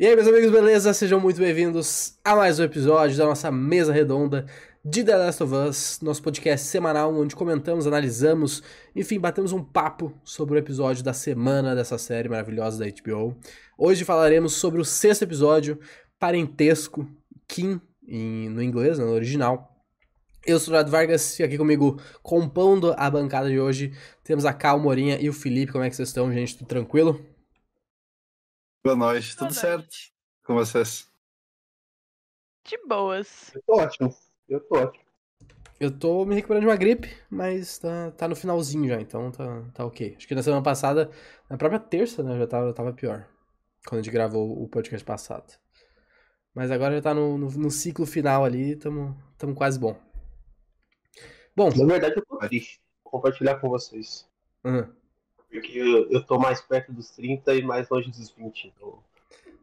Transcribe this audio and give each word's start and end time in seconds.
E 0.00 0.06
aí, 0.06 0.14
meus 0.14 0.28
amigos, 0.28 0.52
beleza? 0.52 0.94
Sejam 0.94 1.18
muito 1.18 1.40
bem-vindos 1.40 2.16
a 2.24 2.36
mais 2.36 2.60
um 2.60 2.62
episódio 2.62 3.16
da 3.16 3.24
nossa 3.24 3.50
mesa 3.50 3.92
redonda 3.92 4.46
de 4.84 5.02
The 5.02 5.16
Last 5.16 5.42
of 5.42 5.52
Us, 5.52 5.98
nosso 6.00 6.22
podcast 6.22 6.68
semanal 6.68 7.12
onde 7.12 7.34
comentamos, 7.34 7.84
analisamos, 7.84 8.62
enfim, 8.94 9.18
batemos 9.18 9.50
um 9.50 9.60
papo 9.60 10.14
sobre 10.22 10.54
o 10.54 10.56
episódio 10.56 11.02
da 11.02 11.12
semana 11.12 11.74
dessa 11.74 11.98
série 11.98 12.28
maravilhosa 12.28 12.78
da 12.78 12.88
HBO. 12.88 13.36
Hoje 13.76 14.04
falaremos 14.04 14.52
sobre 14.52 14.80
o 14.80 14.84
sexto 14.84 15.22
episódio, 15.22 15.80
Parentesco, 16.16 17.04
Kim, 17.48 17.80
em, 18.06 18.48
no 18.50 18.62
inglês, 18.62 19.00
né, 19.00 19.04
no 19.04 19.10
original. 19.10 19.82
Eu 20.46 20.60
sou 20.60 20.72
o 20.72 20.76
Eduardo 20.76 20.92
Vargas 20.92 21.40
e 21.40 21.42
aqui 21.42 21.58
comigo, 21.58 22.00
compondo 22.22 22.94
a 22.96 23.10
bancada 23.10 23.50
de 23.50 23.58
hoje, 23.58 23.92
temos 24.22 24.44
a 24.44 24.52
Cal 24.52 24.78
Morinha 24.78 25.18
e 25.20 25.28
o 25.28 25.32
Felipe. 25.32 25.72
Como 25.72 25.82
é 25.82 25.90
que 25.90 25.96
vocês 25.96 26.08
estão, 26.08 26.32
gente? 26.32 26.56
Tudo 26.56 26.68
tranquilo? 26.68 27.20
Boa 28.84 28.96
noite, 28.96 29.36
tudo 29.36 29.52
certo? 29.52 29.88
Com 30.44 30.54
vocês? 30.54 31.10
De 32.64 32.78
boas. 32.86 33.52
Eu 33.54 33.62
tô 33.62 33.74
ótimo. 33.74 34.16
Eu 34.48 34.60
tô 34.60 34.76
ótimo. 34.76 35.04
Eu 35.80 35.96
tô 35.96 36.24
me 36.24 36.34
recuperando 36.34 36.62
de 36.62 36.68
uma 36.68 36.76
gripe, 36.76 37.08
mas 37.28 37.78
tá, 37.78 38.10
tá 38.12 38.28
no 38.28 38.36
finalzinho 38.36 38.88
já, 38.88 39.00
então 39.00 39.30
tá, 39.30 39.62
tá 39.74 39.84
ok. 39.84 40.14
Acho 40.16 40.26
que 40.26 40.34
na 40.34 40.42
semana 40.42 40.62
passada, 40.62 41.10
na 41.50 41.56
própria 41.56 41.78
terça, 41.80 42.22
né, 42.22 42.38
já 42.38 42.46
tava, 42.46 42.72
tava 42.72 42.92
pior. 42.92 43.28
Quando 43.86 44.00
a 44.00 44.02
gente 44.02 44.12
gravou 44.12 44.62
o 44.62 44.68
podcast 44.68 45.04
passado. 45.04 45.54
Mas 46.54 46.70
agora 46.70 46.96
já 46.96 47.02
tá 47.02 47.14
no, 47.14 47.36
no, 47.36 47.50
no 47.50 47.70
ciclo 47.70 48.06
final 48.06 48.44
ali, 48.44 48.76
tamo, 48.76 49.16
tamo 49.36 49.54
quase 49.54 49.78
bom. 49.78 49.96
Bom. 51.54 51.70
Na 51.76 51.84
verdade, 51.84 52.14
eu 52.16 52.24
tô 52.24 52.38
triste. 52.38 52.80
Vou 53.04 53.12
compartilhar 53.12 53.56
com 53.60 53.68
vocês. 53.68 54.28
Uhum. 54.64 54.97
Porque 55.50 55.78
eu, 55.78 56.10
eu 56.10 56.22
tô 56.22 56.38
mais 56.38 56.60
perto 56.60 56.92
dos 56.92 57.10
30 57.10 57.54
e 57.54 57.62
mais 57.62 57.88
longe 57.88 58.10
dos 58.10 58.30
20. 58.30 58.72
Então... 58.76 58.98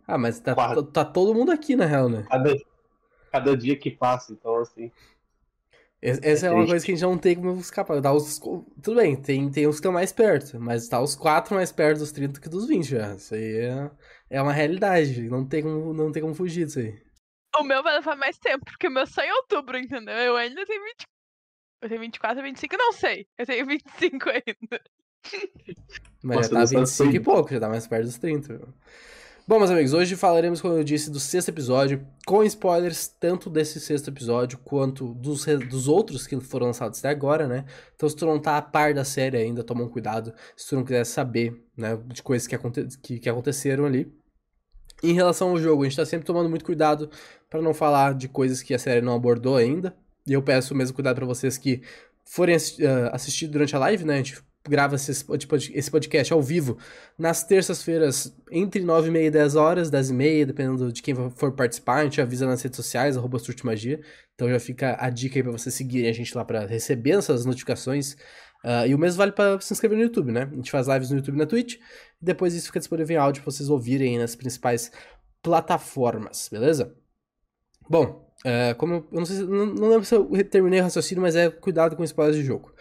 Ah, 0.07 0.17
mas 0.17 0.39
tá, 0.39 0.55
tá, 0.55 0.83
tá, 0.83 1.05
todo 1.05 1.33
mundo 1.33 1.51
aqui, 1.51 1.75
na 1.75 1.85
real, 1.85 2.09
né? 2.09 2.25
Cada, 2.29 2.55
cada 3.31 3.57
dia 3.57 3.75
que 3.75 3.91
passa, 3.91 4.33
então 4.33 4.57
assim. 4.57 4.91
Essa 6.01 6.45
é, 6.45 6.49
é 6.49 6.51
uma 6.51 6.67
coisa 6.67 6.85
que 6.85 6.91
a 6.91 6.95
gente 6.95 7.03
não 7.03 7.17
tem 7.17 7.35
como 7.35 7.59
escapar. 7.59 7.99
Tá 7.99 8.13
os, 8.13 8.37
tudo 8.39 8.95
bem, 8.95 9.15
tem, 9.15 9.49
tem 9.49 9.65
uns 9.65 9.75
que 9.75 9.79
estão 9.79 9.91
mais 9.91 10.11
perto, 10.11 10.59
mas 10.59 10.87
tá 10.87 11.01
os 11.01 11.15
quatro 11.15 11.55
mais 11.55 11.71
perto 11.71 11.99
dos 11.99 12.11
30 12.11 12.39
que 12.39 12.49
dos 12.49 12.67
20 12.67 12.85
já. 12.85 13.15
Isso 13.15 13.33
aí 13.33 13.57
é, 13.57 13.91
é 14.29 14.41
uma 14.41 14.53
realidade. 14.53 15.27
Não 15.29 15.43
tem, 15.43 15.63
como, 15.63 15.93
não 15.93 16.11
tem 16.11 16.21
como 16.21 16.35
fugir 16.35 16.65
disso 16.65 16.79
aí. 16.79 17.01
O 17.57 17.63
meu 17.63 17.81
vai 17.81 17.95
levar 17.95 18.15
mais 18.17 18.37
tempo, 18.37 18.65
porque 18.65 18.87
o 18.87 18.91
meu 18.91 19.07
só 19.07 19.21
em 19.23 19.31
outubro, 19.31 19.77
entendeu? 19.77 20.13
Eu 20.13 20.35
ainda 20.35 20.63
tenho 20.65 20.83
20. 20.83 21.05
Eu 21.81 21.89
tenho 21.89 22.01
24, 22.01 22.43
25, 22.43 22.77
não 22.77 22.91
sei. 22.91 23.27
Eu 23.37 23.45
tenho 23.45 23.65
25 23.65 24.29
ainda. 24.29 24.83
Mas 26.23 26.49
Nossa, 26.49 26.49
já 26.49 26.77
tá 26.77 26.79
25 26.79 27.15
e 27.15 27.19
pouco, 27.19 27.53
já 27.53 27.59
tá 27.59 27.69
mais 27.69 27.85
perto 27.85 28.05
dos 28.05 28.17
30. 28.17 28.59
Bom, 29.47 29.59
meus 29.59 29.69
amigos, 29.69 29.93
hoje 29.93 30.15
falaremos, 30.15 30.59
como 30.59 30.73
eu 30.73 30.83
disse, 30.83 31.11
do 31.11 31.19
sexto 31.19 31.49
episódio, 31.49 32.03
com 32.25 32.43
spoilers 32.43 33.07
tanto 33.07 33.47
desse 33.47 33.79
sexto 33.79 34.09
episódio 34.09 34.57
quanto 34.57 35.13
dos, 35.13 35.45
dos 35.69 35.87
outros 35.87 36.25
que 36.25 36.39
foram 36.39 36.65
lançados 36.65 36.97
até 36.97 37.09
agora, 37.09 37.47
né? 37.47 37.63
Então, 37.95 38.09
se 38.09 38.15
tu 38.15 38.25
não 38.25 38.39
tá 38.39 38.57
a 38.57 38.61
par 38.63 38.95
da 38.95 39.05
série 39.05 39.37
ainda, 39.37 39.63
toma 39.63 39.83
um 39.83 39.87
cuidado. 39.87 40.33
Se 40.57 40.69
tu 40.69 40.75
não 40.75 40.83
quiser 40.83 41.05
saber, 41.05 41.63
né, 41.77 41.95
de 42.07 42.23
coisas 42.23 42.47
que, 42.47 42.55
aconte 42.55 42.87
que, 43.03 43.19
que 43.19 43.29
aconteceram 43.29 43.85
ali. 43.85 44.11
Em 45.03 45.13
relação 45.13 45.49
ao 45.49 45.59
jogo, 45.59 45.83
a 45.83 45.85
gente 45.85 45.97
tá 45.97 46.07
sempre 46.07 46.25
tomando 46.25 46.49
muito 46.49 46.65
cuidado 46.65 47.11
para 47.47 47.61
não 47.61 47.71
falar 47.71 48.15
de 48.15 48.27
coisas 48.27 48.63
que 48.63 48.73
a 48.73 48.79
série 48.79 49.01
não 49.01 49.13
abordou 49.13 49.57
ainda. 49.57 49.95
E 50.25 50.33
eu 50.33 50.41
peço 50.41 50.73
o 50.73 50.77
mesmo 50.77 50.95
cuidado 50.95 51.17
para 51.17 51.25
vocês 51.27 51.55
que 51.55 51.83
forem 52.23 52.55
uh, 52.55 52.59
assistir 53.11 53.45
durante 53.45 53.75
a 53.75 53.79
live, 53.79 54.05
né? 54.05 54.15
A 54.15 54.17
gente 54.17 54.43
grava 54.67 54.95
tipo, 55.37 55.55
esse 55.55 55.91
podcast 55.91 56.33
ao 56.33 56.41
vivo 56.41 56.77
nas 57.17 57.43
terças-feiras 57.43 58.35
entre 58.51 58.83
9 58.83 59.07
e 59.07 59.11
meia 59.11 59.27
e 59.27 59.31
10 59.31 59.55
horas, 59.55 59.89
10 59.89 60.09
e 60.09 60.13
meia, 60.13 60.45
dependendo 60.45 60.91
de 60.91 61.01
quem 61.01 61.15
for 61.31 61.51
participar. 61.53 61.97
A 61.97 62.03
gente 62.03 62.21
avisa 62.21 62.45
nas 62.45 62.61
redes 62.61 62.75
sociais, 62.75 63.17
arroba 63.17 63.37
Magia. 63.63 63.99
Então 64.33 64.49
já 64.49 64.59
fica 64.59 64.97
a 64.99 65.09
dica 65.09 65.37
aí 65.37 65.43
pra 65.43 65.51
vocês 65.51 65.73
seguirem 65.73 66.09
a 66.09 66.13
gente 66.13 66.35
lá 66.35 66.43
para 66.43 66.65
receber 66.65 67.11
essas 67.11 67.45
notificações. 67.45 68.13
Uh, 68.63 68.87
e 68.87 68.95
o 68.95 68.97
mesmo 68.97 69.19
vale 69.19 69.31
para 69.31 69.59
se 69.61 69.71
inscrever 69.71 69.97
no 69.97 70.03
YouTube, 70.03 70.31
né? 70.31 70.49
A 70.51 70.55
gente 70.55 70.71
faz 70.71 70.87
lives 70.87 71.11
no 71.11 71.17
YouTube 71.17 71.35
e 71.35 71.37
na 71.37 71.45
Twitch. 71.45 71.75
E 72.21 72.25
depois 72.25 72.53
isso 72.55 72.67
fica 72.67 72.79
disponível 72.79 73.15
em 73.15 73.19
áudio 73.19 73.43
pra 73.43 73.51
vocês 73.51 73.69
ouvirem 73.69 74.17
nas 74.17 74.35
principais 74.35 74.91
plataformas, 75.41 76.49
beleza? 76.51 76.95
Bom, 77.87 78.27
uh, 78.43 78.75
como 78.77 78.95
eu, 78.95 79.07
não 79.11 79.25
sei 79.25 79.37
não, 79.45 79.67
não 79.67 79.89
lembro 79.89 80.05
se 80.05 80.15
eu 80.15 80.27
terminei 80.49 80.79
o 80.79 80.83
raciocínio, 80.83 81.21
mas 81.21 81.35
é 81.35 81.51
cuidado 81.51 81.95
com 81.95 82.03
spoilers 82.03 82.37
de 82.37 82.43
jogo. 82.43 82.73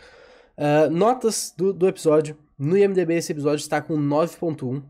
Uh, 0.56 0.91
notas 0.91 1.53
do, 1.56 1.72
do 1.72 1.88
episódio. 1.88 2.37
No 2.59 2.76
IMDB 2.78 3.15
esse 3.15 3.32
episódio 3.32 3.62
está 3.62 3.81
com 3.81 3.94
9.1. 3.94 4.82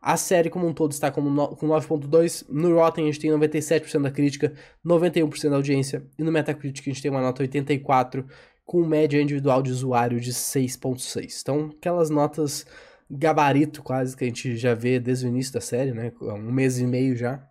A 0.00 0.16
série 0.16 0.48
como 0.48 0.66
um 0.66 0.72
todo 0.72 0.92
está 0.92 1.10
com, 1.10 1.22
com 1.22 1.68
9.2. 1.68 2.46
No 2.48 2.74
Rotten 2.74 3.04
a 3.04 3.06
gente 3.12 3.20
tem 3.20 3.30
97% 3.30 4.00
da 4.00 4.10
crítica, 4.10 4.52
91% 4.84 5.50
da 5.50 5.56
audiência. 5.56 6.06
E 6.18 6.22
no 6.22 6.32
Metacritic 6.32 6.86
a 6.86 6.90
gente 6.90 7.02
tem 7.02 7.10
uma 7.10 7.20
nota 7.20 7.42
84, 7.42 8.26
com 8.64 8.84
média 8.86 9.20
individual 9.20 9.62
de 9.62 9.70
usuário 9.70 10.18
de 10.18 10.32
6.6. 10.32 11.40
Então, 11.42 11.70
aquelas 11.76 12.08
notas 12.08 12.64
gabarito 13.10 13.82
quase 13.82 14.16
que 14.16 14.24
a 14.24 14.26
gente 14.28 14.56
já 14.56 14.72
vê 14.72 15.00
desde 15.00 15.26
o 15.26 15.28
início 15.28 15.52
da 15.52 15.60
série, 15.60 15.92
né? 15.92 16.12
Um 16.20 16.52
mês 16.52 16.78
e 16.78 16.86
meio 16.86 17.16
já. 17.16 17.44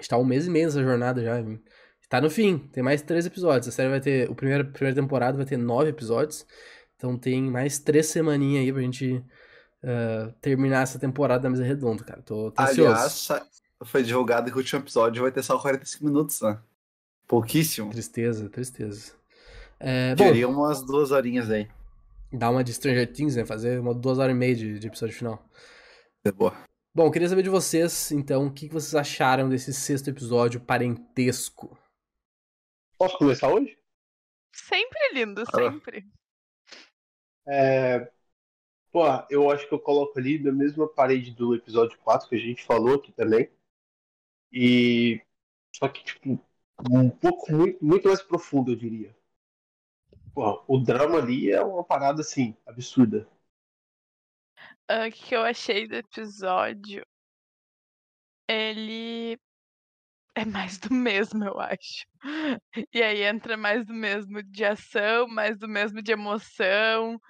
Está 0.00 0.16
um 0.16 0.24
mês 0.24 0.46
e 0.46 0.50
meio 0.50 0.66
nessa 0.66 0.82
jornada 0.82 1.22
já. 1.22 1.44
Está 2.00 2.20
no 2.20 2.30
fim, 2.30 2.58
tem 2.72 2.82
mais 2.82 3.02
três 3.02 3.26
episódios. 3.26 3.68
A 3.68 3.72
série 3.72 3.90
vai 3.90 4.00
ter. 4.00 4.30
O 4.30 4.34
primeiro, 4.34 4.68
a 4.68 4.72
primeira 4.72 4.98
temporada 4.98 5.36
vai 5.36 5.44
ter 5.44 5.56
nove 5.56 5.90
episódios. 5.90 6.46
Então 6.98 7.16
tem 7.16 7.40
mais 7.42 7.78
três 7.78 8.06
semaninhas 8.06 8.64
aí 8.64 8.72
pra 8.72 8.82
gente 8.82 9.24
uh, 9.84 10.32
terminar 10.40 10.82
essa 10.82 10.98
temporada 10.98 11.44
da 11.44 11.50
mesa 11.50 11.62
redonda, 11.62 12.02
cara. 12.02 12.20
Tô, 12.22 12.50
tô 12.50 12.60
Aliás, 12.60 13.30
ansioso. 13.30 13.46
foi 13.84 14.02
divulgado 14.02 14.50
que 14.50 14.56
o 14.56 14.58
último 14.58 14.82
episódio 14.82 15.22
vai 15.22 15.30
ter 15.30 15.44
só 15.44 15.56
45 15.56 16.04
minutos, 16.04 16.40
né? 16.40 16.60
Pouquíssimo. 17.28 17.90
Tristeza, 17.90 18.50
tristeza. 18.50 19.12
É, 19.78 20.16
Queria 20.16 20.48
bom, 20.48 20.54
umas 20.54 20.82
duas 20.82 21.12
horinhas 21.12 21.48
aí. 21.50 21.68
Dar 22.32 22.50
uma 22.50 22.64
de 22.64 22.74
Stranger 22.74 23.10
Things, 23.12 23.36
né? 23.36 23.46
Fazer 23.46 23.78
uma 23.78 23.94
duas 23.94 24.18
horas 24.18 24.34
e 24.34 24.38
meia 24.38 24.56
de, 24.56 24.78
de 24.80 24.86
episódio 24.88 25.14
final. 25.14 25.48
É 26.24 26.32
boa. 26.32 26.52
Bom, 26.92 27.12
queria 27.12 27.28
saber 27.28 27.42
de 27.42 27.48
vocês, 27.48 28.10
então, 28.10 28.48
o 28.48 28.52
que 28.52 28.68
vocês 28.68 28.96
acharam 28.96 29.48
desse 29.48 29.72
sexto 29.72 30.08
episódio 30.10 30.60
parentesco? 30.60 31.78
Posso 32.98 33.16
começar 33.18 33.48
hoje? 33.52 33.78
Sempre 34.52 34.98
lindo, 35.14 35.44
sempre. 35.54 36.04
É, 37.48 38.10
pô, 38.92 39.04
eu 39.30 39.50
acho 39.50 39.68
que 39.68 39.74
eu 39.74 39.80
coloco 39.80 40.18
ali 40.18 40.38
na 40.38 40.52
mesma 40.52 40.88
parede 40.88 41.32
do 41.34 41.54
episódio 41.54 41.98
4 42.00 42.28
que 42.28 42.36
a 42.36 42.38
gente 42.38 42.64
falou 42.64 42.96
aqui 42.96 43.12
também. 43.12 43.50
E. 44.52 45.20
Só 45.74 45.88
que, 45.88 46.04
tipo, 46.04 46.40
um 46.90 47.10
pouco 47.10 47.52
muito, 47.52 47.84
muito 47.84 48.08
mais 48.08 48.22
profundo, 48.22 48.72
eu 48.72 48.76
diria. 48.76 49.16
Pô, 50.34 50.62
o 50.66 50.78
drama 50.78 51.18
ali 51.18 51.50
é 51.50 51.60
uma 51.60 51.84
parada 51.84 52.20
assim, 52.22 52.56
absurda. 52.66 53.28
O 54.90 55.10
que 55.10 55.34
eu 55.34 55.42
achei 55.42 55.86
do 55.86 55.96
episódio? 55.96 57.04
Ele 58.48 59.38
é 60.38 60.44
mais 60.44 60.78
do 60.78 60.92
mesmo, 60.92 61.44
eu 61.44 61.58
acho. 61.60 62.06
E 62.92 63.02
aí 63.02 63.22
entra 63.22 63.56
mais 63.56 63.84
do 63.84 63.92
mesmo 63.92 64.42
de 64.42 64.64
ação, 64.64 65.26
mais 65.26 65.58
do 65.58 65.68
mesmo 65.68 66.00
de 66.00 66.12
emoção, 66.12 67.20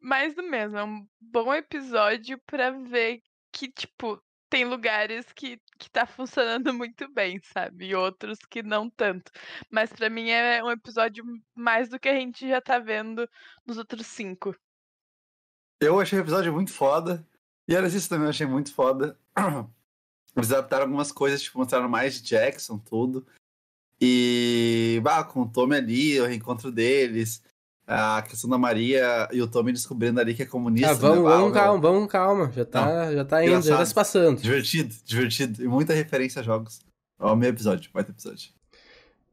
mais 0.00 0.34
do 0.34 0.42
mesmo. 0.42 0.76
É 0.76 0.84
um 0.84 1.06
bom 1.20 1.54
episódio 1.54 2.40
para 2.44 2.70
ver 2.70 3.22
que, 3.52 3.70
tipo, 3.70 4.20
tem 4.48 4.64
lugares 4.64 5.32
que, 5.32 5.60
que 5.78 5.90
tá 5.90 6.06
funcionando 6.06 6.72
muito 6.74 7.08
bem, 7.12 7.40
sabe? 7.40 7.86
E 7.88 7.94
outros 7.94 8.38
que 8.50 8.62
não 8.62 8.90
tanto. 8.90 9.30
Mas 9.70 9.92
para 9.92 10.10
mim 10.10 10.30
é 10.30 10.62
um 10.62 10.70
episódio 10.70 11.24
mais 11.54 11.88
do 11.88 12.00
que 12.00 12.08
a 12.08 12.14
gente 12.14 12.48
já 12.48 12.60
tá 12.60 12.78
vendo 12.78 13.28
nos 13.64 13.78
outros 13.78 14.06
cinco. 14.06 14.54
Eu 15.80 16.00
achei 16.00 16.18
o 16.18 16.22
episódio 16.22 16.52
muito 16.52 16.72
foda. 16.72 17.26
E 17.68 17.74
era 17.74 17.86
isso 17.86 18.08
também, 18.08 18.24
eu 18.24 18.30
achei 18.30 18.46
muito 18.46 18.72
foda. 18.72 19.18
Eles 20.36 20.52
adaptaram 20.52 20.84
algumas 20.84 21.10
coisas, 21.10 21.42
tipo, 21.42 21.58
mostraram 21.58 21.88
mais 21.88 22.14
de 22.14 22.28
Jackson, 22.28 22.78
tudo. 22.78 23.26
E, 24.00 25.00
bah, 25.02 25.24
com 25.24 25.42
o 25.42 25.48
Tommy 25.48 25.76
ali, 25.76 26.20
o 26.20 26.26
reencontro 26.26 26.70
deles, 26.70 27.42
a 27.86 28.22
questão 28.22 28.50
da 28.50 28.58
Maria 28.58 29.28
e 29.32 29.40
o 29.40 29.48
Tommy 29.48 29.72
descobrindo 29.72 30.20
ali 30.20 30.34
que 30.34 30.42
é 30.42 30.46
comunista. 30.46 30.90
Ah, 30.90 30.94
vamos, 30.94 31.24
né? 31.24 31.30
vamos, 31.30 31.52
calma, 31.54 31.80
vamos, 31.80 32.12
calma. 32.12 32.52
Já 32.52 32.64
tá, 32.64 33.14
já 33.14 33.24
tá 33.24 33.42
indo, 33.42 33.50
Engraçado. 33.50 33.70
já 33.70 33.78
tá 33.78 33.86
se 33.86 33.94
passando. 33.94 34.42
Divertido, 34.42 34.94
divertido. 35.04 35.64
E 35.64 35.68
muita 35.68 35.94
referência 35.94 36.40
a 36.40 36.44
jogos. 36.44 36.80
Ó, 37.18 37.32
o 37.32 37.36
meu 37.36 37.48
episódio, 37.48 37.90
vai 37.94 38.04
ter 38.04 38.10
episódio. 38.10 38.50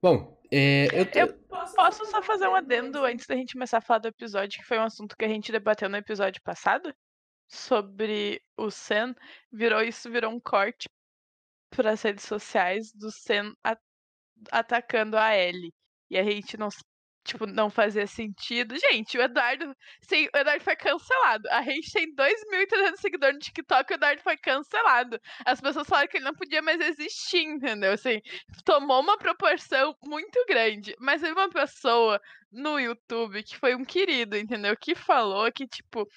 Bom, 0.02 0.38
é, 0.52 0.88
eu, 0.94 1.06
tô... 1.06 1.20
eu 1.20 1.34
posso 1.74 2.06
só 2.06 2.22
fazer 2.22 2.48
um 2.48 2.56
adendo 2.56 3.04
antes 3.04 3.26
da 3.26 3.36
gente 3.36 3.54
começar 3.54 3.80
a 3.80 3.82
falar 3.82 4.00
do 4.00 4.08
episódio, 4.08 4.60
que 4.60 4.66
foi 4.66 4.78
um 4.78 4.84
assunto 4.84 5.18
que 5.18 5.26
a 5.26 5.30
gente 5.30 5.52
debateu 5.52 5.90
no 5.90 5.98
episódio 5.98 6.42
passado? 6.44 6.94
Sobre 7.48 8.42
o 8.58 8.72
Sen 8.72 9.16
virou 9.52 9.82
isso 9.82 10.10
virou 10.10 10.32
um 10.32 10.40
corte 10.40 10.88
para 11.70 11.92
as 11.92 12.02
redes 12.02 12.26
sociais 12.26 12.92
do 12.94 13.12
Sen 13.12 13.54
a, 13.64 13.78
atacando 14.52 15.18
a 15.18 15.36
Ellie. 15.36 15.74
E 16.10 16.18
a 16.18 16.24
gente 16.24 16.58
não 16.58 16.70
tipo, 17.24 17.46
não 17.46 17.70
fazia 17.70 18.06
sentido. 18.06 18.76
Gente, 18.78 19.18
o 19.18 19.22
Eduardo, 19.22 19.76
sim, 20.02 20.28
o 20.34 20.38
Eduardo 20.38 20.64
foi 20.64 20.76
cancelado. 20.76 21.48
A 21.50 21.62
gente 21.64 21.92
tem 21.92 22.14
2.300 22.14 22.98
seguidores 22.98 23.36
no 23.36 23.40
TikTok 23.40 23.92
o 23.92 23.96
Eduardo 23.96 24.22
foi 24.22 24.38
cancelado. 24.38 25.20
As 25.46 25.62
pessoas 25.62 25.88
falaram 25.88 26.08
que 26.08 26.18
ele 26.18 26.26
não 26.26 26.34
podia 26.34 26.62
mais 26.62 26.80
existir, 26.82 27.44
entendeu? 27.44 27.94
Assim, 27.94 28.22
tomou 28.66 29.02
uma 29.02 29.18
proporção 29.18 29.96
muito 30.04 30.44
grande. 30.48 30.96
Mas 31.00 31.22
teve 31.22 31.34
uma 31.34 31.50
pessoa 31.50 32.20
no 32.52 32.80
YouTube 32.80 33.44
que 33.44 33.58
foi 33.58 33.76
um 33.76 33.86
querido, 33.86 34.38
entendeu? 34.38 34.76
Que 34.78 34.94
falou 34.94 35.52
que, 35.52 35.68
tipo, 35.68 36.08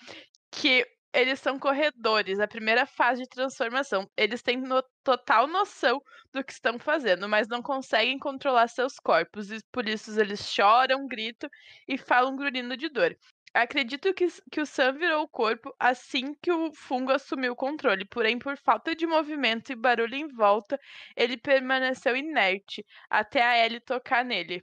que 0.50 0.84
eles 1.16 1.40
são 1.40 1.58
corredores, 1.58 2.38
a 2.38 2.46
primeira 2.46 2.84
fase 2.84 3.22
de 3.22 3.28
transformação. 3.28 4.06
Eles 4.16 4.42
têm 4.42 4.58
no, 4.58 4.82
total 5.02 5.46
noção 5.46 6.02
do 6.32 6.44
que 6.44 6.52
estão 6.52 6.78
fazendo, 6.78 7.26
mas 7.26 7.48
não 7.48 7.62
conseguem 7.62 8.18
controlar 8.18 8.68
seus 8.68 8.98
corpos, 8.98 9.50
e 9.50 9.58
por 9.72 9.88
isso 9.88 10.18
eles 10.20 10.40
choram, 10.40 11.06
gritam 11.06 11.48
e 11.88 11.96
falam 11.96 12.36
grunhindo 12.36 12.76
de 12.76 12.90
dor. 12.90 13.16
Acredito 13.54 14.12
que, 14.12 14.26
que 14.52 14.60
o 14.60 14.66
Sam 14.66 14.92
virou 14.98 15.22
o 15.22 15.28
corpo 15.28 15.74
assim 15.80 16.34
que 16.42 16.52
o 16.52 16.70
fungo 16.74 17.12
assumiu 17.12 17.52
o 17.52 17.56
controle, 17.56 18.04
porém, 18.04 18.38
por 18.38 18.56
falta 18.58 18.94
de 18.94 19.06
movimento 19.06 19.72
e 19.72 19.76
barulho 19.76 20.14
em 20.14 20.28
volta, 20.28 20.78
ele 21.16 21.38
permaneceu 21.38 22.14
inerte 22.14 22.84
até 23.08 23.42
a 23.42 23.64
Ellie 23.64 23.80
tocar 23.80 24.22
nele 24.22 24.62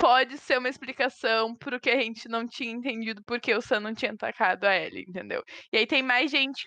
pode 0.00 0.38
ser 0.38 0.58
uma 0.58 0.68
explicação 0.68 1.54
pro 1.54 1.78
que 1.78 1.90
a 1.90 2.00
gente 2.00 2.26
não 2.26 2.48
tinha 2.48 2.72
entendido 2.72 3.22
porque 3.26 3.54
o 3.54 3.60
Sam 3.60 3.80
não 3.80 3.94
tinha 3.94 4.12
atacado 4.12 4.64
a 4.64 4.74
Ellie, 4.74 5.04
entendeu? 5.06 5.44
E 5.70 5.76
aí 5.76 5.86
tem 5.86 6.02
mais 6.02 6.30
gente. 6.30 6.66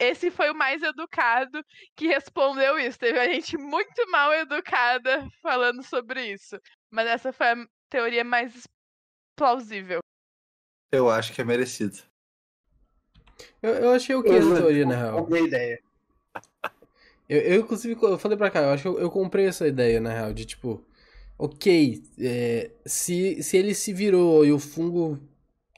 Esse 0.00 0.30
foi 0.30 0.50
o 0.50 0.54
mais 0.54 0.82
educado 0.82 1.64
que 1.94 2.08
respondeu 2.08 2.78
isso. 2.78 2.98
Teve 2.98 3.20
a 3.20 3.32
gente 3.32 3.56
muito 3.56 4.10
mal 4.10 4.34
educada 4.34 5.28
falando 5.40 5.82
sobre 5.84 6.32
isso. 6.32 6.58
Mas 6.90 7.06
essa 7.06 7.32
foi 7.32 7.46
a 7.46 7.66
teoria 7.88 8.24
mais 8.24 8.66
plausível. 9.36 10.00
Eu 10.90 11.08
acho 11.08 11.32
que 11.32 11.40
é 11.40 11.44
merecido. 11.44 11.98
Eu, 13.62 13.74
eu 13.74 13.90
achei 13.92 14.14
o 14.14 14.22
que 14.22 14.30
essa 14.30 14.56
teoria, 14.56 14.86
na 14.86 14.96
real? 14.96 15.24
Boa 15.24 15.40
ideia. 15.40 15.80
Eu, 17.28 17.40
eu, 17.40 17.60
inclusive, 17.60 17.96
eu 18.02 18.18
falei 18.18 18.36
pra 18.36 18.50
cá, 18.50 18.60
eu 18.60 18.70
acho 18.70 18.82
que 18.82 18.88
eu, 18.88 18.98
eu 18.98 19.10
comprei 19.10 19.46
essa 19.46 19.66
ideia, 19.68 20.00
na 20.00 20.10
real, 20.10 20.32
de 20.32 20.44
tipo 20.44 20.84
ok, 21.42 22.00
é, 22.20 22.70
se, 22.86 23.42
se 23.42 23.56
ele 23.56 23.74
se 23.74 23.92
virou 23.92 24.46
e 24.46 24.52
o 24.52 24.60
fungo 24.60 25.18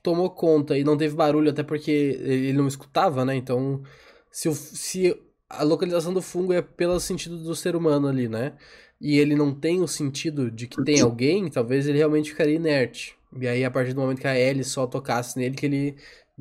tomou 0.02 0.28
conta 0.28 0.76
e 0.76 0.84
não 0.84 0.94
teve 0.94 1.16
barulho, 1.16 1.48
até 1.48 1.62
porque 1.62 1.90
ele 1.90 2.52
não 2.52 2.68
escutava, 2.68 3.24
né? 3.24 3.34
Então, 3.34 3.82
se, 4.30 4.46
o, 4.46 4.52
se 4.52 5.18
a 5.48 5.62
localização 5.62 6.12
do 6.12 6.20
fungo 6.20 6.52
é 6.52 6.60
pelo 6.60 7.00
sentido 7.00 7.42
do 7.42 7.56
ser 7.56 7.74
humano 7.74 8.08
ali, 8.08 8.28
né? 8.28 8.52
E 9.00 9.18
ele 9.18 9.34
não 9.34 9.54
tem 9.54 9.80
o 9.80 9.88
sentido 9.88 10.50
de 10.50 10.66
que 10.66 10.84
tem 10.84 11.00
alguém, 11.00 11.48
talvez 11.48 11.88
ele 11.88 11.96
realmente 11.96 12.30
ficaria 12.30 12.56
inerte. 12.56 13.16
E 13.40 13.48
aí, 13.48 13.64
a 13.64 13.70
partir 13.70 13.94
do 13.94 14.02
momento 14.02 14.20
que 14.20 14.28
a 14.28 14.38
Ellie 14.38 14.64
só 14.64 14.86
tocasse 14.86 15.38
nele, 15.38 15.56
que 15.56 15.64
ele. 15.64 15.96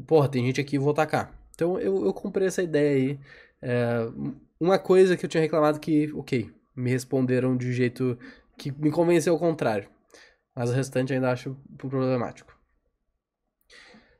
Porra, 0.05 0.27
tem 0.27 0.45
gente 0.45 0.59
aqui, 0.59 0.77
vou 0.77 0.91
atacar. 0.91 1.33
Então 1.55 1.79
eu, 1.79 2.05
eu 2.05 2.13
comprei 2.13 2.47
essa 2.47 2.61
ideia 2.61 2.95
aí. 2.95 3.19
É, 3.61 4.09
uma 4.59 4.77
coisa 4.77 5.15
que 5.15 5.25
eu 5.25 5.29
tinha 5.29 5.41
reclamado 5.41 5.79
que, 5.79 6.11
ok, 6.13 6.51
me 6.75 6.89
responderam 6.89 7.55
de 7.55 7.71
jeito 7.71 8.17
que 8.57 8.71
me 8.71 8.91
convenceu 8.91 9.33
ao 9.33 9.39
contrário. 9.39 9.89
Mas 10.55 10.69
o 10.69 10.73
restante 10.73 11.13
ainda 11.13 11.31
acho 11.31 11.57
problemático. 11.77 12.53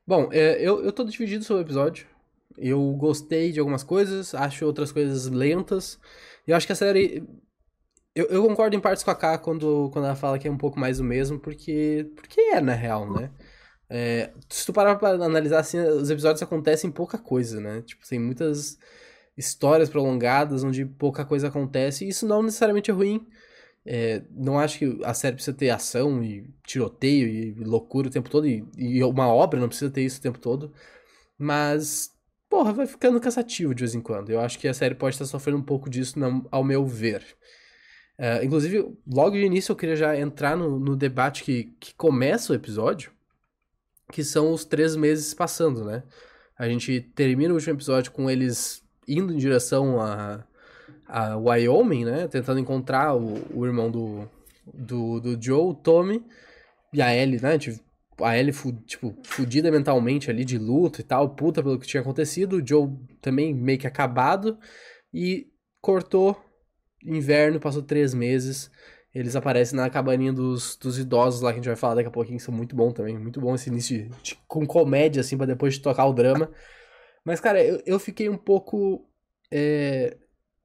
Bom, 0.06 0.30
é, 0.32 0.56
eu, 0.62 0.84
eu 0.84 0.92
tô 0.92 1.04
dividido 1.04 1.44
sobre 1.44 1.64
o 1.64 1.66
episódio. 1.66 2.08
Eu 2.58 2.92
gostei 2.94 3.52
de 3.52 3.60
algumas 3.60 3.84
coisas, 3.84 4.36
acho 4.36 4.66
outras 4.66 4.92
coisas 4.92 5.28
lentas. 5.28 6.00
Eu 6.46 6.56
acho 6.56 6.68
que 6.68 6.74
a 6.74 6.76
série. 6.76 7.24
Eu, 8.16 8.26
eu 8.28 8.44
concordo 8.48 8.76
em 8.76 8.80
partes 8.80 9.04
com 9.04 9.12
a 9.12 9.16
K 9.16 9.38
quando, 9.40 9.90
quando 9.92 10.06
ela 10.06 10.16
fala 10.16 10.38
que 10.38 10.48
é 10.48 10.52
um 10.52 10.58
pouco 10.58 10.80
mais 10.80 11.00
o 11.00 11.04
mesmo, 11.04 11.40
porque, 11.40 12.12
porque 12.16 12.40
é, 12.40 12.62
na 12.62 12.74
real, 12.74 13.12
né? 13.12 13.32
É, 13.90 14.32
se 14.50 14.66
tu 14.66 14.74
parar 14.74 14.96
pra 14.96 15.10
analisar 15.10 15.60
assim, 15.60 15.80
os 15.80 16.10
episódios 16.10 16.42
acontecem 16.42 16.92
pouca 16.92 17.18
coisa, 17.18 17.60
né? 17.60 17.82
Tipo, 17.82 18.08
tem 18.08 18.20
muitas 18.20 18.78
histórias 19.36 19.90
prolongadas 19.90 20.64
onde 20.64 20.86
pouca 20.86 21.26
coisa 21.26 21.48
acontece, 21.48 22.06
e 22.06 22.10
isso 22.10 22.28
não 22.28 22.44
necessariamente 22.44 22.92
é 22.92 22.94
ruim. 22.94 23.26
É, 23.86 24.22
não 24.32 24.58
acho 24.58 24.80
que 24.80 25.00
a 25.04 25.14
série 25.14 25.36
precisa 25.36 25.56
ter 25.56 25.70
ação 25.70 26.24
e 26.24 26.50
tiroteio 26.66 27.28
e 27.28 27.64
loucura 27.64 28.08
o 28.08 28.12
tempo 28.12 28.30
todo, 28.30 28.48
e, 28.48 28.66
e, 28.78 29.04
uma 29.04 29.28
obra 29.28 29.60
não 29.60 29.68
precisa 29.68 29.92
ter 29.92 30.04
isso 30.04 30.20
o 30.20 30.22
tempo 30.22 30.40
todo. 30.40 30.74
Mas, 31.38 32.12
porra, 32.50 32.74
vai 32.74 32.88
ficando 32.88 33.20
cansativo 33.20 33.76
de 33.76 33.82
vez 33.82 33.96
em 33.96 34.02
quando. 34.02 34.30
Eu 34.30 34.40
acho 34.40 34.58
que 34.60 34.68
a 34.68 34.74
série 34.74 34.96
pode 34.96 35.16
estar 35.16 35.26
sofrendo 35.26 35.60
um 35.60 35.64
pouco 35.64 35.90
disso, 35.90 36.16
ao 36.52 36.64
meu 36.64 36.86
ver. 36.86 37.26
É, 38.18 38.44
inclusive, 38.46 38.96
logo 39.08 39.32
de 39.32 39.44
início 39.44 39.72
eu 39.72 39.76
queria 39.76 39.96
já 39.96 40.18
entrar 40.18 40.56
no, 40.56 40.80
no 40.80 40.96
debate 40.96 41.44
que, 41.44 41.74
que 41.80 41.94
começa 41.96 42.54
o 42.54 42.56
episódio, 42.56 43.12
que 44.12 44.24
são 44.24 44.54
os 44.54 44.64
três 44.66 44.96
meses 44.96 45.34
passando, 45.34 45.84
né? 45.84 46.04
A 46.58 46.68
gente 46.70 47.02
termina 47.16 47.52
o 47.52 47.56
último 47.56 47.76
episódio 47.76 48.12
com 48.12 48.30
eles 48.30 48.84
indo 49.08 49.34
em 49.34 49.38
direção 49.38 50.00
a 50.00 50.46
a 51.08 51.38
Wyoming, 51.38 52.06
né? 52.06 52.28
Tentando 52.28 52.60
encontrar 52.60 53.16
o, 53.16 53.36
o 53.54 53.66
irmão 53.66 53.90
do, 53.90 54.30
do, 54.74 55.20
do 55.20 55.44
Joe, 55.44 55.72
o 55.72 55.74
Tommy, 55.74 56.24
e 56.94 57.02
a 57.02 57.16
Ellie, 57.16 57.42
né? 57.42 57.58
Tipo, 57.58 57.82
a 58.22 58.38
Ellie, 58.38 58.54
tipo, 58.86 59.16
fudida 59.24 59.72
mentalmente 59.72 60.30
ali 60.30 60.46
de 60.46 60.58
luto 60.58 61.02
e 61.02 61.04
tal, 61.04 61.36
puta 61.36 61.64
pelo 61.64 61.80
que 61.80 61.88
tinha 61.88 62.02
acontecido. 62.02 62.58
O 62.58 62.68
Joe 62.68 62.90
também 63.22 63.54
meio 63.54 63.80
que 63.80 63.88
acabado. 63.88 64.58
E 65.14 65.48
cortou 65.82 66.40
inverno, 67.04 67.60
passou 67.60 67.82
três 67.82 68.14
meses. 68.14 68.72
Eles 69.14 69.36
aparecem 69.36 69.78
na 69.78 69.90
cabaninha 69.90 70.34
dos, 70.34 70.76
dos 70.76 70.98
idosos 70.98 71.42
lá, 71.42 71.52
que 71.52 71.56
a 71.56 71.62
gente 71.62 71.68
vai 71.68 71.76
falar 71.76 71.96
daqui 71.96 72.08
a 72.08 72.12
pouquinho, 72.12 72.38
que 72.38 72.44
são 72.44 72.54
muito 72.54 72.76
bom 72.76 72.92
também. 72.92 73.18
Muito 73.18 73.40
bom 73.40 73.54
esse 73.54 73.70
início 73.70 74.10
de, 74.10 74.10
de, 74.24 74.40
com 74.48 74.66
comédia, 74.66 75.22
assim, 75.22 75.38
pra 75.38 75.46
depois 75.46 75.76
de 75.76 75.82
tocar 75.82 76.06
o 76.06 76.14
drama. 76.14 76.50
Mas, 77.24 77.40
cara, 77.40 77.64
eu, 77.64 77.82
eu 77.86 78.00
fiquei 78.00 78.28
um 78.28 78.38
pouco. 78.38 79.08
É, 79.52 80.18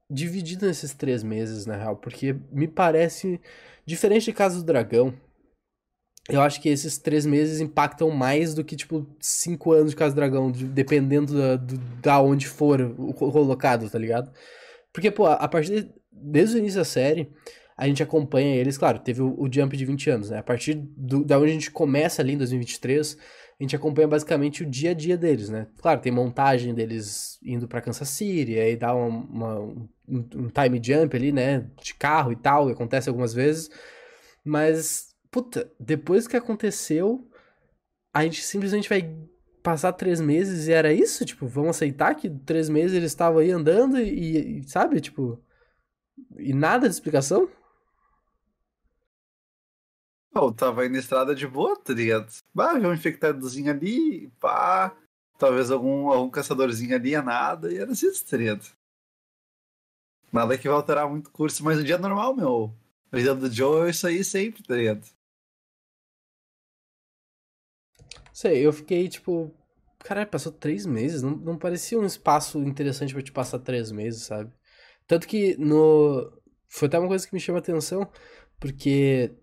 dividido 0.09 0.65
nesses 0.65 0.93
três 0.93 1.23
meses, 1.23 1.65
na 1.65 1.75
real, 1.75 1.95
porque 1.97 2.35
me 2.51 2.67
parece, 2.67 3.39
diferente 3.85 4.25
de 4.25 4.33
Casa 4.33 4.57
do 4.57 4.63
Dragão, 4.63 5.13
eu 6.29 6.41
acho 6.41 6.61
que 6.61 6.69
esses 6.69 6.97
três 6.97 7.25
meses 7.25 7.59
impactam 7.59 8.09
mais 8.11 8.53
do 8.53 8.63
que, 8.63 8.75
tipo, 8.75 9.07
cinco 9.19 9.71
anos 9.71 9.91
de 9.91 9.95
Casa 9.95 10.13
do 10.13 10.17
Dragão, 10.17 10.51
dependendo 10.51 11.37
da, 11.37 11.55
do, 11.55 11.77
da 12.01 12.21
onde 12.21 12.47
for 12.47 12.95
colocado, 13.15 13.89
tá 13.89 13.97
ligado? 13.97 14.31
Porque, 14.93 15.09
pô, 15.09 15.25
a 15.25 15.47
partir 15.47 15.83
de, 15.83 15.91
desde 16.11 16.55
o 16.55 16.59
início 16.59 16.79
da 16.79 16.85
série, 16.85 17.31
a 17.75 17.87
gente 17.87 18.03
acompanha 18.03 18.55
eles, 18.55 18.77
claro, 18.77 18.99
teve 18.99 19.21
o, 19.21 19.33
o 19.39 19.51
jump 19.51 19.75
de 19.75 19.85
20 19.85 20.09
anos, 20.09 20.29
né? 20.29 20.39
A 20.39 20.43
partir 20.43 20.75
do, 20.75 21.23
da 21.23 21.39
onde 21.39 21.51
a 21.51 21.53
gente 21.53 21.71
começa 21.71 22.21
ali 22.21 22.33
em 22.33 22.37
2023, 22.37 23.17
a 23.59 23.63
gente 23.63 23.75
acompanha 23.75 24.07
basicamente 24.07 24.63
o 24.63 24.65
dia 24.65 24.91
a 24.91 24.93
dia 24.93 25.17
deles, 25.17 25.49
né? 25.49 25.67
Claro, 25.81 25.99
tem 25.99 26.11
montagem 26.11 26.73
deles 26.73 27.37
indo 27.43 27.67
para 27.67 27.81
Kansas 27.81 28.07
City, 28.07 28.57
aí 28.57 28.77
dá 28.77 28.95
uma, 28.95 29.59
um, 29.59 29.89
um, 30.07 30.47
time 30.47 30.81
jump 30.81 31.15
ali, 31.15 31.33
né? 31.33 31.69
De 31.81 31.93
carro 31.93 32.31
e 32.31 32.37
tal, 32.37 32.69
acontece 32.69 33.09
algumas 33.09 33.33
vezes. 33.33 33.69
Mas, 34.45 35.13
puta, 35.29 35.69
depois 35.77 36.25
que 36.25 36.37
aconteceu, 36.37 37.27
a 38.13 38.23
gente 38.23 38.41
simplesmente 38.41 38.87
vai 38.87 39.13
passar 39.61 39.91
três 39.91 40.21
meses 40.21 40.67
e 40.67 40.71
era 40.71 40.93
isso? 40.93 41.25
Tipo, 41.25 41.45
vamos 41.45 41.71
aceitar 41.71 42.15
que 42.15 42.29
três 42.29 42.69
meses 42.69 42.95
eles 42.95 43.11
estavam 43.11 43.39
aí 43.39 43.51
andando 43.51 43.99
e, 43.99 44.59
e 44.59 44.69
sabe, 44.69 45.01
tipo. 45.01 45.37
E 46.37 46.53
nada 46.53 46.87
de 46.87 46.93
explicação? 46.93 47.49
Oh, 50.33 50.51
tava 50.51 50.85
indo 50.85 50.97
estrada 50.97 51.33
de 51.33 51.47
boa, 51.47 51.75
tá? 51.77 51.93
Bah, 52.53 52.73
viu 52.77 52.89
um 52.89 52.93
infectadozinho 52.93 53.71
ali, 53.71 54.29
pá. 54.39 54.95
Talvez 55.37 55.71
algum, 55.71 56.09
algum 56.09 56.29
caçadorzinho 56.29 56.95
ali, 56.95 57.15
é 57.15 57.21
nada, 57.21 57.71
e 57.71 57.77
era 57.77 57.91
assim, 57.91 58.11
tá? 58.25 58.59
Nada 60.31 60.57
que 60.57 60.67
vai 60.67 60.77
alterar 60.77 61.09
muito 61.09 61.27
o 61.27 61.31
curso, 61.31 61.63
mas 61.63 61.77
no 61.77 61.83
dia 61.83 61.97
normal, 61.97 62.35
meu. 62.35 62.73
O 63.11 63.17
dia 63.17 63.33
do 63.33 63.51
Joe 63.51 63.87
é 63.87 63.89
isso 63.89 64.05
aí 64.05 64.23
sempre, 64.23 64.61
tá? 64.63 64.75
Sei, 68.33 68.65
eu 68.65 68.71
fiquei 68.71 69.07
tipo. 69.09 69.53
Caralho, 69.99 70.29
passou 70.29 70.51
três 70.51 70.85
meses? 70.85 71.21
Não, 71.21 71.31
não 71.31 71.57
parecia 71.57 71.99
um 71.99 72.05
espaço 72.05 72.59
interessante 72.59 73.13
para 73.13 73.23
te 73.23 73.31
passar 73.31 73.59
três 73.59 73.91
meses, 73.91 74.23
sabe? 74.23 74.51
Tanto 75.07 75.27
que 75.27 75.57
no. 75.57 76.31
Foi 76.69 76.87
até 76.87 76.99
uma 76.99 77.07
coisa 77.07 77.27
que 77.27 77.33
me 77.33 77.39
chama 77.39 77.59
atenção, 77.59 78.09
porque 78.59 79.35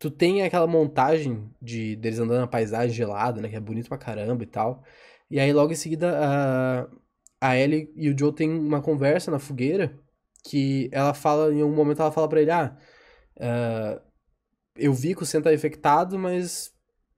tu 0.00 0.10
tem 0.10 0.42
aquela 0.42 0.66
montagem 0.66 1.52
de 1.62 1.94
deles 1.96 2.18
andando 2.18 2.40
na 2.40 2.46
paisagem 2.46 2.96
gelada, 2.96 3.40
né? 3.42 3.50
Que 3.50 3.56
é 3.56 3.60
bonito 3.60 3.88
pra 3.88 3.98
caramba 3.98 4.42
e 4.42 4.46
tal. 4.46 4.82
E 5.30 5.38
aí 5.38 5.52
logo 5.52 5.72
em 5.72 5.76
seguida 5.76 6.18
a, 6.18 6.88
a 7.40 7.56
Ellie 7.58 7.92
e 7.94 8.08
o 8.10 8.18
Joe 8.18 8.32
tem 8.34 8.50
uma 8.50 8.82
conversa 8.82 9.30
na 9.30 9.38
fogueira 9.38 9.94
que 10.44 10.88
ela 10.92 11.14
fala, 11.14 11.52
em 11.52 11.62
um 11.62 11.74
momento 11.74 12.00
ela 12.00 12.12
fala 12.12 12.28
pra 12.28 12.40
ele, 12.40 12.50
ah, 12.50 12.76
uh, 13.36 14.00
eu 14.76 14.92
vi 14.94 15.14
que 15.14 15.22
o 15.22 15.26
Sam 15.26 15.42
tá 15.42 15.52
infectado, 15.52 16.18
mas 16.18 16.74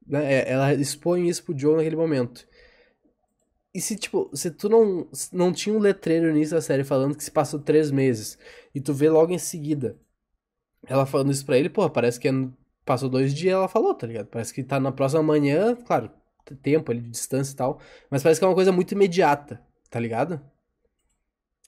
né, 0.06 0.34
é, 0.34 0.50
ela 0.50 0.74
expõe 0.74 1.28
isso 1.28 1.44
pro 1.44 1.56
Joe 1.58 1.76
naquele 1.76 1.96
momento. 1.96 2.46
E 3.74 3.80
se, 3.80 3.96
tipo, 3.96 4.30
se 4.34 4.50
tu 4.50 4.68
não, 4.68 5.08
não 5.32 5.52
tinha 5.52 5.74
um 5.74 5.78
letreiro 5.78 6.26
no 6.26 6.36
início 6.36 6.56
da 6.56 6.60
série 6.60 6.84
falando 6.84 7.16
que 7.16 7.24
se 7.24 7.30
passou 7.30 7.60
três 7.60 7.90
meses, 7.92 8.38
e 8.74 8.80
tu 8.80 8.92
vê 8.92 9.08
logo 9.08 9.32
em 9.32 9.38
seguida 9.38 9.96
ela 10.86 11.06
falando 11.06 11.30
isso 11.32 11.46
pra 11.46 11.56
ele, 11.58 11.68
pô, 11.68 11.88
parece 11.88 12.18
que 12.18 12.28
é 12.28 12.32
passou 12.84 13.08
dois 13.08 13.34
dias 13.34 13.54
ela 13.54 13.68
falou, 13.68 13.94
tá 13.94 14.06
ligado? 14.06 14.26
Parece 14.26 14.52
que 14.52 14.62
tá 14.62 14.80
na 14.80 14.92
próxima 14.92 15.22
manhã, 15.22 15.74
claro, 15.74 16.10
tempo 16.62 16.90
ali 16.90 17.00
de 17.00 17.10
distância 17.10 17.52
e 17.52 17.56
tal, 17.56 17.80
mas 18.10 18.22
parece 18.22 18.40
que 18.40 18.44
é 18.44 18.48
uma 18.48 18.54
coisa 18.54 18.72
muito 18.72 18.92
imediata, 18.92 19.60
tá 19.90 19.98
ligado? 20.00 20.40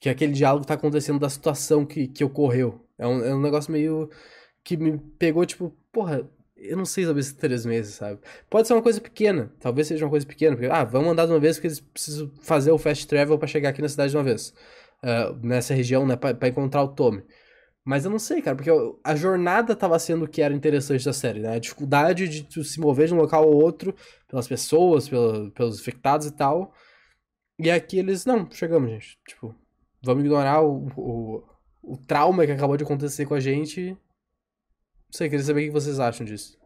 Que 0.00 0.08
aquele 0.08 0.32
diálogo 0.32 0.66
tá 0.66 0.74
acontecendo 0.74 1.18
da 1.18 1.30
situação 1.30 1.86
que, 1.86 2.08
que 2.08 2.24
ocorreu. 2.24 2.84
É 2.98 3.06
um, 3.06 3.24
é 3.24 3.34
um 3.34 3.40
negócio 3.40 3.72
meio 3.72 4.10
que 4.62 4.76
me 4.76 4.98
pegou, 4.98 5.44
tipo, 5.46 5.70
porra, 5.92 6.28
eu 6.56 6.76
não 6.76 6.84
sei 6.84 7.04
sobre 7.04 7.20
esses 7.20 7.32
três 7.32 7.66
meses, 7.66 7.94
sabe? 7.96 8.18
Pode 8.48 8.66
ser 8.66 8.74
uma 8.74 8.82
coisa 8.82 9.00
pequena, 9.00 9.52
talvez 9.60 9.86
seja 9.86 10.04
uma 10.04 10.10
coisa 10.10 10.26
pequena, 10.26 10.56
porque, 10.56 10.70
ah, 10.70 10.84
vamos 10.84 11.10
andar 11.10 11.26
de 11.26 11.32
uma 11.32 11.40
vez 11.40 11.56
porque 11.56 11.68
eles 11.68 11.80
precisam 11.80 12.30
fazer 12.40 12.72
o 12.72 12.78
fast 12.78 13.06
travel 13.06 13.38
para 13.38 13.48
chegar 13.48 13.70
aqui 13.70 13.82
na 13.82 13.88
cidade 13.88 14.10
de 14.10 14.16
uma 14.16 14.24
vez. 14.24 14.54
Uh, 15.02 15.34
nessa 15.46 15.74
região, 15.74 16.06
né, 16.06 16.16
pra, 16.16 16.32
pra, 16.34 16.48
encontrar 16.48 16.82
o 16.82 16.88
Tommy. 16.88 17.22
Mas 17.84 18.04
eu 18.04 18.10
não 18.10 18.18
sei, 18.18 18.40
cara, 18.40 18.56
porque 18.56 18.70
a 19.04 19.14
jornada 19.14 19.76
tava 19.76 19.98
sendo 19.98 20.24
o 20.24 20.28
que 20.28 20.40
era 20.40 20.54
interessante 20.54 21.04
da 21.04 21.12
série, 21.12 21.40
né? 21.40 21.56
A 21.56 21.58
dificuldade 21.58 22.26
de 22.26 22.42
tu 22.44 22.64
se 22.64 22.80
mover 22.80 23.08
de 23.08 23.14
um 23.14 23.18
local 23.18 23.44
ao 23.44 23.52
outro, 23.52 23.94
pelas 24.26 24.48
pessoas, 24.48 25.06
pela, 25.06 25.50
pelos 25.50 25.80
infectados 25.80 26.26
e 26.26 26.32
tal. 26.32 26.72
E 27.58 27.70
aqui 27.70 27.98
eles, 27.98 28.24
não, 28.24 28.50
chegamos, 28.50 28.90
gente. 28.90 29.18
Tipo, 29.28 29.54
vamos 30.02 30.24
ignorar 30.24 30.62
o, 30.62 30.88
o, 30.96 31.44
o 31.82 31.96
trauma 31.98 32.46
que 32.46 32.52
acabou 32.52 32.76
de 32.76 32.84
acontecer 32.84 33.26
com 33.26 33.34
a 33.34 33.40
gente. 33.40 33.90
Não 33.90 33.98
sei, 35.12 35.28
queria 35.28 35.44
saber 35.44 35.62
o 35.62 35.64
que 35.66 35.70
vocês 35.70 36.00
acham 36.00 36.24
disso. 36.24 36.58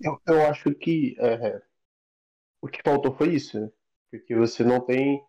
Eu, 0.00 0.20
eu 0.26 0.46
acho 0.46 0.72
que 0.74 1.16
é, 1.18 1.60
o 2.62 2.68
que 2.68 2.80
faltou 2.84 3.12
foi 3.12 3.34
isso, 3.34 3.60
né? 3.60 3.68
Porque 4.10 4.36
você 4.36 4.62
não 4.62 4.80
tem 4.80 5.20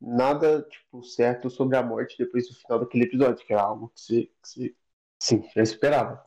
nada 0.00 0.62
tipo 0.62 1.02
certo 1.04 1.50
sobre 1.50 1.76
a 1.76 1.82
morte 1.82 2.16
depois 2.18 2.48
do 2.48 2.54
final 2.54 2.80
daquele 2.80 3.04
episódio, 3.04 3.44
que 3.44 3.52
era 3.52 3.62
algo 3.62 3.88
que 3.90 4.00
você, 4.00 4.22
que 4.42 4.48
você 4.48 4.76
sim, 5.18 5.44
já 5.54 5.62
esperava. 5.62 6.22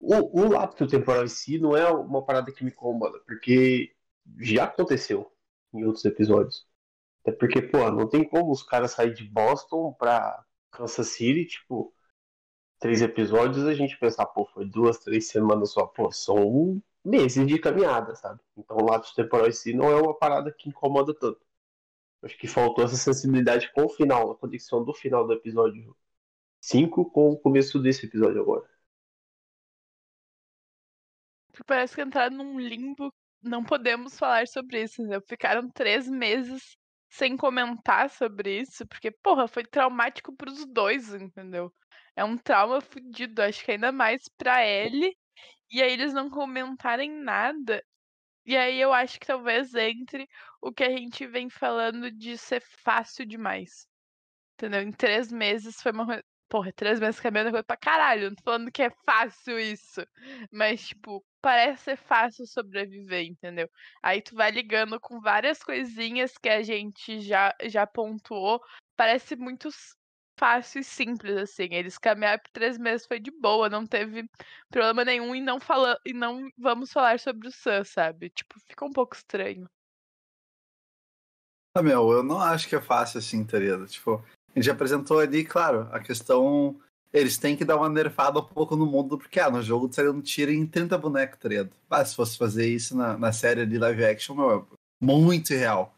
O, 0.00 0.42
o 0.42 0.48
lapso 0.52 0.86
temporal 0.86 1.24
em 1.24 1.28
si 1.28 1.58
não 1.58 1.76
é 1.76 1.90
uma 1.90 2.24
parada 2.24 2.52
que 2.52 2.64
me 2.64 2.70
incomoda, 2.70 3.18
porque 3.26 3.94
já 4.38 4.64
aconteceu 4.64 5.32
em 5.74 5.84
outros 5.84 6.04
episódios. 6.04 6.66
Até 7.22 7.32
porque, 7.32 7.62
pô, 7.62 7.90
não 7.90 8.08
tem 8.08 8.24
como 8.28 8.52
os 8.52 8.62
caras 8.62 8.92
saírem 8.92 9.14
de 9.14 9.24
Boston 9.24 9.92
pra 9.94 10.44
Kansas 10.70 11.08
City, 11.08 11.46
tipo, 11.46 11.94
três 12.78 13.02
episódios, 13.02 13.66
a 13.66 13.74
gente 13.74 13.98
pensar, 13.98 14.26
pô, 14.26 14.46
foi 14.46 14.66
duas, 14.66 14.98
três 14.98 15.28
semanas 15.28 15.72
só, 15.72 15.86
pô, 15.86 16.10
são 16.12 16.82
meses 17.04 17.46
de 17.46 17.58
caminhada, 17.58 18.14
sabe? 18.16 18.40
Então 18.56 18.76
o 18.76 18.84
lapso 18.84 19.14
temporal 19.14 19.48
em 19.48 19.52
si 19.52 19.74
não 19.74 19.90
é 19.90 19.96
uma 20.00 20.14
parada 20.16 20.52
que 20.52 20.68
incomoda 20.68 21.14
tanto. 21.14 21.40
Acho 22.22 22.36
que 22.36 22.48
faltou 22.48 22.84
essa 22.84 22.96
sensibilidade 22.96 23.72
com 23.72 23.84
o 23.84 23.88
final, 23.88 24.32
a 24.32 24.36
conexão 24.36 24.84
do 24.84 24.92
final 24.92 25.26
do 25.26 25.32
episódio 25.32 25.96
5 26.60 27.10
com 27.10 27.30
o 27.30 27.38
começo 27.38 27.78
desse 27.78 28.06
episódio 28.06 28.40
agora. 28.40 28.68
Parece 31.66 31.94
que 31.94 32.02
entraram 32.02 32.36
num 32.36 32.58
limbo. 32.58 33.12
Não 33.42 33.64
podemos 33.64 34.18
falar 34.18 34.46
sobre 34.48 34.82
isso, 34.82 35.02
né? 35.02 35.20
Ficaram 35.28 35.70
três 35.70 36.08
meses 36.08 36.76
sem 37.08 37.36
comentar 37.36 38.10
sobre 38.10 38.60
isso, 38.60 38.86
porque, 38.86 39.10
porra, 39.10 39.48
foi 39.48 39.64
traumático 39.64 40.34
pros 40.36 40.66
dois, 40.66 41.14
entendeu? 41.14 41.72
É 42.14 42.24
um 42.24 42.36
trauma 42.36 42.80
fudido, 42.80 43.40
acho 43.42 43.64
que 43.64 43.72
ainda 43.72 43.92
mais 43.92 44.22
pra 44.36 44.64
ele. 44.64 45.16
E 45.70 45.82
aí 45.82 45.92
eles 45.92 46.12
não 46.12 46.30
comentarem 46.30 47.10
nada. 47.10 47.82
E 48.48 48.56
aí 48.56 48.80
eu 48.80 48.94
acho 48.94 49.20
que 49.20 49.26
talvez 49.26 49.74
entre 49.74 50.26
o 50.62 50.72
que 50.72 50.82
a 50.82 50.88
gente 50.88 51.26
vem 51.26 51.50
falando 51.50 52.10
de 52.10 52.38
ser 52.38 52.62
fácil 52.82 53.26
demais. 53.26 53.86
Entendeu? 54.54 54.80
Em 54.80 54.90
três 54.90 55.30
meses 55.30 55.82
foi 55.82 55.92
uma. 55.92 56.24
Porra, 56.48 56.72
três 56.72 56.98
meses 56.98 57.20
caminhando 57.20 57.48
é 57.48 57.50
coisa 57.50 57.64
pra 57.64 57.76
caralho. 57.76 58.30
Não 58.30 58.36
tô 58.36 58.42
falando 58.44 58.72
que 58.72 58.82
é 58.82 58.90
fácil 59.04 59.60
isso. 59.60 60.00
Mas, 60.50 60.88
tipo, 60.88 61.22
parece 61.42 61.82
ser 61.84 61.96
fácil 61.98 62.46
sobreviver, 62.46 63.26
entendeu? 63.26 63.68
Aí 64.02 64.22
tu 64.22 64.34
vai 64.34 64.50
ligando 64.50 64.98
com 64.98 65.20
várias 65.20 65.62
coisinhas 65.62 66.38
que 66.38 66.48
a 66.48 66.62
gente 66.62 67.20
já, 67.20 67.54
já 67.64 67.86
pontuou. 67.86 68.62
Parece 68.96 69.36
muito 69.36 69.68
fácil 70.38 70.80
e 70.80 70.84
simples, 70.84 71.36
assim. 71.36 71.68
Eles 71.72 71.98
caminharam 71.98 72.40
por 72.42 72.50
três 72.50 72.78
meses, 72.78 73.06
foi 73.06 73.18
de 73.18 73.30
boa, 73.30 73.68
não 73.68 73.86
teve 73.86 74.28
problema 74.70 75.04
nenhum 75.04 75.34
e 75.34 75.40
não 75.40 75.58
fala, 75.58 75.98
e 76.06 76.12
não 76.12 76.48
vamos 76.56 76.92
falar 76.92 77.18
sobre 77.18 77.48
o 77.48 77.52
Sam, 77.52 77.84
sabe? 77.84 78.30
Tipo, 78.30 78.54
fica 78.60 78.84
um 78.84 78.92
pouco 78.92 79.16
estranho. 79.16 79.68
Ah, 81.74 81.82
meu, 81.82 82.10
eu 82.12 82.22
não 82.22 82.40
acho 82.40 82.68
que 82.68 82.76
é 82.76 82.80
fácil 82.80 83.18
assim, 83.18 83.44
tá 83.44 83.58
ligado? 83.58 83.86
Tipo, 83.86 84.24
a 84.54 84.58
gente 84.58 84.70
apresentou 84.70 85.18
ali, 85.18 85.44
claro, 85.44 85.88
a 85.92 86.00
questão. 86.00 86.80
Eles 87.12 87.38
têm 87.38 87.56
que 87.56 87.64
dar 87.64 87.76
uma 87.76 87.88
nerfada 87.88 88.38
um 88.38 88.44
pouco 88.44 88.76
no 88.76 88.86
mundo, 88.86 89.18
porque 89.18 89.40
ah, 89.40 89.50
no 89.50 89.62
jogo 89.62 89.92
saiu 89.92 90.12
um 90.12 90.20
tiro 90.20 90.50
em 90.52 90.66
30 90.66 90.96
bonecos, 90.98 91.38
tá 91.38 91.48
ligado? 91.48 91.70
Ah, 91.90 92.04
se 92.04 92.14
fosse 92.14 92.36
fazer 92.36 92.68
isso 92.68 92.96
na, 92.96 93.16
na 93.16 93.32
série 93.32 93.66
de 93.66 93.78
live 93.78 94.04
action, 94.04 94.34
meu, 94.34 94.60
é 94.60 95.04
muito 95.04 95.52
irreal 95.52 95.97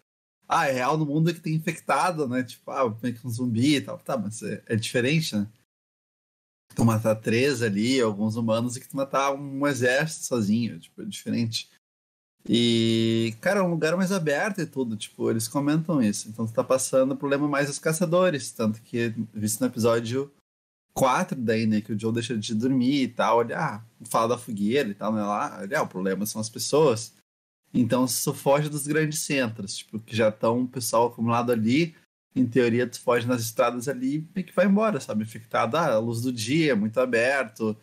ah, 0.52 0.66
é 0.66 0.72
real 0.72 0.98
no 0.98 1.06
mundo 1.06 1.32
que 1.32 1.40
tem 1.40 1.54
infectado, 1.54 2.26
né? 2.26 2.42
Tipo, 2.42 2.72
ah, 2.72 2.96
meio 3.00 3.14
que 3.14 3.26
um 3.26 3.30
zumbi 3.30 3.76
e 3.76 3.80
tal. 3.80 3.98
Tá, 3.98 4.18
mas 4.18 4.42
é, 4.42 4.60
é 4.66 4.74
diferente, 4.74 5.36
né? 5.36 5.46
Tu 6.74 6.84
matar 6.84 7.14
três 7.14 7.62
ali, 7.62 8.00
alguns 8.00 8.34
humanos, 8.34 8.76
e 8.76 8.80
que 8.80 8.88
tu 8.88 8.96
matar 8.96 9.32
um 9.32 9.66
exército 9.66 10.26
sozinho. 10.26 10.80
Tipo, 10.80 11.02
é 11.02 11.04
diferente. 11.04 11.70
E, 12.48 13.34
cara, 13.40 13.60
é 13.60 13.62
um 13.62 13.70
lugar 13.70 13.96
mais 13.96 14.10
aberto 14.10 14.60
e 14.60 14.66
tudo, 14.66 14.96
tipo, 14.96 15.30
eles 15.30 15.46
comentam 15.46 16.02
isso. 16.02 16.28
Então 16.28 16.46
tu 16.46 16.52
tá 16.52 16.64
passando 16.64 17.12
o 17.12 17.16
problema 17.16 17.46
mais 17.46 17.68
dos 17.68 17.78
caçadores. 17.78 18.50
Tanto 18.50 18.80
que, 18.82 19.14
visto 19.32 19.60
no 19.60 19.66
episódio 19.68 20.32
4 20.94 21.40
daí, 21.40 21.66
né, 21.66 21.80
que 21.80 21.92
o 21.92 21.98
Joe 21.98 22.12
deixa 22.12 22.36
de 22.36 22.54
dormir 22.54 23.02
e 23.02 23.08
tal, 23.08 23.38
olha, 23.38 23.58
ah, 23.58 23.84
fala 24.04 24.28
da 24.28 24.38
fogueira 24.38 24.88
e 24.88 24.94
tal, 24.94 25.12
né, 25.12 25.22
lá, 25.22 25.58
olha, 25.60 25.78
ah, 25.78 25.82
o 25.82 25.88
problema 25.88 26.26
são 26.26 26.40
as 26.40 26.48
pessoas. 26.48 27.14
Então, 27.72 28.06
se 28.06 28.24
tu 28.24 28.34
foge 28.34 28.68
dos 28.68 28.86
grandes 28.86 29.20
centros, 29.20 29.76
tipo, 29.76 30.00
que 30.00 30.16
já 30.16 30.28
estão 30.28 30.62
o 30.62 30.68
pessoal 30.68 31.06
acumulado 31.06 31.52
ali, 31.52 31.94
em 32.34 32.46
teoria 32.46 32.86
tu 32.86 33.00
foge 33.00 33.26
nas 33.26 33.42
estradas 33.42 33.88
ali 33.88 34.28
e 34.34 34.42
que 34.42 34.52
vai 34.52 34.66
embora, 34.66 35.00
sabe? 35.00 35.22
Infectado, 35.22 35.76
ah, 35.76 35.94
a 35.94 35.98
luz 35.98 36.20
do 36.20 36.32
dia, 36.32 36.74
muito 36.74 36.98
aberto, 36.98 37.76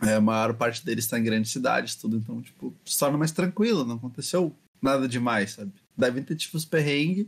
é, 0.00 0.14
a 0.14 0.20
maior 0.20 0.54
parte 0.54 0.84
deles 0.84 1.04
está 1.04 1.18
em 1.18 1.24
grandes 1.24 1.52
cidades, 1.52 1.94
tudo, 1.94 2.16
então, 2.16 2.42
tipo, 2.42 2.74
se 2.84 2.98
torna 2.98 3.16
mais 3.16 3.30
tranquilo, 3.30 3.84
não 3.84 3.96
aconteceu 3.96 4.54
nada 4.80 5.06
demais, 5.06 5.52
sabe? 5.52 5.72
Devem 5.96 6.24
ter, 6.24 6.34
tipo, 6.34 6.56
os 6.56 6.64
perrengues, 6.64 7.26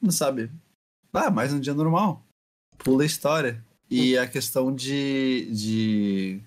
não 0.00 0.10
sabe? 0.10 0.50
Ah, 1.12 1.30
mais 1.30 1.52
um 1.52 1.60
dia 1.60 1.72
normal. 1.72 2.22
Pula 2.78 3.02
a 3.02 3.06
história. 3.06 3.64
E 3.88 4.16
a 4.16 4.26
questão 4.26 4.74
de, 4.74 5.48
de, 5.52 6.40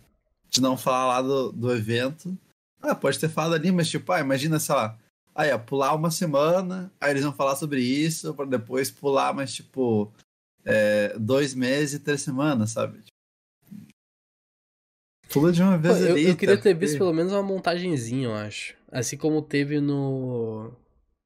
de 0.49 0.61
não 0.61 0.75
falar 0.75 1.05
lá 1.07 1.21
do, 1.21 1.51
do 1.51 1.71
evento, 1.71 2.37
ah, 2.81 2.95
pode 2.95 3.19
ter 3.19 3.29
falado 3.29 3.55
ali, 3.55 3.71
mas 3.71 3.89
tipo, 3.89 4.11
ah, 4.11 4.19
imagina, 4.19 4.59
sei 4.59 4.75
lá, 4.75 4.97
aí, 5.33 5.51
ó, 5.51 5.57
pular 5.57 5.93
uma 5.95 6.11
semana, 6.11 6.91
aí 6.99 7.11
eles 7.11 7.23
vão 7.23 7.33
falar 7.33 7.55
sobre 7.55 7.81
isso, 7.81 8.33
para 8.33 8.45
depois 8.45 8.91
pular, 8.91 9.33
mas 9.33 9.53
tipo, 9.53 10.13
é, 10.63 11.17
dois 11.19 11.53
meses 11.53 11.95
e 11.95 11.99
três 11.99 12.21
semanas, 12.21 12.71
sabe? 12.71 13.03
Pula 15.29 15.51
de 15.51 15.61
uma 15.61 15.77
vez 15.77 15.97
Pô, 15.97 16.03
ali. 16.05 16.23
Eu, 16.23 16.29
eu 16.29 16.35
queria 16.37 16.57
ter 16.57 16.73
visto 16.73 16.97
pelo 16.97 17.13
menos 17.13 17.31
uma 17.31 17.43
montagenzinha, 17.43 18.27
eu 18.27 18.33
acho. 18.33 18.75
Assim 18.91 19.17
como 19.17 19.41
teve 19.41 19.81
no, 19.81 20.71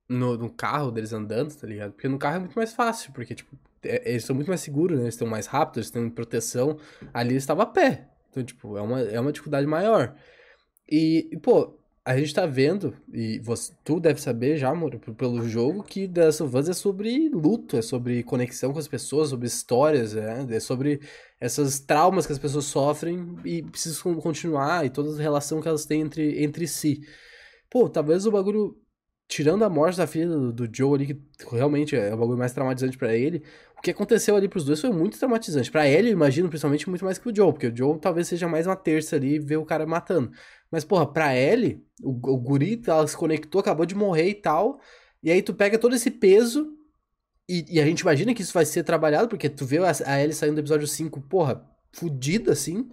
no, 0.10 0.38
no 0.38 0.50
carro 0.50 0.92
deles 0.92 1.14
andando, 1.14 1.54
tá 1.54 1.68
ligado? 1.68 1.92
Porque 1.92 2.08
no 2.08 2.18
carro 2.18 2.38
é 2.38 2.40
muito 2.40 2.56
mais 2.56 2.74
fácil, 2.74 3.12
porque, 3.14 3.36
tipo, 3.36 3.56
é, 3.84 4.10
eles 4.12 4.26
são 4.26 4.36
muito 4.36 4.48
mais 4.48 4.62
seguros, 4.62 4.98
né? 4.98 5.06
Eles 5.06 5.14
estão 5.14 5.28
mais 5.28 5.46
rápidos, 5.46 5.78
eles 5.78 5.92
têm 5.92 6.10
proteção. 6.10 6.78
Ali 7.14 7.34
eles 7.34 7.44
estavam 7.44 7.64
a 7.64 7.68
pé. 7.68 8.08
Então, 8.30 8.44
tipo, 8.44 8.78
é 8.78 8.82
uma, 8.82 9.02
é 9.02 9.20
uma 9.20 9.32
dificuldade 9.32 9.68
maior. 9.68 10.16
E, 10.92 11.38
pô, 11.42 11.78
a 12.04 12.18
gente 12.18 12.34
tá 12.34 12.46
vendo, 12.46 12.96
e 13.14 13.40
você, 13.40 13.72
tu 13.84 14.00
deve 14.00 14.20
saber 14.20 14.58
já, 14.58 14.70
amor, 14.70 14.98
pelo 15.16 15.48
jogo, 15.48 15.84
que 15.84 16.08
The 16.08 16.26
Last 16.26 16.44
of 16.44 16.58
Us 16.58 16.70
é 16.70 16.74
sobre 16.74 17.30
luto, 17.30 17.78
é 17.78 17.82
sobre 17.82 18.24
conexão 18.24 18.74
com 18.74 18.80
as 18.80 18.88
pessoas, 18.88 19.30
sobre 19.30 19.46
histórias, 19.48 20.16
é, 20.16 20.46
é 20.50 20.60
sobre 20.60 21.02
essas 21.40 21.80
traumas 21.80 22.26
que 22.26 22.34
as 22.34 22.40
pessoas 22.40 22.66
sofrem 22.66 23.36
e 23.46 23.62
precisam 23.62 24.16
continuar, 24.16 24.86
e 24.86 24.90
toda 24.90 25.16
a 25.16 25.22
relação 25.22 25.62
que 25.62 25.68
elas 25.68 25.86
têm 25.86 26.02
entre, 26.02 26.44
entre 26.44 26.68
si. 26.68 27.02
Pô, 27.70 27.88
talvez 27.88 28.26
o 28.26 28.32
bagulho 28.32 28.76
tirando 29.30 29.64
a 29.64 29.70
morte 29.70 29.98
da 29.98 30.08
filha 30.08 30.28
do, 30.28 30.52
do, 30.52 30.70
Joe 30.76 30.96
ali, 30.96 31.06
que 31.06 31.22
realmente 31.56 31.96
é 31.96 32.12
o 32.12 32.18
bagulho 32.18 32.38
mais 32.40 32.52
traumatizante 32.52 32.98
para 32.98 33.16
ele, 33.16 33.44
o 33.78 33.82
que 33.82 33.92
aconteceu 33.92 34.36
ali 34.36 34.50
pros 34.50 34.66
dois 34.66 34.82
foi 34.82 34.90
muito 34.90 35.20
traumatizante. 35.20 35.72
para 35.72 35.88
ele, 35.88 36.10
eu 36.10 36.14
imagino, 36.14 36.50
principalmente, 36.50 36.90
muito 36.90 37.06
mais 37.06 37.20
que 37.20 37.30
o 37.30 37.36
Joe, 37.36 37.54
porque 37.54 37.68
o 37.68 37.76
Joe 37.76 38.00
talvez 38.00 38.28
seja 38.28 38.48
mais 38.48 38.66
uma 38.66 38.76
terça 38.76 39.16
ali 39.16 39.38
ver 39.38 39.58
o 39.58 39.66
cara 39.66 39.86
matando. 39.86 40.32
Mas, 40.72 40.84
porra, 40.84 41.12
pra 41.12 41.36
Ellie, 41.36 41.84
o, 42.02 42.12
o 42.12 42.38
guri, 42.38 42.82
ela 42.86 43.08
se 43.08 43.18
conectou, 43.18 43.62
acabou 43.62 43.86
de 43.86 43.96
morrer 43.96 44.30
e 44.30 44.36
tal. 44.36 44.80
E 45.22 45.32
aí 45.32 45.42
tu 45.42 45.54
pega 45.54 45.78
todo 45.78 45.96
esse 45.96 46.12
peso 46.12 46.78
e, 47.50 47.66
e, 47.68 47.82
a 47.82 47.86
gente 47.86 48.02
imagina 48.02 48.32
que 48.32 48.44
isso 48.44 48.54
vai 48.54 48.64
ser 48.64 48.84
trabalhado, 48.84 49.28
porque 49.28 49.50
tu 49.50 49.66
vê 49.66 49.80
a, 49.80 49.92
a 50.06 50.22
Ellie 50.22 50.36
saindo 50.36 50.54
do 50.54 50.62
episódio 50.62 50.86
5, 50.86 51.20
porra, 51.22 51.66
fudida 51.92 52.52
assim. 52.52 52.88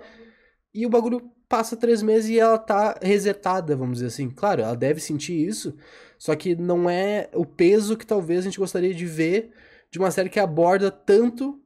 E 0.73 0.87
o 0.87 0.88
bagulho 0.88 1.30
passa 1.47 1.76
três 1.76 2.02
meses 2.02 2.30
e 2.30 2.38
ela 2.38 2.59
tá 2.59 2.99
resetada, 3.02 3.76
vamos 3.76 3.97
dizer 3.99 4.06
assim. 4.06 4.30
Claro, 4.30 4.62
ela 4.62 4.75
deve 4.75 4.99
sentir 4.99 5.35
isso, 5.35 5.76
só 6.18 6.35
que 6.35 6.56
não 6.56 6.88
é 6.88 7.28
o 7.35 7.45
peso 7.45 7.99
que 7.99 8.06
talvez 8.06 8.40
a 8.40 8.42
gente 8.45 8.59
gostaria 8.59 8.95
de 8.95 9.04
ver 9.04 9.52
de 9.90 9.99
uma 9.99 10.11
série 10.11 10.30
que 10.30 10.40
aborda 10.40 10.90
tanto 10.90 11.61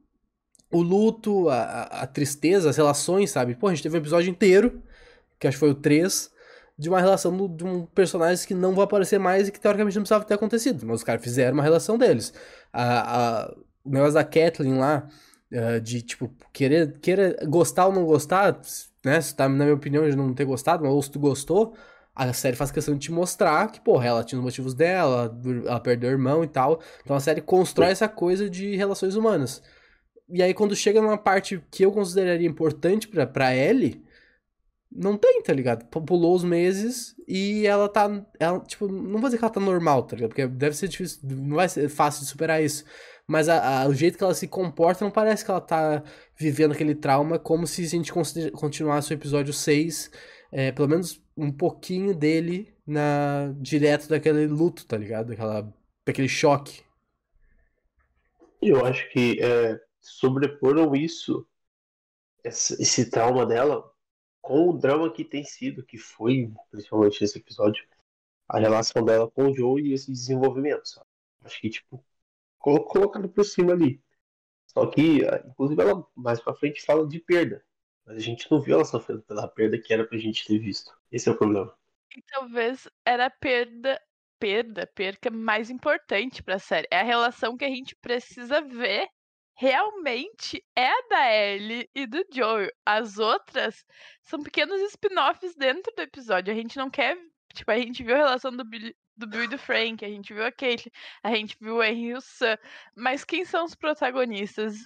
o 0.69 0.81
luto, 0.81 1.47
a, 1.47 1.55
a, 1.55 2.01
a 2.03 2.07
tristeza, 2.07 2.69
as 2.69 2.77
relações, 2.77 3.31
sabe? 3.31 3.55
Pô, 3.55 3.67
a 3.67 3.73
gente 3.73 3.83
teve 3.83 3.95
um 3.95 4.01
episódio 4.01 4.29
inteiro 4.29 4.83
que 5.41 5.47
acho 5.47 5.55
que 5.55 5.59
foi 5.59 5.71
o 5.71 5.75
3, 5.75 6.31
de 6.77 6.87
uma 6.87 7.01
relação 7.01 7.35
do, 7.35 7.47
de 7.47 7.65
um 7.65 7.85
personagem 7.87 8.47
que 8.47 8.53
não 8.53 8.75
vai 8.75 8.83
aparecer 8.83 9.19
mais 9.19 9.47
e 9.47 9.51
que 9.51 9.59
teoricamente 9.59 9.95
não 9.95 10.03
precisava 10.03 10.23
ter 10.23 10.35
acontecido. 10.35 10.85
Mas 10.85 10.97
os 10.97 11.03
caras 11.03 11.23
fizeram 11.23 11.55
uma 11.55 11.63
relação 11.63 11.97
deles. 11.97 12.31
A, 12.71 13.41
a, 13.41 13.55
o 13.83 13.89
negócio 13.89 14.13
da 14.13 14.23
Kathleen 14.23 14.77
lá, 14.77 15.07
uh, 15.51 15.81
de 15.81 16.03
tipo, 16.03 16.31
querer, 16.53 16.99
querer 16.99 17.43
gostar 17.47 17.87
ou 17.87 17.93
não 17.93 18.05
gostar, 18.05 18.61
né? 19.03 19.19
Se 19.19 19.35
tá, 19.35 19.49
na 19.49 19.65
minha 19.65 19.73
opinião, 19.73 20.07
de 20.07 20.15
não 20.15 20.31
ter 20.31 20.45
gostado, 20.45 20.83
mas 20.83 20.93
ou 20.93 21.01
se 21.01 21.09
tu 21.09 21.19
gostou, 21.19 21.73
a 22.15 22.31
série 22.33 22.55
faz 22.55 22.69
questão 22.69 22.93
de 22.93 22.99
te 22.99 23.11
mostrar 23.11 23.71
que, 23.71 23.81
porra, 23.81 24.05
ela 24.05 24.23
tinha 24.23 24.37
os 24.37 24.45
motivos 24.45 24.75
dela, 24.75 25.35
ela 25.65 25.79
perdeu 25.79 26.09
o 26.09 26.13
irmão 26.13 26.43
e 26.43 26.47
tal. 26.47 26.79
Então 27.03 27.15
a 27.15 27.19
série 27.19 27.41
constrói 27.41 27.89
essa 27.89 28.07
coisa 28.07 28.47
de 28.47 28.75
relações 28.75 29.15
humanas. 29.15 29.63
E 30.29 30.43
aí, 30.43 30.53
quando 30.53 30.75
chega 30.75 31.01
numa 31.01 31.17
parte 31.17 31.61
que 31.71 31.83
eu 31.83 31.91
consideraria 31.91 32.47
importante 32.47 33.07
pra, 33.07 33.25
pra 33.25 33.55
Ellie, 33.55 34.03
não 34.91 35.17
tem, 35.17 35.41
tá 35.41 35.53
ligado? 35.53 35.85
Pulou 35.85 36.35
os 36.35 36.43
meses 36.43 37.15
e 37.27 37.65
ela 37.65 37.87
tá. 37.87 38.25
Ela, 38.39 38.59
tipo, 38.59 38.87
não 38.87 39.19
vou 39.19 39.29
dizer 39.29 39.37
que 39.37 39.43
ela 39.43 39.53
tá 39.53 39.59
normal, 39.59 40.03
tá 40.03 40.15
ligado? 40.15 40.29
Porque 40.29 40.47
deve 40.47 40.75
ser 40.75 40.87
difícil, 40.89 41.19
não 41.23 41.55
vai 41.55 41.69
ser 41.69 41.87
fácil 41.87 42.23
de 42.23 42.27
superar 42.27 42.61
isso. 42.61 42.83
Mas 43.25 43.47
a, 43.47 43.83
a, 43.83 43.87
o 43.87 43.93
jeito 43.93 44.17
que 44.17 44.23
ela 44.23 44.33
se 44.33 44.47
comporta 44.47 45.05
não 45.05 45.11
parece 45.11 45.45
que 45.45 45.51
ela 45.51 45.61
tá 45.61 46.03
vivendo 46.37 46.73
aquele 46.73 46.93
trauma 46.93 47.39
como 47.39 47.65
se 47.65 47.83
a 47.85 47.87
gente 47.87 48.11
continuasse 48.51 49.13
o 49.13 49.15
episódio 49.15 49.53
6, 49.53 50.11
é, 50.51 50.71
pelo 50.71 50.89
menos 50.89 51.23
um 51.37 51.51
pouquinho 51.51 52.13
dele 52.13 52.73
na 52.85 53.53
direto 53.57 54.09
daquele 54.09 54.47
luto, 54.47 54.85
tá 54.85 54.97
ligado? 54.97 55.27
Daquela, 55.27 55.73
daquele 56.05 56.27
choque. 56.27 56.81
Eu 58.61 58.85
acho 58.85 59.09
que 59.11 59.39
é, 59.41 59.79
sobreporam 60.01 60.93
isso, 60.93 61.47
esse, 62.43 62.81
esse 62.81 63.09
trauma 63.09 63.45
dela, 63.45 63.90
com 64.41 64.69
o 64.69 64.77
drama 64.77 65.11
que 65.11 65.23
tem 65.23 65.43
sido, 65.43 65.83
que 65.83 65.97
foi, 65.97 66.51
principalmente 66.69 67.21
nesse 67.21 67.37
episódio, 67.37 67.85
a 68.49 68.59
relação 68.59 69.03
dela 69.05 69.29
com 69.29 69.45
o 69.45 69.53
Joe 69.53 69.81
e 69.81 69.93
esse 69.93 70.11
desenvolvimento, 70.11 70.85
sabe? 70.87 71.07
Acho 71.43 71.61
que, 71.61 71.69
tipo, 71.69 72.03
colocado 72.57 73.29
por 73.29 73.45
cima 73.45 73.71
ali. 73.73 74.01
Só 74.67 74.85
que, 74.85 75.21
inclusive, 75.47 75.81
ela 75.81 76.05
mais 76.15 76.39
pra 76.39 76.53
frente 76.53 76.81
fala 76.81 77.07
de 77.07 77.19
perda. 77.19 77.63
Mas 78.05 78.17
a 78.17 78.19
gente 78.19 78.49
não 78.51 78.59
viu 78.59 78.75
ela 78.75 78.85
sofrendo 78.85 79.21
pela 79.23 79.47
perda 79.47 79.77
que 79.77 79.93
era 79.93 80.05
pra 80.05 80.17
gente 80.17 80.45
ter 80.45 80.57
visto. 80.57 80.91
Esse 81.11 81.29
é 81.29 81.31
o 81.31 81.37
problema. 81.37 81.73
E 82.15 82.21
talvez 82.23 82.89
era 83.05 83.27
a 83.27 83.29
perda, 83.29 84.01
perda, 84.39 84.87
perca 84.87 85.29
mais 85.29 85.69
importante 85.69 86.41
pra 86.43 86.59
série. 86.59 86.87
É 86.91 86.99
a 86.99 87.03
relação 87.03 87.55
que 87.55 87.65
a 87.65 87.69
gente 87.69 87.95
precisa 87.95 88.61
ver 88.61 89.07
realmente 89.61 90.65
é 90.75 91.07
da 91.07 91.31
Ellie 91.31 91.87
e 91.93 92.07
do 92.07 92.25
Joel. 92.33 92.71
As 92.83 93.19
outras 93.19 93.85
são 94.23 94.41
pequenos 94.41 94.81
spin-offs 94.89 95.55
dentro 95.55 95.93
do 95.95 96.01
episódio. 96.01 96.51
A 96.51 96.55
gente 96.55 96.77
não 96.77 96.89
quer. 96.89 97.15
Tipo, 97.53 97.69
a 97.69 97.77
gente 97.77 98.03
viu 98.03 98.15
a 98.15 98.17
relação 98.17 98.51
do 98.57 98.65
Bill, 98.65 98.91
do 99.15 99.43
e 99.43 99.47
do 99.47 99.59
Frank, 99.59 100.03
a 100.03 100.07
gente 100.07 100.33
viu 100.33 100.43
a 100.43 100.51
Kate, 100.51 100.91
a 101.21 101.35
gente 101.35 101.55
viu 101.61 101.75
o 101.75 101.83
Henry 101.83 102.07
e 102.07 102.13
o 102.15 102.21
Sam. 102.21 102.57
Mas 102.95 103.23
quem 103.23 103.45
são 103.45 103.65
os 103.65 103.75
protagonistas? 103.75 104.77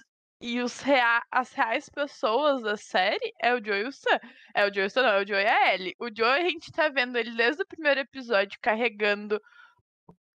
E 0.42 0.60
os 0.60 0.82
rea 0.82 1.22
as 1.30 1.54
reais 1.54 1.88
pessoas 1.88 2.60
da 2.62 2.76
série 2.76 3.32
é 3.42 3.54
o 3.54 3.64
Joe 3.64 3.78
e 3.78 3.86
o 3.86 3.92
Sam. 3.92 4.20
É 4.54 4.66
o 4.66 4.74
Joe 4.74 4.82
e 4.82 4.86
o 4.88 4.90
Sam, 4.90 5.02
não, 5.04 5.10
é 5.10 5.22
o 5.22 5.26
Joe 5.26 5.42
e 5.42 5.46
a 5.46 5.74
Ellie. 5.74 5.96
O 5.98 6.08
Joe, 6.14 6.28
a 6.28 6.42
gente 6.42 6.70
tá 6.70 6.90
vendo 6.90 7.16
ele 7.16 7.34
desde 7.34 7.62
o 7.62 7.66
primeiro 7.66 8.00
episódio 8.00 8.58
carregando 8.60 9.40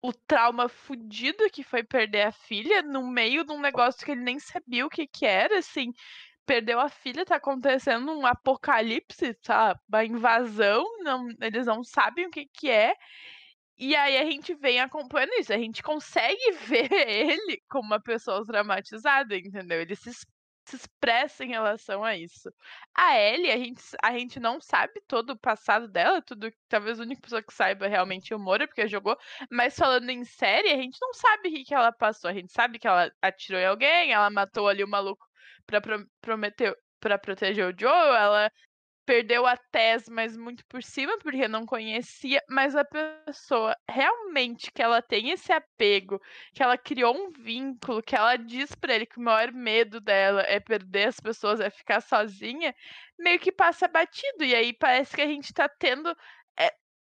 o 0.03 0.13
trauma 0.13 0.69
fudido 0.69 1.51
que 1.51 1.63
foi 1.63 1.83
perder 1.83 2.23
a 2.23 2.33
filha 2.33 2.83
no 2.83 3.07
meio 3.07 3.45
de 3.45 3.53
um 3.53 3.61
negócio 3.61 4.05
que 4.05 4.13
ele 4.13 4.23
nem 4.23 4.39
sabia 4.39 4.87
o 4.87 4.91
que 4.91 5.07
que 5.07 5.27
era, 5.27 5.59
assim. 5.59 5.93
Perdeu 6.47 6.81
a 6.81 6.89
filha, 6.89 7.25
tá 7.25 7.37
acontecendo 7.37 8.11
um 8.13 8.27
apocalipse, 8.27 9.37
sabe? 9.43 9.81
Uma 9.89 10.05
invasão, 10.05 10.85
não, 11.03 11.29
eles 11.41 11.67
não 11.67 11.85
sabem 11.85 12.27
o 12.27 12.31
que 12.31 12.47
que 12.47 12.71
é. 12.71 12.95
E 13.79 13.97
aí 13.97 14.19
a 14.19 14.25
gente 14.31 14.55
vem 14.55 14.81
acompanhando 14.81 15.33
isso, 15.41 15.53
a 15.53 15.59
gente 15.59 15.83
consegue 15.83 16.53
ver 16.67 16.93
ele 16.93 17.63
como 17.69 17.87
uma 17.87 18.01
pessoa 18.01 18.45
traumatizada, 18.47 19.37
entendeu? 19.37 19.81
Ele 19.81 19.97
se 19.97 20.11
se 20.71 20.77
expressa 20.77 21.45
em 21.45 21.49
relação 21.49 22.05
a 22.05 22.17
isso. 22.17 22.53
A 22.95 23.19
Ellie, 23.19 23.51
a 23.51 23.57
gente, 23.57 23.83
a 24.03 24.13
gente 24.19 24.41
não 24.41 24.61
sabe 24.61 25.01
todo 25.07 25.31
o 25.31 25.39
passado 25.39 25.89
dela, 25.89 26.23
tudo, 26.23 26.53
talvez 26.69 27.01
a 27.01 27.03
única 27.03 27.21
pessoa 27.23 27.43
que 27.43 27.53
saiba 27.53 27.89
realmente 27.89 28.33
é 28.33 28.37
o 28.37 28.39
Moura, 28.39 28.67
porque 28.67 28.87
jogou, 28.89 29.17
mas 29.51 29.77
falando 29.77 30.09
em 30.11 30.25
série, 30.25 30.71
a 30.71 30.77
gente 30.77 30.99
não 31.01 31.13
sabe 31.15 31.49
o 31.49 31.53
que, 31.53 31.65
que 31.65 31.75
ela 31.75 31.93
passou. 31.93 32.31
A 32.31 32.35
gente 32.35 32.53
sabe 32.53 32.79
que 32.79 32.87
ela 32.87 33.11
atirou 33.21 33.61
em 33.61 33.67
alguém, 33.67 34.13
ela 34.13 34.31
matou 34.31 34.69
ali 34.69 34.85
o 34.85 34.89
maluco 34.89 35.27
pra, 35.67 35.81
prometer, 36.21 36.77
pra 37.01 37.19
proteger 37.19 37.67
o 37.73 37.77
Joe, 37.79 37.91
ela 37.91 38.51
perdeu 39.11 39.45
a 39.45 39.57
Tess, 39.57 40.09
mas 40.09 40.37
muito 40.37 40.65
por 40.67 40.85
cima, 40.85 41.19
porque 41.19 41.49
não 41.49 41.67
conhecia, 41.67 42.41
mas 42.49 42.77
a 42.77 42.85
pessoa 42.85 43.77
realmente 43.89 44.71
que 44.71 44.81
ela 44.81 45.03
tem 45.03 45.31
esse 45.31 45.53
apego, 45.53 46.23
que 46.55 46.63
ela 46.63 46.79
criou 46.79 47.17
um 47.17 47.29
vínculo, 47.33 48.05
que 48.05 48.15
ela 48.15 48.37
diz 48.37 48.73
para 48.73 48.95
ele 48.95 49.07
que 49.07 49.19
o 49.19 49.21
maior 49.21 49.51
medo 49.51 50.01
dela 50.01 50.43
é 50.43 50.61
perder 50.61 51.09
as 51.09 51.19
pessoas, 51.19 51.59
é 51.59 51.69
ficar 51.71 52.01
sozinha, 52.01 52.73
meio 53.19 53.41
que 53.41 53.51
passa 53.51 53.89
batido. 53.89 54.45
E 54.45 54.55
aí 54.55 54.73
parece 54.73 55.17
que 55.17 55.23
a 55.23 55.27
gente 55.27 55.53
tá 55.53 55.69
tendo 55.69 56.17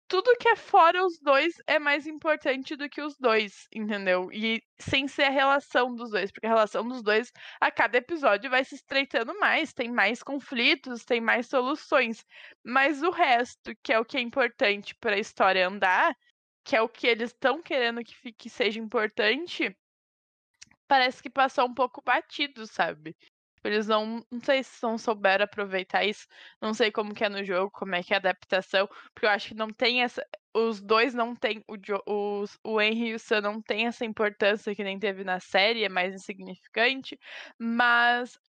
tudo 0.07 0.35
que 0.37 0.49
é 0.49 0.55
fora 0.55 1.03
os 1.05 1.19
dois 1.19 1.55
é 1.67 1.79
mais 1.79 2.05
importante 2.07 2.75
do 2.75 2.89
que 2.89 3.01
os 3.01 3.17
dois, 3.17 3.67
entendeu? 3.73 4.29
E 4.31 4.61
sem 4.79 5.07
ser 5.07 5.23
a 5.23 5.29
relação 5.29 5.95
dos 5.95 6.11
dois, 6.11 6.31
porque 6.31 6.45
a 6.45 6.49
relação 6.49 6.87
dos 6.87 7.01
dois 7.03 7.31
a 7.59 7.71
cada 7.71 7.97
episódio 7.97 8.49
vai 8.49 8.63
se 8.63 8.75
estreitando 8.75 9.37
mais, 9.39 9.73
tem 9.73 9.91
mais 9.91 10.21
conflitos, 10.23 11.03
tem 11.05 11.19
mais 11.21 11.47
soluções. 11.47 12.23
Mas 12.63 13.01
o 13.01 13.09
resto, 13.11 13.73
que 13.83 13.93
é 13.93 13.99
o 13.99 14.05
que 14.05 14.17
é 14.17 14.21
importante 14.21 14.95
para 14.95 15.15
a 15.15 15.19
história 15.19 15.67
andar, 15.67 16.15
que 16.63 16.75
é 16.75 16.81
o 16.81 16.89
que 16.89 17.07
eles 17.07 17.31
estão 17.31 17.61
querendo 17.61 18.03
que 18.03 18.15
fique 18.15 18.49
seja 18.49 18.79
importante, 18.79 19.75
parece 20.87 21.21
que 21.21 21.29
passou 21.29 21.65
um 21.67 21.73
pouco 21.73 22.01
batido, 22.03 22.65
sabe? 22.67 23.15
Eles 23.67 23.87
não, 23.87 24.23
não 24.31 24.39
sei 24.43 24.63
se 24.63 24.81
não 24.83 24.97
souberam 24.97 25.45
aproveitar 25.45 26.03
isso. 26.05 26.27
Não 26.61 26.73
sei 26.73 26.91
como 26.91 27.13
que 27.13 27.23
é 27.23 27.29
no 27.29 27.43
jogo, 27.43 27.71
como 27.71 27.95
é 27.95 28.03
que 28.03 28.13
é 28.13 28.17
a 28.17 28.19
adaptação, 28.19 28.87
porque 29.13 29.25
eu 29.25 29.29
acho 29.29 29.49
que 29.49 29.55
não 29.55 29.69
tem 29.69 30.03
essa. 30.03 30.25
Os 30.53 30.81
dois 30.81 31.13
não 31.13 31.35
tem. 31.35 31.63
O, 31.67 32.41
os, 32.41 32.57
o 32.63 32.81
Henry 32.81 33.09
e 33.09 33.15
o 33.15 33.19
Sam 33.19 33.41
não 33.41 33.61
tem 33.61 33.87
essa 33.87 34.05
importância 34.05 34.75
que 34.75 34.83
nem 34.83 34.99
teve 34.99 35.23
na 35.23 35.39
série, 35.39 35.83
é 35.83 35.89
mais 35.89 36.13
insignificante. 36.13 37.19
Mas 37.59 38.39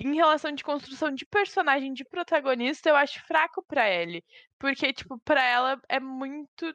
em 0.00 0.14
relação 0.14 0.52
de 0.52 0.64
construção 0.64 1.10
de 1.12 1.24
personagem, 1.26 1.92
de 1.92 2.04
protagonista, 2.04 2.88
eu 2.88 2.96
acho 2.96 3.24
fraco 3.26 3.62
para 3.66 3.88
ele. 3.90 4.24
Porque, 4.58 4.92
tipo, 4.92 5.18
pra 5.20 5.42
ela 5.44 5.80
é 5.88 6.00
muito. 6.00 6.74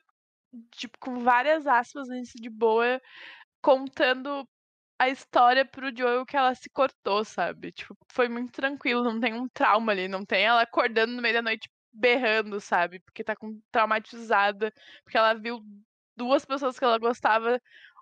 Tipo, 0.72 0.98
com 1.00 1.20
várias 1.20 1.66
aspas 1.66 2.08
de 2.36 2.50
boa, 2.50 3.02
contando 3.62 4.48
a 5.02 5.10
história 5.10 5.66
pro 5.66 5.92
Joel 5.96 6.24
que 6.28 6.38
ela 6.38 6.54
se 6.54 6.70
cortou, 6.70 7.26
sabe? 7.26 7.72
Tipo, 7.72 7.98
foi 8.08 8.30
muito 8.30 8.52
tranquilo, 8.52 9.04
não 9.04 9.20
tem 9.20 9.34
um 9.34 9.50
trauma 9.50 9.92
ali, 9.92 10.08
não 10.08 10.24
tem 10.24 10.44
ela 10.44 10.62
acordando 10.62 11.14
no 11.14 11.24
meio 11.24 11.34
da 11.34 11.42
noite 11.42 11.68
berrando, 11.92 12.62
sabe? 12.62 13.00
Porque 13.00 13.24
tá 13.24 13.36
com, 13.36 13.60
traumatizada, 13.72 14.72
porque 15.04 15.18
ela 15.18 15.34
viu 15.34 15.66
duas 16.16 16.46
pessoas 16.46 16.78
que 16.78 16.86
ela 16.86 17.00
gostava, 17.00 17.60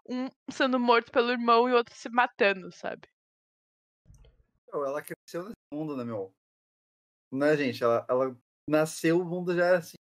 um 0.09 0.27
sendo 0.51 0.77
morto 0.77 1.09
pelo 1.09 1.31
irmão 1.31 1.69
e 1.69 1.73
outro 1.73 1.95
se 1.95 2.09
matando, 2.09 2.69
sabe? 2.69 3.07
Ela 4.73 5.01
cresceu 5.01 5.43
nesse 5.43 5.55
mundo, 5.73 5.95
né, 5.95 6.03
meu? 6.03 6.33
Né, 7.31 7.55
gente? 7.55 7.81
Ela, 7.81 8.05
ela 8.09 8.37
nasceu, 8.69 9.21
o 9.21 9.25
mundo 9.25 9.55
já 9.55 9.67
era 9.67 9.77
assim. 9.77 9.95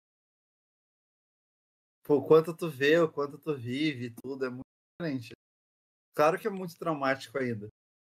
Pô, 2.04 2.16
o 2.16 2.26
quanto 2.26 2.56
tu 2.56 2.70
vê, 2.70 2.98
o 2.98 3.12
quanto 3.12 3.36
tu 3.36 3.54
vive, 3.54 4.14
tudo 4.22 4.46
é 4.46 4.48
muito 4.48 4.64
diferente. 4.98 5.36
Claro 6.16 6.38
que 6.38 6.46
é 6.46 6.50
muito 6.50 6.78
traumático 6.78 7.36
ainda. 7.38 7.68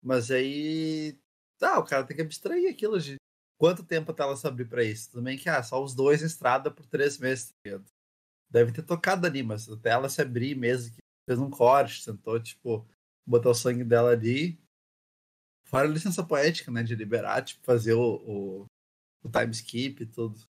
Mas 0.01 0.31
aí. 0.31 1.19
Tá, 1.59 1.77
o 1.77 1.85
cara 1.85 2.05
tem 2.05 2.15
que 2.15 2.23
abstrair 2.23 2.71
aquilo 2.71 2.97
de 2.99 3.17
quanto 3.59 3.83
tempo 3.83 4.11
até 4.11 4.23
ela 4.23 4.37
se 4.37 4.47
abrir 4.47 4.65
pra 4.69 4.83
isso. 4.83 5.11
Tudo 5.11 5.23
bem 5.23 5.37
que, 5.37 5.49
ah, 5.49 5.61
só 5.61 5.83
os 5.83 5.93
dois 5.93 6.23
em 6.23 6.25
estrada 6.25 6.71
por 6.71 6.85
três 6.85 7.17
meses. 7.17 7.53
Tá 7.61 7.81
Deve 8.49 8.71
ter 8.71 8.83
tocado 8.83 9.27
ali, 9.27 9.43
mas 9.43 9.67
até 9.69 9.89
ela 9.89 10.07
se 10.07 10.21
abrir 10.21 10.55
mesmo, 10.55 10.95
que 10.95 11.01
fez 11.27 11.37
um 11.37 11.49
corte, 11.49 12.05
tentou, 12.05 12.39
tipo, 12.39 12.87
botar 13.27 13.49
o 13.49 13.53
sangue 13.53 13.83
dela 13.83 14.11
ali. 14.11 14.57
Fora 15.65 15.85
a 15.85 15.91
licença 15.91 16.23
poética, 16.23 16.71
né? 16.71 16.81
De 16.81 16.95
liberar, 16.95 17.43
tipo, 17.43 17.63
fazer 17.65 17.93
o, 17.93 18.15
o, 18.25 18.65
o 19.23 19.29
time 19.29 19.51
skip 19.51 20.01
e 20.03 20.05
tudo. 20.05 20.39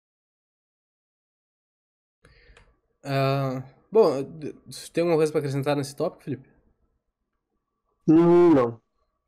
Uh, 3.04 3.60
bom, 3.90 4.22
tem 4.92 5.02
alguma 5.02 5.16
coisa 5.16 5.32
para 5.32 5.40
acrescentar 5.40 5.74
nesse 5.76 5.96
tópico, 5.96 6.22
Felipe? 6.22 6.59
Hum, 8.12 8.54
não. 8.54 8.80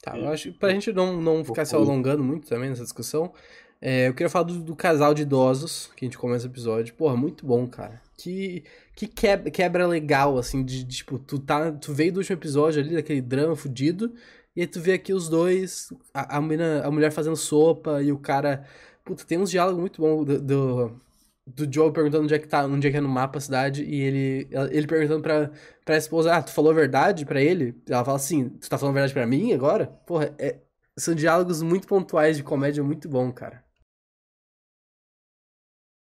Tá, 0.02 0.18
eu 0.18 0.28
acho 0.28 0.50
que 0.50 0.58
pra 0.58 0.70
gente 0.70 0.92
não, 0.92 1.20
não 1.20 1.44
ficar 1.44 1.64
se 1.64 1.76
alongando 1.76 2.24
muito 2.24 2.48
também 2.48 2.68
nessa 2.68 2.82
discussão, 2.82 3.32
é, 3.80 4.08
eu 4.08 4.14
queria 4.14 4.28
falar 4.28 4.44
do, 4.44 4.60
do, 4.60 4.74
casal 4.74 5.14
de 5.14 5.22
idosos 5.22 5.90
que 5.96 6.04
a 6.04 6.06
gente 6.06 6.18
começa 6.18 6.46
o 6.46 6.50
episódio. 6.50 6.94
Porra, 6.94 7.16
muito 7.16 7.46
bom, 7.46 7.66
cara. 7.68 8.00
Que, 8.16 8.64
que 8.94 9.06
quebra, 9.06 9.50
quebra 9.50 9.86
legal, 9.86 10.38
assim, 10.38 10.64
de, 10.64 10.84
de, 10.84 10.96
tipo, 10.96 11.18
tu, 11.18 11.38
tá, 11.38 11.70
tu 11.72 11.92
veio 11.92 12.12
do 12.12 12.18
último 12.18 12.36
episódio 12.36 12.80
ali, 12.80 12.94
daquele 12.94 13.20
drama 13.20 13.56
fudido, 13.56 14.12
e 14.54 14.60
aí 14.60 14.66
tu 14.66 14.80
vê 14.80 14.92
aqui 14.92 15.12
os 15.12 15.28
dois, 15.28 15.92
a, 16.14 16.36
a, 16.36 16.40
menina, 16.40 16.82
a 16.84 16.90
mulher 16.90 17.10
fazendo 17.10 17.36
sopa 17.36 18.02
e 18.02 18.12
o 18.12 18.18
cara. 18.18 18.64
Puta, 19.04 19.24
tem 19.24 19.38
uns 19.38 19.50
diálogos 19.50 19.80
muito 19.80 20.00
bons 20.00 20.24
do, 20.24 20.40
do 20.40 21.00
do 21.46 21.72
Joe 21.72 21.92
perguntando 21.92 22.24
onde 22.24 22.34
é 22.34 22.38
que 22.38 22.46
tá, 22.46 22.64
onde 22.64 22.86
é 22.86 22.90
que 22.90 22.96
é 22.96 23.00
no 23.00 23.08
mapa 23.08 23.38
a 23.38 23.40
cidade, 23.40 23.84
e 23.84 24.00
ele, 24.00 24.48
ele 24.70 24.86
perguntando 24.86 25.22
pra, 25.22 25.50
pra 25.84 25.96
esposa, 25.96 26.34
ah, 26.34 26.42
tu 26.42 26.52
falou 26.52 26.70
a 26.70 26.74
verdade 26.74 27.26
pra 27.26 27.40
ele? 27.40 27.80
Ela 27.88 28.04
fala 28.04 28.16
assim, 28.16 28.48
tu 28.48 28.68
tá 28.68 28.78
falando 28.78 28.96
a 28.96 29.00
verdade 29.00 29.14
pra 29.14 29.26
mim 29.26 29.52
agora? 29.52 29.86
Porra, 30.06 30.34
é, 30.38 30.60
são 30.96 31.14
diálogos 31.14 31.62
muito 31.62 31.86
pontuais 31.86 32.36
de 32.36 32.44
comédia 32.44 32.82
muito 32.84 33.08
bom, 33.08 33.32
cara. 33.32 33.64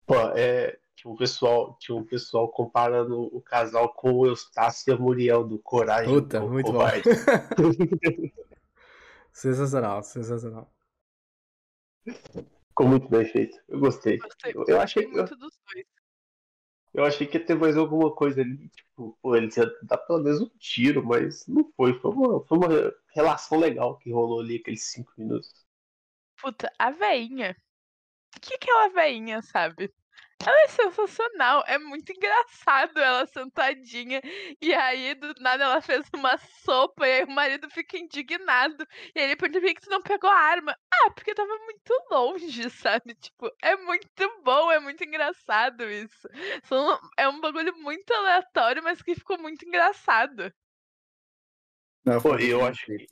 Pô, 0.05 0.15
é, 0.35 0.77
tinha 0.95 1.11
um 1.11 1.15
pessoal, 1.15 1.75
tinha 1.79 1.95
um 1.95 2.03
pessoal 2.03 2.49
comparando 2.49 3.21
o 3.35 3.41
casal 3.41 3.93
com 3.93 4.11
o 4.11 4.27
Eustácio 4.27 4.91
e 4.91 4.93
a 4.93 4.97
Muriel 4.97 5.43
do 5.43 5.57
Coragem. 5.57 6.13
Puta, 6.13 6.41
muito 6.41 6.71
bom. 6.71 6.81
sensacional, 9.33 10.03
sensacional. 10.03 10.71
Ficou 12.71 12.87
muito 12.87 13.09
bem 13.09 13.25
feito. 13.25 13.57
Eu 13.67 13.79
gostei. 13.79 14.17
gostei 14.17 14.53
eu, 14.55 14.65
eu 14.65 14.81
achei 14.81 15.05
muito 15.05 15.33
eu, 15.33 15.37
dos 15.37 15.59
dois. 15.73 15.85
Eu 16.93 17.05
achei 17.05 17.27
que 17.27 17.37
ia 17.37 17.45
ter 17.45 17.55
mais 17.55 17.77
alguma 17.77 18.13
coisa 18.13 18.41
ali, 18.41 18.69
tipo, 18.69 19.17
pô, 19.21 19.35
eles 19.35 19.55
iam 19.55 19.69
dar 19.83 19.97
pelo 19.97 20.19
menos 20.19 20.41
um 20.41 20.49
tiro, 20.57 21.05
mas 21.05 21.45
não 21.47 21.69
foi. 21.75 21.97
Foi 21.99 22.11
uma, 22.11 22.45
foi 22.45 22.57
uma 22.57 22.93
relação 23.13 23.59
legal 23.59 23.97
que 23.97 24.11
rolou 24.11 24.41
ali 24.41 24.57
aqueles 24.57 24.83
cinco 24.89 25.11
minutos. 25.17 25.53
Puta, 26.41 26.71
a 26.79 26.91
veinha. 26.91 27.55
O 28.35 28.39
que 28.39 28.55
aquela 28.55 28.89
veinha, 28.89 29.41
sabe? 29.41 29.93
Ela 30.45 30.61
é 30.63 30.67
sensacional, 30.69 31.63
é 31.67 31.77
muito 31.77 32.11
engraçado 32.11 32.97
ela 32.99 33.25
sentadinha. 33.27 34.21
E 34.59 34.73
aí, 34.73 35.13
do 35.13 35.33
nada, 35.39 35.65
ela 35.65 35.81
fez 35.81 36.05
uma 36.13 36.37
sopa 36.63 37.07
e 37.07 37.11
aí 37.11 37.23
o 37.25 37.31
marido 37.31 37.69
fica 37.69 37.97
indignado. 37.97 38.85
E 39.15 39.19
aí 39.19 39.25
ele 39.25 39.35
pergunta 39.35 39.61
por 39.61 39.73
que 39.73 39.81
tu 39.81 39.89
não 39.89 40.01
pegou 40.01 40.29
a 40.29 40.35
arma. 40.35 40.75
Ah, 40.91 41.11
porque 41.11 41.35
tava 41.35 41.55
muito 41.59 41.93
longe, 42.09 42.69
sabe? 42.71 43.13
Tipo, 43.15 43.51
é 43.61 43.75
muito 43.75 44.41
bom, 44.43 44.71
é 44.71 44.79
muito 44.79 45.03
engraçado 45.03 45.83
isso. 45.83 46.27
É 47.17 47.27
um 47.27 47.39
bagulho 47.39 47.75
muito 47.77 48.11
aleatório, 48.11 48.83
mas 48.83 49.01
que 49.01 49.15
ficou 49.15 49.37
muito 49.37 49.65
engraçado. 49.65 50.51
Não, 52.03 52.19
Pô, 52.19 52.35
eu 52.37 52.65
acho 52.65 52.85
que. 52.85 53.07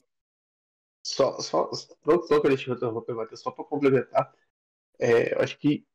Só, 1.03 1.39
só, 1.39 1.69
não 2.05 2.21
só 2.23 2.39
que 2.39 2.47
eu 2.47 2.55
deixei 2.55 2.73
eu 2.73 3.37
só 3.37 3.51
pra 3.51 3.63
complementar. 3.65 4.33
É, 4.99 5.33
eu 5.33 5.41
acho 5.41 5.57
que 5.57 5.87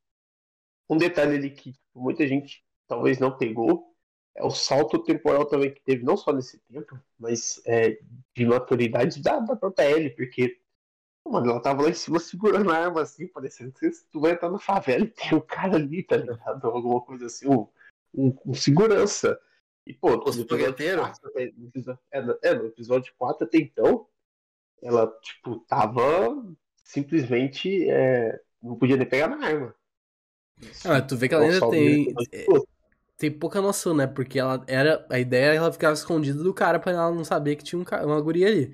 um 0.89 0.97
detalhe 0.97 1.35
ali 1.35 1.49
que 1.49 1.73
muita 1.93 2.27
gente 2.27 2.63
talvez 2.87 3.19
não 3.19 3.37
pegou 3.37 3.93
é 4.35 4.43
o 4.43 4.51
salto 4.51 4.99
temporal 4.99 5.45
também 5.45 5.73
que 5.73 5.81
teve, 5.81 6.03
não 6.03 6.17
só 6.17 6.33
nesse 6.33 6.59
tempo, 6.59 6.99
mas 7.17 7.61
é, 7.65 7.97
de 8.35 8.45
maturidade 8.45 9.21
da, 9.21 9.39
da 9.39 9.55
própria 9.55 9.89
Ellie, 9.89 10.09
porque 10.09 10.59
mano, 11.25 11.51
ela 11.51 11.61
tava 11.61 11.83
lá 11.83 11.89
em 11.89 11.93
cima 11.93 12.19
segurando 12.19 12.71
a 12.71 12.77
arma 12.77 13.01
assim, 13.01 13.27
parecendo 13.27 13.71
que 13.71 13.89
tu 14.11 14.19
vai 14.19 14.31
entrar 14.31 14.49
na 14.49 14.59
favela 14.59 15.03
e 15.03 15.09
tem 15.09 15.37
um 15.37 15.41
cara 15.41 15.75
ali, 15.75 16.03
tá 16.03 16.17
ligado? 16.17 16.67
Alguma 16.67 17.01
coisa 17.01 17.25
assim, 17.25 17.47
um, 17.47 17.67
um, 18.13 18.35
um 18.45 18.53
segurança. 18.53 19.39
E, 19.85 19.93
pô, 19.93 20.17
Os 20.27 20.35
fogueteiros? 20.35 21.19
É, 21.35 22.19
é, 22.43 22.55
no 22.55 22.65
episódio 22.65 23.13
4 23.17 23.45
até 23.45 23.57
então, 23.57 24.07
ela, 24.81 25.07
tipo, 25.21 25.59
tava 25.61 26.43
simplesmente. 26.83 27.89
É, 27.89 28.39
não 28.61 28.77
podia 28.77 28.97
nem 28.97 29.07
pegar 29.07 29.27
na 29.27 29.45
arma. 29.45 29.75
Ah, 30.83 31.01
tu 31.01 31.17
vê 31.17 31.27
que 31.27 31.35
ela 31.35 31.45
ainda 31.45 31.69
tem. 31.69 32.13
É, 32.31 32.45
tem 33.17 33.31
pouca 33.31 33.61
noção, 33.61 33.93
né? 33.93 34.07
Porque 34.07 34.39
ela 34.39 34.63
era. 34.67 35.05
A 35.09 35.19
ideia 35.19 35.45
era 35.45 35.55
ela 35.55 35.71
ficava 35.71 35.93
escondida 35.93 36.41
do 36.41 36.53
cara 36.53 36.79
pra 36.79 36.91
ela 36.91 37.11
não 37.11 37.23
saber 37.23 37.55
que 37.55 37.63
tinha 37.63 37.79
um, 37.79 38.05
uma 38.05 38.21
guria 38.21 38.47
ali. 38.47 38.71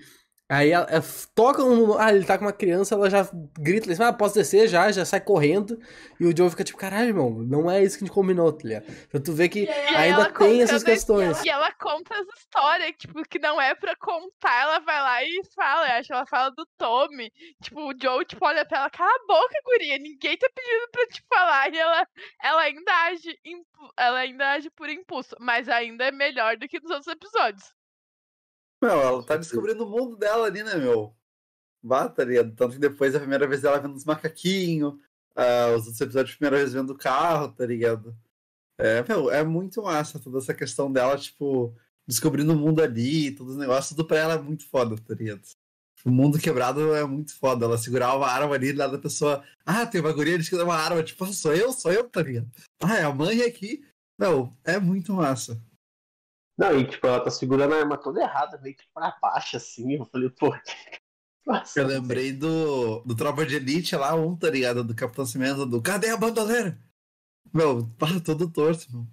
Aí 0.52 0.70
ela, 0.72 0.86
ela 0.90 1.04
toca 1.34 1.64
um. 1.64 1.98
Ah, 1.98 2.14
ele 2.14 2.26
tá 2.26 2.38
com 2.38 2.44
uma 2.44 2.52
criança, 2.52 2.94
ela 2.94 3.10
já 3.10 3.26
grita 3.58 3.90
assim, 3.90 4.04
ah, 4.04 4.12
posso 4.12 4.36
descer 4.36 4.68
já, 4.68 4.92
já 4.92 5.06
sai 5.06 5.22
correndo. 5.22 5.80
E 6.20 6.26
o 6.26 6.36
Joe 6.36 6.50
fica 6.50 6.66
tipo, 6.66 6.78
caralho, 6.78 7.08
irmão, 7.08 7.30
não 7.30 7.72
é 7.72 7.82
isso 7.82 7.98
que 7.98 8.04
a 8.04 8.08
gente 8.08 8.14
combinou, 8.14 8.52
tá 8.52 8.68
ligado? 8.68 8.86
Então 9.08 9.22
tu 9.22 9.32
vê 9.32 9.48
que 9.48 9.70
ainda 9.96 10.30
tem 10.34 10.62
essas 10.62 10.84
questões. 10.84 11.42
E 11.46 11.50
ela 11.50 11.72
conta 11.76 12.14
as 12.14 12.28
histórias, 12.38 12.92
tipo, 12.98 13.24
que 13.24 13.40
não 13.40 13.62
é 13.62 13.74
pra 13.76 13.96
contar, 13.96 14.64
ela 14.64 14.80
vai 14.80 15.00
lá 15.00 15.24
e 15.24 15.42
fala. 15.56 15.88
Eu 15.88 15.94
acho 16.00 16.08
que 16.08 16.14
ela 16.14 16.26
fala 16.26 16.50
do 16.50 16.68
Tommy. 16.78 17.32
Tipo, 17.64 17.90
o 17.90 17.94
Joe, 17.98 18.26
tipo, 18.26 18.46
olha 18.46 18.66
pra 18.66 18.80
ela, 18.80 18.90
cala 18.90 19.10
a 19.10 19.26
boca, 19.26 19.56
guria, 19.64 19.98
ninguém 20.00 20.38
tá 20.38 20.50
pedindo 20.54 20.92
pra 20.92 21.08
te 21.08 21.24
falar. 21.30 21.74
E 21.74 21.78
ela, 21.78 22.06
ela 22.44 22.62
ainda 22.64 22.92
age, 23.06 23.40
ela 23.98 24.20
ainda 24.20 24.52
age 24.52 24.70
por 24.72 24.90
impulso, 24.90 25.34
mas 25.40 25.70
ainda 25.70 26.08
é 26.08 26.12
melhor 26.12 26.58
do 26.58 26.68
que 26.68 26.78
nos 26.82 26.92
outros 26.92 27.08
episódios. 27.08 27.64
Meu, 28.82 28.92
ela 28.92 29.24
tá 29.24 29.38
descobrindo 29.38 29.86
o 29.86 29.90
mundo 29.90 30.16
dela 30.18 30.48
ali, 30.48 30.64
né, 30.64 30.76
meu? 30.76 31.16
Bata 31.84 32.22
ali. 32.22 32.36
Tanto 32.52 32.74
que 32.74 32.80
depois 32.80 33.16
a 33.16 33.20
primeira 33.20 33.48
vez 33.48 33.64
ela 33.64 33.80
vendo 33.80 33.96
os 33.96 34.06
macaquinhos, 34.06 34.94
uh, 34.94 35.76
os 35.76 35.86
outros 35.86 36.02
episódios 36.02 36.34
a 36.34 36.38
primeira 36.38 36.58
vez 36.58 36.74
vendo 36.74 36.92
o 36.92 36.98
carro, 36.98 37.50
tá 37.50 37.66
ligado? 37.66 38.16
É, 38.80 39.04
meu, 39.08 39.30
é 39.30 39.44
muito 39.44 39.84
massa 39.84 40.20
toda 40.20 40.40
essa 40.40 40.54
questão 40.54 40.92
dela, 40.92 41.16
tipo, 41.18 41.76
descobrindo 42.08 42.54
o 42.54 42.58
mundo 42.58 42.82
ali, 42.82 43.32
todos 43.32 43.54
os 43.54 43.60
negócios, 43.60 43.90
tudo 43.96 44.08
pra 44.08 44.18
ela 44.18 44.34
é 44.34 44.42
muito 44.42 44.68
foda, 44.68 44.96
tá 44.96 45.14
ligado? 45.14 45.42
O 46.04 46.10
mundo 46.10 46.40
quebrado 46.40 46.96
é 46.96 47.06
muito 47.06 47.36
foda. 47.36 47.66
Ela 47.66 47.78
segurar 47.78 48.16
uma 48.16 48.28
arma 48.28 48.56
ali 48.56 48.74
lá 48.74 48.88
da 48.88 48.98
pessoa. 48.98 49.44
Ah, 49.66 49.86
tem 49.86 50.02
uma 50.02 50.12
guria, 50.12 50.34
eles 50.34 50.50
que 50.50 50.56
uma 50.56 50.76
arma. 50.76 51.04
Tipo, 51.04 51.26
sou 51.28 51.54
eu, 51.54 51.72
sou 51.72 51.92
eu, 51.92 52.10
tá 52.10 52.24
ligado? 52.24 52.50
Ah, 52.82 52.98
é 52.98 53.04
a 53.04 53.14
mãe 53.14 53.44
aqui. 53.44 53.86
Não, 54.18 54.56
é 54.64 54.80
muito 54.80 55.14
massa. 55.14 55.62
Não, 56.62 56.80
e 56.80 56.86
tipo, 56.86 57.08
ela 57.08 57.20
tá 57.20 57.32
segurando 57.32 57.74
a 57.74 57.78
arma 57.80 57.98
toda 57.98 58.22
errada, 58.22 58.60
meio 58.62 58.76
que 58.76 58.84
pra 58.94 59.18
baixo, 59.20 59.58
assim. 59.58 59.96
Eu 59.96 60.06
falei, 60.06 60.30
pô. 60.30 60.54
Nossa, 61.44 61.80
eu 61.80 61.88
lembrei 61.88 62.32
do, 62.32 63.00
do 63.00 63.16
Tropa 63.16 63.44
de 63.48 63.56
Elite 63.56 63.96
lá, 63.96 64.14
um, 64.14 64.36
tá 64.36 64.48
ligado? 64.48 64.84
Do 64.84 64.94
Capitão 64.94 65.26
Cimento, 65.26 65.66
do 65.66 65.82
Cadê 65.82 66.12
a 66.12 66.18
bandoleira? 66.18 66.80
Meu, 67.52 67.88
para 67.98 68.20
todo 68.20 68.48
torto, 68.48 68.86
meu. 68.92 69.08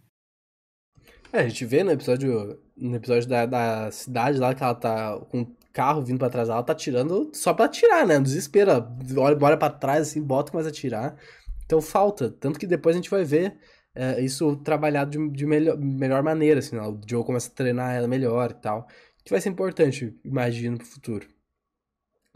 É, 1.33 1.41
a 1.41 1.49
gente 1.49 1.65
vê 1.65 1.83
no 1.83 1.91
episódio, 1.91 2.61
no 2.77 2.97
episódio 2.97 3.27
da, 3.27 3.47
da 3.47 3.91
cidade 3.91 4.39
lá 4.39 4.55
que 4.55 4.63
ela 4.63 4.75
tá 4.75 5.19
com 5.31 5.41
o 5.41 5.57
carro 5.73 6.05
vindo 6.05 6.19
pra 6.19 6.29
trás, 6.29 6.51
ela 6.51 6.63
tá 6.63 6.75
tirando 6.75 7.31
só 7.33 7.55
pra 7.55 7.65
atirar, 7.65 8.07
né? 8.07 8.21
Desespero. 8.21 8.73
Olha, 9.17 9.39
olha 9.41 9.57
pra 9.57 9.71
trás, 9.71 10.09
assim, 10.09 10.23
bota 10.23 10.51
e 10.51 10.53
começa 10.53 10.69
a 10.69 10.73
atirar. 10.73 11.17
Então 11.65 11.81
falta. 11.81 12.31
Tanto 12.31 12.59
que 12.59 12.67
depois 12.67 12.95
a 12.95 12.99
gente 12.99 13.11
vai 13.11 13.25
ver 13.25 13.59
é, 13.95 14.21
isso 14.21 14.57
trabalhado 14.59 15.11
de, 15.11 15.31
de 15.31 15.47
melhor, 15.47 15.77
melhor 15.79 16.23
maneira, 16.23 16.61
assim, 16.61 16.77
né? 16.77 16.83
o 16.83 17.01
Joe 17.07 17.25
começa 17.25 17.51
a 17.51 17.55
treinar 17.55 17.95
ela 17.95 18.09
melhor 18.09 18.51
e 18.51 18.55
tal, 18.55 18.87
que 19.25 19.31
vai 19.31 19.41
ser 19.41 19.49
importante, 19.51 20.19
imagino, 20.25 20.79
pro 20.79 20.87
futuro. 20.87 21.29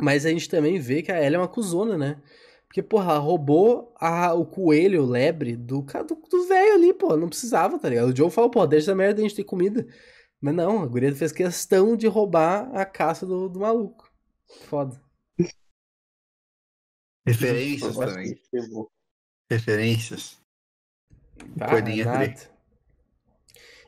Mas 0.00 0.26
a 0.26 0.30
gente 0.30 0.48
também 0.48 0.78
vê 0.78 1.02
que 1.02 1.12
a 1.12 1.22
Ellie 1.22 1.36
é 1.36 1.38
uma 1.38 1.48
cuzona, 1.48 1.96
né? 1.96 2.20
Porque, 2.66 2.82
porra, 2.82 3.12
ela 3.12 3.18
roubou 3.18 3.94
a, 4.00 4.32
o 4.32 4.46
coelho, 4.46 5.02
o 5.02 5.06
lebre, 5.06 5.54
do 5.56 5.82
do, 5.82 6.14
do 6.28 6.48
velho 6.48 6.74
ali, 6.74 6.94
pô. 6.94 7.16
Não 7.16 7.28
precisava, 7.28 7.78
tá 7.78 7.88
ligado? 7.88 8.08
O 8.08 8.16
Joe 8.16 8.30
falou, 8.30 8.50
pô, 8.50 8.66
deixa 8.66 8.86
essa 8.90 8.96
merda 8.96 9.20
a 9.20 9.22
gente 9.22 9.36
ter 9.36 9.44
comida. 9.44 9.86
Mas 10.40 10.54
não, 10.54 10.82
a 10.82 10.86
guria 10.86 11.14
fez 11.14 11.30
questão 11.30 11.96
de 11.96 12.08
roubar 12.08 12.74
a 12.74 12.84
caça 12.84 13.24
do, 13.24 13.48
do 13.48 13.60
maluco. 13.60 14.10
Foda. 14.68 15.00
Referências 17.24 17.96
também. 17.96 18.34
Referências. 19.48 20.41
Ah, 21.60 21.68
Cordinha 21.68 22.34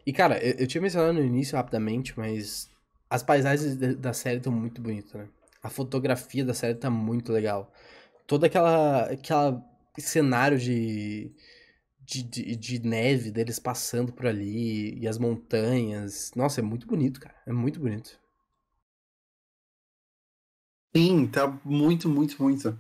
E, 0.07 0.12
cara, 0.12 0.43
eu, 0.45 0.55
eu, 0.61 0.67
tinha 0.67 0.81
mencionado 0.81 1.14
no 1.14 1.25
início 1.25 1.57
rapidamente, 1.57 2.19
mas 2.19 2.71
as 3.09 3.23
paisagens 3.23 3.77
da 3.97 4.12
série 4.12 4.38
estão 4.38 4.53
muito 4.53 4.81
bonitas, 4.81 5.12
né? 5.12 5.29
A 5.62 5.71
fotografia 5.71 6.45
da 6.45 6.53
série 6.53 6.75
tá 6.75 6.90
muito 6.90 7.33
legal. 7.33 7.73
Toda 8.27 8.47
aquela, 8.47 9.05
aquela 9.05 9.64
cenário 9.99 10.59
de, 10.59 11.33
de, 12.01 12.23
de, 12.23 12.57
de 12.57 12.79
neve 12.81 13.31
deles 13.31 13.59
passando 13.59 14.12
por 14.12 14.27
ali 14.27 14.99
e 14.99 15.09
as 15.09 15.19
montanhas. 15.19 16.33
Nossa, 16.35 16.61
é 16.61 16.62
muito 16.62 16.87
bonito, 16.87 17.21
cara. 17.21 17.35
É 17.47 17.53
muito 17.53 17.81
bonito. 17.81 18.21
Sim, 20.97 21.27
tá 21.27 21.49
muito, 21.64 22.09
muito, 22.09 22.40
muito. 22.43 22.79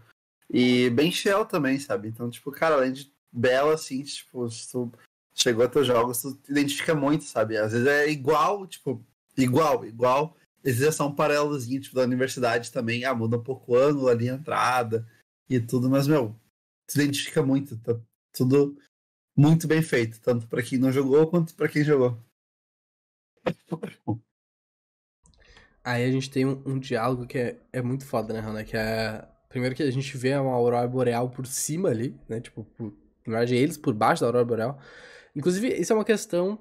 E 0.48 0.90
bem 0.90 1.10
shell 1.10 1.44
também, 1.44 1.78
sabe? 1.78 2.08
Então, 2.08 2.30
tipo, 2.30 2.52
cara, 2.52 2.76
além 2.76 2.92
de 2.92 3.12
bela, 3.34 3.74
assim, 3.74 4.02
tipo, 4.02 4.48
se 4.50 4.70
tu 4.70 4.92
chegou 5.34 5.64
a 5.64 5.68
teus 5.68 5.86
jogos, 5.86 6.22
tu 6.22 6.34
te 6.36 6.50
identifica 6.52 6.94
muito, 6.94 7.24
sabe? 7.24 7.56
Às 7.56 7.72
vezes 7.72 7.86
é 7.86 8.08
igual, 8.10 8.66
tipo, 8.66 9.04
igual, 9.36 9.84
igual. 9.84 10.36
Às 10.58 10.72
vezes 10.76 10.82
é 10.82 10.92
só 10.92 11.08
um 11.08 11.14
paralelozinho, 11.14 11.80
tipo, 11.80 11.96
da 11.96 12.02
universidade 12.02 12.72
também, 12.72 13.04
ah, 13.04 13.14
muda 13.14 13.36
um 13.36 13.42
pouco 13.42 13.72
o 13.72 13.76
ângulo 13.76 14.08
ali, 14.08 14.30
a 14.30 14.34
entrada 14.34 15.06
e 15.48 15.60
tudo, 15.60 15.90
mas, 15.90 16.06
meu, 16.06 16.34
se 16.88 17.00
identifica 17.00 17.42
muito, 17.42 17.76
tá 17.78 17.98
tudo 18.32 18.76
muito 19.36 19.66
bem 19.66 19.82
feito, 19.82 20.20
tanto 20.20 20.46
para 20.46 20.62
quem 20.62 20.78
não 20.78 20.92
jogou 20.92 21.28
quanto 21.28 21.54
para 21.54 21.68
quem 21.68 21.84
jogou. 21.84 22.18
Aí 25.82 26.04
a 26.04 26.10
gente 26.10 26.30
tem 26.30 26.46
um, 26.46 26.62
um 26.66 26.78
diálogo 26.78 27.26
que 27.26 27.38
é, 27.38 27.60
é 27.72 27.82
muito 27.82 28.06
foda, 28.06 28.32
né, 28.32 28.40
Rana? 28.40 28.64
Que 28.64 28.76
é. 28.76 29.28
Primeiro 29.48 29.74
que 29.74 29.82
a 29.82 29.90
gente 29.90 30.16
vê 30.16 30.34
uma 30.36 30.52
aurora 30.52 30.88
boreal 30.88 31.30
por 31.30 31.46
cima 31.46 31.90
ali, 31.90 32.18
né? 32.28 32.40
Tipo, 32.40 32.64
por, 32.64 32.92
na 33.26 33.38
verdade, 33.38 33.56
eles 33.56 33.76
por 33.76 33.94
baixo 33.94 34.20
da 34.20 34.28
aurora 34.28 34.44
boreal. 34.44 34.78
Inclusive, 35.34 35.68
isso 35.68 35.92
é 35.92 35.96
uma 35.96 36.04
questão 36.04 36.58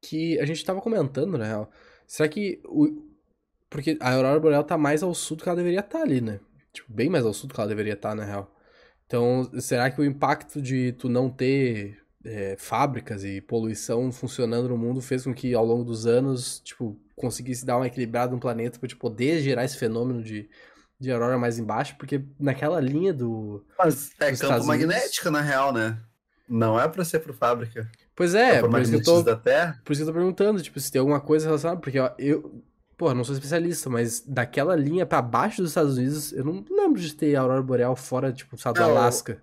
que 0.00 0.38
a 0.38 0.46
gente 0.46 0.58
estava 0.58 0.80
comentando, 0.80 1.36
na 1.36 1.44
real. 1.44 1.70
Será 2.06 2.28
que 2.28 2.60
o... 2.64 3.04
Porque 3.68 3.98
a 4.00 4.14
aurora 4.14 4.38
boreal 4.38 4.64
tá 4.64 4.78
mais 4.78 5.02
ao 5.02 5.12
sul 5.14 5.36
do 5.36 5.42
que 5.42 5.48
ela 5.48 5.56
deveria 5.56 5.80
estar 5.80 5.98
tá 5.98 6.04
ali, 6.04 6.20
né? 6.20 6.40
Tipo, 6.72 6.92
bem 6.92 7.08
mais 7.10 7.24
ao 7.24 7.32
sul 7.32 7.48
do 7.48 7.54
que 7.54 7.60
ela 7.60 7.68
deveria 7.68 7.94
estar, 7.94 8.10
tá, 8.10 8.14
na 8.14 8.24
real. 8.24 8.54
Então, 9.06 9.50
será 9.60 9.90
que 9.90 10.00
o 10.00 10.04
impacto 10.04 10.60
de 10.62 10.92
tu 10.92 11.08
não 11.08 11.28
ter 11.28 11.98
é, 12.24 12.56
fábricas 12.58 13.24
e 13.24 13.40
poluição 13.40 14.10
funcionando 14.12 14.68
no 14.68 14.78
mundo 14.78 15.00
fez 15.00 15.24
com 15.24 15.34
que 15.34 15.54
ao 15.54 15.64
longo 15.64 15.84
dos 15.84 16.06
anos, 16.06 16.60
tipo, 16.60 16.98
conseguisse 17.14 17.64
dar 17.64 17.76
uma 17.76 17.86
equilibrada 17.86 18.32
no 18.32 18.40
planeta 18.40 18.78
para 18.78 18.96
poder 18.96 19.40
gerar 19.40 19.64
esse 19.64 19.78
fenômeno 19.78 20.22
de, 20.22 20.48
de 20.98 21.12
aurora 21.12 21.38
mais 21.38 21.58
embaixo, 21.58 21.94
porque 21.98 22.24
naquela 22.38 22.80
linha 22.80 23.12
do. 23.12 23.64
Mas 23.78 24.10
é 24.18 24.34
campo 24.34 24.66
magnético, 24.66 25.30
na 25.30 25.40
real, 25.40 25.72
né? 25.72 25.98
Não 26.48 26.80
é 26.80 26.88
para 26.88 27.04
ser 27.04 27.20
por 27.20 27.34
fábrica. 27.34 27.90
Pois 28.14 28.34
é, 28.34 28.60
por 28.60 28.80
isso 28.80 28.90
que 28.90 28.96
eu 28.96 29.02
tô. 29.04 29.22
Da 29.22 29.36
Terra. 29.36 29.80
Por 29.84 29.92
isso 29.92 30.02
que 30.02 30.08
eu 30.08 30.12
tô 30.12 30.18
perguntando, 30.18 30.62
tipo, 30.62 30.80
se 30.80 30.90
tem 30.90 31.00
alguma 31.00 31.20
coisa 31.20 31.46
relacionada, 31.46 31.80
porque 31.80 31.98
ó, 31.98 32.10
eu. 32.18 32.62
Pô, 32.96 33.12
não 33.12 33.24
sou 33.24 33.34
especialista, 33.34 33.90
mas 33.90 34.20
daquela 34.20 34.74
linha 34.74 35.04
para 35.04 35.20
baixo 35.20 35.60
dos 35.60 35.72
Estados 35.72 35.98
Unidos, 35.98 36.32
eu 36.32 36.42
não 36.42 36.64
lembro 36.70 36.98
de 36.98 37.12
ter 37.12 37.36
aurora 37.36 37.60
boreal 37.60 37.94
fora, 37.94 38.32
tipo, 38.32 38.56
estado 38.56 38.76
do 38.76 38.82
Alasca. 38.84 39.42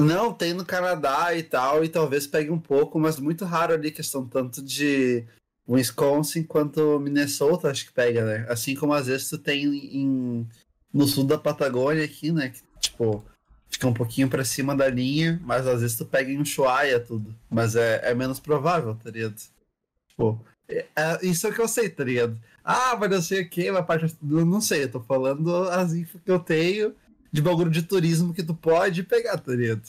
Não, 0.00 0.32
tem 0.32 0.54
no 0.54 0.64
Canadá 0.64 1.34
e 1.34 1.42
tal, 1.42 1.84
e 1.84 1.90
talvez 1.90 2.26
pegue 2.26 2.50
um 2.50 2.58
pouco, 2.58 2.98
mas 2.98 3.18
muito 3.18 3.44
raro 3.44 3.74
ali, 3.74 3.90
questão 3.90 4.26
tanto 4.26 4.62
de 4.62 5.26
Wisconsin 5.74 6.44
quanto 6.44 6.98
Minnesota, 7.00 7.70
acho 7.70 7.86
que 7.86 7.92
pega, 7.92 8.24
né? 8.24 8.46
Assim 8.48 8.74
como 8.74 8.92
às 8.92 9.06
vezes 9.06 9.28
tu 9.28 9.38
tem 9.38 9.64
em, 9.64 10.46
no 10.92 11.06
sul 11.06 11.24
da 11.24 11.38
Patagônia 11.38 12.04
aqui, 12.04 12.32
né? 12.32 12.50
Que, 12.50 12.60
tipo, 12.80 13.24
fica 13.70 13.86
um 13.86 13.94
pouquinho 13.94 14.28
para 14.28 14.44
cima 14.44 14.76
da 14.76 14.88
linha, 14.88 15.40
mas 15.44 15.66
às 15.66 15.80
vezes 15.80 15.96
tu 15.96 16.04
pega 16.04 16.30
em 16.30 16.40
Ushuaia 16.40 17.00
tudo. 17.00 17.34
Mas 17.48 17.74
é, 17.76 18.00
é 18.04 18.14
menos 18.14 18.38
provável, 18.38 18.94
tá 18.94 19.10
ligado? 19.10 19.34
Tipo, 20.08 20.40
é, 20.68 20.86
é, 20.94 21.26
isso 21.26 21.46
é 21.46 21.50
o 21.50 21.54
que 21.54 21.60
eu 21.60 21.68
sei, 21.68 21.88
tá 21.88 22.04
ligado? 22.04 22.38
Ah, 22.64 22.96
mas 22.96 23.10
eu 23.10 23.22
sei 23.22 23.42
o 23.42 23.48
que, 23.48 23.70
uma 23.70 23.82
parte. 23.82 24.14
Eu 24.22 24.46
não 24.46 24.60
sei, 24.60 24.84
eu 24.84 24.90
tô 24.90 25.00
falando 25.00 25.68
as 25.70 25.92
infos 25.94 26.20
que 26.22 26.30
eu 26.30 26.38
tenho 26.38 26.94
de 27.32 27.40
bagulho 27.40 27.70
de 27.70 27.82
turismo 27.82 28.34
que 28.34 28.42
tu 28.42 28.54
pode 28.54 29.02
pegar, 29.02 29.38
tá 29.38 29.52
ligado? 29.52 29.82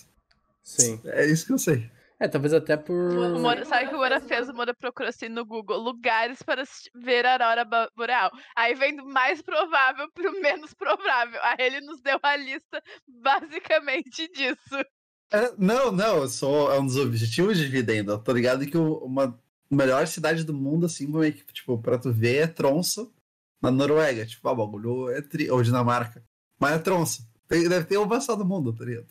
Sim. 0.64 1.00
É 1.04 1.26
isso 1.26 1.46
que 1.46 1.52
eu 1.52 1.60
sei. 1.60 1.90
É, 2.24 2.28
talvez 2.30 2.54
até 2.54 2.78
por. 2.78 2.94
O 2.96 3.40
Mora, 3.40 3.66
sabe 3.66 3.88
o 3.88 3.90
que 3.90 3.96
o 3.96 3.98
Mora 3.98 4.22
fez? 4.22 4.48
O 4.48 4.54
Mora 4.54 4.74
procurou 4.74 5.10
assim 5.10 5.28
no 5.28 5.46
Google 5.46 5.78
lugares 5.78 6.42
para 6.42 6.64
ver 6.96 7.26
a 7.26 7.34
aurora 7.34 7.68
boreal. 7.98 8.32
Aí 8.56 8.74
vem 8.76 8.96
do 8.96 9.06
mais 9.06 9.42
provável 9.42 10.10
para 10.14 10.30
o 10.32 10.42
menos 10.42 10.74
provável. 10.74 11.38
Aí 11.44 11.58
ele 11.60 11.82
nos 11.82 12.00
deu 12.00 12.18
a 12.24 12.38
lista 12.38 12.82
basicamente 13.06 14.32
disso. 14.32 14.86
É, 15.34 15.54
não, 15.58 15.92
não, 15.92 16.26
sou, 16.30 16.72
é 16.72 16.80
um 16.80 16.86
dos 16.86 16.96
objetivos 16.96 17.58
de 17.58 17.68
vida 17.68 17.92
ainda. 17.92 18.18
Tô 18.18 18.32
ligado 18.32 18.66
que 18.66 18.78
uma 18.78 19.38
melhor 19.70 20.08
cidade 20.08 20.46
do 20.46 20.54
mundo, 20.54 20.86
assim, 20.86 21.12
tipo, 21.52 21.78
pra 21.78 21.98
tu 21.98 22.10
ver 22.10 22.38
é 22.38 22.48
Tronso, 22.48 23.14
na 23.62 23.70
Noruega. 23.70 24.26
Tipo, 24.26 24.48
ah, 24.48 24.56
bagulho 24.56 25.10
é 25.10 25.22
tri... 25.22 25.52
ou 25.52 25.62
Dinamarca. 25.62 26.24
Mas 26.58 26.72
é 26.72 26.80
Tronso. 26.80 27.28
Deve 27.50 27.84
ter 27.84 27.98
o 27.98 28.08
passado 28.08 28.38
do 28.40 28.46
mundo, 28.46 28.72
tá 28.72 28.86
ligado? 28.86 29.08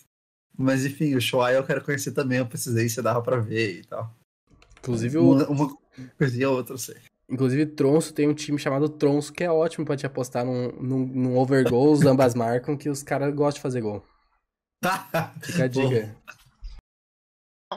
Mas 0.56 0.84
enfim, 0.84 1.14
o 1.14 1.20
Shoai 1.20 1.56
eu 1.56 1.64
quero 1.64 1.84
conhecer 1.84 2.12
também, 2.12 2.38
eu 2.38 2.46
precisei, 2.46 2.88
se 2.88 3.00
dava 3.00 3.22
pra 3.22 3.38
ver 3.38 3.80
e 3.80 3.84
tal. 3.84 4.14
Inclusive 4.78 5.18
o. 5.18 5.32
Uma, 5.32 5.48
uma 5.48 5.76
coisinha 6.18 6.50
ou 6.50 6.56
outra, 6.56 6.74
eu 6.74 6.78
sei. 6.78 6.96
Inclusive, 7.28 7.64
Tronso 7.66 8.12
tem 8.12 8.28
um 8.28 8.34
time 8.34 8.58
chamado 8.58 8.88
Tronso 8.88 9.32
que 9.32 9.42
é 9.42 9.50
ótimo 9.50 9.86
pra 9.86 9.96
te 9.96 10.04
apostar 10.04 10.44
num, 10.44 10.70
num, 10.72 11.06
num 11.06 11.38
overgoals, 11.38 12.04
ambas 12.04 12.34
marcam, 12.36 12.76
que 12.76 12.90
os 12.90 13.02
caras 13.02 13.34
gostam 13.34 13.58
de 13.58 13.62
fazer 13.62 13.80
gol. 13.80 14.04
Fica 15.42 15.64
a 15.64 15.68
dica. 15.68 16.16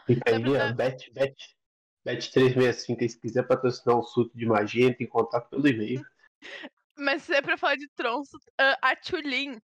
Fica 0.06 0.36
aí, 0.36 0.44
ó, 0.44 0.74
bet, 0.74 1.10
bet, 1.14 1.36
bet 2.04 2.32
365, 2.32 3.10
se 3.10 3.20
quiser 3.20 3.44
patrocinar 3.44 3.98
um 3.98 4.04
suco 4.04 4.38
de 4.38 4.46
magia, 4.46 4.88
entre 4.88 5.06
em 5.06 5.08
contato 5.08 5.50
pelo 5.50 5.66
e-mail. 5.68 6.06
Mas 6.98 7.24
se 7.24 7.34
é 7.34 7.42
pra 7.42 7.58
falar 7.58 7.76
de 7.76 7.88
Tronso, 7.96 8.38
a 8.58 8.96
Tulin 8.96 9.62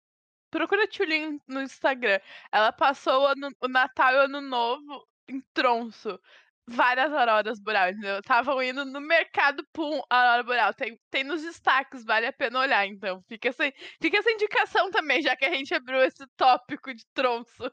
Procura 0.51 0.83
a 0.83 0.87
Tulin 0.87 1.39
no 1.47 1.61
Instagram. 1.61 2.19
Ela 2.51 2.71
passou 2.71 3.23
o, 3.23 3.27
ano, 3.27 3.49
o 3.61 3.67
Natal 3.67 4.13
e 4.13 4.17
o 4.17 4.21
Ano 4.21 4.41
Novo 4.41 5.07
em 5.27 5.41
Tronço. 5.53 6.19
Várias 6.67 7.11
auroras 7.11 7.59
boreais, 7.59 7.97
entendeu? 7.97 8.19
Estavam 8.19 8.61
indo 8.61 8.85
no 8.85 9.01
mercado, 9.01 9.65
pum, 9.73 10.01
aurora 10.09 10.43
boreal. 10.43 10.73
Tem, 10.73 10.99
tem 11.09 11.23
nos 11.23 11.41
destaques, 11.41 12.05
vale 12.05 12.27
a 12.27 12.33
pena 12.33 12.59
olhar, 12.59 12.85
então. 12.85 13.23
Fica 13.27 13.49
essa, 13.49 13.63
fica 13.99 14.17
essa 14.17 14.31
indicação 14.31 14.91
também, 14.91 15.21
já 15.21 15.35
que 15.35 15.45
a 15.45 15.53
gente 15.53 15.73
abriu 15.73 16.01
esse 16.01 16.25
tópico 16.37 16.93
de 16.93 17.03
tronço. 17.13 17.71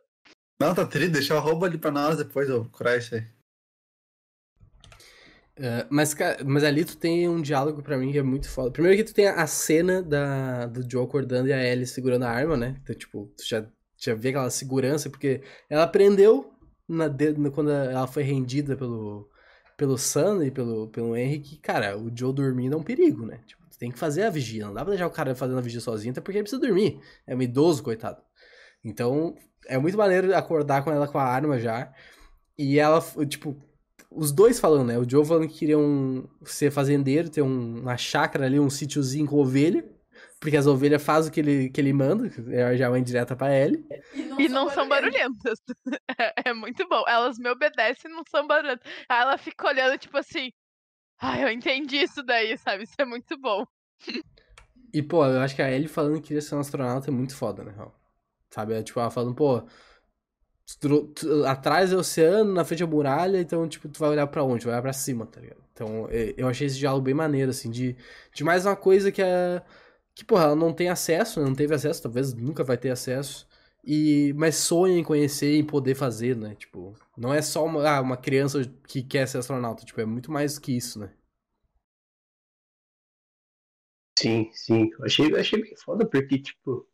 Não, 0.59 0.75
tá 0.75 0.87
triste, 0.87 1.13
deixa 1.13 1.35
o 1.35 1.37
arroba 1.37 1.67
ali 1.67 1.77
pra 1.77 1.91
nós 1.91 2.17
depois 2.17 2.49
eu 2.49 2.63
procurar 2.63 2.97
isso 2.97 3.15
aí. 3.15 3.36
Uh, 5.59 5.87
mas, 5.89 6.15
mas 6.45 6.65
ali 6.65 6.85
tu 6.85 6.99
tem 6.99 7.27
um 7.29 7.41
diálogo 7.41 7.83
para 7.83 7.97
mim 7.97 8.13
que 8.13 8.19
é 8.19 8.23
muito 8.23 8.49
foda. 8.49 8.71
Primeiro 8.71 8.97
que 8.97 9.05
tu 9.05 9.15
tem 9.15 9.27
a 9.27 9.47
cena 9.47 10.03
da, 10.03 10.67
do 10.67 10.89
Joe 10.89 11.05
acordando 11.05 11.49
e 11.49 11.53
a 11.53 11.65
Ellie 11.65 11.87
segurando 11.87 12.25
a 12.25 12.31
arma, 12.31 12.57
né? 12.57 12.77
Então, 12.83 12.95
tipo, 12.95 13.33
tu 13.37 13.47
já, 13.47 13.67
já 13.97 14.15
vê 14.15 14.29
aquela 14.29 14.51
segurança, 14.51 15.09
porque 15.09 15.43
ela 15.71 15.85
aprendeu 15.85 16.53
na, 16.87 17.07
quando 17.51 17.71
ela 17.71 18.07
foi 18.07 18.23
rendida 18.23 18.77
pelo, 18.77 19.31
pelo 19.79 19.97
Sam 19.97 20.45
e 20.45 20.51
pelo, 20.51 20.89
pelo 20.89 21.17
Henry 21.17 21.41
que, 21.41 21.57
cara, 21.57 21.99
o 21.99 22.11
Joe 22.15 22.35
dormindo 22.35 22.75
é 22.75 22.79
um 22.79 22.83
perigo, 22.83 23.25
né? 23.25 23.41
Tipo, 23.47 23.63
tu 23.71 23.79
tem 23.79 23.91
que 23.91 23.99
fazer 23.99 24.25
a 24.25 24.31
vigia. 24.31 24.67
Não 24.67 24.75
dá 24.75 24.83
pra 24.83 24.91
deixar 24.91 25.07
o 25.07 25.11
cara 25.11 25.35
fazendo 25.35 25.59
a 25.59 25.63
vigia 25.63 25.81
sozinho, 25.81 26.13
até 26.13 26.21
porque 26.21 26.37
ele 26.37 26.45
precisa 26.45 26.61
dormir. 26.61 27.01
É 27.27 27.35
um 27.35 27.41
idoso, 27.41 27.83
coitado. 27.83 28.21
Então, 28.85 29.35
é 29.67 29.79
muito 29.79 29.97
maneiro 29.97 30.35
acordar 30.37 30.85
com 30.85 30.91
ela 30.91 31.09
com 31.09 31.19
a 31.19 31.25
arma 31.25 31.59
já. 31.59 31.93
E 32.59 32.79
ela, 32.79 33.03
tipo, 33.27 33.57
os 34.17 34.33
dois 34.33 34.59
falando, 34.59 34.89
né? 34.89 34.99
O 34.99 35.09
Joe 35.09 35.25
falando 35.25 35.49
que 35.49 35.59
queriam 35.59 36.29
ser 36.45 36.71
fazendeiro, 36.71 37.31
ter 37.31 37.43
um, 37.43 37.81
uma 37.81 37.97
chácara 37.97 38.47
ali, 38.47 38.59
um 38.59 38.71
sítiozinho 38.71 39.27
com 39.27 39.37
ovelha. 39.37 39.85
Porque 40.41 40.57
as 40.57 40.67
ovelhas 40.67 41.03
fazem 41.03 41.31
o 41.31 41.33
que 41.33 41.41
ele, 41.41 41.71
que 41.71 41.81
ele 41.81 41.93
manda, 41.93 42.31
é 42.51 42.77
já 42.77 42.89
uma 42.89 42.99
indireta 42.99 43.35
pra 43.35 43.55
ele. 43.55 43.87
E 44.15 44.23
não, 44.23 44.41
e 44.41 44.49
não 44.49 44.71
são 44.71 44.89
barulhentas. 44.89 45.59
É, 46.19 46.51
é, 46.51 46.55
muito 46.55 46.89
bom. 46.89 47.05
Elas 47.07 47.39
me 47.39 47.51
obedecem 47.51 48.11
e 48.11 48.15
não 48.15 48.23
são 48.31 48.47
barulhentas. 48.47 48.91
Aí 49.09 49.21
ela 49.21 49.37
fica 49.37 49.69
olhando, 49.69 49.99
tipo 49.99 50.17
assim. 50.17 50.51
Ai, 51.21 51.43
ah, 51.43 51.47
eu 51.47 51.51
entendi 51.51 51.97
isso 51.97 52.23
daí, 52.23 52.57
sabe? 52.57 52.85
Isso 52.85 52.95
é 52.99 53.05
muito 53.05 53.37
bom. 53.39 53.67
E, 54.93 55.03
pô, 55.03 55.27
eu 55.27 55.41
acho 55.41 55.55
que 55.55 55.63
a 55.63 55.71
Ellie 55.71 55.89
falando 55.89 56.17
que 56.17 56.29
queria 56.29 56.41
ser 56.41 56.55
um 56.55 56.61
astronauta 56.61 57.11
é 57.11 57.13
muito 57.13 57.37
foda, 57.37 57.65
né? 57.65 57.75
Sabe? 58.51 58.75
É, 58.75 58.83
tipo, 58.83 58.99
ela 58.99 59.11
falando, 59.11 59.35
pô, 59.35 59.67
Atrás 61.47 61.93
é 61.93 61.97
o 61.97 62.01
oceano, 62.01 62.53
na 62.53 62.65
frente 62.65 62.83
é 62.83 62.87
a 62.87 62.89
muralha, 62.89 63.39
então, 63.41 63.69
tipo, 63.69 63.89
tu 63.89 64.01
vai 64.01 64.11
olhar 64.11 64.27
para 64.27 64.43
onde? 64.43 64.65
Vai 64.65 64.75
olhar 64.75 64.83
pra 64.83 64.93
cima, 64.93 65.25
tá 65.27 65.41
ligado? 65.41 65.61
Então, 65.73 66.09
eu 66.11 66.49
achei 66.49 66.67
esse 66.67 66.77
diálogo 66.79 67.05
bem 67.05 67.15
maneiro, 67.15 67.51
assim, 67.51 67.71
de, 67.71 67.97
de 68.35 68.43
mais 68.45 68.67
uma 68.67 68.75
coisa 68.77 69.13
que 69.13 69.23
é. 69.23 69.63
Que, 70.15 70.25
porra, 70.25 70.45
ela 70.45 70.57
não 70.57 70.73
tem 70.73 70.89
acesso, 70.89 71.41
não 71.41 71.55
teve 71.55 71.75
acesso, 71.75 72.03
talvez 72.03 72.33
nunca 72.35 72.65
vai 72.65 72.77
ter 72.79 72.91
acesso. 72.91 73.47
E, 73.85 74.33
mas 74.37 74.57
sonha 74.57 74.99
em 74.99 75.05
conhecer 75.05 75.55
e 75.57 75.63
poder 75.63 75.95
fazer, 75.95 76.37
né? 76.37 76.55
Tipo, 76.57 76.95
não 77.17 77.33
é 77.33 77.41
só 77.43 77.65
uma, 77.65 77.89
ah, 77.89 78.01
uma 78.01 78.17
criança 78.17 78.63
que 78.89 79.03
quer 79.03 79.29
ser 79.29 79.39
astronauta, 79.39 79.85
tipo, 79.85 80.01
é 80.01 80.07
muito 80.07 80.33
mais 80.33 80.59
que 80.59 80.77
isso, 80.77 80.99
né? 80.99 81.13
Sim, 84.19 84.51
sim. 84.53 84.91
Eu 84.99 85.05
achei, 85.05 85.33
eu 85.33 85.37
achei 85.39 85.61
bem 85.63 85.77
foda, 85.77 86.07
porque, 86.09 86.39
tipo, 86.39 86.87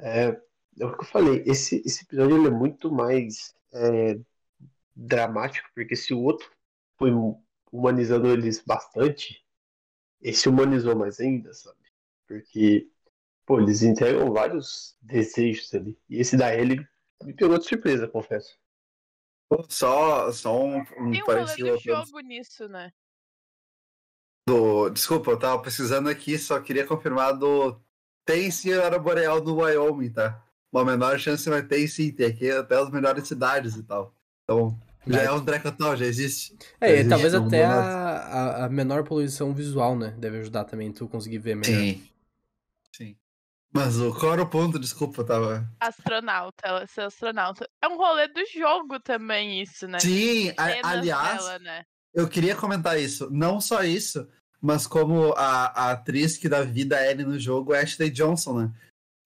é, 0.00 0.40
é 0.78 0.84
o 0.84 0.96
que 0.96 1.02
eu 1.02 1.08
falei, 1.08 1.42
esse, 1.46 1.82
esse 1.84 2.04
episódio 2.04 2.36
ele 2.36 2.48
é 2.48 2.50
muito 2.50 2.90
mais 2.90 3.54
é, 3.72 4.18
dramático, 4.94 5.68
porque 5.74 5.96
se 5.96 6.14
o 6.14 6.20
outro 6.20 6.50
foi 6.98 7.10
humanizando 7.72 8.28
eles 8.28 8.62
bastante, 8.64 9.44
esse 10.20 10.48
humanizou 10.48 10.94
mais 10.94 11.18
ainda, 11.20 11.52
sabe? 11.54 11.78
Porque, 12.26 12.88
pô, 13.46 13.60
eles 13.60 13.82
entregam 13.82 14.32
vários 14.32 14.96
desejos 15.00 15.72
ali. 15.74 15.98
E 16.08 16.18
esse 16.18 16.36
da 16.36 16.54
ele 16.54 16.86
me 17.22 17.34
pegou 17.34 17.58
de 17.58 17.64
surpresa, 17.64 18.06
confesso. 18.06 18.58
Só, 19.68 20.30
só 20.30 20.62
um, 20.62 20.78
um 20.78 21.10
Tem 21.10 21.22
um 21.22 21.26
parecido. 21.26 21.72
Do 21.72 21.78
jogo 21.78 22.20
nisso, 22.20 22.68
né? 22.68 22.92
Do, 24.48 24.90
desculpa, 24.90 25.32
eu 25.32 25.38
tava 25.38 25.60
pesquisando 25.62 26.08
aqui, 26.08 26.38
só 26.38 26.60
queria 26.60 26.86
confirmar 26.86 27.36
do. 27.36 27.80
Tem 28.24 28.50
sim 28.50 28.72
a 28.72 28.96
Boreal 28.98 29.40
do 29.40 29.56
Wyoming, 29.56 30.12
tá? 30.12 30.44
Uma 30.72 30.84
menor 30.84 31.18
chance 31.18 31.48
vai 31.48 31.62
ter 31.62 31.86
sim, 31.88 32.12
tem 32.12 32.26
aqui 32.26 32.50
até 32.50 32.76
as 32.76 32.90
melhores 32.90 33.26
cidades 33.26 33.76
e 33.76 33.82
tal. 33.82 34.14
Então, 34.44 34.78
já 35.06 35.22
é 35.22 35.32
um 35.32 35.44
Drecotal, 35.44 35.96
já 35.96 36.06
existe. 36.06 36.56
É, 36.80 36.88
já 36.88 36.92
e 36.92 36.94
existe 36.94 37.08
talvez 37.08 37.34
até 37.34 37.64
a, 37.64 38.64
a, 38.64 38.68
menor 38.68 39.04
poluição 39.04 39.54
visual, 39.54 39.96
né? 39.96 40.14
Deve 40.18 40.38
ajudar 40.38 40.64
também 40.64 40.92
tu 40.92 41.08
conseguir 41.08 41.38
ver 41.38 41.56
melhor. 41.56 41.78
Sim. 41.78 42.08
Sim. 42.94 43.16
Mas 43.72 43.98
o, 43.98 44.12
qual 44.12 44.32
era 44.34 44.42
o 44.42 44.48
ponto? 44.48 44.78
Desculpa, 44.78 45.24
tava. 45.24 45.68
Astronauta, 45.80 46.62
ela 46.64 46.86
ser 46.86 47.02
astronauta. 47.02 47.68
É 47.82 47.88
um 47.88 47.96
rolê 47.96 48.28
do 48.28 48.44
jogo 48.46 49.00
também, 49.00 49.62
isso, 49.62 49.88
né? 49.88 49.98
Sim, 50.00 50.52
a, 50.56 50.90
aliás, 50.90 51.44
dela, 51.44 51.58
né? 51.60 51.84
eu 52.12 52.28
queria 52.28 52.56
comentar 52.56 53.00
isso. 53.00 53.30
Não 53.30 53.60
só 53.60 53.82
isso, 53.82 54.28
mas 54.60 54.86
como 54.86 55.32
a, 55.34 55.66
a 55.66 55.90
atriz 55.92 56.36
que 56.36 56.48
dá 56.48 56.62
vida 56.62 56.96
a 56.96 57.10
Ellie 57.10 57.24
no 57.24 57.38
jogo 57.38 57.72
é 57.72 57.80
Ashley 57.80 58.10
Johnson, 58.10 58.60
né? 58.60 58.72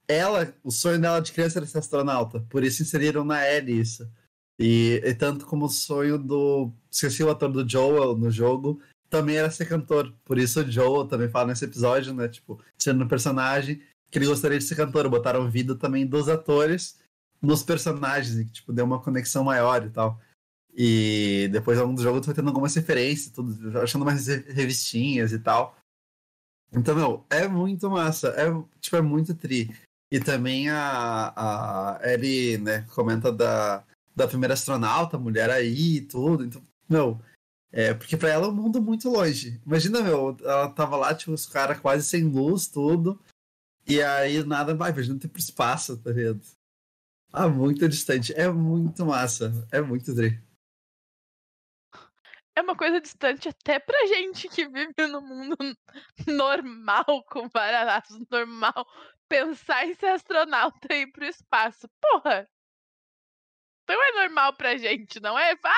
Ela, 0.08 0.54
o 0.62 0.70
sonho 0.70 1.00
dela 1.00 1.20
de 1.20 1.32
criança 1.32 1.58
era 1.58 1.66
ser 1.66 1.78
astronauta, 1.78 2.44
por 2.50 2.62
isso 2.62 2.82
inseriram 2.82 3.24
na 3.24 3.48
Ellie 3.48 3.80
isso. 3.80 4.08
E, 4.58 5.00
e, 5.04 5.14
tanto 5.14 5.46
como 5.46 5.66
o 5.66 5.68
sonho 5.68 6.18
do. 6.18 6.72
Esqueci 6.90 7.24
o 7.24 7.30
ator 7.30 7.50
do 7.50 7.68
Joel 7.68 8.16
no 8.16 8.30
jogo, 8.30 8.80
também 9.10 9.36
era 9.36 9.50
ser 9.50 9.66
cantor. 9.66 10.14
Por 10.24 10.38
isso 10.38 10.60
o 10.60 10.70
Joel 10.70 11.06
também 11.06 11.28
fala 11.28 11.48
nesse 11.48 11.64
episódio, 11.64 12.14
né? 12.14 12.28
Tipo, 12.28 12.60
sendo 12.78 13.04
um 13.04 13.08
personagem 13.08 13.82
que 14.10 14.18
ele 14.18 14.26
gostaria 14.26 14.58
de 14.58 14.64
ser 14.64 14.76
cantor. 14.76 15.08
Botaram 15.08 15.50
vida 15.50 15.74
também 15.74 16.06
dos 16.06 16.28
atores 16.28 17.00
nos 17.42 17.62
personagens, 17.62 18.46
que, 18.46 18.52
tipo, 18.52 18.72
deu 18.72 18.84
uma 18.84 19.00
conexão 19.00 19.44
maior 19.44 19.84
e 19.84 19.90
tal. 19.90 20.20
E 20.76 21.48
depois 21.52 21.78
ao 21.78 21.86
longo 21.86 21.96
do 21.96 22.02
jogo 22.02 22.20
tu 22.20 22.26
vai 22.26 22.34
tendo 22.34 22.48
algumas 22.48 22.74
referências, 22.74 23.32
tudo, 23.32 23.78
achando 23.80 24.02
umas 24.02 24.26
revistinhas 24.26 25.32
e 25.32 25.38
tal. 25.38 25.76
Então, 26.72 26.94
meu, 26.96 27.24
é 27.30 27.46
muito 27.46 27.88
massa. 27.90 28.28
É, 28.30 28.46
tipo, 28.80 28.96
é 28.96 29.02
muito 29.02 29.34
tri. 29.34 29.72
E 30.10 30.20
também 30.20 30.68
a, 30.70 31.32
a 31.34 32.12
Ellie, 32.12 32.58
né, 32.58 32.82
comenta 32.94 33.32
da, 33.32 33.84
da 34.14 34.28
primeira 34.28 34.54
astronauta, 34.54 35.18
mulher 35.18 35.50
aí 35.50 35.96
e 35.96 36.00
tudo. 36.02 36.44
Então, 36.44 36.62
meu, 36.88 37.20
é, 37.72 37.92
porque 37.92 38.16
pra 38.16 38.28
ela 38.28 38.46
é 38.46 38.48
um 38.48 38.54
mundo 38.54 38.80
muito 38.80 39.10
longe. 39.10 39.60
Imagina, 39.66 40.00
meu, 40.02 40.36
ela 40.40 40.70
tava 40.70 40.96
lá, 40.96 41.14
tipo, 41.14 41.32
os 41.32 41.46
caras 41.46 41.80
quase 41.80 42.04
sem 42.04 42.22
luz, 42.24 42.68
tudo. 42.68 43.20
E 43.86 44.00
aí 44.00 44.42
nada 44.44 44.74
vai, 44.74 44.92
imagina 44.92 45.18
ter 45.18 45.28
pro 45.28 45.40
espaço, 45.40 45.96
tá 45.98 46.10
ligado? 46.10 46.40
Ah, 47.32 47.48
muito 47.48 47.88
distante. 47.88 48.32
É 48.34 48.48
muito 48.48 49.04
massa. 49.04 49.66
É 49.72 49.80
muito 49.80 50.14
tri. 50.14 50.40
É 52.56 52.62
uma 52.62 52.76
coisa 52.76 53.00
distante 53.00 53.48
até 53.48 53.80
pra 53.80 54.06
gente 54.06 54.48
que 54.48 54.68
vive 54.68 55.08
no 55.08 55.20
mundo 55.20 55.56
normal, 56.28 57.24
com 57.28 57.48
várias 57.48 58.08
normal, 58.30 58.86
pensar 59.28 59.86
em 59.86 59.94
ser 59.94 60.06
astronauta 60.06 60.92
e 60.92 61.02
ir 61.02 61.12
pro 61.12 61.24
espaço. 61.24 61.88
Porra! 62.00 62.48
Então 63.84 64.02
é 64.02 64.12
normal 64.22 64.54
pra 64.54 64.76
gente, 64.78 65.20
não 65.20 65.38
é? 65.38 65.54
Vá 65.56 65.74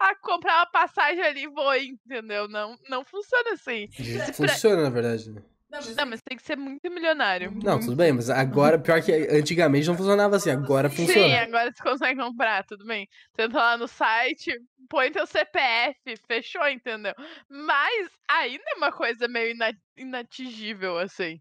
a 0.00 0.14
comprar 0.16 0.58
uma 0.58 0.70
passagem 0.70 1.22
ali 1.22 1.44
e 1.44 1.48
voe, 1.48 1.88
entendeu? 2.04 2.46
Não, 2.46 2.76
não 2.88 3.04
funciona 3.04 3.52
assim. 3.52 3.88
Funciona, 4.34 4.82
na 4.82 4.90
verdade. 4.90 5.30
Né? 5.30 5.42
Não 5.70 5.78
mas... 5.80 5.96
não, 5.96 6.06
mas 6.06 6.22
tem 6.22 6.36
que 6.36 6.42
ser 6.42 6.56
muito 6.56 6.90
milionário. 6.90 7.52
Não, 7.62 7.80
tudo 7.80 7.96
bem, 7.96 8.12
mas 8.12 8.28
agora, 8.28 8.78
pior 8.78 9.02
que 9.02 9.12
antigamente 9.12 9.86
não 9.86 9.96
funcionava 9.96 10.36
assim, 10.36 10.50
agora 10.50 10.90
funciona. 10.90 11.12
Sim, 11.12 11.34
agora 11.34 11.72
você 11.72 11.82
consegue 11.82 12.20
comprar, 12.20 12.64
tudo 12.64 12.86
bem. 12.86 13.06
Tenta 13.34 13.58
lá 13.58 13.76
no 13.76 13.88
site, 13.88 14.50
põe 14.88 15.10
teu 15.10 15.26
CPF, 15.26 16.16
fechou, 16.26 16.66
entendeu? 16.68 17.14
Mas 17.48 18.10
ainda 18.28 18.64
é 18.66 18.76
uma 18.76 18.92
coisa 18.92 19.28
meio 19.28 19.54
inatingível, 19.96 20.98
assim. 20.98 21.40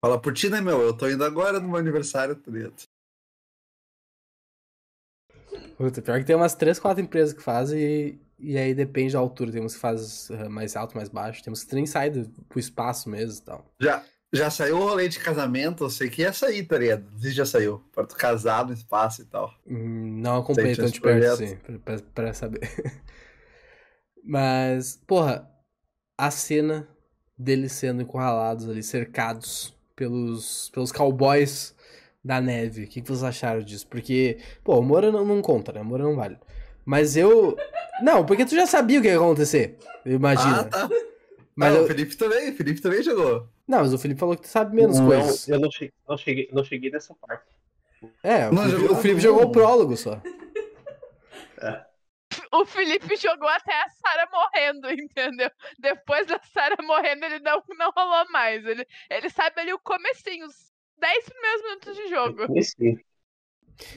Fala 0.00 0.20
por 0.20 0.32
ti, 0.32 0.48
né, 0.48 0.60
meu? 0.60 0.80
Eu 0.80 0.96
tô 0.96 1.08
indo 1.08 1.22
agora 1.22 1.60
no 1.60 1.68
meu 1.68 1.76
aniversário, 1.76 2.34
tá? 2.34 2.50
Puta, 5.76 6.00
pior 6.00 6.18
que 6.18 6.26
tem 6.26 6.36
umas 6.36 6.54
3, 6.54 6.78
4 6.78 7.02
empresas 7.02 7.34
que 7.34 7.42
fazem 7.42 8.18
e 8.38 8.56
aí 8.56 8.74
depende 8.74 9.12
da 9.12 9.18
altura. 9.18 9.52
Tem 9.52 9.66
que 9.66 9.74
faz 9.74 10.30
uh, 10.30 10.48
mais 10.48 10.74
alto, 10.74 10.96
mais 10.96 11.10
baixo. 11.10 11.42
Temos 11.42 11.64
que 11.64 11.74
nem 11.74 11.86
sai 11.86 12.10
do, 12.10 12.28
pro 12.48 12.58
espaço 12.58 13.10
mesmo 13.10 13.38
e 13.38 13.44
tal. 13.44 13.66
Já, 13.78 14.02
já 14.32 14.50
saiu 14.50 14.78
o 14.78 14.88
rolê 14.88 15.08
de 15.08 15.18
casamento, 15.18 15.84
eu 15.84 15.90
sei 15.90 16.08
que 16.08 16.22
ia 16.22 16.32
sair, 16.32 16.64
tá 16.64 16.78
ligado? 16.78 17.04
Não 17.12 17.18
sei 17.18 17.30
se 17.30 17.36
já 17.36 17.44
saiu. 17.44 17.84
Pra 17.92 18.04
tu 18.04 18.16
casar 18.16 18.66
no 18.66 18.72
espaço 18.72 19.20
e 19.20 19.24
tal. 19.26 19.54
Hum, 19.66 20.20
não 20.20 20.38
acompanhei 20.38 20.74
de 20.74 21.00
perto, 21.00 21.56
pra, 21.58 21.78
pra, 21.78 21.98
pra 22.14 22.32
saber. 22.32 22.60
Mas, 24.24 24.96
porra, 25.06 25.50
a 26.16 26.30
cena 26.30 26.88
deles 27.36 27.72
sendo 27.72 28.02
encurralados 28.02 28.68
ali, 28.68 28.82
cercados 28.82 29.74
pelos, 30.00 30.70
pelos 30.70 30.90
cowboys 30.90 31.76
da 32.24 32.40
neve. 32.40 32.84
O 32.84 32.88
que, 32.88 33.02
que 33.02 33.06
vocês 33.06 33.22
acharam 33.22 33.60
disso? 33.60 33.86
Porque, 33.86 34.38
pô, 34.64 34.78
o 34.78 34.82
Moura 34.82 35.12
não, 35.12 35.26
não 35.26 35.42
conta, 35.42 35.72
né? 35.72 35.82
O 35.82 35.84
Moura 35.84 36.04
não 36.04 36.16
vale. 36.16 36.38
Mas 36.86 37.18
eu. 37.18 37.54
Não, 38.02 38.24
porque 38.24 38.46
tu 38.46 38.54
já 38.54 38.66
sabia 38.66 38.98
o 38.98 39.02
que 39.02 39.08
ia 39.08 39.16
acontecer. 39.16 39.76
Eu 40.06 40.14
imagino. 40.14 40.54
Ah, 40.54 40.64
tá. 40.64 40.88
Mas 41.54 41.74
eu... 41.74 41.84
o 41.84 41.86
Felipe 41.86 42.16
também, 42.16 42.50
o 42.50 42.54
Felipe 42.54 42.80
também 42.80 43.02
jogou. 43.02 43.46
Não, 43.68 43.80
mas 43.80 43.92
o 43.92 43.98
Felipe 43.98 44.18
falou 44.18 44.34
que 44.34 44.42
tu 44.42 44.48
sabe 44.48 44.74
menos 44.74 44.98
não, 44.98 45.06
coisas. 45.06 45.46
Eu 45.46 45.60
não 45.60 45.70
cheguei, 45.70 45.92
não, 46.08 46.16
cheguei, 46.16 46.48
não 46.50 46.64
cheguei 46.64 46.90
nessa 46.90 47.14
parte. 47.14 47.44
É, 48.22 48.48
o, 48.48 48.56
Felipe, 48.56 48.70
jogou, 48.70 48.96
o 48.96 49.00
Felipe 49.02 49.20
jogou 49.20 49.42
o 49.44 49.52
prólogo 49.52 49.96
só. 49.98 50.18
É. 51.60 51.84
O 52.52 52.64
Felipe 52.64 53.14
jogou 53.16 53.48
até 53.48 53.72
a 53.72 53.88
Sara 53.90 54.28
morrendo, 54.32 54.90
entendeu? 54.90 55.50
Depois 55.78 56.26
da 56.26 56.40
Sara 56.52 56.76
morrendo, 56.82 57.24
ele 57.24 57.38
não, 57.38 57.62
não 57.78 57.92
rolou 57.96 58.28
mais. 58.30 58.66
Ele, 58.66 58.84
ele 59.08 59.30
sabe 59.30 59.60
ali 59.60 59.72
o 59.72 59.78
comecinho, 59.78 60.46
os 60.46 60.72
10 60.98 61.28
primeiros 61.28 61.62
minutos 61.62 61.96
de 61.96 62.08
jogo. 62.08 62.46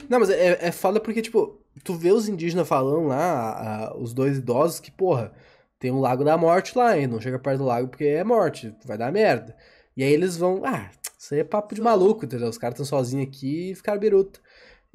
Não, 0.08 0.20
mas 0.20 0.30
é, 0.30 0.68
é 0.68 0.72
foda 0.72 1.00
porque, 1.00 1.20
tipo, 1.20 1.60
tu 1.82 1.94
vê 1.94 2.12
os 2.12 2.28
indígenas 2.28 2.66
falando 2.68 3.08
lá, 3.08 3.88
a, 3.88 3.96
os 3.96 4.14
dois 4.14 4.38
idosos, 4.38 4.80
que, 4.80 4.90
porra, 4.90 5.34
tem 5.78 5.90
um 5.90 6.00
lago 6.00 6.24
da 6.24 6.38
morte 6.38 6.76
lá, 6.78 6.96
hein? 6.96 7.06
Não 7.06 7.20
chega 7.20 7.38
perto 7.38 7.58
do 7.58 7.64
lago 7.64 7.88
porque 7.88 8.04
é 8.04 8.24
morte, 8.24 8.74
vai 8.84 8.96
dar 8.96 9.12
merda. 9.12 9.56
E 9.96 10.02
aí 10.02 10.12
eles 10.12 10.36
vão, 10.36 10.62
ah, 10.64 10.90
isso 11.18 11.34
aí 11.34 11.40
é 11.40 11.44
papo 11.44 11.74
de 11.74 11.80
maluco, 11.82 12.24
entendeu? 12.24 12.48
Os 12.48 12.58
caras 12.58 12.74
estão 12.74 12.86
sozinhos 12.86 13.28
aqui 13.28 13.70
e 13.70 13.74
ficaram 13.74 14.00
biruta. 14.00 14.40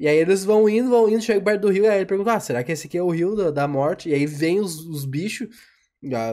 E 0.00 0.08
aí 0.08 0.16
eles 0.16 0.46
vão 0.46 0.66
indo, 0.66 0.88
vão 0.88 1.10
indo, 1.10 1.20
chegam 1.20 1.44
perto 1.44 1.60
do 1.60 1.68
rio, 1.68 1.84
e 1.84 1.88
aí 1.88 1.98
ele 1.98 2.06
pergunta, 2.06 2.32
ah, 2.32 2.40
será 2.40 2.64
que 2.64 2.72
esse 2.72 2.86
aqui 2.86 2.96
é 2.96 3.02
o 3.02 3.10
rio 3.10 3.36
da, 3.36 3.50
da 3.50 3.68
morte? 3.68 4.08
E 4.08 4.14
aí 4.14 4.24
vem 4.24 4.58
os, 4.58 4.80
os 4.86 5.04
bichos, 5.04 5.54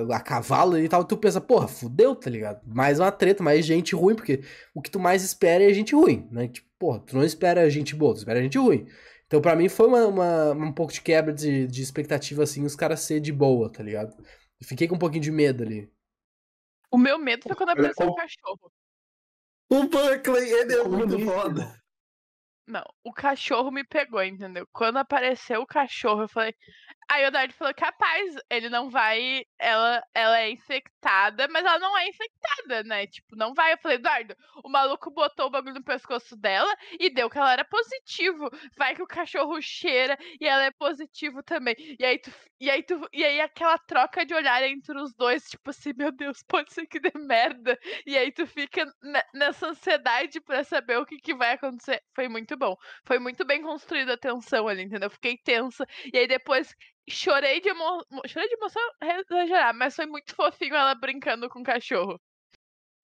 a, 0.10 0.16
a, 0.16 0.22
cavalo 0.22 0.80
e 0.80 0.88
tal, 0.88 1.02
e 1.02 1.06
tu 1.06 1.18
pensa, 1.18 1.42
porra, 1.42 1.68
fudeu, 1.68 2.16
tá 2.16 2.30
ligado? 2.30 2.62
Mais 2.66 2.98
uma 2.98 3.12
treta, 3.12 3.44
mais 3.44 3.66
gente 3.66 3.94
ruim, 3.94 4.16
porque 4.16 4.42
o 4.74 4.82
que 4.82 4.90
tu 4.90 5.02
mais 5.02 5.22
espera 5.22 5.70
é 5.70 5.74
gente 5.74 5.94
ruim, 5.94 6.30
né? 6.32 6.48
Tipo, 6.48 6.66
porra, 6.80 7.00
tu 7.00 7.14
não 7.14 7.26
espera 7.26 7.70
gente 7.70 7.94
boa, 7.94 8.14
tu 8.14 8.20
espera 8.20 8.42
gente 8.42 8.58
ruim. 8.58 8.88
Então, 9.26 9.42
para 9.42 9.54
mim, 9.54 9.68
foi 9.68 9.88
uma, 9.88 10.08
uma, 10.08 10.52
um 10.54 10.72
pouco 10.72 10.94
de 10.94 11.02
quebra 11.02 11.34
de, 11.34 11.68
de 11.68 11.82
expectativa, 11.82 12.44
assim, 12.44 12.64
os 12.64 12.74
caras 12.74 13.02
ser 13.02 13.20
de 13.20 13.34
boa, 13.34 13.70
tá 13.70 13.84
ligado? 13.84 14.16
Fiquei 14.64 14.88
com 14.88 14.96
um 14.96 15.00
pouquinho 15.00 15.24
de 15.24 15.32
medo 15.32 15.64
ali. 15.64 15.92
O 16.90 16.98
meu 16.98 17.20
medo 17.20 17.44
foi 17.44 17.56
quando 17.58 17.72
apareceu 17.72 18.08
o 18.08 18.16
cachorro. 18.16 18.72
O 19.70 19.84
Buckley, 19.84 20.54
ele 20.54 20.74
é 20.74 20.84
muito 20.86 21.20
foda. 21.20 21.78
Não, 22.68 22.84
o 23.04 23.14
cachorro 23.14 23.72
me 23.72 23.84
pegou, 23.86 24.22
entendeu? 24.24 24.68
Quando 24.74 24.98
apareceu 24.98 25.62
o 25.62 25.66
cachorro, 25.68 26.24
eu 26.24 26.28
falei, 26.30 26.54
Aí 27.10 27.24
o 27.24 27.28
Eduardo 27.28 27.54
falou, 27.54 27.74
capaz, 27.74 28.36
ele 28.50 28.70
não 28.70 28.90
vai. 28.90 29.46
Ela, 29.58 30.04
ela 30.14 30.40
é 30.40 30.52
infectada, 30.52 31.48
mas 31.50 31.66
ela 31.66 31.80
não 31.80 31.98
é 31.98 32.08
infectada, 32.10 32.84
né? 32.84 33.08
Tipo, 33.08 33.36
não 33.36 33.54
vai. 33.54 33.74
Eu 33.74 33.78
falei, 33.78 33.98
Eduardo, 33.98 34.36
o 34.64 34.70
maluco 34.70 35.10
botou 35.12 35.48
o 35.48 35.50
bagulho 35.50 35.76
no 35.76 35.84
pescoço 35.84 36.36
dela 36.36 36.74
e 37.00 37.10
deu 37.10 37.30
que 37.30 37.38
ela 37.38 37.54
era 37.54 37.64
positivo. 37.64 38.50
Vai 38.78 38.94
que 38.94 39.02
o 39.02 39.08
cachorro 39.08 39.62
cheira 39.62 40.18
e 40.40 40.46
ela 40.46 40.64
é 40.66 40.72
positivo 40.72 41.42
também. 41.44 41.76
E 41.98 42.04
aí 42.04 42.20
tu. 42.20 42.32
E 42.60 42.72
aí, 42.72 42.82
tu, 42.82 43.08
e 43.14 43.24
aí 43.24 43.40
aquela 43.40 43.78
troca 43.78 44.26
de 44.26 44.34
olhar 44.34 44.64
entre 44.64 45.00
os 45.00 45.14
dois, 45.14 45.48
tipo 45.48 45.70
assim, 45.70 45.94
meu 45.96 46.12
Deus, 46.12 46.42
pode 46.42 46.74
ser 46.74 46.88
que 46.88 47.00
dê 47.00 47.12
merda. 47.16 47.78
E 48.06 48.18
aí 48.18 48.32
tu 48.32 48.48
fica 48.48 48.84
nessa 49.32 49.68
ansiedade 49.68 50.42
para 50.42 50.64
saber 50.64 50.98
o 50.98 51.06
que, 51.06 51.18
que 51.20 51.36
vai 51.36 51.54
acontecer. 51.54 52.02
Foi 52.16 52.28
muito 52.28 52.58
bom. 52.58 52.76
Foi 53.06 53.20
muito 53.20 53.46
bem 53.46 53.62
construída 53.62 54.14
a 54.14 54.18
tensão 54.18 54.68
ali, 54.68 54.82
entendeu? 54.84 55.10
Fiquei 55.10 55.38
tensa. 55.38 55.86
E 56.12 56.18
aí 56.18 56.28
depois 56.28 56.76
chorei 57.10 57.62
de, 57.62 57.70
chorei 58.28 58.48
de 58.48 58.56
emoção 58.56 58.82
exagerar, 59.02 59.74
mas 59.74 59.96
foi 59.96 60.06
muito 60.06 60.34
fofinho 60.36 60.76
ela 60.76 60.96
brincando 60.96 61.50
com 61.50 61.60
o 61.60 61.64
cachorro. 61.64 62.20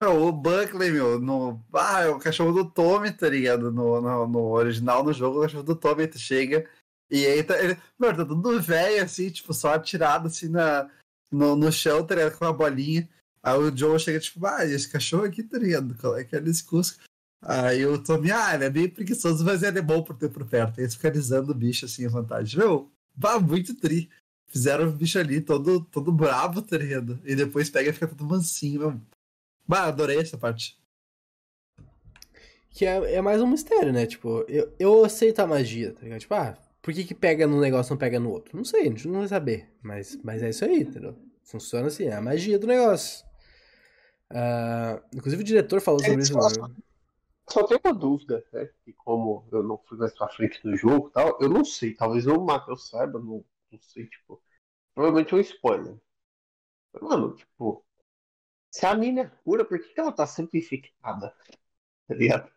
O 0.02 0.34
Buckley, 0.34 0.92
meu, 0.92 1.18
no... 1.18 1.64
ah, 1.74 2.02
é 2.02 2.10
o 2.10 2.20
cachorro 2.20 2.52
do 2.52 2.70
Tommy, 2.70 3.10
tá 3.12 3.30
ligado? 3.30 3.72
No, 3.72 4.02
no, 4.02 4.28
no 4.28 4.52
original, 4.52 5.02
no 5.02 5.14
jogo, 5.14 5.40
o 5.40 5.42
cachorro 5.44 5.64
do 5.64 5.76
Tommy 5.78 6.12
chega 6.18 6.70
e 7.14 7.28
aí 7.28 7.44
tá, 7.44 7.62
ele, 7.62 7.78
meu, 8.00 8.16
tá 8.16 8.26
tudo 8.26 8.60
velho, 8.60 9.04
assim, 9.04 9.30
tipo, 9.30 9.54
só 9.54 9.76
atirado 9.76 10.28
assim 10.28 10.50
na, 10.50 10.90
no, 11.32 11.56
no 11.56 11.72
chão, 11.72 12.04
tá 12.04 12.16
ligado? 12.16 12.38
Com 12.40 12.46
uma 12.46 12.54
bolinha. 12.54 13.08
Aí 13.44 13.56
o 13.56 13.76
Joe 13.76 14.00
chega, 14.00 14.20
tipo, 14.20 14.44
ah, 14.48 14.66
esse 14.66 14.90
cachorro 14.90 15.26
aqui, 15.26 15.44
tá 15.44 15.60
ligado? 15.60 15.96
Qual 15.96 16.18
é 16.18 16.24
que 16.24 16.36
é 16.36 16.40
esse? 16.40 16.98
Aí 17.42 17.86
o 17.86 18.02
Tommy, 18.02 18.32
ah, 18.32 18.56
ele 18.56 18.66
é 18.66 18.70
bem 18.70 18.90
preguiçoso, 18.90 19.46
mas 19.46 19.62
ele 19.62 19.78
é 19.78 19.82
bom 19.82 20.02
por 20.02 20.18
ter 20.18 20.30
por 20.30 20.44
perto. 20.46 20.80
Aí 20.80 20.86
eles 20.86 20.96
ficam 20.96 21.12
alisando 21.12 21.52
o 21.52 21.56
bicho 21.56 21.86
assim 21.86 22.06
à 22.06 22.10
vontade. 22.10 22.58
Meu, 22.58 22.92
Bah, 23.16 23.40
muito 23.40 23.76
tri. 23.76 24.10
Fizeram 24.48 24.88
o 24.88 24.92
bicho 24.92 25.18
ali 25.18 25.42
todo, 25.42 25.84
todo 25.86 26.12
bravo, 26.12 26.62
tá 26.62 26.78
ligado? 26.78 27.20
E 27.26 27.36
depois 27.36 27.70
pega 27.70 27.90
e 27.90 27.94
fica 27.94 28.08
todo 28.08 28.26
mansinho. 28.26 28.80
Meu. 28.80 29.02
Bah, 29.68 29.86
adorei 29.86 30.20
essa 30.20 30.38
parte. 30.38 30.78
Que 32.70 32.86
é, 32.86 33.16
é 33.16 33.22
mais 33.22 33.42
um 33.42 33.48
mistério, 33.48 33.94
né? 33.94 34.06
Tipo, 34.06 34.46
eu, 34.48 34.74
eu 34.80 35.06
aceito 35.06 35.40
a 35.40 35.48
magia, 35.48 35.94
tá 35.94 36.02
ligado? 36.02 36.20
Tipo, 36.20 36.34
ah, 36.34 36.58
por 36.82 36.94
que 36.94 37.04
que 37.04 37.16
pega 37.16 37.48
num 37.48 37.60
negócio 37.60 37.92
e 37.92 37.94
não 37.94 37.98
pega 37.98 38.20
no 38.20 38.30
outro? 38.30 38.58
Não 38.58 38.66
sei, 38.66 38.82
a 38.82 38.86
gente 38.86 39.08
não 39.08 39.20
vai 39.20 39.28
saber. 39.28 39.70
Mas, 39.82 40.20
mas 40.24 40.42
é 40.42 40.50
isso 40.50 40.66
aí, 40.66 40.82
entendeu? 40.82 41.16
Funciona 41.44 41.88
assim, 41.88 42.06
é 42.06 42.14
a 42.14 42.22
magia 42.22 42.58
do 42.58 42.68
negócio. 42.68 43.26
Uh, 44.32 45.00
inclusive 45.14 45.42
o 45.42 45.46
diretor 45.46 45.80
falou 45.82 46.02
é, 46.02 46.06
sobre 46.06 46.22
isso. 46.24 46.34
Só 47.50 47.66
tenho 47.66 47.80
uma 47.84 47.94
dúvida, 47.94 48.46
né? 48.52 48.70
E 48.88 48.94
como 48.94 49.48
eu 49.52 49.62
não 49.64 49.78
fui 49.78 49.98
mais 49.98 50.14
pra 50.18 50.30
frente 50.30 50.62
do 50.64 50.76
jogo 50.76 51.10
e 51.10 51.12
tal, 51.12 51.38
eu 51.42 51.50
não 51.50 51.64
sei, 51.64 51.94
talvez 51.94 52.26
o 52.26 52.40
Matheus 52.40 52.90
saiba, 52.90 53.20
não, 53.20 53.46
não 53.72 53.80
sei, 53.82 54.08
tipo. 54.08 54.42
Provavelmente 54.94 55.34
é 55.34 55.38
um 55.38 55.42
spoiler. 55.42 56.00
Mano, 57.02 57.36
tipo. 57.36 57.86
Se 58.72 58.86
a 58.86 58.96
mina 58.96 59.22
é 59.22 59.26
pura, 59.44 59.64
por 59.64 59.80
que, 59.80 59.94
que 59.94 60.00
ela 60.00 60.12
tá 60.12 60.26
sempre 60.26 60.60
infectada? 60.60 61.36
Tá 62.08 62.16
ligado? 62.16 62.52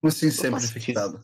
Como 0.00 0.08
assim 0.08 0.30
sempre 0.30 0.64
infectada? 0.64 1.20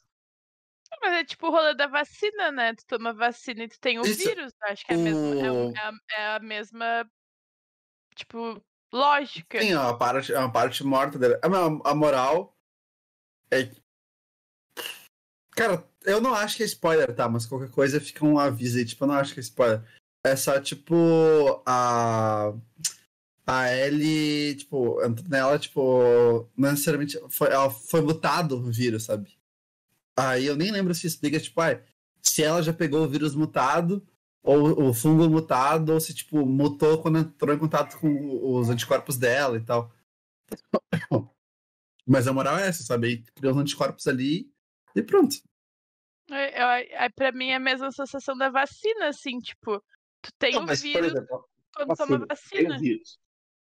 Mas 1.01 1.13
é 1.15 1.25
tipo 1.25 1.49
o 1.49 1.51
rolê 1.51 1.75
da 1.75 1.87
vacina, 1.87 2.53
né? 2.53 2.75
Tu 2.75 2.87
toma 2.87 3.13
vacina 3.13 3.65
e 3.65 3.69
tu 3.69 3.79
tem 3.81 3.99
o 3.99 4.05
Isso. 4.05 4.29
vírus. 4.29 4.53
Acho 4.63 4.85
que 4.85 4.93
é 4.93 4.95
a, 4.95 4.99
mesma, 4.99 5.35
é, 5.37 6.19
é, 6.19 6.21
é 6.21 6.37
a 6.37 6.39
mesma. 6.41 7.11
Tipo, 8.15 8.63
lógica. 8.93 9.61
Sim, 9.61 9.73
é 9.73 9.79
uma 9.79 9.97
parte, 9.97 10.33
é 10.33 10.39
uma 10.39 10.53
parte 10.53 10.85
morta 10.85 11.19
dele. 11.19 11.39
A, 11.43 11.91
a 11.91 11.95
moral 11.95 12.57
é 13.51 13.71
Cara, 15.55 15.87
eu 16.05 16.21
não 16.21 16.35
acho 16.35 16.57
que 16.57 16.63
é 16.63 16.67
spoiler, 16.67 17.15
tá? 17.15 17.29
Mas 17.29 17.47
qualquer 17.47 17.71
coisa 17.71 18.01
fica 18.01 18.25
um 18.25 18.39
aviso 18.39 18.79
aí. 18.79 18.85
Tipo, 18.85 19.05
eu 19.05 19.09
não 19.09 19.15
acho 19.15 19.35
que 19.35 19.41
é 19.41 19.43
spoiler. 19.43 19.83
É 20.25 20.37
só, 20.37 20.61
tipo, 20.61 21.63
a. 21.67 22.53
A 23.45 23.75
Ellie, 23.75 24.55
tipo, 24.55 24.99
nela, 25.29 25.59
tipo, 25.59 26.49
não 26.57 26.71
necessariamente. 26.71 27.19
Foi, 27.29 27.49
ela 27.49 27.71
foi 27.71 28.01
mutado 28.01 28.57
o 28.57 28.71
vírus, 28.71 29.05
sabe? 29.05 29.37
Aí 30.17 30.47
eu 30.47 30.57
nem 30.57 30.71
lembro 30.71 30.95
se 30.95 31.07
explica, 31.07 31.41
tipo, 31.41 31.61
ah, 31.61 31.81
se 32.23 32.43
ela 32.43 32.63
já 32.63 32.73
pegou 32.73 33.05
o 33.05 33.09
vírus 33.09 33.35
mutado, 33.35 34.07
ou 34.43 34.89
o 34.89 34.95
fungo 34.95 35.29
mutado, 35.29 35.93
ou 35.93 36.01
se, 36.01 36.13
tipo, 36.13 36.45
mutou 36.45 37.01
quando 37.01 37.19
entrou 37.19 37.55
em 37.55 37.59
contato 37.59 37.99
com 37.99 38.57
os 38.57 38.69
anticorpos 38.69 39.17
dela 39.17 39.57
e 39.57 39.61
tal. 39.61 39.93
Mas 42.07 42.27
a 42.27 42.33
moral 42.33 42.59
é 42.59 42.67
essa, 42.67 42.83
sabe? 42.83 43.23
Criou 43.35 43.55
os 43.55 43.61
anticorpos 43.61 44.07
ali 44.09 44.51
e 44.97 45.03
pronto. 45.03 45.37
É, 46.31 46.63
é, 46.63 47.05
é, 47.05 47.09
pra 47.09 47.31
mim 47.31 47.49
é 47.49 47.57
a 47.57 47.61
mesma 47.61 47.93
sensação 47.93 48.37
da 48.37 48.49
vacina, 48.49 49.09
assim, 49.09 49.39
tipo, 49.39 49.83
tu 50.21 50.33
tem 50.39 50.55
não, 50.55 50.65
o 50.65 50.67
vírus 50.67 51.13
exemplo, 51.13 51.49
quando 51.75 51.89
vacina, 51.89 52.09
toma 52.09 52.27
vacina. 52.27 52.69
Tem 52.69 52.77
o 52.77 52.81
vírus. 52.81 53.19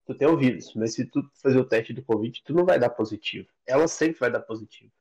Tu 0.05 0.15
tem 0.15 0.28
o 0.28 0.38
vírus, 0.38 0.74
mas 0.74 0.93
se 0.93 1.05
tu 1.05 1.22
fazer 1.41 1.59
o 1.59 1.65
teste 1.65 1.93
do 1.93 2.03
Covid, 2.03 2.41
tu 2.43 2.53
não 2.53 2.65
vai 2.65 2.80
dar 2.80 2.89
positivo. 2.89 3.47
Ela 3.65 3.88
sempre 3.88 4.20
vai 4.20 4.32
dar 4.32 4.39
positivo. 4.41 4.91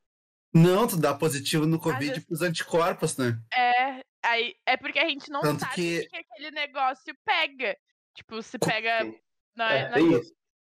Não, 0.53 0.87
tu 0.87 0.97
dá 0.97 1.15
positivo 1.15 1.67
no 1.67 1.79
Covid 1.79 2.09
vezes... 2.09 2.25
pros 2.25 2.43
anticorpos, 2.43 3.17
né? 3.17 3.39
É, 3.53 3.76
aí, 4.27 4.55
é 4.67 4.77
porque 4.77 4.99
a 4.99 5.09
gente 5.09 5.31
não 5.31 5.41
Tanto 5.41 5.61
sabe 5.61 5.75
que... 5.75 6.07
que 6.09 6.17
aquele 6.17 6.51
negócio 6.51 7.15
pega. 7.25 7.77
Tipo, 8.15 8.43
se 8.43 8.59
pega. 8.83 9.05
Na, 9.55 9.73
é, 9.73 9.89
na... 9.89 9.97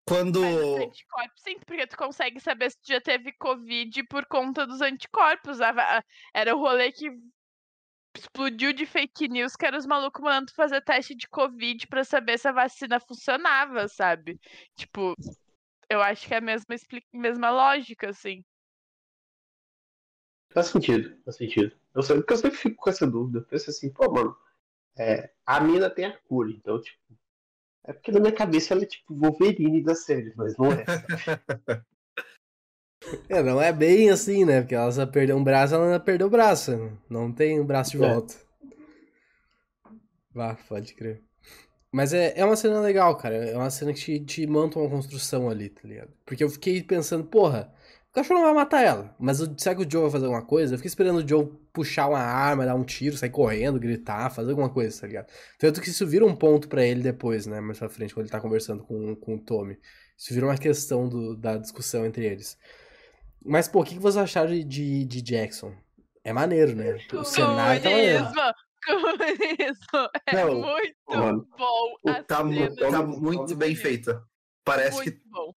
Quando. 0.06 0.44
Anticorpos, 0.44 1.42
sim, 1.42 1.58
porque 1.66 1.86
tu 1.86 1.96
consegue 1.96 2.38
saber 2.40 2.70
se 2.70 2.76
tu 2.80 2.92
já 2.92 3.00
teve 3.00 3.32
Covid 3.32 4.04
por 4.04 4.26
conta 4.26 4.66
dos 4.66 4.80
anticorpos. 4.82 5.58
Era 6.34 6.54
o 6.54 6.60
rolê 6.60 6.92
que 6.92 7.10
explodiu 8.16 8.72
de 8.72 8.86
fake 8.86 9.28
news, 9.28 9.56
que 9.56 9.66
era 9.66 9.76
os 9.76 9.86
malucos 9.86 10.22
mandando 10.22 10.52
fazer 10.52 10.82
teste 10.82 11.14
de 11.14 11.28
Covid 11.28 11.86
para 11.88 12.04
saber 12.04 12.38
se 12.38 12.46
a 12.46 12.52
vacina 12.52 13.00
funcionava, 13.00 13.88
sabe? 13.88 14.38
Tipo, 14.76 15.14
eu 15.90 16.02
acho 16.02 16.26
que 16.26 16.34
é 16.34 16.36
a 16.36 16.40
mesma, 16.40 16.76
mesma 17.12 17.50
lógica, 17.50 18.10
assim. 18.10 18.44
Faz 20.54 20.68
sentido, 20.68 21.16
faz 21.24 21.36
sentido. 21.36 21.72
Eu 21.92 22.02
sempre, 22.02 22.22
porque 22.22 22.32
eu 22.32 22.38
sempre 22.38 22.56
fico 22.56 22.76
com 22.76 22.88
essa 22.88 23.04
dúvida. 23.04 23.40
Eu 23.40 23.42
penso 23.42 23.70
assim, 23.70 23.90
pô, 23.90 24.08
mano, 24.10 24.36
é, 24.96 25.30
a 25.44 25.60
mina 25.60 25.90
tem 25.90 26.04
a 26.04 26.16
cura, 26.28 26.48
então, 26.50 26.80
tipo. 26.80 26.96
É 27.86 27.92
porque 27.92 28.12
na 28.12 28.20
minha 28.20 28.32
cabeça 28.32 28.72
ela 28.72 28.84
é 28.84 28.86
tipo 28.86 29.14
Wolverine 29.14 29.82
da 29.82 29.94
série, 29.94 30.32
mas 30.36 30.56
não 30.56 30.72
é. 30.72 30.84
é, 33.28 33.42
não 33.42 33.60
é 33.60 33.72
bem 33.72 34.08
assim, 34.08 34.44
né? 34.44 34.62
Porque 34.62 34.74
ela 34.74 34.90
só 34.90 35.04
perdeu 35.04 35.36
um 35.36 35.44
braço, 35.44 35.74
ela 35.74 36.00
perdeu 36.00 36.28
o 36.28 36.30
braço. 36.30 36.98
Não 37.10 37.30
tem 37.30 37.60
um 37.60 37.66
braço 37.66 37.90
de 37.90 38.02
é. 38.02 38.08
volta. 38.08 38.34
Vá, 40.32 40.56
pode 40.68 40.94
crer. 40.94 41.22
Mas 41.92 42.14
é, 42.14 42.32
é 42.36 42.44
uma 42.44 42.56
cena 42.56 42.80
legal, 42.80 43.16
cara. 43.16 43.34
É 43.34 43.56
uma 43.56 43.70
cena 43.70 43.92
que 43.92 44.00
te, 44.00 44.20
te 44.20 44.46
monta 44.46 44.78
uma 44.78 44.88
construção 44.88 45.50
ali, 45.50 45.68
tá 45.68 45.86
ligado? 45.86 46.12
Porque 46.24 46.42
eu 46.42 46.48
fiquei 46.48 46.82
pensando, 46.82 47.24
porra, 47.24 47.72
cachorro 48.14 48.40
não 48.40 48.46
vai 48.46 48.54
matar 48.54 48.82
ela, 48.82 49.14
mas 49.18 49.38
será 49.58 49.74
que 49.74 49.82
o 49.82 49.90
Joe 49.90 50.02
vai 50.02 50.10
fazer 50.10 50.26
alguma 50.26 50.44
coisa? 50.44 50.74
Eu 50.74 50.78
fiquei 50.78 50.88
esperando 50.88 51.18
o 51.18 51.28
Joe 51.28 51.46
puxar 51.72 52.08
uma 52.08 52.20
arma, 52.20 52.64
dar 52.64 52.74
um 52.74 52.84
tiro, 52.84 53.16
sair 53.16 53.30
correndo, 53.30 53.80
gritar, 53.80 54.30
fazer 54.30 54.50
alguma 54.50 54.70
coisa, 54.70 55.00
tá 55.00 55.06
ligado? 55.06 55.26
Tanto 55.58 55.80
que 55.80 55.88
isso 55.88 56.06
vira 56.06 56.24
um 56.24 56.36
ponto 56.36 56.68
para 56.68 56.84
ele 56.84 57.02
depois, 57.02 57.46
né? 57.46 57.60
Mais 57.60 57.78
pra 57.78 57.88
frente, 57.88 58.14
quando 58.14 58.26
ele 58.26 58.32
tá 58.32 58.40
conversando 58.40 58.84
com, 58.84 59.16
com 59.16 59.34
o 59.34 59.38
Tommy. 59.38 59.78
Isso 60.16 60.32
vira 60.32 60.46
uma 60.46 60.56
questão 60.56 61.08
do, 61.08 61.36
da 61.36 61.56
discussão 61.56 62.06
entre 62.06 62.24
eles. 62.24 62.56
Mas, 63.44 63.66
pô, 63.66 63.80
o 63.80 63.84
que, 63.84 63.94
que 63.94 64.00
vocês 64.00 64.22
acharam 64.22 64.50
de, 64.50 64.62
de, 64.62 65.04
de 65.04 65.20
Jackson? 65.20 65.74
É 66.22 66.32
maneiro, 66.32 66.74
né? 66.74 66.96
O 67.12 67.24
cenário 67.24 67.82
tá 67.82 67.90
maneiro. 67.90 68.24
Comunismo 68.84 70.10
é 70.26 70.34
não, 70.34 70.60
muito 70.60 70.94
mano, 71.08 71.48
bom. 71.56 71.94
Tá, 72.04 72.22
tá 72.22 72.44
muito 72.44 73.56
bem 73.56 73.74
feita. 73.74 74.22
Parece 74.64 74.96
muito 74.96 75.12
que 75.12 75.28
bom. 75.28 75.52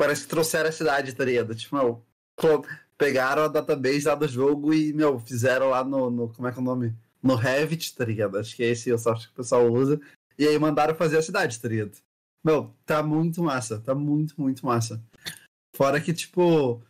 Parece 0.00 0.22
que 0.22 0.28
trouxeram 0.28 0.70
a 0.70 0.72
cidade, 0.72 1.14
tá 1.14 1.22
ligado? 1.26 1.54
Tipo, 1.54 1.76
meu, 1.76 2.04
pegaram 2.96 3.42
a 3.42 3.48
database 3.48 4.06
lá 4.06 4.14
do 4.14 4.26
jogo 4.26 4.72
e, 4.72 4.94
meu, 4.94 5.18
fizeram 5.18 5.68
lá 5.68 5.84
no, 5.84 6.08
no 6.08 6.32
como 6.32 6.48
é 6.48 6.52
que 6.52 6.58
é 6.58 6.62
o 6.62 6.64
nome? 6.64 6.96
No 7.22 7.34
Revit, 7.34 7.94
tá 7.94 8.06
ligado? 8.06 8.38
Acho 8.38 8.56
que 8.56 8.62
é 8.62 8.68
esse 8.68 8.90
o 8.90 8.96
software 8.96 9.26
que 9.26 9.34
o 9.34 9.36
pessoal 9.36 9.70
usa. 9.70 10.00
E 10.38 10.48
aí 10.48 10.58
mandaram 10.58 10.94
fazer 10.94 11.18
a 11.18 11.22
cidade, 11.22 11.60
tá 11.60 11.68
ligado? 11.68 11.98
Meu, 12.42 12.74
tá 12.86 13.02
muito 13.02 13.42
massa, 13.42 13.78
tá 13.78 13.94
muito, 13.94 14.40
muito 14.40 14.64
massa. 14.64 15.04
Fora 15.76 16.00
que, 16.00 16.14
tipo, 16.14 16.82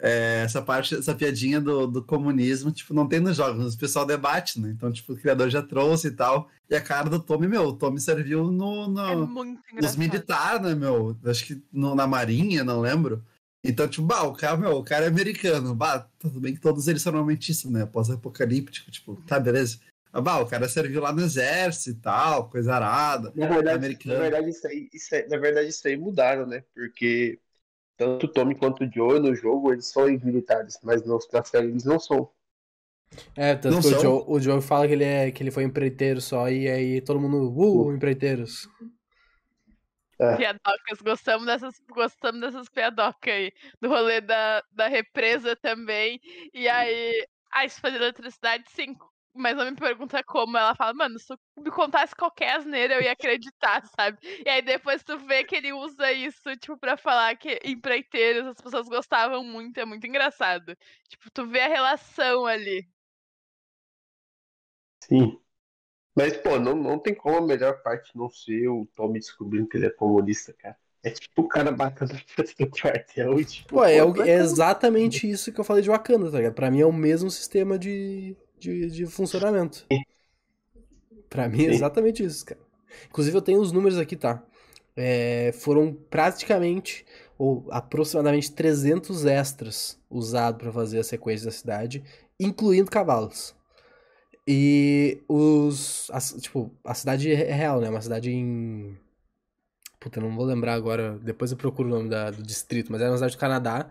é, 0.00 0.42
essa 0.44 0.62
parte, 0.62 0.94
essa 0.94 1.14
piadinha 1.14 1.60
do, 1.60 1.86
do 1.86 2.02
comunismo, 2.02 2.70
tipo, 2.70 2.94
não 2.94 3.06
tem 3.06 3.20
nos 3.20 3.36
jogos, 3.36 3.74
o 3.74 3.78
pessoal 3.78 4.06
debate, 4.06 4.60
né? 4.60 4.70
Então, 4.70 4.92
tipo, 4.92 5.12
o 5.12 5.16
criador 5.16 5.50
já 5.50 5.62
trouxe 5.62 6.08
e 6.08 6.10
tal. 6.12 6.48
E 6.70 6.74
a 6.74 6.80
cara 6.80 7.08
do 7.08 7.18
Tommy, 7.18 7.48
meu, 7.48 7.64
o 7.64 7.72
Tommy 7.72 8.00
serviu 8.00 8.50
no, 8.50 8.88
no 8.88 9.46
é 9.76 9.80
nos 9.80 9.96
militares, 9.96 10.62
né, 10.62 10.74
meu? 10.74 11.16
Acho 11.24 11.44
que 11.46 11.62
no, 11.72 11.94
na 11.94 12.06
marinha, 12.06 12.62
não 12.62 12.80
lembro. 12.80 13.24
Então, 13.64 13.88
tipo, 13.88 14.06
bah, 14.06 14.22
o 14.22 14.34
cara, 14.34 14.56
meu, 14.56 14.72
o 14.72 14.84
cara 14.84 15.06
é 15.06 15.08
americano. 15.08 15.74
Bah, 15.74 16.06
tudo 16.18 16.40
bem 16.40 16.54
que 16.54 16.60
todos 16.60 16.86
eles 16.86 17.02
são 17.02 17.12
armamentistas, 17.12 17.70
né? 17.70 17.84
Pós-apocalíptico, 17.84 18.90
tipo, 18.90 19.16
tá, 19.26 19.40
beleza. 19.40 19.78
Bah, 20.12 20.38
o 20.38 20.46
cara 20.46 20.68
serviu 20.68 21.00
lá 21.00 21.12
no 21.12 21.20
exército 21.20 21.90
e 21.90 22.00
tal, 22.00 22.48
coisa 22.48 22.74
arada. 22.74 23.32
Na 23.34 23.46
verdade, 23.46 23.76
americano. 23.76 24.14
na 24.14 24.22
verdade, 24.22 24.50
isso 24.50 24.66
aí, 24.66 24.88
isso 24.92 25.14
aí, 25.14 25.28
na 25.28 25.36
verdade, 25.36 25.68
isso 25.68 25.86
aí 25.86 25.96
mudaram, 25.96 26.46
né? 26.46 26.62
Porque 26.74 27.38
tanto 27.98 28.26
o 28.26 28.28
Tommy 28.28 28.54
quanto 28.54 28.84
o 28.84 28.90
Joe 28.90 29.18
no 29.18 29.34
jogo, 29.34 29.72
eles 29.72 29.86
são 29.86 30.06
militares, 30.06 30.78
mas 30.82 31.04
na 31.04 31.44
série 31.44 31.66
eles 31.66 31.84
não 31.84 31.98
são. 31.98 32.30
É, 33.34 33.56
tanto 33.56 33.74
não 33.74 33.82
que 33.82 33.88
o 33.88 34.00
Joe, 34.00 34.24
o 34.26 34.40
Joe, 34.40 34.62
fala 34.62 34.86
que 34.86 34.92
ele, 34.92 35.04
é, 35.04 35.30
que 35.32 35.42
ele 35.42 35.50
foi 35.50 35.64
empreiteiro 35.64 36.20
só, 36.20 36.48
e 36.48 36.68
aí 36.68 37.00
todo 37.00 37.20
mundo, 37.20 37.52
uh, 37.58 37.92
empreiteiros. 37.92 38.68
É. 40.20 40.36
Piadocas, 40.36 41.00
gostamos 41.02 41.46
dessas, 41.46 41.74
gostamos 41.90 42.40
dessas 42.40 42.68
piadocas 42.68 43.32
aí. 43.32 43.52
Do 43.80 43.88
rolê 43.88 44.20
da, 44.20 44.62
da 44.72 44.88
represa 44.88 45.54
também. 45.56 46.20
E 46.52 46.68
aí, 46.68 47.26
ah, 47.52 47.64
isso 47.64 47.80
fazer 47.80 47.96
eletricidade, 47.96 48.64
sim, 48.70 48.96
mas 49.34 49.56
não 49.56 49.64
me 49.64 49.76
pergunta 49.76 50.22
como. 50.24 50.56
Ela 50.56 50.74
fala, 50.74 50.94
mano, 50.94 51.18
se 51.18 51.26
tu 51.26 51.38
me 51.58 51.70
contasse 51.70 52.14
qualquer 52.14 52.56
asneira, 52.56 52.94
eu 52.94 53.02
ia 53.02 53.12
acreditar, 53.12 53.84
sabe? 53.96 54.18
E 54.44 54.48
aí 54.48 54.62
depois 54.62 55.02
tu 55.02 55.18
vê 55.18 55.44
que 55.44 55.56
ele 55.56 55.72
usa 55.72 56.12
isso, 56.12 56.56
tipo, 56.56 56.76
pra 56.78 56.96
falar 56.96 57.36
que 57.36 57.60
empreiteiros 57.64 58.46
as 58.46 58.60
pessoas 58.60 58.88
gostavam 58.88 59.44
muito, 59.44 59.78
é 59.78 59.84
muito 59.84 60.06
engraçado. 60.06 60.76
Tipo, 61.08 61.30
tu 61.32 61.46
vê 61.46 61.60
a 61.60 61.68
relação 61.68 62.46
ali. 62.46 62.86
Sim. 65.04 65.40
Mas, 66.14 66.36
pô, 66.36 66.58
não, 66.58 66.74
não 66.74 66.98
tem 66.98 67.14
como 67.14 67.38
a 67.38 67.46
melhor 67.46 67.80
parte 67.82 68.16
não 68.16 68.28
ser 68.28 68.68
o 68.68 68.86
Tommy 68.96 69.20
descobrindo 69.20 69.68
que 69.68 69.76
ele 69.76 69.86
é 69.86 69.90
comunista, 69.90 70.52
cara. 70.52 70.76
É 71.02 71.10
tipo 71.10 71.42
o 71.42 71.48
cara 71.48 71.70
batendo 71.70 72.12
na 72.12 72.18
frente 72.18 72.56
do 72.58 72.68
quartel. 72.70 73.44
Tipo, 73.44 73.68
pô, 73.68 73.84
é, 73.84 73.98
é 74.28 74.34
exatamente 74.34 75.30
isso 75.30 75.52
que 75.52 75.60
eu 75.60 75.64
falei 75.64 75.82
de 75.82 75.88
Wakanda, 75.88 76.30
tá 76.30 76.38
ligado? 76.38 76.54
Pra 76.54 76.70
mim 76.70 76.80
é 76.80 76.86
o 76.86 76.92
mesmo 76.92 77.30
sistema 77.30 77.78
de, 77.78 78.36
de, 78.58 78.90
de 78.90 79.06
funcionamento. 79.06 79.86
Para 81.28 81.48
mim 81.48 81.64
é 81.64 81.70
exatamente 81.70 82.24
isso, 82.24 82.44
cara. 82.44 82.60
Inclusive 83.08 83.36
eu 83.36 83.42
tenho 83.42 83.60
os 83.60 83.72
números 83.72 83.98
aqui, 83.98 84.16
tá? 84.16 84.42
É, 84.96 85.52
foram 85.52 85.92
praticamente 85.92 87.04
ou 87.38 87.66
aproximadamente 87.70 88.50
300 88.50 89.24
extras 89.26 89.98
usados 90.10 90.60
para 90.60 90.72
fazer 90.72 90.98
a 90.98 91.04
sequência 91.04 91.46
da 91.46 91.52
cidade, 91.52 92.02
incluindo 92.40 92.90
cavalos. 92.90 93.54
E 94.46 95.22
os. 95.28 96.10
A, 96.10 96.18
tipo, 96.40 96.72
a 96.82 96.94
cidade 96.94 97.30
é 97.30 97.52
real, 97.52 97.80
né? 97.80 97.88
Uma 97.90 98.00
cidade 98.00 98.30
em. 98.30 98.96
Puta, 100.00 100.20
não 100.20 100.34
vou 100.34 100.46
lembrar 100.46 100.74
agora. 100.74 101.18
Depois 101.22 101.50
eu 101.52 101.56
procuro 101.56 101.88
o 101.88 101.92
nome 101.92 102.08
da, 102.08 102.30
do 102.30 102.42
distrito, 102.42 102.90
mas 102.90 103.00
é 103.02 103.08
uma 103.08 103.16
cidade 103.16 103.36
do 103.36 103.38
Canadá 103.38 103.90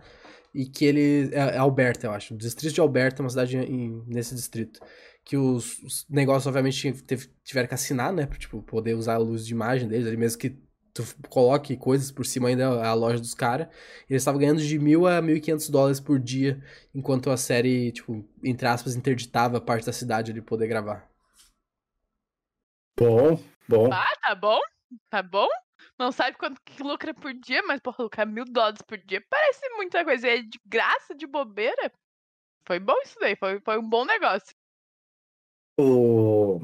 e 0.54 0.66
que 0.66 0.84
ele. 0.84 1.34
É, 1.34 1.56
é 1.56 1.58
Alberta, 1.58 2.06
eu 2.06 2.12
acho. 2.12 2.34
O 2.34 2.36
distrito 2.36 2.74
de 2.74 2.80
Alberta 2.80 3.22
é 3.22 3.24
uma 3.24 3.30
cidade 3.30 3.56
em, 3.56 4.02
nesse 4.06 4.34
distrito. 4.34 4.80
Que 5.24 5.36
os, 5.36 5.78
os 5.82 6.06
negócios, 6.08 6.46
obviamente, 6.46 6.92
teve, 7.02 7.28
tiveram 7.44 7.68
que 7.68 7.74
assinar, 7.74 8.12
né? 8.12 8.26
Pra 8.26 8.38
tipo, 8.38 8.62
poder 8.62 8.94
usar 8.94 9.14
a 9.14 9.18
luz 9.18 9.46
de 9.46 9.52
imagem 9.52 9.88
deles, 9.88 10.06
ali 10.06 10.16
mesmo 10.16 10.38
que 10.38 10.58
tu 10.94 11.04
coloque 11.28 11.76
coisas 11.76 12.10
por 12.10 12.24
cima 12.26 12.48
ainda 12.48 12.66
a 12.66 12.94
loja 12.94 13.18
dos 13.18 13.34
caras. 13.34 13.68
Eles 14.08 14.22
estavam 14.22 14.40
ganhando 14.40 14.60
de 14.60 14.78
mil 14.78 15.06
a 15.06 15.20
mil 15.20 15.36
e 15.36 15.40
quinhentos 15.40 15.68
dólares 15.68 16.00
por 16.00 16.18
dia, 16.18 16.62
enquanto 16.94 17.30
a 17.30 17.36
série, 17.36 17.92
tipo, 17.92 18.24
entre 18.42 18.66
aspas, 18.66 18.96
interditava 18.96 19.60
parte 19.60 19.86
da 19.86 19.92
cidade 19.92 20.30
ali 20.30 20.40
poder 20.40 20.66
gravar. 20.66 21.08
Bom, 22.98 23.38
bom. 23.68 23.92
Ah, 23.92 24.16
tá 24.20 24.34
bom, 24.34 24.58
tá 25.08 25.22
bom 25.22 25.48
não 25.98 26.12
sabe 26.12 26.36
quanto 26.36 26.60
que 26.62 26.82
lucra 26.82 27.12
por 27.12 27.34
dia, 27.34 27.62
mas, 27.62 27.80
porra, 27.80 28.04
lucrar 28.04 28.26
mil 28.26 28.44
dólares 28.44 28.82
por 28.82 28.98
dia 28.98 29.24
parece 29.28 29.68
muita 29.70 30.04
coisa. 30.04 30.28
E 30.28 30.38
é 30.38 30.42
de 30.42 30.60
graça, 30.64 31.14
de 31.14 31.26
bobeira. 31.26 31.92
Foi 32.64 32.78
bom 32.78 32.94
isso 33.02 33.16
daí, 33.18 33.34
foi, 33.34 33.60
foi 33.60 33.78
um 33.78 33.88
bom 33.88 34.04
negócio. 34.04 34.54
O. 35.78 36.60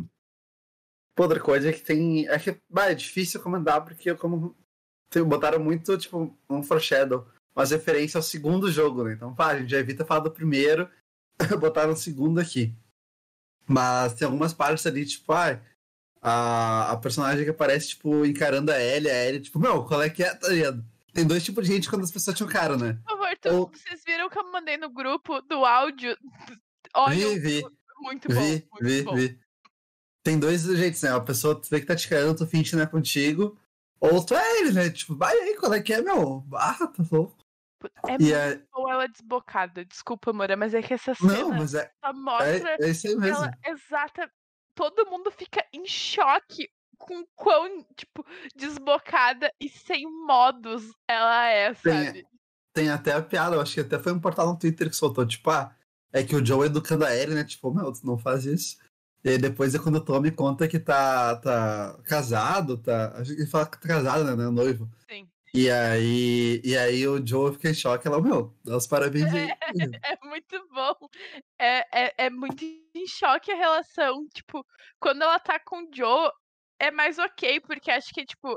Outra 1.18 1.40
coisa 1.40 1.70
é 1.70 1.72
que 1.72 1.80
tem. 1.80 2.28
É 2.28 2.38
que 2.38 2.60
bah, 2.68 2.90
é 2.90 2.94
difícil 2.94 3.42
comentar, 3.42 3.84
porque 3.84 4.14
como 4.14 4.56
botaram 5.26 5.60
muito, 5.60 5.96
tipo, 5.96 6.36
um 6.50 6.62
foreshadow, 6.62 7.26
umas 7.54 7.70
referências 7.70 8.16
ao 8.16 8.22
segundo 8.22 8.70
jogo, 8.70 9.04
né? 9.04 9.12
Então, 9.12 9.34
pá, 9.34 9.52
a 9.52 9.58
gente 9.60 9.70
já 9.70 9.78
evita 9.78 10.04
falar 10.04 10.20
do 10.20 10.30
primeiro, 10.30 10.90
botaram 11.60 11.92
um 11.92 11.96
segundo 11.96 12.40
aqui. 12.40 12.74
Mas 13.66 14.14
tem 14.14 14.26
algumas 14.26 14.52
partes 14.52 14.86
ali, 14.86 15.06
tipo, 15.06 15.32
ah, 15.32 15.60
a, 16.24 16.92
a 16.92 16.96
personagem 16.96 17.44
que 17.44 17.50
aparece, 17.50 17.90
tipo, 17.90 18.24
encarando 18.24 18.72
a 18.72 18.80
Ellie, 18.80 19.10
a 19.10 19.24
Ellie, 19.26 19.42
tipo, 19.42 19.58
meu, 19.58 19.84
qual 19.84 20.02
é 20.02 20.08
que 20.08 20.24
é, 20.24 20.34
tá 20.34 20.48
ligado? 20.48 20.82
Tem 21.12 21.26
dois 21.26 21.44
tipos 21.44 21.66
de 21.66 21.74
gente 21.74 21.90
quando 21.90 22.02
as 22.02 22.10
pessoas 22.10 22.34
te 22.34 22.42
encaram, 22.42 22.78
né? 22.78 22.98
Por 23.04 23.12
favor, 23.12 23.28
então, 23.30 23.58
Ou... 23.60 23.70
vocês 23.70 24.02
viram 24.04 24.30
que 24.30 24.38
eu 24.38 24.50
mandei 24.50 24.78
no 24.78 24.88
grupo 24.88 25.42
do 25.42 25.66
áudio? 25.66 26.16
Olha, 26.94 27.14
vi, 27.14 27.38
vi. 27.38 27.66
muito 28.00 28.28
bom. 28.28 28.40
Vi, 28.40 28.68
muito 28.72 28.84
vi, 28.84 29.02
bom. 29.02 29.14
vi. 29.14 29.38
Tem 30.24 30.38
dois 30.38 30.62
jeitos, 30.62 31.02
né? 31.02 31.14
A 31.14 31.20
pessoa 31.20 31.60
vê 31.70 31.80
que 31.80 31.86
tá 31.86 31.94
te 31.94 32.06
encarando, 32.06 32.38
tu 32.38 32.46
finge 32.46 32.70
que 32.70 32.76
não 32.76 32.84
é 32.84 32.86
contigo. 32.86 33.58
Ou 34.00 34.24
tu 34.24 34.34
é 34.34 34.60
ele, 34.60 34.72
né? 34.72 34.88
Tipo, 34.88 35.14
vai 35.14 35.36
aí, 35.36 35.56
qual 35.56 35.74
é 35.74 35.82
que 35.82 35.92
é, 35.92 36.00
meu? 36.00 36.40
Barra, 36.40 36.86
tá 36.86 37.04
louco. 37.12 37.36
É 38.08 38.14
e 38.14 38.18
muito 38.18 38.34
é... 38.34 38.62
bom 38.72 38.90
ela 38.90 39.06
desbocada. 39.06 39.84
Desculpa, 39.84 40.32
Mora, 40.32 40.56
mas 40.56 40.72
é 40.72 40.80
que 40.80 40.94
essa 40.94 41.14
cena 41.14 41.34
não, 41.34 41.50
mas 41.50 41.74
é... 41.74 41.92
só 42.02 42.14
mostra 42.14 42.76
é, 42.80 42.86
é 42.86 42.90
isso 42.90 43.06
aí 43.08 43.14
mesmo. 43.14 43.44
ela 43.44 43.58
exata. 43.66 44.30
Todo 44.74 45.08
mundo 45.10 45.30
fica 45.30 45.64
em 45.72 45.86
choque 45.86 46.68
com 46.98 47.24
quão, 47.34 47.84
tipo, 47.96 48.24
desbocada 48.54 49.52
e 49.60 49.68
sem 49.68 50.06
modos 50.26 50.90
ela 51.08 51.46
é, 51.48 51.74
sabe? 51.74 52.12
Tem, 52.12 52.26
tem 52.74 52.88
até 52.90 53.12
a 53.12 53.22
piada, 53.22 53.56
eu 53.56 53.60
acho 53.60 53.74
que 53.74 53.80
até 53.80 53.98
foi 53.98 54.12
um 54.12 54.20
portal 54.20 54.46
no 54.48 54.58
Twitter 54.58 54.88
que 54.88 54.96
soltou, 54.96 55.26
tipo, 55.26 55.50
ah, 55.50 55.74
é 56.12 56.22
que 56.22 56.34
o 56.34 56.44
Joe 56.44 56.66
educando 56.66 57.04
a 57.04 57.14
Ellie, 57.14 57.34
né? 57.34 57.44
Tipo, 57.44 57.72
meu, 57.74 57.92
tu 57.92 58.06
não 58.06 58.16
faz 58.16 58.46
isso. 58.46 58.78
E 59.24 59.30
aí 59.30 59.38
depois 59.38 59.74
é 59.74 59.78
quando 59.78 59.96
o 59.96 60.00
Tommy 60.00 60.30
conta 60.30 60.68
que 60.68 60.78
tá, 60.78 61.36
tá 61.36 61.98
casado, 62.04 62.78
tá. 62.78 63.12
A 63.16 63.24
gente 63.24 63.46
fala 63.46 63.66
que 63.66 63.80
tá 63.80 63.88
casado, 63.88 64.22
né? 64.22 64.36
né 64.36 64.50
noivo. 64.50 64.88
Sim. 65.10 65.26
E 65.56 65.70
aí, 65.70 66.60
e 66.64 66.76
aí 66.76 67.06
o 67.06 67.24
Joe 67.24 67.52
fica 67.52 67.70
em 67.70 67.74
choque, 67.74 68.08
ela, 68.08 68.20
meu, 68.20 68.52
dá 68.64 68.76
os 68.76 68.88
parabéns 68.88 69.32
aí. 69.32 69.48
É, 69.48 69.56
é 70.14 70.18
muito 70.26 70.68
bom. 70.74 70.94
É, 71.56 72.06
é, 72.06 72.14
é 72.26 72.30
muito 72.30 72.64
em 72.64 73.06
choque 73.06 73.52
a 73.52 73.56
relação. 73.56 74.26
Tipo, 74.34 74.66
quando 74.98 75.22
ela 75.22 75.38
tá 75.38 75.60
com 75.60 75.84
o 75.84 75.88
Joe, 75.94 76.28
é 76.80 76.90
mais 76.90 77.20
ok, 77.20 77.60
porque 77.60 77.88
acho 77.92 78.12
que, 78.12 78.24
tipo, 78.26 78.56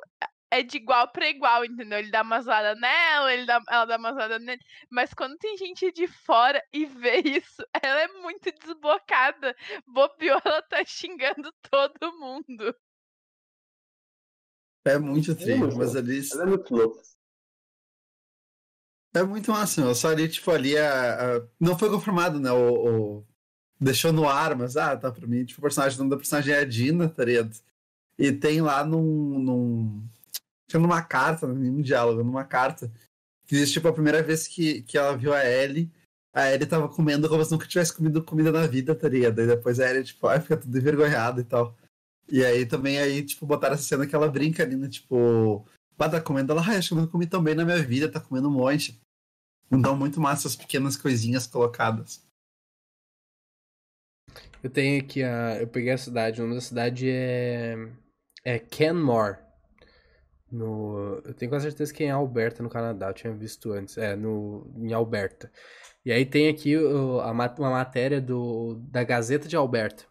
é 0.49 0.63
de 0.63 0.77
igual 0.77 1.11
para 1.11 1.29
igual, 1.29 1.63
entendeu? 1.63 1.99
Ele 1.99 2.09
dá 2.09 2.23
uma 2.23 2.41
zoada 2.41 2.73
nela, 2.73 3.31
ele 3.31 3.45
dá, 3.45 3.61
ela 3.69 3.85
dá 3.85 3.97
uma 3.97 4.13
zoada 4.13 4.39
nele. 4.39 4.61
Mas 4.89 5.13
quando 5.13 5.37
tem 5.37 5.55
gente 5.55 5.91
de 5.91 6.07
fora 6.07 6.59
e 6.73 6.85
vê 6.85 7.21
isso, 7.43 7.63
ela 7.79 8.01
é 8.01 8.07
muito 8.07 8.51
desbocada. 8.59 9.55
Bobeou, 9.85 10.41
ela 10.43 10.63
tá 10.63 10.83
xingando 10.83 11.53
todo 11.69 12.17
mundo. 12.17 12.75
É 14.85 14.97
muito 14.97 15.35
triste, 15.35 15.75
mas 15.75 15.95
ali. 15.95 16.21
Ela 16.31 16.43
é 16.43 16.45
muito 16.45 16.73
louca. 16.73 17.01
É 19.13 19.23
muito 19.23 19.51
massa, 19.51 19.93
Só 19.95 20.09
ali, 20.09 20.29
tipo, 20.29 20.51
ali 20.51 20.77
a, 20.77 21.37
a... 21.37 21.47
não 21.59 21.77
foi 21.77 21.89
confirmado, 21.89 22.39
né? 22.39 22.51
O, 22.51 23.17
o, 23.19 23.25
Deixou 23.79 24.11
no 24.11 24.27
ar, 24.27 24.55
mas 24.55 24.75
ah, 24.75 24.97
tá 24.97 25.11
pra 25.11 25.27
mim. 25.27 25.45
Tipo, 25.45 25.59
o 25.59 25.63
personagem, 25.63 25.97
o 25.97 25.99
nome 25.99 26.09
da 26.11 26.17
personagem 26.17 26.53
é 26.53 26.59
a 26.59 26.65
Dina, 26.65 27.09
tá 27.09 27.23
ligado? 27.23 27.55
E 28.17 28.31
tem 28.31 28.61
lá 28.61 28.83
num. 28.83 29.39
num... 29.39 30.07
Tinha 30.67 30.79
numa 30.79 31.01
carta, 31.01 31.47
num 31.47 31.81
diálogo, 31.81 32.23
numa 32.23 32.43
carta. 32.43 32.91
Que 33.47 33.55
diz, 33.55 33.71
tipo, 33.71 33.87
a 33.87 33.93
primeira 33.93 34.21
vez 34.23 34.47
que, 34.47 34.81
que 34.81 34.97
ela 34.97 35.15
viu 35.15 35.33
a 35.33 35.45
Ellie, 35.45 35.91
a 36.33 36.51
Ellie 36.51 36.65
tava 36.67 36.89
comendo 36.89 37.29
como 37.29 37.43
se 37.45 37.51
nunca 37.51 37.67
tivesse 37.67 37.95
comido 37.95 38.23
comida 38.23 38.51
na 38.51 38.67
vida, 38.67 38.95
tá 38.95 39.07
ligado? 39.07 39.41
E 39.41 39.47
depois 39.47 39.79
a 39.79 39.89
Ellie, 39.89 40.03
tipo, 40.03 40.27
ai, 40.27 40.41
fica 40.41 40.57
tudo 40.57 40.77
envergonhada 40.77 41.41
e 41.41 41.43
tal. 41.43 41.75
E 42.29 42.43
aí 42.43 42.65
também 42.65 42.99
aí, 42.99 43.23
tipo, 43.23 43.45
botaram 43.45 43.75
essa 43.75 43.83
cena 43.83 44.05
que 44.05 44.15
ela 44.15 44.29
brinca 44.29 44.63
ali, 44.63 44.75
né? 44.75 44.89
Tipo, 44.89 45.65
ah, 45.97 46.09
tá 46.09 46.21
comendo 46.21 46.51
ela, 46.51 46.61
ai, 46.65 46.77
acho 46.77 46.93
que 46.93 47.01
eu 47.01 47.07
comi 47.07 47.25
tão 47.25 47.41
bem 47.41 47.55
na 47.55 47.65
minha 47.65 47.81
vida, 47.81 48.11
tá 48.11 48.19
comendo 48.19 48.49
um 48.49 48.51
monte. 48.51 48.99
Então, 49.71 49.95
muito 49.97 50.19
massa 50.19 50.47
as 50.47 50.55
pequenas 50.55 50.95
coisinhas 50.97 51.47
colocadas. 51.47 52.25
Eu 54.63 54.69
tenho 54.69 55.01
aqui 55.01 55.23
a. 55.23 55.57
Eu 55.61 55.67
peguei 55.67 55.91
a 55.91 55.97
cidade. 55.97 56.39
O 56.41 56.43
nome 56.43 56.55
da 56.55 56.61
cidade 56.61 57.09
é. 57.09 57.75
É 58.43 58.59
Canmore. 58.59 59.37
No, 60.51 61.21
eu 61.25 61.33
tenho 61.33 61.51
quase 61.51 61.65
certeza 61.65 61.93
que 61.93 62.03
é 62.03 62.07
em 62.07 62.11
Alberta, 62.11 62.63
no 62.63 62.69
Canadá. 62.69 63.09
Eu 63.09 63.13
tinha 63.13 63.33
visto 63.33 63.71
antes. 63.73 63.97
É, 63.97 64.15
no, 64.15 64.71
em 64.77 64.93
Alberta. 64.93 65.51
E 66.05 66.11
aí 66.11 66.25
tem 66.25 66.47
aqui 66.49 66.75
a, 66.75 67.31
uma 67.31 67.69
matéria 67.69 68.21
do, 68.21 68.75
da 68.89 69.03
Gazeta 69.03 69.47
de 69.47 69.55
Alberta 69.55 70.05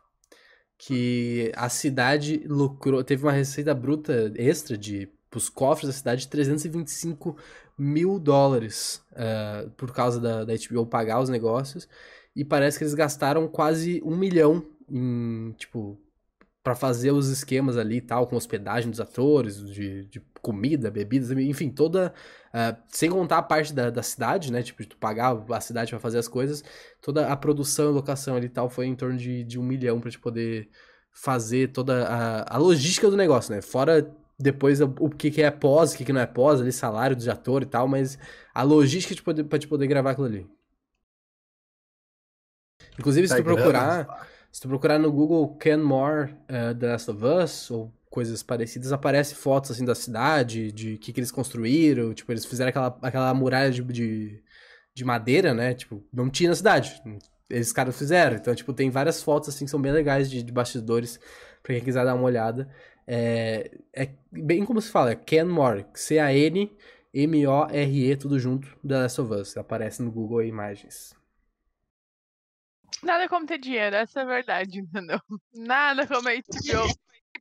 que 0.78 1.52
a 1.56 1.68
cidade 1.68 2.42
lucrou, 2.46 3.02
teve 3.02 3.24
uma 3.24 3.32
receita 3.32 3.74
bruta 3.74 4.32
extra 4.36 4.76
de 4.76 5.08
os 5.36 5.50
cofres 5.50 5.88
da 5.88 5.92
cidade 5.92 6.22
de 6.22 6.28
325 6.28 7.36
mil 7.78 8.18
dólares 8.18 9.02
uh, 9.12 9.68
por 9.72 9.92
causa 9.92 10.18
da, 10.18 10.44
da 10.44 10.54
HBO 10.54 10.86
pagar 10.86 11.20
os 11.20 11.28
negócios. 11.28 11.86
E 12.34 12.44
parece 12.44 12.78
que 12.78 12.84
eles 12.84 12.94
gastaram 12.94 13.46
quase 13.46 14.02
um 14.04 14.16
milhão 14.16 14.64
em 14.88 15.52
tipo 15.58 15.98
para 16.66 16.74
fazer 16.74 17.12
os 17.12 17.28
esquemas 17.28 17.76
ali 17.76 17.98
e 17.98 18.00
tal, 18.00 18.26
com 18.26 18.34
hospedagem 18.34 18.90
dos 18.90 19.00
atores, 19.00 19.64
de, 19.70 20.04
de 20.06 20.20
comida, 20.42 20.90
bebidas, 20.90 21.30
enfim, 21.30 21.70
toda. 21.70 22.12
Uh, 22.48 22.76
sem 22.88 23.08
contar 23.08 23.38
a 23.38 23.42
parte 23.42 23.72
da, 23.72 23.88
da 23.88 24.02
cidade, 24.02 24.50
né? 24.50 24.64
Tipo, 24.64 24.82
de 24.82 24.88
tu 24.88 24.96
pagar 24.96 25.44
a 25.48 25.60
cidade 25.60 25.90
para 25.90 26.00
fazer 26.00 26.18
as 26.18 26.26
coisas, 26.26 26.64
toda 27.00 27.28
a 27.28 27.36
produção 27.36 27.90
e 27.90 27.92
locação 27.92 28.34
ali 28.34 28.46
e 28.46 28.48
tal 28.48 28.68
foi 28.68 28.86
em 28.86 28.96
torno 28.96 29.16
de, 29.16 29.44
de 29.44 29.60
um 29.60 29.62
milhão 29.62 30.00
pra 30.00 30.10
te 30.10 30.18
poder 30.18 30.68
fazer 31.12 31.68
toda 31.68 32.04
a, 32.08 32.56
a 32.56 32.58
logística 32.58 33.08
do 33.08 33.16
negócio, 33.16 33.54
né? 33.54 33.62
Fora 33.62 34.12
depois 34.36 34.80
o, 34.80 34.92
o 34.98 35.08
que, 35.08 35.30
que 35.30 35.42
é 35.42 35.52
pós, 35.52 35.94
o 35.94 35.96
que, 35.96 36.04
que 36.04 36.12
não 36.12 36.20
é 36.20 36.26
pós, 36.26 36.60
ali, 36.60 36.72
salário 36.72 37.14
de 37.14 37.30
ator 37.30 37.62
e 37.62 37.66
tal, 37.66 37.86
mas 37.86 38.18
a 38.52 38.64
logística 38.64 39.22
pra 39.44 39.56
te 39.56 39.68
poder 39.68 39.86
gravar 39.86 40.10
aquilo 40.10 40.26
ali. 40.26 40.50
Inclusive, 42.98 43.28
se 43.28 43.36
tá 43.36 43.40
tu 43.40 43.44
procurar 43.44 44.26
se 44.56 44.62
tu 44.62 44.68
procurar 44.68 44.98
no 44.98 45.12
Google 45.12 45.54
Ken 45.58 45.76
More 45.76 46.32
uh, 46.32 46.74
The 46.74 46.86
Last 46.86 47.10
of 47.10 47.22
Us 47.22 47.70
ou 47.70 47.92
coisas 48.08 48.42
parecidas, 48.42 48.90
aparece 48.90 49.34
fotos 49.34 49.72
assim 49.72 49.84
da 49.84 49.94
cidade, 49.94 50.72
de 50.72 50.94
o 50.94 50.98
que, 50.98 51.12
que 51.12 51.20
eles 51.20 51.30
construíram, 51.30 52.14
tipo, 52.14 52.32
eles 52.32 52.46
fizeram 52.46 52.70
aquela, 52.70 52.98
aquela 53.02 53.34
muralha 53.34 53.70
de, 53.70 53.82
de, 53.82 54.42
de 54.94 55.04
madeira, 55.04 55.52
né? 55.52 55.74
Tipo, 55.74 56.02
não 56.10 56.30
tinha 56.30 56.48
na 56.48 56.56
cidade. 56.56 57.02
Eles 57.50 57.70
caras 57.70 57.98
fizeram. 57.98 58.36
Então, 58.36 58.54
tipo, 58.54 58.72
tem 58.72 58.88
várias 58.88 59.22
fotos 59.22 59.50
assim 59.50 59.66
que 59.66 59.70
são 59.70 59.78
bem 59.82 59.92
legais 59.92 60.30
de, 60.30 60.42
de 60.42 60.50
bastidores 60.50 61.20
pra 61.62 61.74
quem 61.74 61.84
quiser 61.84 62.06
dar 62.06 62.14
uma 62.14 62.24
olhada. 62.24 62.66
É, 63.06 63.70
é 63.94 64.08
bem 64.32 64.64
como 64.64 64.80
se 64.80 64.90
fala, 64.90 65.10
é 65.10 65.16
Ken 65.16 65.44
More, 65.44 65.84
C-A-N 65.92 66.74
M-O-R-E, 67.12 68.16
tudo 68.16 68.38
junto, 68.38 68.68
The 68.86 69.00
Last 69.02 69.20
of 69.20 69.34
Us. 69.34 69.56
Aparece 69.58 70.02
no 70.02 70.10
Google 70.10 70.42
Imagens. 70.44 71.15
Nada 73.02 73.28
como 73.28 73.46
ter 73.46 73.58
dinheiro, 73.58 73.96
essa 73.96 74.20
é 74.20 74.22
a 74.22 74.26
verdade, 74.26 74.80
entendeu? 74.80 75.20
Nada 75.54 76.06
como 76.06 76.28
a 76.28 76.32
HBO. 76.32 76.94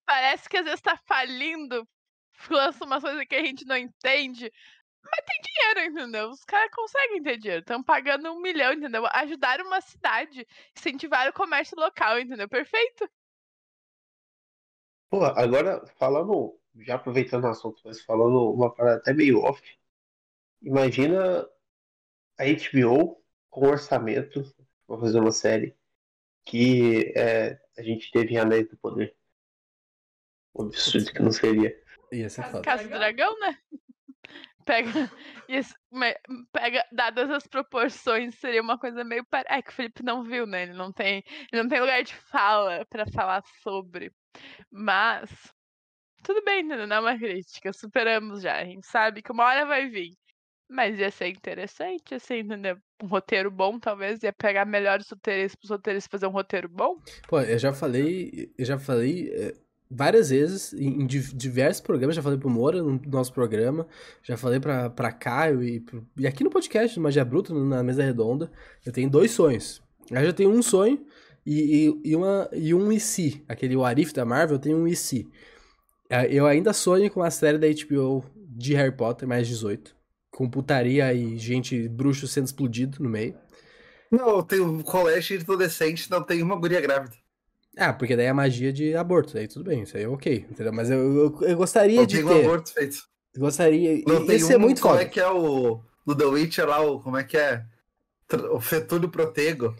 Parece 0.05 0.47
que 0.49 0.57
às 0.57 0.65
vezes 0.65 0.81
tá 0.81 0.97
falindo, 1.05 1.87
lança 2.49 2.85
umas 2.85 3.01
coisas 3.01 3.25
que 3.25 3.35
a 3.35 3.43
gente 3.43 3.65
não 3.65 3.77
entende, 3.77 4.51
mas 5.03 5.25
tem 5.25 5.41
dinheiro, 5.41 5.91
entendeu? 5.91 6.29
Os 6.29 6.43
caras 6.43 6.69
conseguem 6.73 7.23
ter 7.23 7.37
dinheiro, 7.37 7.61
estão 7.61 7.83
pagando 7.83 8.31
um 8.31 8.41
milhão, 8.41 8.73
entendeu? 8.73 9.05
Ajudaram 9.11 9.65
uma 9.65 9.81
cidade, 9.81 10.45
incentivaram 10.77 11.31
o 11.31 11.33
comércio 11.33 11.77
local, 11.79 12.19
entendeu? 12.19 12.49
Perfeito. 12.49 13.09
Pô, 15.09 15.23
agora 15.23 15.85
falando, 15.97 16.59
já 16.77 16.95
aproveitando 16.95 17.45
o 17.45 17.49
assunto, 17.49 17.81
mas 17.85 18.01
falando 18.01 18.51
uma 18.51 18.73
parada 18.73 18.97
até 18.97 19.13
meio 19.13 19.39
off, 19.39 19.61
imagina 20.61 21.47
a 22.37 22.43
HBO 22.43 23.23
com 23.49 23.67
orçamento 23.67 24.43
Vou 24.87 24.99
fazer 24.99 25.19
uma 25.19 25.31
série 25.31 25.75
que 26.45 27.11
é, 27.15 27.59
a 27.77 27.81
gente 27.81 28.11
teve 28.11 28.33
em 28.33 28.37
Anéis 28.37 28.69
do 28.69 28.77
Poder. 28.77 29.15
O 30.53 30.63
absurdo 30.63 31.11
que 31.11 31.21
não 31.21 31.31
seria. 31.31 31.75
Ia 32.11 32.29
ser 32.29 32.43
foda. 32.43 32.61
Casa 32.61 32.83
do 32.83 32.89
Dragão, 32.89 33.37
né? 33.39 33.57
Pega, 34.65 34.89
isso, 35.47 35.75
pega, 36.51 36.83
dadas 36.91 37.29
as 37.29 37.45
proporções, 37.45 38.33
seria 38.39 38.63
uma 38.63 38.79
coisa 38.79 39.03
meio. 39.03 39.23
É 39.47 39.61
que 39.61 39.69
o 39.69 39.73
Felipe 39.73 40.01
não 40.01 40.23
viu, 40.23 40.47
né? 40.47 40.63
Ele 40.63 40.73
não 40.73 40.91
tem, 40.91 41.23
ele 41.53 41.61
não 41.61 41.69
tem 41.69 41.79
lugar 41.79 42.01
de 42.03 42.15
fala 42.15 42.83
para 42.89 43.05
falar 43.05 43.43
sobre. 43.61 44.11
Mas 44.71 45.29
tudo 46.23 46.43
bem, 46.43 46.65
entendeu? 46.65 46.87
Não 46.87 46.95
é 46.95 46.99
uma 46.99 47.17
crítica. 47.17 47.71
Superamos 47.71 48.41
já. 48.41 48.57
A 48.57 48.65
gente 48.65 48.87
sabe 48.87 49.21
que 49.21 49.31
uma 49.31 49.45
hora 49.45 49.67
vai 49.67 49.87
vir. 49.87 50.17
Mas 50.69 50.97
ia 50.97 51.11
ser 51.11 51.27
interessante, 51.27 52.15
assim, 52.15 52.39
entendeu? 52.39 52.77
Um 53.01 53.07
roteiro 53.07 53.51
bom, 53.51 53.79
talvez, 53.79 54.23
ia 54.23 54.33
pegar 54.33 54.65
melhores 54.65 55.07
roteiristas 55.09 55.55
pros 55.55 55.69
roteiristas 55.69 56.09
fazer 56.09 56.27
um 56.27 56.31
roteiro 56.31 56.67
bom. 56.67 56.97
Pô, 57.27 57.39
eu 57.39 57.59
já 57.59 57.71
falei, 57.71 58.51
eu 58.57 58.65
já 58.65 58.79
falei 58.79 59.29
é, 59.31 59.53
várias 59.89 60.31
vezes, 60.31 60.73
em, 60.73 61.05
diversos 61.05 61.81
programas, 61.81 62.15
já 62.15 62.21
falei 62.21 62.39
pro 62.39 62.49
Moura 62.49 62.81
no 62.81 62.99
nosso 63.05 63.31
programa, 63.31 63.87
já 64.23 64.35
falei 64.37 64.59
pra, 64.59 64.89
pra 64.89 65.11
Caio 65.11 65.63
e, 65.63 65.79
pro, 65.79 66.07
e 66.17 66.25
aqui 66.25 66.43
no 66.43 66.49
podcast, 66.49 66.97
no 66.97 67.03
Magia 67.03 67.23
Bruta, 67.23 67.53
na 67.53 67.83
mesa 67.83 68.03
redonda, 68.03 68.51
eu 68.83 68.91
tenho 68.91 69.09
dois 69.09 69.31
sonhos. 69.31 69.83
Eu 70.09 70.25
já 70.25 70.33
tenho 70.33 70.49
um 70.49 70.63
sonho 70.63 71.05
e, 71.45 71.87
e, 71.87 72.11
e, 72.11 72.15
uma, 72.15 72.49
e 72.51 72.73
um 72.73 72.91
e 72.91 72.99
se. 72.99 73.43
Aquele 73.47 73.79
Arif 73.83 74.13
da 74.13 74.25
Marvel, 74.25 74.55
eu 74.55 74.61
tenho 74.61 74.77
um 74.77 74.87
e 74.87 74.95
se. 74.95 75.27
É, 76.09 76.31
eu 76.31 76.45
ainda 76.47 76.73
sonho 76.73 77.09
com 77.11 77.21
a 77.21 77.29
série 77.29 77.57
da 77.57 77.67
HBO 77.67 78.23
de 78.35 78.73
Harry 78.73 78.95
Potter, 78.95 79.27
mais 79.27 79.47
18 79.47 79.95
com 80.35 80.49
putaria 80.49 81.13
e 81.13 81.37
gente, 81.37 81.87
bruxo 81.87 82.27
sendo 82.27 82.45
explodido 82.45 83.01
no 83.01 83.09
meio. 83.09 83.35
Não, 84.11 84.43
tem 84.43 84.59
um 84.59 84.81
colégio 84.83 85.39
adolescente, 85.39 86.11
não 86.11 86.21
tem 86.21 86.43
uma 86.43 86.57
guria 86.57 86.81
grávida. 86.81 87.15
Ah, 87.77 87.93
porque 87.93 88.15
daí 88.15 88.25
é 88.25 88.33
magia 88.33 88.71
de 88.71 88.95
aborto, 88.95 89.37
aí 89.37 89.47
tudo 89.47 89.65
bem, 89.65 89.83
isso 89.83 89.95
aí 89.97 90.03
é 90.03 90.07
ok, 90.07 90.45
entendeu? 90.49 90.73
Mas 90.73 90.89
eu, 90.89 90.99
eu, 90.99 91.41
eu 91.41 91.57
gostaria 91.57 91.99
não 91.99 92.05
de 92.05 92.17
tem 92.17 92.27
ter. 92.27 92.33
um 92.33 92.39
aborto 92.41 92.73
feito. 92.73 92.97
Gostaria. 93.37 94.01
Não 94.07 94.25
tem 94.25 94.37
Isso 94.37 94.47
um, 94.49 94.51
é 94.53 94.57
muito 94.57 94.81
como 94.81 94.93
foda. 94.93 95.05
é 95.05 95.09
que 95.09 95.19
é 95.19 95.29
o. 95.29 95.81
No 96.05 96.15
The 96.15 96.25
Witcher 96.25 96.67
lá, 96.67 96.81
o, 96.81 96.99
como 96.99 97.17
é 97.17 97.23
que 97.23 97.35
é? 97.35 97.65
O 98.51 98.59
Fetúlio 98.59 99.09
Protego. 99.09 99.75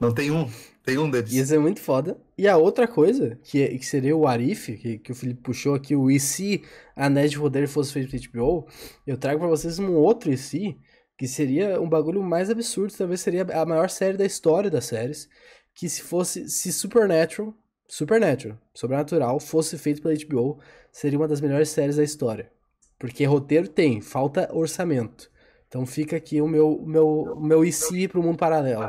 Não 0.00 0.12
tem 0.12 0.30
um. 0.30 0.48
Tem 0.84 0.98
um 0.98 1.10
deles. 1.10 1.32
Isso 1.32 1.54
é 1.54 1.58
muito 1.58 1.80
foda. 1.80 2.16
E 2.38 2.46
a 2.46 2.56
outra 2.56 2.86
coisa, 2.86 3.38
que, 3.42 3.62
é- 3.62 3.76
que 3.76 3.84
seria 3.84 4.14
o 4.16 4.26
Arif, 4.26 4.76
que, 4.76 4.98
que 4.98 5.10
o 5.12 5.14
Felipe 5.14 5.40
puxou 5.42 5.74
aqui, 5.74 5.96
o 5.96 6.10
e 6.10 6.20
se 6.20 6.62
Anéis 6.94 7.30
de 7.32 7.38
Poder 7.38 7.66
fosse 7.66 7.92
feito 7.92 8.10
pela 8.30 8.46
HBO, 8.46 8.68
eu 9.06 9.16
trago 9.16 9.40
pra 9.40 9.48
vocês 9.48 9.78
um 9.78 9.94
outro 9.94 10.30
e 10.30 10.36
se, 10.36 10.78
que 11.18 11.26
seria 11.26 11.80
um 11.80 11.88
bagulho 11.88 12.22
mais 12.22 12.50
absurdo, 12.50 12.94
talvez 12.96 13.20
seria 13.20 13.42
a 13.42 13.66
maior 13.66 13.88
série 13.90 14.16
da 14.16 14.24
história 14.24 14.70
das 14.70 14.84
séries, 14.84 15.28
que 15.74 15.88
se 15.88 16.02
fosse, 16.02 16.48
se 16.48 16.72
Supernatural, 16.72 17.52
Supernatural, 17.88 18.58
Sobrenatural, 18.74 19.40
fosse 19.40 19.76
feito 19.78 20.02
pela 20.02 20.14
HBO, 20.14 20.60
seria 20.92 21.18
uma 21.18 21.26
das 21.26 21.40
melhores 21.40 21.70
séries 21.70 21.96
da 21.96 22.04
história. 22.04 22.52
Porque 22.98 23.24
roteiro 23.24 23.66
tem, 23.68 24.00
falta 24.00 24.48
orçamento. 24.54 25.30
Então 25.68 25.84
fica 25.86 26.16
aqui 26.16 26.40
o 26.40 26.46
meu, 26.48 26.72
o 26.72 26.86
meu, 26.86 27.06
o 27.08 27.40
meu 27.40 27.72
se 27.72 28.08
pro 28.08 28.22
mundo 28.22 28.38
paralelo. 28.38 28.88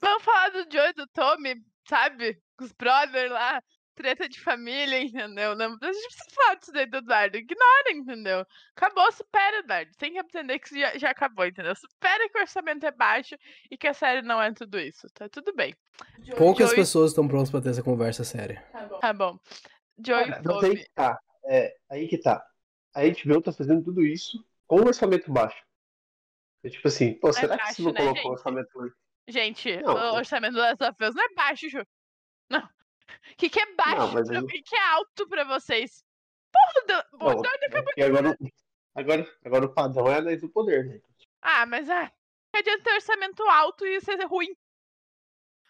Vamos 0.00 0.22
falar 0.24 0.50
do 0.50 0.66
Joe 0.70 0.90
e 0.90 0.92
do 0.92 1.06
Tommy, 1.08 1.56
sabe? 1.88 2.40
Com 2.56 2.64
os 2.64 2.72
brothers 2.72 3.30
lá, 3.30 3.62
treta 3.94 4.28
de 4.28 4.40
família, 4.40 5.00
entendeu? 5.02 5.54
Não, 5.56 5.66
a 5.66 5.92
gente 5.92 6.06
precisa 6.06 6.34
falar 6.34 6.54
disso 6.56 6.72
daí 6.72 6.86
do 6.86 6.98
Eduardo. 6.98 7.36
Ignora, 7.36 7.90
entendeu? 7.92 8.46
Acabou, 8.76 9.10
supera, 9.12 9.58
Eduardo. 9.58 9.90
Tem 9.98 10.12
que 10.12 10.18
entender 10.18 10.58
que 10.58 10.66
isso 10.66 10.78
já, 10.78 10.96
já 10.98 11.10
acabou, 11.10 11.46
entendeu? 11.46 11.74
Supera 11.74 12.28
que 12.28 12.38
o 12.38 12.40
orçamento 12.40 12.86
é 12.86 12.90
baixo 12.92 13.36
e 13.70 13.76
que 13.76 13.86
a 13.88 13.94
série 13.94 14.22
não 14.22 14.40
é 14.40 14.52
tudo 14.52 14.78
isso. 14.78 15.06
Tá 15.14 15.28
tudo 15.28 15.52
bem. 15.54 15.74
Poucas 16.36 16.68
Joey- 16.68 16.76
pessoas 16.80 17.10
estão 17.10 17.26
prontas 17.26 17.50
pra 17.50 17.60
ter 17.60 17.70
essa 17.70 17.82
conversa 17.82 18.22
séria. 18.24 18.64
Tá 19.00 19.12
bom. 19.12 19.38
Joe 20.04 20.22
e 20.22 20.28
Cara, 20.28 20.42
mas 20.44 20.54
aí 20.56 20.60
Tommy. 20.70 20.76
que 20.76 20.90
tá. 20.94 21.18
É, 21.44 21.76
aí 21.90 22.08
que 22.08 22.18
tá. 22.18 22.44
A 22.94 23.00
HBO 23.02 23.42
tá 23.42 23.52
fazendo 23.52 23.82
tudo 23.84 24.04
isso 24.04 24.44
com 24.68 24.76
orçamento 24.82 25.32
baixo. 25.32 25.60
É 26.62 26.68
tipo 26.68 26.86
assim, 26.88 27.14
pô, 27.14 27.32
será 27.32 27.56
que 27.56 27.64
baixo, 27.64 27.76
você 27.76 27.82
não 27.82 27.92
né, 27.92 27.98
colocou 27.98 28.22
gente? 28.22 28.30
orçamento 28.32 28.80
aí? 28.80 28.90
Gente, 29.30 29.76
Não. 29.82 29.94
o 29.94 30.14
orçamento 30.16 30.52
do 30.54 30.58
Last 30.60 30.82
of 30.84 31.04
Us 31.04 31.14
não 31.14 31.24
é 31.24 31.34
baixo, 31.34 31.68
Ju. 31.68 31.84
Não. 32.50 32.60
O 32.60 33.36
que, 33.36 33.48
que 33.50 33.60
é 33.60 33.74
baixo? 33.74 34.12
mas 34.14 34.28
pra- 34.28 34.38
aí- 34.38 34.44
O 34.44 34.46
que, 34.46 34.62
que 34.62 34.74
é 34.76 34.82
alto 34.90 35.28
pra 35.28 35.44
vocês? 35.44 36.02
Porra, 36.52 36.86
do... 36.86 37.16
o 37.16 37.18
Não, 37.34 37.40
acabou 37.40 37.84
porque 37.84 38.02
agora, 38.02 38.36
agora, 38.94 39.38
agora 39.44 39.64
o 39.66 39.74
padrão 39.74 40.08
é 40.10 40.16
Anéis 40.18 40.40
do 40.40 40.48
Poder, 40.48 40.84
né? 40.86 41.00
Ah, 41.42 41.66
mas 41.66 41.88
ah, 41.90 42.10
não 42.52 42.60
adianta 42.60 42.82
ter 42.84 42.94
orçamento 42.94 43.42
alto 43.44 43.86
e 43.86 44.00
ser 44.00 44.22
ruim. 44.24 44.54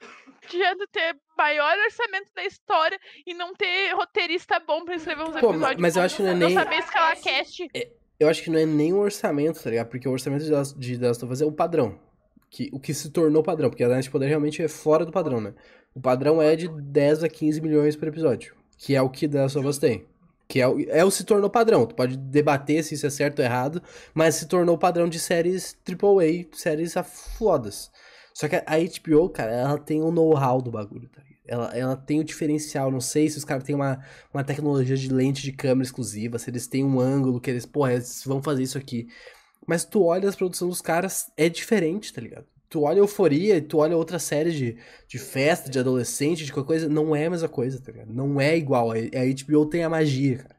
Não 0.01 0.35
adianta 0.45 0.87
ter 0.93 1.21
maior 1.37 1.77
orçamento 1.79 2.33
da 2.33 2.45
história 2.45 2.99
e 3.27 3.35
não 3.35 3.53
ter 3.55 3.93
roteirista 3.95 4.59
bom 4.61 4.85
pra 4.85 4.95
escrever 4.95 5.25
uns 5.25 5.41
Pô, 5.41 5.51
episódios. 5.51 5.81
mas 5.83 5.97
eu 5.97 6.03
acho 6.03 6.17
que 6.17 6.23
não 6.23 6.31
é 6.31 6.35
não 6.35 6.47
nem- 6.47 6.55
saber 6.55 6.77
escalar 6.77 7.21
cast. 7.21 7.69
Eu 8.19 8.29
acho 8.29 8.43
que 8.43 8.51
não 8.51 8.59
é 8.59 8.67
nem 8.67 8.93
o 8.93 8.99
orçamento, 8.99 9.63
tá 9.63 9.71
ligado? 9.71 9.89
Porque 9.89 10.09
o 10.09 10.13
orçamento 10.13 10.43
de 10.43 10.99
The 10.99 11.07
Last- 11.07 11.25
of 11.25 11.33
Us 11.33 11.41
é 11.41 11.45
o 11.47 11.53
padrão. 11.53 11.99
Que, 12.51 12.69
o 12.73 12.81
que 12.81 12.95
se 12.95 13.11
tornou 13.11 13.43
padrão, 13.43 13.69
porque 13.69 13.85
a 13.85 13.87
Anéis 13.87 14.07
de 14.07 14.11
Poder 14.11 14.27
realmente 14.27 14.63
é 14.63 14.69
fora 14.69 15.05
do 15.05 15.13
padrão, 15.13 15.41
né? 15.41 15.55
O 15.95 16.01
padrão 16.01 16.41
é 16.41 16.57
de 16.57 16.67
10 16.69 17.23
a 17.23 17.29
15 17.29 17.61
milhões 17.61 17.95
por 17.95 18.09
episódio. 18.09 18.55
Que 18.79 18.95
é 18.97 19.03
o 19.03 19.11
que 19.11 19.29
The 19.29 19.43
Last 19.43 19.59
of 19.59 19.67
Us 19.69 19.79
tem. 19.79 20.07
Que 20.49 20.61
é 20.61 20.67
o, 20.67 20.81
é 20.89 21.05
o 21.05 21.11
se 21.11 21.25
tornou 21.25 21.51
padrão. 21.51 21.85
Tu 21.87 21.95
pode 21.95 22.17
debater 22.17 22.83
se 22.83 22.95
isso 22.95 23.07
é 23.07 23.11
certo 23.11 23.41
ou 23.41 23.45
errado, 23.45 23.83
mas 24.15 24.37
se 24.37 24.47
tornou 24.49 24.79
padrão 24.79 25.09
de 25.09 25.21
séries 25.21 25.77
AAA, 25.87 26.47
séries 26.53 26.95
fodas. 27.39 27.91
Só 28.33 28.49
que 28.49 28.57
a 28.57 28.63
HBO, 28.65 29.29
cara, 29.29 29.53
ela 29.53 29.79
tem 29.79 30.03
o 30.03 30.11
know-how 30.11 30.63
do 30.63 30.71
bagulho, 30.71 31.09
tá 31.09 31.21
ligado? 31.21 31.28
Ela, 31.49 31.77
ela 31.77 31.97
tem 31.97 32.21
o 32.21 32.25
diferencial. 32.25 32.91
Não 32.91 33.01
sei 33.01 33.29
se 33.29 33.39
os 33.39 33.45
caras 33.45 33.65
têm 33.65 33.75
uma, 33.75 34.05
uma 34.33 34.45
tecnologia 34.45 34.97
de 34.97 35.13
lente 35.13 35.43
de 35.43 35.53
câmera 35.53 35.85
exclusiva, 35.85 36.39
se 36.39 36.51
eles 36.51 36.67
têm 36.67 36.85
um 36.85 37.01
ângulo 37.01 37.41
que 37.41 37.51
eles, 37.51 37.67
porra, 37.67 37.95
eles 37.95 38.23
vão 38.25 38.43
fazer 38.43 38.63
isso 38.63 38.79
aqui. 38.79 39.09
Mas 39.67 39.85
tu 39.85 40.05
olha 40.05 40.29
as 40.29 40.37
produções 40.37 40.71
dos 40.71 40.81
caras, 40.81 41.31
é 41.37 41.49
diferente, 41.49 42.13
tá 42.13 42.21
ligado? 42.21 42.47
Tu 42.71 42.83
olha 42.83 42.99
Euforia, 42.99 43.61
tu 43.63 43.79
olha 43.79 43.97
outra 43.97 44.19
série 44.19 44.53
de, 44.53 44.77
de 45.07 45.19
festa, 45.19 45.71
de 45.71 45.79
adolescente, 45.79 46.45
de 46.45 46.53
qualquer 46.53 46.69
coisa, 46.69 46.89
não 46.89 47.17
é 47.17 47.27
a 47.27 47.31
mesma 47.31 47.49
coisa, 47.49 47.81
tá 47.81 47.91
ligado? 47.93 48.13
Não 48.13 48.41
é 48.41 48.57
igual. 48.57 48.93
A 48.93 48.97
HBO 48.97 49.67
tem 49.67 49.83
a 49.85 49.89
magia, 49.89 50.39
cara. 50.39 50.58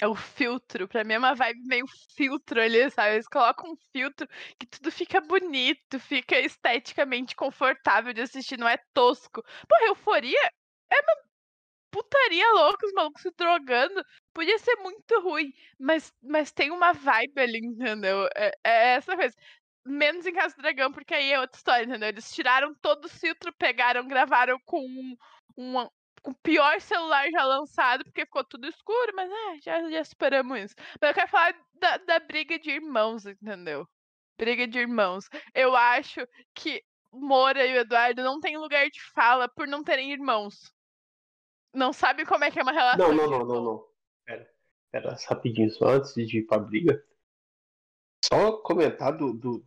É 0.00 0.06
o 0.06 0.14
filtro. 0.14 0.88
Pra 0.88 1.04
mim 1.04 1.14
é 1.14 1.18
uma 1.18 1.34
vibe 1.34 1.60
meio 1.66 1.86
filtro 2.16 2.60
ali, 2.60 2.90
sabe? 2.90 3.14
Eles 3.16 3.28
colocam 3.28 3.72
um 3.72 3.76
filtro 3.92 4.26
que 4.58 4.66
tudo 4.66 4.90
fica 4.90 5.20
bonito, 5.20 5.98
fica 6.00 6.38
esteticamente 6.38 7.36
confortável 7.36 8.12
de 8.12 8.22
assistir, 8.22 8.58
não 8.58 8.68
é 8.68 8.78
tosco. 8.94 9.42
Porra, 9.68 9.86
Euforia 9.88 10.40
é 10.90 11.00
uma 11.02 11.16
putaria 11.90 12.52
louca, 12.54 12.86
os 12.86 12.92
malucos 12.94 13.22
se 13.22 13.30
drogando. 13.36 14.02
Podia 14.34 14.58
ser 14.58 14.76
muito 14.76 15.20
ruim, 15.20 15.52
mas, 15.78 16.12
mas 16.22 16.52
tem 16.52 16.70
uma 16.70 16.92
vibe 16.92 17.40
ali, 17.40 17.58
entendeu? 17.58 18.26
É, 18.36 18.52
é 18.64 18.88
essa 18.96 19.16
coisa. 19.16 19.34
Menos 19.86 20.26
em 20.26 20.32
Casa 20.34 20.54
do 20.56 20.62
Dragão, 20.62 20.92
porque 20.92 21.14
aí 21.14 21.32
é 21.32 21.40
outra 21.40 21.56
história, 21.58 21.84
entendeu? 21.84 22.08
Eles 22.10 22.32
tiraram 22.34 22.74
todo 22.82 23.06
o 23.06 23.08
filtro, 23.08 23.52
pegaram, 23.58 24.06
gravaram 24.08 24.58
com 24.66 24.80
um, 24.80 25.16
um, 25.56 25.88
com 26.22 26.32
o 26.32 26.38
pior 26.42 26.80
celular 26.80 27.30
já 27.30 27.44
lançado, 27.44 28.04
porque 28.04 28.24
ficou 28.24 28.44
tudo 28.44 28.68
escuro, 28.68 29.12
mas 29.14 29.30
ah, 29.30 29.56
já, 29.62 29.90
já 29.90 30.04
superamos 30.04 30.58
isso. 30.58 30.74
Mas 31.00 31.10
eu 31.10 31.14
quero 31.14 31.30
falar 31.30 31.54
da, 31.74 31.96
da 31.98 32.18
briga 32.20 32.58
de 32.58 32.70
irmãos, 32.70 33.26
entendeu? 33.26 33.86
Briga 34.38 34.66
de 34.66 34.78
irmãos. 34.78 35.28
Eu 35.54 35.74
acho 35.74 36.26
que 36.54 36.82
Moura 37.12 37.66
e 37.66 37.74
o 37.74 37.80
Eduardo 37.80 38.22
não 38.22 38.40
têm 38.40 38.56
lugar 38.56 38.88
de 38.88 39.02
fala 39.12 39.48
por 39.48 39.66
não 39.66 39.82
terem 39.82 40.12
irmãos. 40.12 40.72
Não 41.74 41.92
sabe 41.92 42.24
como 42.24 42.44
é 42.44 42.50
que 42.50 42.58
é 42.58 42.62
uma 42.62 42.72
relação. 42.72 43.12
Não, 43.12 43.14
não, 43.14 43.30
não, 43.30 43.44
não, 43.46 43.64
não. 43.64 43.88
Pera, 44.24 44.50
pera, 44.90 45.16
rapidinho, 45.28 45.70
só 45.70 45.88
antes 45.88 46.14
de 46.14 46.38
ir 46.38 46.46
pra 46.46 46.58
briga. 46.58 47.04
Só 48.24 48.58
comentar 48.58 49.16
do, 49.16 49.32
do, 49.32 49.66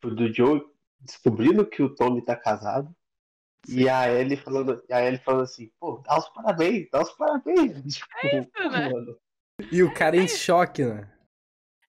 do, 0.00 0.14
do 0.14 0.32
Joe 0.32 0.62
descobrindo 1.00 1.66
que 1.68 1.82
o 1.82 1.94
Tommy 1.94 2.24
tá 2.24 2.36
casado. 2.36 2.94
E 3.68 3.88
a 3.88 4.08
Ellie 4.08 4.36
falando, 4.36 4.84
e 4.88 4.92
a 4.92 5.02
Ellie 5.04 5.18
falando 5.18 5.42
assim, 5.42 5.70
pô, 5.78 6.02
dá 6.04 6.18
os 6.18 6.28
parabéns, 6.30 6.88
dá 6.90 7.02
os 7.02 7.12
parabéns. 7.12 7.72
Tipo, 7.96 8.26
É 8.26 8.38
isso, 8.40 8.70
né? 8.70 8.90
mano. 8.90 9.18
E 9.72 9.82
o 9.82 9.92
cara 9.92 10.16
em 10.16 10.28
choque, 10.28 10.84
né? 10.84 11.10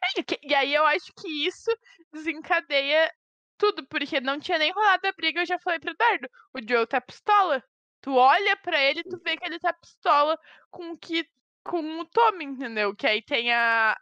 É, 0.04 0.24
E 0.44 0.56
aí 0.56 0.74
eu 0.74 0.86
acho 0.86 1.12
que 1.14 1.28
isso 1.46 1.70
desencadeia 2.14 3.12
tudo, 3.58 3.86
porque 3.88 4.22
não 4.22 4.40
tinha 4.40 4.58
nem 4.58 4.72
rolado 4.72 5.08
a 5.08 5.12
briga, 5.12 5.42
eu 5.42 5.46
já 5.46 5.60
falei 5.60 5.80
pro 5.80 5.92
Eduardo. 5.92 6.30
O 6.54 6.60
Joe 6.68 6.88
tá 6.88 7.02
pistola. 7.02 7.64
Tu 8.02 8.14
olha 8.14 8.56
pra 8.58 8.82
ele 8.82 9.02
e 9.02 9.04
tu 9.04 9.18
vê 9.18 9.36
que 9.36 9.46
ele 9.46 9.60
tá 9.60 9.74
pistola 9.74 10.38
com 10.70 10.92
o 10.92 10.98
que. 10.98 11.26
com 11.64 12.00
o 12.00 12.06
Tommy, 12.06 12.46
entendeu? 12.46 12.96
Que 12.96 13.08
aí 13.08 13.22
tem 13.22 13.52
a. 13.54 13.98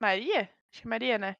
Maria? 0.00 0.42
Acho 0.42 0.82
que 0.82 0.86
é 0.86 0.90
Maria, 0.90 1.18
né? 1.18 1.36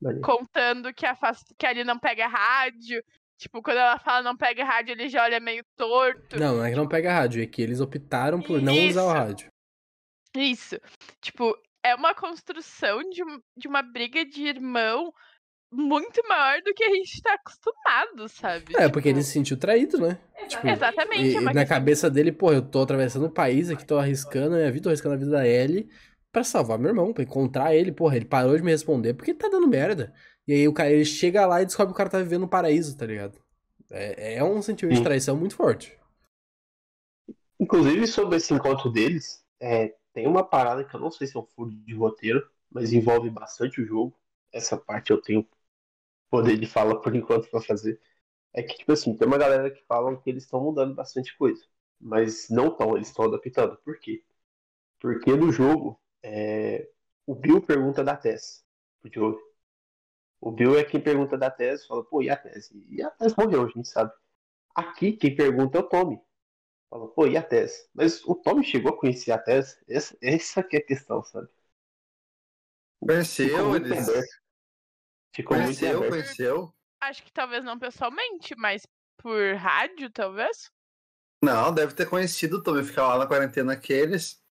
Maria. 0.00 0.20
Contando 0.20 0.92
que 0.92 1.06
a, 1.06 1.16
que 1.58 1.66
ali 1.66 1.82
não 1.84 1.98
pega 1.98 2.26
rádio. 2.26 3.02
Tipo, 3.38 3.62
quando 3.62 3.78
ela 3.78 3.98
fala 3.98 4.22
não 4.22 4.36
pega 4.36 4.64
rádio, 4.64 4.92
ele 4.92 5.08
já 5.08 5.22
olha 5.24 5.40
meio 5.40 5.64
torto. 5.76 6.38
Não, 6.38 6.56
não 6.56 6.64
é 6.64 6.70
que 6.70 6.76
não 6.76 6.88
pega 6.88 7.12
rádio, 7.12 7.42
é 7.42 7.46
que 7.46 7.60
eles 7.60 7.80
optaram 7.80 8.40
por 8.40 8.62
não 8.62 8.72
usar 8.88 9.02
o 9.02 9.08
Isso. 9.08 9.14
rádio. 9.14 9.48
Isso. 10.36 10.80
Tipo, 11.20 11.56
é 11.84 11.94
uma 11.94 12.14
construção 12.14 12.98
de, 13.10 13.22
de 13.56 13.68
uma 13.68 13.82
briga 13.82 14.24
de 14.24 14.46
irmão 14.46 15.12
muito 15.72 16.22
maior 16.28 16.60
do 16.62 16.72
que 16.72 16.84
a 16.84 16.90
gente 16.90 17.20
tá 17.20 17.34
acostumado, 17.34 18.28
sabe? 18.28 18.74
É, 18.76 18.88
porque 18.88 19.08
Tipo, 19.08 19.18
ele 19.18 19.22
se 19.22 19.32
sentiu 19.32 19.56
traído, 19.56 19.98
né? 19.98 20.18
Tipo, 20.46 20.68
Exatamente. 20.68 21.34
E, 21.34 21.36
é 21.36 21.52
na 21.52 21.66
cabeça 21.66 22.08
dele, 22.08 22.30
pô, 22.30 22.52
eu 22.52 22.62
tô 22.62 22.82
atravessando 22.82 23.26
o 23.26 23.30
país 23.30 23.70
aqui, 23.70 23.84
tô 23.84 23.98
arriscando 23.98 24.54
a 24.54 24.58
minha 24.58 24.70
vida, 24.70 24.84
tô 24.84 24.88
arriscando 24.88 25.14
a 25.14 25.18
vida 25.18 25.30
da 25.32 25.46
Ellie 25.46 25.88
pra 26.32 26.44
salvar 26.44 26.78
meu 26.78 26.88
irmão, 26.88 27.12
pra 27.12 27.24
encontrar 27.24 27.74
ele. 27.74 27.92
Porra, 27.92 28.16
ele 28.16 28.24
parou 28.24 28.56
de 28.56 28.62
me 28.62 28.70
responder 28.70 29.14
porque 29.14 29.34
tá 29.34 29.48
dando 29.48 29.68
merda. 29.68 30.12
E 30.46 30.52
aí 30.52 30.68
o 30.68 30.72
cara, 30.72 30.90
ele 30.90 31.04
chega 31.04 31.46
lá 31.46 31.62
e 31.62 31.66
descobre 31.66 31.92
que 31.92 31.96
o 31.96 31.98
cara 31.98 32.10
tá 32.10 32.18
vivendo 32.18 32.42
no 32.42 32.48
paraíso, 32.48 32.96
tá 32.96 33.06
ligado? 33.06 33.38
É, 33.90 34.36
é 34.36 34.44
um 34.44 34.60
sentimento 34.62 34.96
de 34.96 35.00
Sim. 35.00 35.04
traição 35.04 35.36
muito 35.36 35.56
forte. 35.56 35.98
Inclusive, 37.58 38.06
sobre 38.06 38.36
esse 38.36 38.52
encontro 38.52 38.90
deles, 38.90 39.44
é, 39.60 39.94
tem 40.12 40.26
uma 40.26 40.44
parada 40.44 40.84
que 40.84 40.94
eu 40.94 41.00
não 41.00 41.10
sei 41.10 41.26
se 41.26 41.36
é 41.36 41.40
um 41.40 41.46
furo 41.46 41.70
de 41.70 41.94
roteiro, 41.94 42.46
mas 42.70 42.92
envolve 42.92 43.30
bastante 43.30 43.80
o 43.80 43.86
jogo. 43.86 44.18
Essa 44.52 44.76
parte 44.76 45.10
eu 45.10 45.20
tenho 45.20 45.46
poder 46.30 46.58
de 46.58 46.66
fala 46.66 47.00
por 47.00 47.14
enquanto 47.16 47.48
pra 47.50 47.60
fazer. 47.60 48.00
É 48.52 48.62
que, 48.62 48.76
tipo 48.76 48.92
assim, 48.92 49.16
tem 49.16 49.26
uma 49.26 49.38
galera 49.38 49.70
que 49.70 49.84
falam 49.86 50.16
que 50.16 50.30
eles 50.30 50.44
estão 50.44 50.60
mudando 50.62 50.94
bastante 50.94 51.36
coisa. 51.36 51.64
Mas 52.00 52.48
não 52.50 52.68
estão, 52.68 52.96
eles 52.96 53.08
estão 53.08 53.26
adaptando. 53.26 53.76
Por 53.78 53.98
quê? 53.98 54.22
Porque 55.00 55.34
no 55.36 55.52
jogo, 55.52 56.00
é, 56.22 56.88
o 57.26 57.34
Bill 57.34 57.62
pergunta 57.62 58.04
da 58.04 58.16
Tess 58.16 58.64
pro 59.00 59.12
Joey. 59.12 59.38
O 60.44 60.52
Bill 60.52 60.78
é 60.78 60.84
quem 60.84 61.00
pergunta 61.00 61.38
da 61.38 61.50
Tess, 61.50 61.86
fala, 61.86 62.04
pô, 62.04 62.20
e 62.20 62.28
a 62.28 62.36
Tess? 62.36 62.70
E 62.90 63.02
a 63.02 63.10
Tess 63.10 63.34
morreu, 63.34 63.64
a 63.64 63.68
gente 63.68 63.88
sabe. 63.88 64.12
Aqui, 64.74 65.12
quem 65.12 65.34
pergunta 65.34 65.78
é 65.78 65.80
o 65.80 65.88
Tommy. 65.88 66.20
Fala, 66.90 67.08
pô, 67.08 67.26
e 67.26 67.34
a 67.34 67.42
Tess? 67.42 67.88
Mas 67.94 68.22
o 68.26 68.34
Tommy 68.34 68.62
chegou 68.62 68.92
a 68.92 68.98
conhecer 68.98 69.32
a 69.32 69.38
Tess? 69.38 69.82
Essa, 69.88 70.14
essa 70.20 70.62
que 70.62 70.76
é 70.76 70.80
a 70.80 70.84
questão, 70.84 71.24
sabe? 71.24 71.48
Conheceu, 73.00 73.70
muito 73.70 73.86
eles. 73.86 74.06
Ficou 75.34 75.56
muito 75.56 75.78
Conheceu, 75.78 75.96
aberto. 75.96 76.10
conheceu. 76.10 76.74
Acho 77.00 77.22
que 77.24 77.32
talvez 77.32 77.64
não 77.64 77.78
pessoalmente, 77.78 78.54
mas 78.54 78.86
por 79.16 79.54
rádio, 79.54 80.10
talvez. 80.10 80.70
Não, 81.42 81.72
deve 81.72 81.94
ter 81.94 82.06
conhecido 82.06 82.62
também. 82.62 82.84
Ficar 82.84 83.08
lá 83.08 83.18
na 83.18 83.26
quarentena 83.26 83.72
aqueles. 83.72 84.44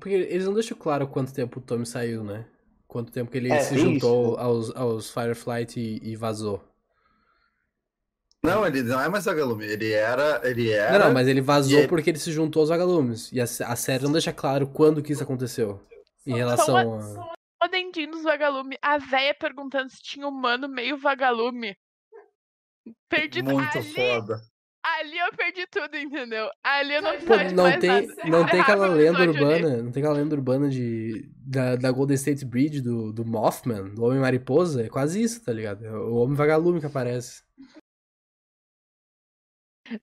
Porque 0.00 0.08
eles 0.08 0.46
não 0.46 0.54
deixam 0.54 0.78
claro 0.78 1.06
quanto 1.06 1.34
tempo 1.34 1.58
o 1.58 1.62
Tommy 1.62 1.84
saiu, 1.84 2.24
né? 2.24 2.50
Quanto 2.96 3.12
tempo 3.12 3.30
que 3.30 3.36
ele 3.36 3.52
É, 3.52 3.58
se 3.60 3.76
juntou 3.76 4.28
isso, 4.28 4.36
né? 4.38 4.42
aos, 4.42 4.74
aos 4.74 5.10
Fireflight 5.10 5.78
e, 5.78 6.00
e 6.02 6.16
vazou. 6.16 6.64
Não, 8.42 8.66
ele 8.66 8.82
não 8.84 8.98
é 8.98 9.06
mais 9.06 9.26
vagalume. 9.26 9.66
Ele 9.66 9.92
era. 9.92 10.40
Ele 10.48 10.70
era. 10.70 10.98
Não, 10.98 11.06
não, 11.08 11.12
mas 11.12 11.28
ele 11.28 11.42
vazou 11.42 11.78
ele- 11.80 11.88
porque 11.88 12.08
ele 12.08 12.18
se 12.18 12.32
juntou 12.32 12.60
aos 12.60 12.70
vagalumes. 12.70 13.30
E 13.32 13.38
a, 13.40 13.44
a 13.44 13.76
série 13.76 14.04
não 14.04 14.12
deixa 14.12 14.32
claro 14.32 14.66
quando 14.66 15.02
que 15.02 15.12
isso 15.12 15.22
aconteceu. 15.22 15.78
Em 16.26 16.36
relação 16.36 16.64
Só 16.66 16.78
a. 16.78 16.84
uma- 16.84 17.24
Um 17.24 17.30
adendinho 17.60 18.12
dos 18.12 18.22
vagalume. 18.22 18.78
A 18.80 18.96
véia 18.96 19.34
perguntando 19.34 19.90
se 19.90 20.02
tinha 20.02 20.26
humano 20.26 20.66
meio 20.68 20.96
vagalume. 20.96 21.76
Perdi 23.10 23.42
Muito 23.42 23.76
ali, 23.76 23.92
foda. 23.94 24.40
Ali 24.94 25.18
eu 25.18 25.32
perdi 25.36 25.66
tudo, 25.66 25.96
entendeu? 25.96 26.48
Ali 26.62 26.94
eu 26.94 27.02
não 27.02 27.12
Pô, 27.24 27.36
precisava 27.36 27.44
de 27.44 27.54
não 27.54 27.64
mais 27.64 27.80
tem, 27.80 28.06
nada. 28.06 28.14
não 28.24 28.48
tem 28.48 28.60
aquela 28.60 28.86
lenda 28.88 29.22
ali. 29.24 29.28
urbana, 29.28 29.82
não 29.82 29.90
tem 29.92 30.02
aquela 30.02 30.18
lenda 30.18 30.34
urbana 30.34 30.68
de 30.68 31.28
da, 31.38 31.76
da 31.76 31.90
Golden 31.90 32.14
State 32.16 32.44
Bridge 32.44 32.80
do, 32.80 33.12
do 33.12 33.24
Mothman, 33.24 33.94
do 33.94 34.04
Homem 34.04 34.20
Mariposa, 34.20 34.84
é 34.84 34.88
quase 34.88 35.22
isso, 35.22 35.44
tá 35.44 35.52
ligado? 35.52 35.84
É 35.84 35.92
o 35.92 36.16
Homem 36.16 36.36
Vagalume 36.36 36.80
que 36.80 36.86
aparece. 36.86 37.42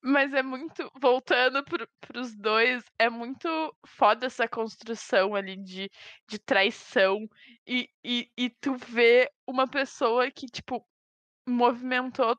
Mas 0.01 0.33
é 0.33 0.41
muito. 0.41 0.89
Voltando 1.01 1.63
pro, 1.65 1.87
pros 2.01 2.33
dois, 2.35 2.83
é 2.97 3.09
muito 3.09 3.47
foda 3.85 4.25
essa 4.27 4.47
construção 4.47 5.35
ali 5.35 5.57
de, 5.57 5.89
de 6.27 6.39
traição. 6.39 7.27
E, 7.67 7.89
e, 8.03 8.29
e 8.37 8.49
tu 8.49 8.75
vê 8.77 9.29
uma 9.47 9.67
pessoa 9.67 10.31
que, 10.31 10.45
tipo, 10.45 10.85
movimentou 11.47 12.37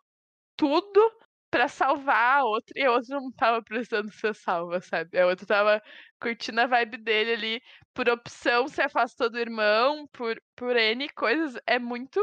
tudo 0.57 1.13
pra 1.55 1.69
salvar 1.69 2.41
a 2.41 2.45
outra 2.45 2.73
e 2.77 2.85
a 2.85 2.91
outra 2.91 3.15
não 3.21 3.31
tava 3.31 3.63
precisando 3.63 4.11
ser 4.13 4.35
salva, 4.35 4.81
sabe? 4.81 5.17
A 5.17 5.25
outra 5.25 5.47
tava 5.47 5.83
curtindo 6.21 6.61
a 6.61 6.67
vibe 6.67 6.97
dele 6.97 7.33
ali, 7.33 7.63
por 7.95 8.09
opção 8.09 8.67
se 8.67 8.83
afastou 8.83 9.31
do 9.31 9.39
irmão, 9.39 10.05
por, 10.09 10.43
por 10.57 10.77
N 10.77 11.09
coisas. 11.11 11.57
É 11.65 11.79
muito 11.79 12.21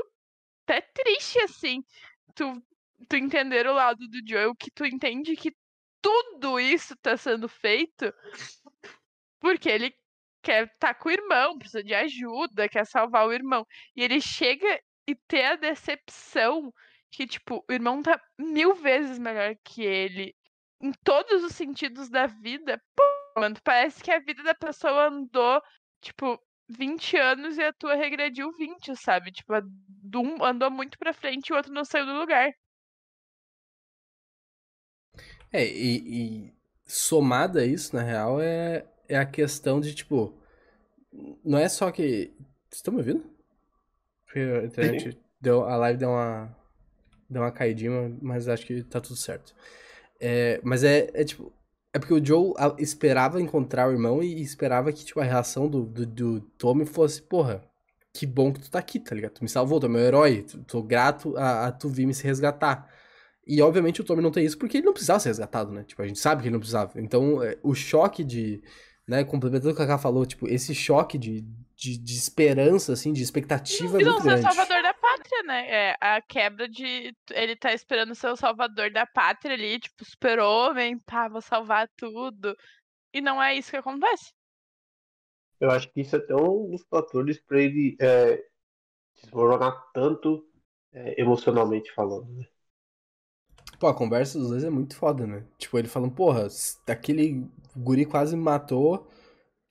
até 0.65 0.82
triste, 0.82 1.39
assim. 1.39 1.82
Tu, 2.36 2.61
tu 3.07 3.15
entender 3.15 3.65
o 3.67 3.73
lado 3.73 4.05
do 4.05 4.19
Joel, 4.27 4.53
que 4.53 4.69
tu 4.69 4.86
entende 4.86 5.34
que 5.38 5.55
tudo 6.01 6.59
isso 6.59 6.93
tá 6.97 7.15
sendo 7.15 7.47
feito 7.47 8.13
porque 9.39 9.69
ele 9.69 9.95
quer 10.41 10.75
tá 10.77 10.93
com 10.93 11.07
o 11.07 11.11
irmão, 11.11 11.57
precisa 11.57 11.82
de 11.82 11.93
ajuda, 11.93 12.67
quer 12.67 12.86
salvar 12.86 13.25
o 13.25 13.32
irmão. 13.32 13.65
E 13.95 14.03
ele 14.03 14.19
chega 14.19 14.82
e 15.07 15.15
ter 15.15 15.45
a 15.45 15.55
decepção 15.55 16.73
que, 17.12 17.28
tipo, 17.28 17.64
o 17.70 17.74
irmão 17.74 18.01
tá 18.01 18.20
mil 18.39 18.74
vezes 18.74 19.20
melhor 19.20 19.55
que 19.64 19.84
ele 19.84 20.34
em 20.82 20.91
todos 21.03 21.43
os 21.43 21.53
sentidos 21.53 22.09
da 22.09 22.26
vida. 22.26 22.82
Pô, 22.95 23.03
mano, 23.38 23.55
parece 23.64 24.01
que 24.03 24.12
a 24.12 24.20
vida 24.20 24.41
da 24.43 24.55
pessoa 24.55 25.07
andou, 25.07 25.62
tipo, 26.01 26.41
20 26.70 27.18
anos 27.18 27.57
e 27.57 27.64
a 27.64 27.74
tua 27.74 27.95
regrediu 27.95 28.51
20, 28.57 28.95
sabe? 28.95 29.32
Tipo, 29.32 29.53
um 30.16 30.43
andou 30.43 30.72
muito 30.72 30.97
pra 30.97 31.14
frente 31.14 31.49
e 31.49 31.53
o 31.53 31.57
outro 31.57 31.74
não 31.74 31.86
saiu 31.86 32.05
do 32.05 32.18
lugar. 32.18 32.51
É, 35.51 35.66
e, 35.66 36.47
e 36.47 36.53
somada 36.86 37.62
a 37.62 37.66
isso, 37.66 37.95
na 37.95 38.01
real, 38.01 38.41
é, 38.41 38.86
é 39.07 39.18
a 39.18 39.26
questão 39.26 39.82
de, 39.82 39.93
tipo, 39.93 40.34
não 41.43 41.59
é 41.59 41.68
só 41.68 41.91
que. 41.91 42.32
Vocês 42.70 42.80
estão 42.80 42.93
me 42.93 42.99
ouvindo? 43.01 43.30
Porque 44.26 44.39
a 44.39 44.64
internet 44.64 45.20
deu, 45.41 45.66
a 45.66 45.76
live 45.76 45.99
deu 45.99 46.09
uma, 46.09 46.55
deu 47.32 47.41
uma 47.41 47.51
caidinha, 47.51 48.15
mas 48.21 48.47
acho 48.47 48.65
que 48.65 48.84
tá 48.84 48.99
tudo 49.01 49.15
certo. 49.15 49.55
É, 50.19 50.59
mas 50.63 50.84
é, 50.84 51.09
é 51.13 51.23
tipo. 51.23 51.53
É 51.93 51.99
porque 51.99 52.13
o 52.13 52.25
Joe 52.25 52.53
esperava 52.79 53.41
encontrar 53.41 53.89
o 53.89 53.91
irmão 53.91 54.23
e 54.23 54.41
esperava 54.41 54.93
que, 54.93 55.03
tipo, 55.03 55.19
a 55.19 55.25
reação 55.25 55.67
do, 55.69 55.84
do, 55.86 56.05
do 56.05 56.39
Tommy 56.57 56.86
fosse, 56.86 57.21
porra, 57.21 57.61
que 58.13 58.25
bom 58.25 58.53
que 58.53 58.61
tu 58.61 58.71
tá 58.71 58.79
aqui, 58.79 58.97
tá 58.99 59.13
ligado? 59.13 59.34
Tu 59.34 59.43
me 59.43 59.49
salvou, 59.49 59.77
tu 59.79 59.88
é 59.88 59.89
meu 59.89 59.99
herói, 60.01 60.43
tu- 60.43 60.63
tô 60.63 60.82
grato 60.82 61.36
a, 61.38 61.67
a 61.67 61.71
tu 61.71 61.89
vir 61.89 62.05
me 62.05 62.13
se 62.13 62.23
resgatar. 62.23 62.89
E 63.45 63.61
obviamente 63.61 63.99
o 64.01 64.03
Tommy 64.05 64.21
não 64.21 64.32
tem 64.32 64.45
isso 64.45 64.57
porque 64.57 64.77
ele 64.77 64.86
não 64.86 64.93
precisava 64.93 65.19
ser 65.19 65.29
resgatado, 65.29 65.71
né? 65.73 65.84
Tipo, 65.84 66.01
a 66.01 66.07
gente 66.07 66.19
sabe 66.19 66.41
que 66.41 66.47
ele 66.47 66.53
não 66.53 66.59
precisava. 66.59 66.93
Então, 67.01 67.43
é, 67.43 67.57
o 67.63 67.73
choque 67.73 68.23
de, 68.23 68.61
né, 69.07 69.23
complementando 69.25 69.73
o 69.73 69.75
que 69.75 69.82
a 69.82 69.86
Kaká 69.86 69.97
falou, 69.97 70.25
tipo, 70.25 70.47
esse 70.47 70.73
choque 70.73 71.17
de, 71.17 71.45
de, 71.82 71.97
de 71.97 72.13
esperança, 72.13 72.93
assim, 72.93 73.11
de 73.11 73.23
expectativa 73.23 73.97
é 73.97 74.01
E 74.01 74.03
não 74.03 74.19
muito 74.19 74.21
ser 74.21 74.34
o 74.36 74.38
grande. 74.38 74.41
salvador 74.41 74.82
da 74.84 74.93
pátria, 74.93 75.43
né? 75.43 75.69
É 75.91 75.97
a 76.01 76.21
quebra 76.21 76.67
de. 76.67 77.15
Ele 77.32 77.55
tá 77.55 77.73
esperando 77.73 78.13
ser 78.15 78.27
o 78.29 78.36
salvador 78.36 78.91
da 78.91 79.05
pátria 79.05 79.53
ali, 79.55 79.79
tipo, 79.79 80.03
super-homem, 80.05 80.99
pá, 80.99 81.27
vou 81.29 81.41
salvar 81.41 81.89
tudo. 81.97 82.55
E 83.13 83.21
não 83.21 83.41
é 83.41 83.55
isso 83.55 83.71
que 83.71 83.77
acontece. 83.77 84.34
Eu 85.61 85.71
acho 85.71 85.89
que 85.91 86.01
isso 86.01 86.15
é 86.15 86.19
até 86.19 86.36
um 86.36 86.71
dos 86.71 86.84
fatores 86.89 87.39
pra 87.39 87.61
ele 87.61 87.95
é, 88.01 88.38
se 89.15 89.23
desmoronar 89.25 89.91
tanto 89.93 90.45
é, 90.93 91.21
emocionalmente 91.21 91.91
falando. 91.93 92.29
né? 92.34 92.45
Pô, 93.79 93.88
a 93.88 93.93
conversa 93.95 94.38
dos 94.38 94.49
dois 94.49 94.63
é 94.63 94.69
muito 94.69 94.95
foda, 94.95 95.25
né? 95.25 95.43
Tipo, 95.57 95.77
ele 95.79 95.88
falando, 95.88 96.13
porra, 96.13 96.47
aquele 96.88 97.45
guri 97.75 98.05
quase 98.05 98.36
me 98.36 98.43
matou. 98.43 99.07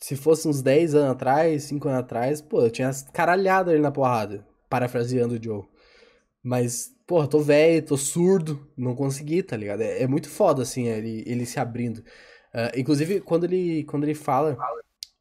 Se 0.00 0.16
fosse 0.16 0.48
uns 0.48 0.62
10 0.62 0.94
anos 0.94 1.10
atrás, 1.12 1.64
5 1.64 1.88
anos 1.88 2.00
atrás, 2.00 2.40
pô, 2.40 2.62
eu 2.62 2.70
tinha 2.70 2.90
caralhado 3.12 3.70
ele 3.70 3.80
na 3.82 3.92
porrada. 3.92 4.46
Parafraseando 4.68 5.34
o 5.34 5.42
Joe. 5.42 5.64
Mas, 6.42 6.94
porra, 7.06 7.28
tô 7.28 7.40
velho, 7.40 7.84
tô 7.84 7.96
surdo, 7.96 8.66
não 8.76 8.94
consegui, 8.94 9.42
tá 9.42 9.56
ligado? 9.56 9.82
É, 9.82 10.02
é 10.02 10.06
muito 10.06 10.28
foda, 10.30 10.62
assim, 10.62 10.86
ele, 10.88 11.22
ele 11.26 11.44
se 11.46 11.60
abrindo. 11.60 12.02
Ah, 12.52 12.72
inclusive, 12.76 13.20
quando 13.20 13.44
ele, 13.44 13.84
quando 13.84 14.04
ele 14.04 14.14
fala. 14.14 14.56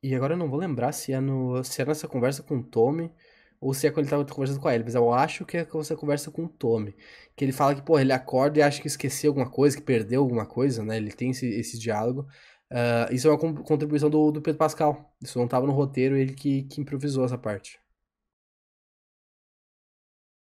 E 0.01 0.15
agora 0.15 0.33
eu 0.33 0.37
não 0.37 0.49
vou 0.49 0.59
lembrar 0.59 0.93
se 0.93 1.11
é, 1.13 1.19
no, 1.19 1.63
se 1.63 1.81
é 1.81 1.85
nessa 1.85 2.07
conversa 2.07 2.41
com 2.41 2.57
o 2.57 2.63
Tommy 2.63 3.11
ou 3.59 3.73
se 3.73 3.87
é 3.87 3.91
quando 3.91 4.05
ele 4.05 4.09
tava 4.11 4.25
conversando 4.25 4.59
com 4.61 4.67
a 4.69 4.73
Ellie, 4.73 4.85
mas 4.85 4.95
eu 4.95 5.11
acho 5.13 5.45
que 5.45 5.57
é 5.57 5.65
quando 5.65 5.83
você 5.83 5.95
conversa 5.95 6.31
com 6.31 6.45
o 6.45 6.49
Tommy. 6.49 6.95
Que 7.35 7.43
ele 7.45 7.51
fala 7.51 7.75
que, 7.75 7.81
porra, 7.81 8.01
ele 8.01 8.13
acorda 8.13 8.59
e 8.59 8.61
acha 8.61 8.81
que 8.81 8.87
esqueceu 8.87 9.31
alguma 9.31 9.49
coisa, 9.49 9.75
que 9.75 9.83
perdeu 9.83 10.21
alguma 10.21 10.45
coisa, 10.45 10.83
né? 10.83 10.97
Ele 10.97 11.11
tem 11.11 11.31
esse, 11.31 11.45
esse 11.47 11.77
diálogo. 11.77 12.27
Ah, 12.71 13.07
isso 13.11 13.27
é 13.27 13.31
uma 13.31 13.39
con- 13.39 13.63
contribuição 13.63 14.09
do, 14.09 14.31
do 14.31 14.41
Pedro 14.41 14.59
Pascal. 14.59 15.13
Isso 15.21 15.39
não 15.39 15.47
tava 15.47 15.65
no 15.65 15.73
roteiro, 15.73 16.15
ele 16.15 16.33
que, 16.33 16.63
que 16.63 16.81
improvisou 16.81 17.25
essa 17.25 17.37
parte. 17.37 17.79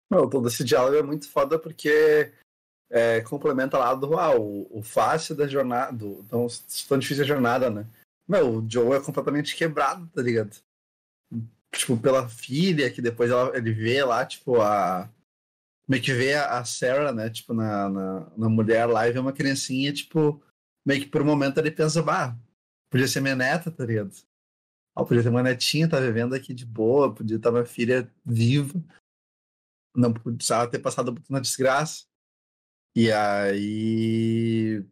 Não, 0.09 0.29
todo 0.29 0.47
esse 0.49 0.63
diálogo 0.63 0.97
é 0.97 1.01
muito 1.01 1.29
foda 1.29 1.57
porque 1.57 2.33
é, 2.89 3.21
complementa 3.21 3.77
lá 3.77 3.95
do 3.95 4.19
ah, 4.19 4.37
o, 4.37 4.67
o 4.79 4.83
fácil 4.83 5.35
da 5.35 5.47
jornada, 5.47 5.93
do, 5.93 6.23
tão, 6.25 6.47
tão 6.89 6.99
difícil 6.99 7.23
a 7.23 7.27
jornada, 7.27 7.69
né? 7.69 7.87
Meu, 8.27 8.57
o 8.57 8.69
Joe 8.69 8.97
é 8.97 9.01
completamente 9.01 9.55
quebrado, 9.55 10.07
tá 10.07 10.21
ligado? 10.21 10.57
Tipo, 11.73 11.97
pela 11.97 12.27
filha, 12.27 12.91
que 12.91 13.01
depois 13.01 13.31
ela, 13.31 13.55
ele 13.55 13.71
vê 13.71 14.03
lá, 14.03 14.25
tipo, 14.25 14.61
a. 14.61 15.09
Meio 15.87 16.03
que 16.03 16.13
vê 16.13 16.33
a 16.33 16.59
a 16.59 16.65
Sarah, 16.65 17.13
né? 17.13 17.29
Tipo, 17.29 17.53
na, 17.53 17.89
na, 17.89 18.31
na 18.37 18.49
mulher 18.49 18.85
lá 18.85 19.07
e 19.07 19.11
vê 19.13 19.19
uma 19.19 19.31
criancinha, 19.33 19.93
tipo, 19.93 20.41
meio 20.85 21.01
que 21.01 21.07
por 21.07 21.21
um 21.21 21.25
momento 21.25 21.57
ele 21.59 21.71
pensa, 21.71 22.01
bah, 22.01 22.37
podia 22.89 23.07
ser 23.07 23.21
minha 23.21 23.35
neta, 23.35 23.71
tá 23.71 23.85
ligado? 23.85 24.15
Ah, 24.95 25.05
podia 25.05 25.23
ter 25.23 25.29
uma 25.29 25.43
netinha, 25.43 25.89
tá 25.89 25.99
vivendo 25.99 26.33
aqui 26.33 26.53
de 26.53 26.65
boa, 26.65 27.13
podia 27.13 27.37
estar 27.37 27.51
minha 27.51 27.65
filha 27.65 28.11
viva 28.25 28.83
não 29.95 30.13
precisava 30.13 30.69
ter 30.69 30.79
passado 30.79 31.13
por 31.13 31.23
uma 31.29 31.41
desgraça. 31.41 32.05
E 32.95 33.11
aí 33.11 34.85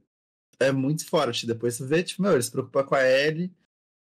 é 0.59 0.71
muito 0.71 1.07
forte. 1.07 1.47
Depois 1.47 1.75
você 1.75 1.85
vê, 1.85 2.03
tipo, 2.03 2.21
meu, 2.21 2.33
ele 2.33 2.43
se 2.43 2.51
preocupa 2.51 2.83
com 2.83 2.95
a 2.95 3.03
Ellie 3.03 3.53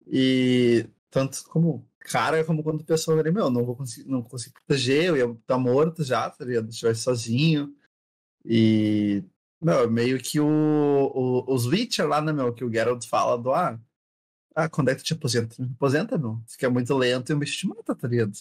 e 0.07 0.89
tanto 1.11 1.45
como 1.45 1.89
cara 2.01 2.45
como 2.45 2.63
quanto 2.63 2.85
pessoa 2.85 3.19
ali, 3.19 3.33
meu, 3.33 3.51
não 3.51 3.65
vou 3.65 3.75
conseguir, 3.75 4.09
não 4.09 4.23
consigo 4.23 4.55
proteger, 4.55 5.07
eu 5.07 5.17
ia 5.17 5.25
estar 5.25 5.59
morto 5.59 6.05
já, 6.05 6.31
tá 6.31 6.45
ligado? 6.45 6.67
Se 6.67 6.73
estivesse 6.75 7.03
sozinho. 7.03 7.77
E, 8.45 9.25
meu, 9.61 9.91
meio 9.91 10.19
que 10.23 10.39
o, 10.41 10.47
o, 10.47 11.55
os 11.55 11.67
Witcher 11.67 12.07
lá, 12.07 12.21
né, 12.21 12.33
meu, 12.33 12.53
que 12.53 12.65
o 12.65 12.71
Geralt 12.73 13.07
fala 13.07 13.37
do 13.39 13.53
ah, 13.53 13.79
ah, 14.55 14.69
quando 14.69 14.91
é 14.91 14.95
que 14.95 15.03
tu 15.03 15.07
te 15.07 15.13
aposenta? 15.15 15.55
Me 15.59 15.71
aposenta, 15.75 16.19
meu. 16.19 16.43
Fica 16.49 16.71
muito 16.71 16.95
lento 16.97 17.31
e 17.31 17.35
o 17.35 17.39
bicho 17.39 17.59
te 17.59 17.67
mata, 17.69 17.95
tá 17.95 18.09
ligado? 18.09 18.33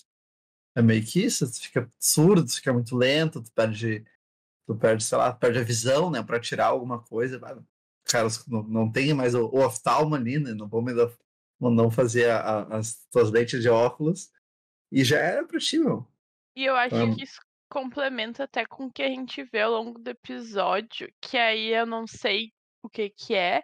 É 0.76 0.82
meio 0.82 1.05
que 1.05 1.24
isso, 1.24 1.49
tu 1.51 1.61
fica 1.61 1.91
surdo, 1.99 2.45
tu 2.45 2.55
fica 2.55 2.74
muito 2.74 2.95
lento, 2.97 3.41
tu 3.41 3.51
perde, 3.53 4.05
tu 4.68 4.76
perde, 4.76 5.03
sei 5.03 5.18
lá, 5.18 5.34
perde 5.34 5.59
a 5.59 5.63
visão, 5.63 6.11
né, 6.11 6.22
pra 6.24 6.39
tirar 6.39 6.68
alguma 6.68 7.01
coisa. 7.01 7.39
Cara, 8.05 8.28
não, 8.47 8.63
não 8.63 8.91
tem 8.91 9.13
mais 9.13 9.36
o, 9.36 9.45
o 9.47 9.66
oftalmo 9.66 10.16
ali, 10.16 10.39
né, 10.39 10.53
não 10.53 10.68
vão 10.68 10.82
me 10.82 10.93
dar- 10.93 11.11
não 11.59 11.89
fazer 11.91 12.30
a- 12.30 12.39
a- 12.41 12.78
as 12.78 13.05
tuas 13.11 13.32
lentes 13.32 13.61
de 13.61 13.70
óculos. 13.70 14.30
E 14.91 15.03
já 15.03 15.18
era 15.20 15.45
pra 15.47 15.59
ti, 15.59 15.80
meu. 15.80 16.07
E 16.55 16.66
eu 16.66 16.76
acho 16.76 16.95
Amo. 16.95 17.16
que 17.16 17.24
isso 17.24 17.41
complementa 17.70 18.43
até 18.43 18.66
com 18.66 18.86
o 18.86 18.91
que 18.91 19.03
a 19.03 19.07
gente 19.09 19.43
vê 19.43 19.61
ao 19.61 19.72
longo 19.72 19.99
do 19.99 20.09
episódio, 20.09 21.11
que 21.22 21.38
aí 21.38 21.68
eu 21.74 21.86
não 21.86 22.07
sei 22.07 22.51
o 22.82 22.89
que 22.89 23.09
que 23.09 23.36
é. 23.36 23.63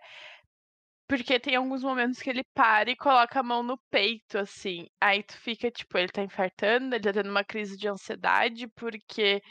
Porque 1.07 1.39
tem 1.39 1.55
alguns 1.57 1.83
momentos 1.83 2.19
que 2.19 2.29
ele 2.29 2.43
para 2.53 2.89
e 2.89 2.95
coloca 2.95 3.39
a 3.39 3.43
mão 3.43 3.61
no 3.61 3.77
peito, 3.89 4.37
assim. 4.37 4.87
Aí 4.99 5.21
tu 5.23 5.37
fica, 5.37 5.69
tipo, 5.69 5.97
ele 5.97 6.07
tá 6.07 6.23
infartando, 6.23 6.95
ele 6.95 7.03
tá 7.03 7.11
tendo 7.13 7.29
uma 7.29 7.43
crise 7.43 7.77
de 7.77 7.87
ansiedade, 7.87 8.67
porque. 8.69 9.41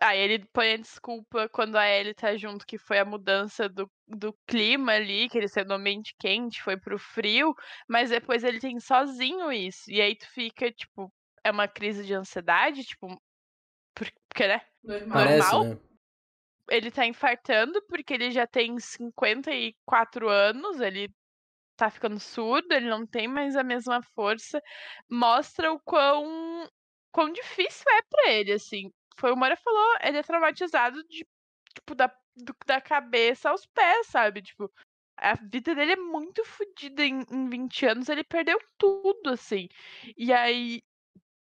Aí 0.00 0.18
ele 0.18 0.44
põe 0.52 0.72
a 0.72 0.76
desculpa 0.78 1.48
quando 1.50 1.76
a 1.76 1.88
Ellie 1.88 2.14
tá 2.14 2.36
junto, 2.36 2.66
que 2.66 2.78
foi 2.78 2.98
a 2.98 3.04
mudança 3.04 3.68
do, 3.68 3.88
do 4.08 4.34
clima 4.46 4.92
ali, 4.92 5.28
que 5.28 5.38
ele 5.38 5.48
saiu 5.48 5.66
do 5.66 5.74
ambiente 5.74 6.14
quente, 6.18 6.62
foi 6.62 6.76
pro 6.76 6.98
frio, 6.98 7.54
mas 7.88 8.10
depois 8.10 8.42
ele 8.42 8.58
tem 8.58 8.80
sozinho 8.80 9.52
isso. 9.52 9.90
E 9.90 10.00
aí 10.00 10.16
tu 10.16 10.28
fica, 10.30 10.72
tipo, 10.72 11.12
é 11.44 11.50
uma 11.50 11.68
crise 11.68 12.04
de 12.04 12.14
ansiedade, 12.14 12.84
tipo, 12.84 13.06
porque, 14.32 14.48
né? 14.48 14.62
Normal. 14.82 15.12
Parece, 15.12 15.58
né? 15.58 15.78
Ele 16.70 16.90
tá 16.90 17.06
infartando 17.06 17.82
porque 17.86 18.14
ele 18.14 18.30
já 18.30 18.46
tem 18.46 18.78
54 18.78 20.28
anos, 20.28 20.80
ele 20.80 21.12
tá 21.76 21.90
ficando 21.90 22.18
surdo, 22.18 22.72
ele 22.72 22.88
não 22.88 23.06
tem 23.06 23.28
mais 23.28 23.56
a 23.56 23.62
mesma 23.62 24.02
força. 24.14 24.62
Mostra 25.10 25.72
o 25.72 25.80
quão, 25.80 26.66
quão 27.12 27.30
difícil 27.30 27.84
é 27.90 28.02
para 28.08 28.30
ele, 28.30 28.52
assim. 28.52 28.90
Foi 29.18 29.32
o 29.32 29.36
Mora 29.36 29.56
falou, 29.56 29.96
ele 30.02 30.18
é 30.18 30.22
traumatizado 30.22 31.02
de, 31.04 31.26
tipo, 31.74 31.94
da, 31.94 32.08
do, 32.36 32.56
da 32.66 32.80
cabeça 32.80 33.50
aos 33.50 33.66
pés, 33.66 34.06
sabe? 34.06 34.40
Tipo, 34.40 34.72
a 35.16 35.34
vida 35.34 35.74
dele 35.74 35.92
é 35.92 35.96
muito 35.96 36.42
fodida 36.44 37.04
em, 37.04 37.20
em 37.30 37.48
20 37.48 37.86
anos, 37.86 38.08
ele 38.08 38.24
perdeu 38.24 38.58
tudo, 38.78 39.30
assim. 39.30 39.68
E 40.16 40.32
aí, 40.32 40.80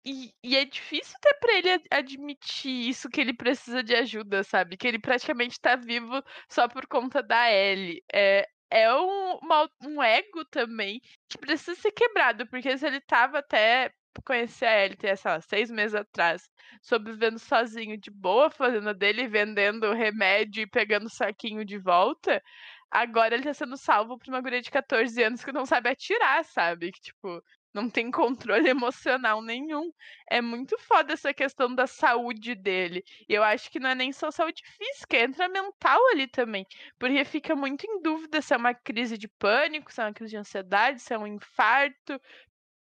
e, 0.05 0.34
e, 0.42 0.57
é 0.57 0.64
difícil 0.64 1.14
até 1.16 1.34
pra 1.34 1.53
ele 1.55 1.84
admitir 1.90 2.88
isso, 2.88 3.09
que 3.09 3.20
ele 3.20 3.32
precisa 3.32 3.82
de 3.82 3.94
ajuda, 3.94 4.42
sabe? 4.42 4.76
Que 4.76 4.88
ele 4.88 4.98
praticamente 4.98 5.61
tá 5.61 5.76
vivo 5.76 6.22
só 6.48 6.68
por 6.68 6.86
conta 6.86 7.22
da 7.22 7.50
Ellie. 7.53 8.03
É, 8.12 8.46
é 8.70 8.92
um, 8.94 9.38
uma, 9.42 9.70
um 9.82 10.03
ego 10.03 10.44
também 10.46 11.00
que 11.28 11.38
precisa 11.38 11.74
ser 11.80 11.92
quebrado, 11.92 12.46
porque 12.48 12.76
se 12.76 12.86
ele 12.86 13.00
tava 13.00 13.38
até 13.38 13.92
conhecer 14.24 14.66
a 14.66 14.84
Ellie, 14.84 14.96
sei 15.00 15.30
lá, 15.30 15.40
seis 15.40 15.70
meses 15.70 15.94
atrás, 15.94 16.42
sobrevivendo 16.82 17.38
sozinho, 17.38 17.96
de 17.98 18.11
boa, 18.11 18.50
fazendo 18.50 18.92
dele, 18.94 19.28
vendendo 19.28 19.92
remédio 19.92 20.62
e 20.62 20.66
pegando 20.66 21.09
saquinho 21.09 21.64
de 21.64 21.78
volta, 21.78 22.42
agora 22.90 23.34
ele 23.34 23.44
tá 23.44 23.55
sendo 23.55 23.76
salvo 23.76 24.18
por 24.18 24.28
uma 24.28 24.40
guria 24.40 24.61
de 24.61 24.70
14 24.70 25.22
anos 25.22 25.44
que 25.44 25.53
não 25.53 25.64
sabe 25.66 25.90
atirar, 25.90 26.44
sabe? 26.44 26.92
Que, 26.92 27.00
tipo, 27.00 27.42
não 27.73 27.89
tem 27.89 28.11
controle 28.11 28.68
emocional 28.70 29.43
nenhum. 29.43 29.93
É 30.31 30.41
muito 30.41 30.79
foda 30.79 31.12
essa 31.12 31.33
questão 31.33 31.75
da 31.75 31.87
saúde 31.87 32.55
dele. 32.55 33.05
E 33.29 33.35
eu 33.35 33.43
acho 33.43 33.70
que 33.70 33.81
não 33.81 33.91
é 33.91 33.95
nem 33.95 34.12
só 34.12 34.31
saúde 34.31 34.62
física, 34.77 35.16
entra 35.16 35.49
mental 35.49 36.01
ali 36.12 36.27
também. 36.27 36.66
Porque 36.99 37.25
fica 37.25 37.57
muito 37.57 37.87
em 37.87 38.03
dúvida 38.03 38.41
se 38.43 38.55
é 38.55 38.57
uma 38.57 38.75
crise 38.75 39.16
de 39.16 39.29
pânico, 39.29 39.93
se 39.93 40.01
é 40.01 40.05
uma 40.05 40.12
crise 40.12 40.31
de 40.33 40.37
ansiedade, 40.37 41.01
se 41.01 41.14
é 41.14 41.18
um 41.18 41.27
infarto. 41.27 42.20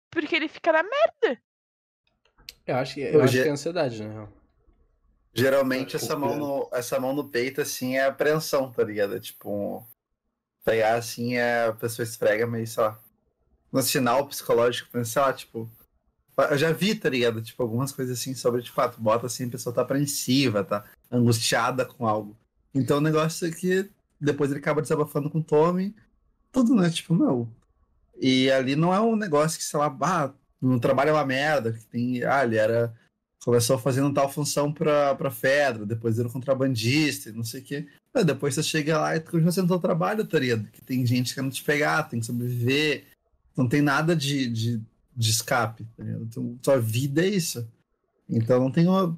Porque 0.09 0.35
ele 0.35 0.47
fica 0.47 0.71
na 0.71 0.83
merda. 0.83 1.41
Eu 2.65 2.75
acho 2.77 2.93
que, 2.95 3.01
eu 3.01 3.21
acho 3.21 3.33
que 3.33 3.47
é 3.47 3.51
ansiedade, 3.51 4.03
né? 4.03 4.27
Geralmente 5.33 5.95
essa 5.95 6.15
mão, 6.15 6.37
no, 6.37 6.69
essa 6.71 6.99
mão 6.99 7.11
no 7.11 7.27
peito, 7.27 7.59
assim, 7.59 7.97
é 7.97 8.05
apreensão, 8.05 8.71
tá 8.71 8.83
ligado? 8.83 9.15
É 9.15 9.19
tipo, 9.19 9.83
pegar 10.63 10.95
assim, 10.95 11.35
é, 11.37 11.65
a 11.65 11.73
pessoa 11.73 12.03
esfrega 12.03 12.45
meio, 12.45 12.67
sei 12.67 12.83
lá, 12.83 12.99
no 13.73 13.81
sinal 13.81 14.27
psicológico, 14.27 14.89
lá, 15.15 15.33
tipo. 15.33 15.69
Eu 16.49 16.57
já 16.57 16.71
vi, 16.71 16.95
tá 16.95 17.09
ligado? 17.09 17.41
Tipo, 17.41 17.63
algumas 17.63 17.91
coisas 17.91 18.19
assim 18.19 18.33
sobre, 18.33 18.61
de 18.61 18.71
fato, 18.71 19.01
bota 19.01 19.27
assim, 19.27 19.45
a 19.45 19.49
pessoa 19.49 19.73
tá 19.73 19.81
apreensiva, 19.81 20.63
tá 20.63 20.83
angustiada 21.11 21.85
com 21.85 22.07
algo. 22.07 22.35
Então 22.73 22.97
o 22.97 23.01
negócio 23.01 23.47
é 23.47 23.51
que 23.51 23.89
depois 24.19 24.49
ele 24.49 24.59
acaba 24.59 24.81
desabafando 24.81 25.29
com 25.29 25.39
o 25.39 25.43
Tommy, 25.43 25.95
tudo, 26.51 26.75
né? 26.75 26.89
Tipo, 26.89 27.15
não. 27.15 27.49
E 28.19 28.49
ali 28.51 28.75
não 28.75 28.93
é 28.93 28.99
um 28.99 29.15
negócio 29.15 29.57
que, 29.57 29.63
sei 29.63 29.79
lá, 29.79 29.95
ah, 30.01 30.31
no 30.61 30.79
trabalho 30.79 31.09
é 31.09 31.13
uma 31.13 31.25
merda, 31.25 31.73
que 31.73 31.85
tem. 31.85 32.23
Ah, 32.23 32.43
ele 32.43 32.57
era. 32.57 32.93
Começou 33.43 33.77
fazendo 33.77 34.13
tal 34.13 34.31
função 34.31 34.71
pra, 34.71 35.13
pra 35.15 35.29
Fedra, 35.29 35.85
depois 35.85 36.17
era 36.17 36.27
um 36.27 36.31
contrabandista, 36.31 37.31
não 37.33 37.43
sei 37.43 37.59
o 37.59 37.63
quê. 37.63 37.87
Mas 38.13 38.25
depois 38.25 38.55
você 38.55 38.63
chega 38.63 38.97
lá 38.97 39.17
e 39.17 39.19
continua 39.19 39.51
sendo 39.51 39.67
teu 39.67 39.79
trabalho, 39.79 40.25
tá 40.25 40.39
ligado? 40.39 40.65
Que 40.71 40.81
tem 40.81 41.05
gente 41.05 41.35
querendo 41.35 41.51
te 41.51 41.61
pegar, 41.61 42.03
tem 42.03 42.21
que 42.21 42.25
sobreviver 42.25 43.05
não 43.55 43.67
tem 43.67 43.81
nada 43.81 44.15
de, 44.15 44.47
de, 44.47 44.81
de 45.15 45.29
escape. 45.29 45.85
Tá 45.95 46.03
então, 46.03 46.57
tua 46.61 46.79
vida 46.79 47.23
é 47.23 47.27
isso. 47.27 47.67
Então 48.29 48.59
não 48.59 48.71
tem 48.71 48.87
uma. 48.87 49.17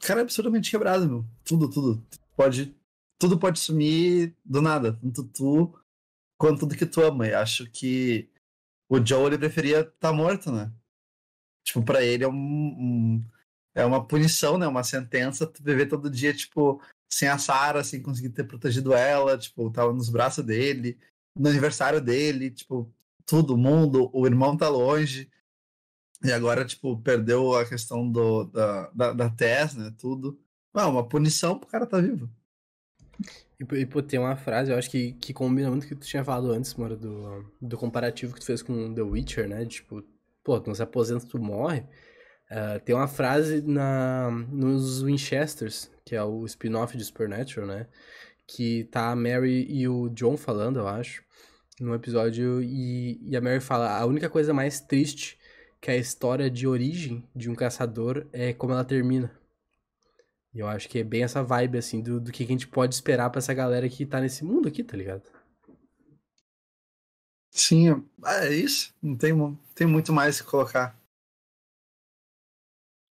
Cara, 0.00 0.20
é 0.20 0.22
absurdamente 0.22 0.70
quebrado, 0.70 1.08
meu. 1.08 1.24
Tudo, 1.44 1.68
tudo. 1.68 2.04
Pode. 2.36 2.74
Tudo 3.18 3.38
pode 3.38 3.58
sumir 3.58 4.34
do 4.44 4.62
nada. 4.62 4.92
Tanto 4.92 5.24
tu 5.24 5.74
quanto 6.36 6.60
tudo 6.60 6.76
que 6.76 6.86
tu 6.86 7.02
ama. 7.02 7.26
E 7.26 7.34
acho 7.34 7.68
que 7.70 8.28
o 8.88 9.04
Joe 9.04 9.26
ele 9.26 9.38
preferia 9.38 9.80
estar 9.80 9.92
tá 9.98 10.12
morto, 10.12 10.52
né? 10.52 10.72
Tipo, 11.64 11.82
pra 11.82 12.02
ele 12.02 12.24
é 12.24 12.28
um, 12.28 12.32
um, 12.34 13.24
é 13.74 13.84
uma 13.84 14.06
punição, 14.06 14.56
né? 14.56 14.66
Uma 14.66 14.84
sentença 14.84 15.46
tu 15.46 15.62
viver 15.62 15.86
todo 15.86 16.08
dia, 16.08 16.32
tipo, 16.32 16.80
sem 17.10 17.28
a 17.28 17.38
Sarah, 17.38 17.84
sem 17.84 18.00
conseguir 18.00 18.30
ter 18.30 18.44
protegido 18.44 18.94
ela, 18.94 19.36
tipo, 19.36 19.70
tava 19.70 19.92
nos 19.92 20.08
braços 20.08 20.44
dele, 20.44 20.98
no 21.36 21.48
aniversário 21.48 22.00
dele, 22.00 22.50
tipo, 22.50 22.90
tudo, 23.28 23.58
mundo, 23.58 24.10
o 24.14 24.26
irmão 24.26 24.56
tá 24.56 24.68
longe. 24.70 25.30
E 26.24 26.32
agora, 26.32 26.64
tipo, 26.64 26.98
perdeu 27.00 27.54
a 27.54 27.64
questão 27.64 28.10
do, 28.10 28.44
da, 28.44 28.90
da, 28.90 29.12
da 29.12 29.30
Tess, 29.30 29.74
né? 29.76 29.92
Tudo. 29.98 30.40
Ah, 30.72 30.88
uma 30.88 31.06
punição 31.06 31.58
pro 31.58 31.68
cara 31.68 31.86
tá 31.86 32.00
vivo. 32.00 32.28
E, 33.60 33.80
e 33.80 33.86
pô, 33.86 34.02
tem 34.02 34.18
uma 34.18 34.34
frase, 34.36 34.72
eu 34.72 34.78
acho 34.78 34.90
que, 34.90 35.12
que 35.12 35.34
combina 35.34 35.68
muito 35.68 35.86
com 35.86 35.94
o 35.94 35.96
que 35.96 36.04
tu 36.04 36.08
tinha 36.08 36.24
falado 36.24 36.50
antes, 36.50 36.74
mano, 36.74 36.96
do, 36.96 37.52
do 37.60 37.76
comparativo 37.76 38.32
que 38.32 38.40
tu 38.40 38.46
fez 38.46 38.62
com 38.62 38.94
The 38.94 39.02
Witcher, 39.02 39.48
né? 39.48 39.66
Tipo, 39.66 40.02
pô, 40.42 40.58
tu 40.58 40.68
não 40.68 40.74
se 40.74 40.82
aposenta, 40.82 41.26
tu 41.26 41.38
morre. 41.38 41.80
Uh, 42.50 42.80
tem 42.82 42.94
uma 42.94 43.08
frase 43.08 43.60
na, 43.60 44.30
nos 44.50 45.02
Winchesters, 45.02 45.90
que 46.04 46.16
é 46.16 46.22
o 46.24 46.46
spin-off 46.46 46.96
de 46.96 47.04
Supernatural, 47.04 47.66
né? 47.66 47.86
Que 48.46 48.84
tá 48.84 49.10
a 49.10 49.16
Mary 49.16 49.66
e 49.68 49.86
o 49.86 50.08
John 50.08 50.36
falando, 50.36 50.78
eu 50.78 50.88
acho 50.88 51.27
num 51.80 51.94
episódio 51.94 52.62
e, 52.62 53.18
e 53.22 53.36
a 53.36 53.40
Mary 53.40 53.60
fala: 53.60 53.98
a 53.98 54.04
única 54.04 54.28
coisa 54.28 54.52
mais 54.52 54.80
triste 54.80 55.38
que 55.80 55.90
a 55.90 55.96
história 55.96 56.50
de 56.50 56.66
origem 56.66 57.24
de 57.34 57.48
um 57.48 57.54
caçador 57.54 58.26
é 58.32 58.52
como 58.52 58.72
ela 58.72 58.84
termina. 58.84 59.30
E 60.52 60.60
eu 60.60 60.66
acho 60.66 60.88
que 60.88 60.98
é 60.98 61.04
bem 61.04 61.22
essa 61.22 61.42
vibe, 61.42 61.78
assim, 61.78 62.02
do, 62.02 62.20
do 62.20 62.32
que 62.32 62.42
a 62.42 62.46
gente 62.46 62.66
pode 62.66 62.94
esperar 62.94 63.30
pra 63.30 63.38
essa 63.38 63.54
galera 63.54 63.88
que 63.88 64.06
tá 64.06 64.20
nesse 64.20 64.44
mundo 64.44 64.68
aqui, 64.68 64.82
tá 64.82 64.96
ligado? 64.96 65.22
Sim, 67.50 67.90
é, 67.90 68.46
é 68.46 68.54
isso. 68.54 68.94
Não 69.02 69.16
tem, 69.16 69.32
tem 69.74 69.86
muito 69.86 70.12
mais 70.12 70.40
que 70.40 70.48
colocar. 70.48 70.98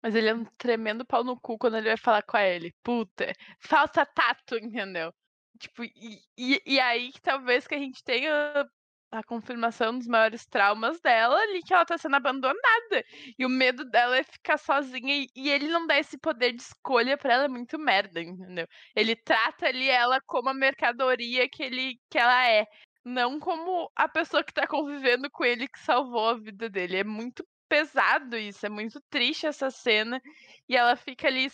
Mas 0.01 0.13
ele 0.13 0.29
é 0.29 0.35
um 0.35 0.45
tremendo 0.57 1.03
pau 1.03 1.23
no 1.23 1.39
cu 1.39 1.57
quando 1.57 1.77
ele 1.77 1.87
vai 1.87 1.97
falar 1.97 2.21
com 2.21 2.37
a 2.37 2.47
Ellie. 2.47 2.73
Puta, 2.83 3.33
falta 3.59 4.05
tato, 4.05 4.55
entendeu? 4.55 5.11
Tipo, 5.59 5.83
e, 5.83 6.21
e, 6.37 6.79
aí 6.79 7.11
que 7.11 7.21
talvez 7.21 7.67
que 7.67 7.75
a 7.75 7.79
gente 7.79 8.03
tenha 8.03 8.67
a 9.11 9.23
confirmação 9.23 9.97
dos 9.97 10.07
maiores 10.07 10.45
traumas 10.45 10.99
dela 10.99 11.37
ali, 11.37 11.61
que 11.63 11.73
ela 11.73 11.85
tá 11.85 11.97
sendo 11.97 12.15
abandonada. 12.15 13.05
E 13.37 13.45
o 13.45 13.49
medo 13.49 13.85
dela 13.85 14.17
é 14.17 14.23
ficar 14.23 14.57
sozinha 14.57 15.15
e, 15.15 15.27
e 15.35 15.49
ele 15.49 15.67
não 15.67 15.87
dá 15.87 15.97
esse 15.97 16.17
poder 16.17 16.51
de 16.53 16.61
escolha 16.61 17.17
para 17.17 17.33
ela 17.33 17.45
é 17.45 17.47
muito 17.47 17.79
merda, 17.79 18.21
entendeu? 18.21 18.67
Ele 18.95 19.15
trata 19.15 19.67
ali 19.67 19.89
ela 19.89 20.19
como 20.25 20.49
a 20.49 20.53
mercadoria 20.53 21.47
que, 21.49 21.63
ele, 21.63 21.99
que 22.09 22.17
ela 22.17 22.47
é. 22.47 22.65
Não 23.03 23.39
como 23.39 23.89
a 23.95 24.09
pessoa 24.09 24.43
que 24.43 24.53
tá 24.53 24.67
convivendo 24.67 25.29
com 25.29 25.45
ele 25.45 25.67
que 25.67 25.79
salvou 25.79 26.29
a 26.29 26.37
vida 26.37 26.69
dele. 26.69 26.97
É 26.97 27.03
muito 27.03 27.45
pesado 27.69 28.35
isso, 28.37 28.65
é 28.65 28.69
muito 28.69 28.99
triste 29.09 29.45
essa 29.45 29.69
cena. 29.69 30.21
E 30.67 30.75
ela 30.75 30.95
fica 30.95 31.27
ali 31.27 31.49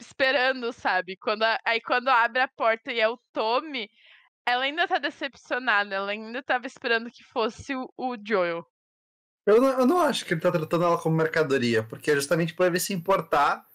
esperando, 0.00 0.72
sabe? 0.72 1.16
Quando 1.16 1.42
a, 1.42 1.58
aí 1.64 1.80
quando 1.80 2.08
abre 2.08 2.40
a 2.40 2.48
porta 2.48 2.92
e 2.92 3.00
é 3.00 3.08
o 3.08 3.18
Tommy, 3.32 3.88
ela 4.46 4.64
ainda 4.64 4.88
tá 4.88 4.98
decepcionada, 4.98 5.94
ela 5.94 6.10
ainda 6.10 6.42
tava 6.42 6.66
esperando 6.66 7.10
que 7.10 7.22
fosse 7.22 7.74
o, 7.74 7.88
o 7.96 8.16
Joel. 8.22 8.66
Eu 9.46 9.60
não, 9.60 9.80
eu 9.80 9.86
não 9.86 10.00
acho 10.00 10.24
que 10.24 10.34
ele 10.34 10.40
tá 10.40 10.50
tratando 10.50 10.84
ela 10.84 10.98
como 10.98 11.16
mercadoria, 11.16 11.82
porque 11.82 12.10
é 12.10 12.14
justamente 12.14 12.54
pra 12.54 12.66
ele 12.66 12.80
se 12.80 12.92
importar 12.92 13.66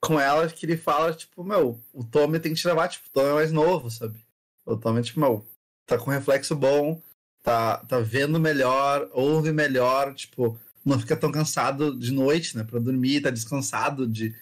com 0.00 0.20
ela 0.20 0.48
que 0.48 0.64
ele 0.66 0.76
fala, 0.76 1.12
tipo, 1.12 1.42
meu, 1.42 1.80
o 1.92 2.04
Tommy 2.04 2.38
tem 2.38 2.54
que 2.54 2.60
te 2.60 2.66
levar, 2.66 2.88
tipo, 2.88 3.08
o 3.08 3.10
Tommy 3.10 3.30
é 3.30 3.34
mais 3.34 3.52
novo, 3.52 3.90
sabe? 3.90 4.24
O 4.64 4.76
Tommy, 4.76 5.02
tipo, 5.02 5.20
meu, 5.20 5.46
tá 5.86 5.98
com 5.98 6.10
reflexo 6.10 6.54
bom, 6.54 7.00
tá, 7.42 7.78
tá 7.78 7.98
vendo 7.98 8.38
melhor, 8.38 9.08
ouve 9.12 9.52
melhor, 9.52 10.14
tipo, 10.14 10.58
não 10.84 10.98
fica 10.98 11.16
tão 11.16 11.32
cansado 11.32 11.98
de 11.98 12.12
noite, 12.12 12.56
né, 12.56 12.64
pra 12.64 12.78
dormir, 12.78 13.22
tá 13.22 13.30
descansado 13.30 14.06
de 14.06 14.34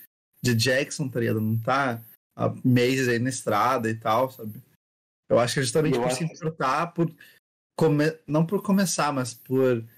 de 0.47 0.55
Jackson, 0.55 1.09
tá 1.09 1.21
ligado? 1.21 1.41
Não 1.41 1.59
tá 1.59 2.03
há 2.37 2.55
meses 2.65 3.09
aí 3.09 3.19
na 3.19 3.31
estrada 3.31 3.91
e 3.91 3.95
tal, 3.95 4.31
sabe? 4.31 4.63
Eu 5.29 5.39
acho 5.39 5.55
que 5.55 5.61
é 5.61 5.63
justamente 5.63 5.97
eu 5.97 6.03
por 6.03 6.13
se 6.13 6.25
importar, 6.25 6.89
por 6.89 7.13
come... 7.77 8.05
não 8.27 8.47
por 8.47 8.63
começar, 8.63 9.13
mas 9.13 9.35
por 9.35 9.79
estar 9.79 9.89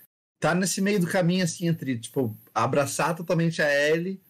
tá 0.40 0.54
nesse 0.54 0.80
meio 0.80 1.00
do 1.00 1.06
caminho, 1.06 1.44
assim, 1.44 1.66
entre, 1.66 1.98
tipo, 1.98 2.36
abraçar 2.54 3.14
totalmente 3.14 3.60
a 3.60 3.70
Ellie 3.70 4.20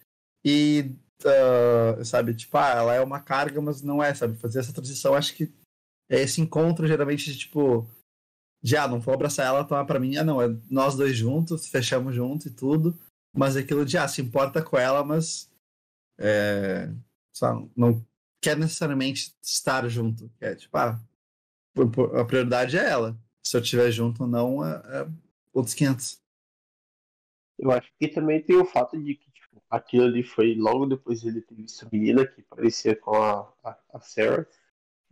e, 0.45 0.91
uh, 1.23 2.05
sabe, 2.05 2.35
tipo, 2.35 2.57
ah, 2.57 2.71
ela 2.71 2.95
é 2.95 3.01
uma 3.01 3.21
carga, 3.21 3.61
mas 3.61 3.83
não 3.83 4.03
é, 4.03 4.13
sabe? 4.15 4.37
Fazer 4.37 4.59
essa 4.59 4.73
transição, 4.73 5.15
acho 5.15 5.35
que 5.35 5.53
é 6.11 6.21
esse 6.21 6.41
encontro, 6.41 6.87
geralmente, 6.87 7.33
de, 7.33 7.39
tipo, 7.39 7.89
de 8.63 8.77
ah, 8.77 8.89
não 8.89 8.99
vou 8.99 9.15
abraçar 9.15 9.47
ela, 9.47 9.65
tomar 9.65 9.85
pra 9.85 10.01
mim, 10.01 10.17
ah, 10.17 10.25
não, 10.25 10.43
é 10.43 10.49
nós 10.69 10.97
dois 10.97 11.17
juntos, 11.17 11.69
fechamos 11.69 12.15
junto 12.15 12.49
e 12.49 12.51
tudo. 12.51 12.99
Mas 13.37 13.57
aquilo 13.57 13.85
de, 13.85 13.97
ah, 13.97 14.09
se 14.09 14.21
importa 14.21 14.63
com 14.63 14.77
ela, 14.77 15.05
mas. 15.05 15.49
É, 16.19 16.91
não 17.77 18.05
quer 18.41 18.57
necessariamente 18.57 19.35
estar 19.43 19.89
junto. 19.89 20.31
É 20.41 20.55
tipo, 20.55 20.77
ah, 20.77 21.01
a 22.15 22.25
prioridade 22.25 22.77
é 22.77 22.85
ela. 22.85 23.17
Se 23.43 23.57
eu 23.57 23.61
estiver 23.61 23.91
junto 23.91 24.25
ou 24.25 24.29
não, 24.29 24.65
é, 24.65 24.83
é 25.01 25.09
outros 25.53 25.75
500. 25.75 26.21
Eu 27.59 27.71
acho 27.71 27.91
que 27.99 28.09
também 28.09 28.43
tem 28.43 28.57
o 28.57 28.65
fato 28.65 29.01
de 29.03 29.15
que 29.15 29.31
tipo, 29.31 29.63
aquilo 29.71 30.05
ali 30.05 30.23
foi 30.23 30.55
logo 30.55 30.87
depois 30.87 31.25
ele 31.25 31.41
ter 31.41 31.55
visto 31.55 31.85
a 31.85 31.89
menina 31.91 32.27
que 32.27 32.43
parecia 32.43 32.95
com 32.95 33.15
a, 33.15 33.53
a, 33.65 33.79
a 33.95 34.01
Sarah. 34.01 34.47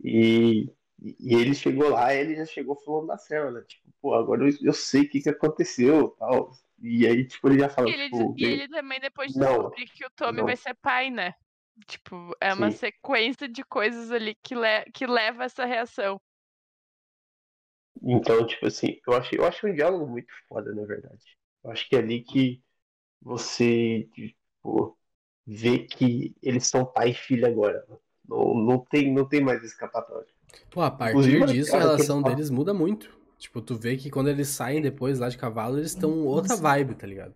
E 0.03 0.69
e, 1.01 1.35
ele 1.35 1.53
chegou 1.53 1.89
lá, 1.89 2.13
ele 2.13 2.35
já 2.35 2.45
chegou 2.45 2.75
falando 2.75 3.07
da 3.07 3.17
Sarah, 3.17 3.51
né? 3.51 3.61
Tipo, 3.61 3.91
pô, 4.01 4.13
agora 4.15 4.49
eu, 4.49 4.57
eu 4.61 4.73
sei 4.73 5.01
o 5.03 5.09
que, 5.09 5.21
que 5.21 5.29
aconteceu 5.29 6.09
tal. 6.17 6.57
E 6.81 7.07
aí, 7.07 7.25
tipo, 7.25 7.49
ele 7.49 7.59
já 7.59 7.69
fala. 7.69 7.89
E 7.89 7.93
ele, 7.93 8.09
tipo, 8.09 8.35
e 8.37 8.45
ele 8.45 8.67
também 8.67 8.99
depois 8.99 9.33
descobriu 9.33 9.85
que 9.93 10.05
o 10.05 10.09
Tommy 10.11 10.37
não. 10.37 10.45
vai 10.45 10.55
ser 10.55 10.75
pai, 10.75 11.09
né? 11.09 11.33
Tipo, 11.85 12.35
é 12.41 12.53
uma 12.53 12.71
Sim. 12.71 12.77
sequência 12.77 13.47
de 13.47 13.63
coisas 13.63 14.11
ali 14.11 14.35
que, 14.43 14.55
le 14.55 14.85
que 14.93 15.05
leva 15.05 15.43
a 15.43 15.45
essa 15.45 15.65
reação. 15.65 16.19
Então, 18.03 18.45
tipo 18.45 18.65
assim, 18.67 18.99
eu 19.07 19.13
acho, 19.13 19.35
eu 19.35 19.45
acho 19.45 19.67
um 19.67 19.73
diálogo 19.73 20.07
muito 20.07 20.31
foda, 20.47 20.73
na 20.73 20.85
verdade. 20.85 21.23
Eu 21.63 21.71
acho 21.71 21.87
que 21.87 21.95
é 21.95 21.99
ali 21.99 22.23
que 22.23 22.61
você, 23.21 24.07
tipo, 24.13 24.97
vê 25.45 25.79
que 25.79 26.35
eles 26.41 26.67
são 26.67 26.85
pai 26.85 27.09
e 27.09 27.13
filha 27.13 27.47
agora. 27.47 27.85
Não, 28.27 28.53
não, 28.53 28.79
tem, 28.79 29.13
não 29.13 29.27
tem 29.27 29.41
mais 29.41 29.63
escapatória. 29.63 30.27
Pô, 30.69 30.81
a 30.81 30.91
partir 30.91 31.11
Inclusive, 31.11 31.45
disso, 31.45 31.75
a 31.75 31.79
relação 31.79 32.21
deles 32.21 32.49
muda 32.49 32.73
muito. 32.73 33.17
Tipo, 33.37 33.61
tu 33.61 33.75
vê 33.75 33.95
que 33.97 34.09
quando 34.09 34.29
eles 34.29 34.47
saem 34.47 34.81
depois 34.81 35.19
lá 35.19 35.29
de 35.29 35.37
cavalo, 35.37 35.77
eles 35.77 35.91
estão 35.91 36.25
outra 36.25 36.55
vibe, 36.55 36.95
tá 36.95 37.05
ligado? 37.05 37.35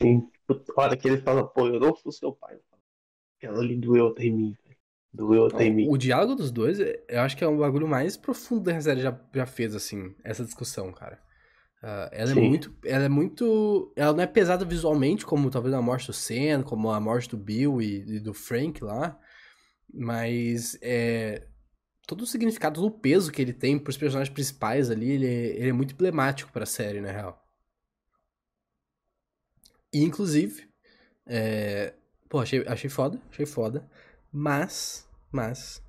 Sim. 0.00 0.28
Tipo, 0.48 0.80
a 0.80 0.82
hora 0.82 0.96
que 0.96 1.08
ele 1.08 1.18
fala, 1.18 1.46
pô, 1.46 1.66
eu 1.66 1.80
não 1.80 1.94
sou 1.94 2.12
seu 2.12 2.32
pai. 2.32 2.58
Ela 3.40 3.60
ali 3.60 3.76
doeu 3.76 4.08
até 4.08 4.24
em 4.24 4.32
mim, 4.32 4.56
velho. 4.62 4.76
Doeu 5.12 5.46
até 5.46 5.64
em 5.64 5.74
mim. 5.74 5.88
O 5.88 5.96
diálogo 5.96 6.34
dos 6.34 6.50
dois, 6.50 6.78
eu 6.80 7.20
acho 7.20 7.36
que 7.36 7.42
é 7.42 7.48
um 7.48 7.58
bagulho 7.58 7.88
mais 7.88 8.16
profundo 8.16 8.70
que 8.70 8.76
a 8.76 8.80
série 8.80 9.00
já, 9.00 9.18
já 9.34 9.46
fez, 9.46 9.74
assim, 9.74 10.14
essa 10.22 10.44
discussão, 10.44 10.92
cara. 10.92 11.18
Uh, 11.82 12.10
ela 12.10 12.32
Sim. 12.32 12.40
é 12.40 12.48
muito. 12.48 12.76
Ela 12.84 13.04
é 13.04 13.08
muito. 13.08 13.92
Ela 13.96 14.12
não 14.12 14.22
é 14.22 14.26
pesada 14.26 14.64
visualmente, 14.64 15.24
como 15.24 15.50
talvez 15.50 15.72
a 15.74 15.80
morte 15.80 16.08
do 16.08 16.12
Sen, 16.12 16.62
como 16.62 16.90
a 16.90 17.00
morte 17.00 17.28
do 17.28 17.36
Bill 17.36 17.80
e, 17.80 18.16
e 18.16 18.20
do 18.20 18.34
Frank 18.34 18.82
lá. 18.82 19.18
Mas 19.92 20.76
é, 20.82 21.46
todo 22.08 22.22
o 22.22 22.26
significado 22.26 22.80
do 22.80 22.90
peso 22.90 23.30
que 23.30 23.42
ele 23.42 23.52
tem 23.52 23.78
pros 23.78 23.98
personagens 23.98 24.32
principais 24.32 24.90
ali, 24.90 25.10
ele 25.10 25.26
é, 25.26 25.46
ele 25.58 25.68
é 25.68 25.72
muito 25.74 25.92
emblemático 25.92 26.50
pra 26.50 26.64
série, 26.64 27.02
na 27.02 27.12
real. 27.12 27.46
E, 29.92 30.02
inclusive, 30.02 30.66
é... 31.26 31.92
pô, 32.26 32.40
achei, 32.40 32.64
achei 32.66 32.88
foda, 32.88 33.20
achei 33.30 33.44
foda, 33.44 33.86
mas, 34.32 35.06
mas, 35.30 35.82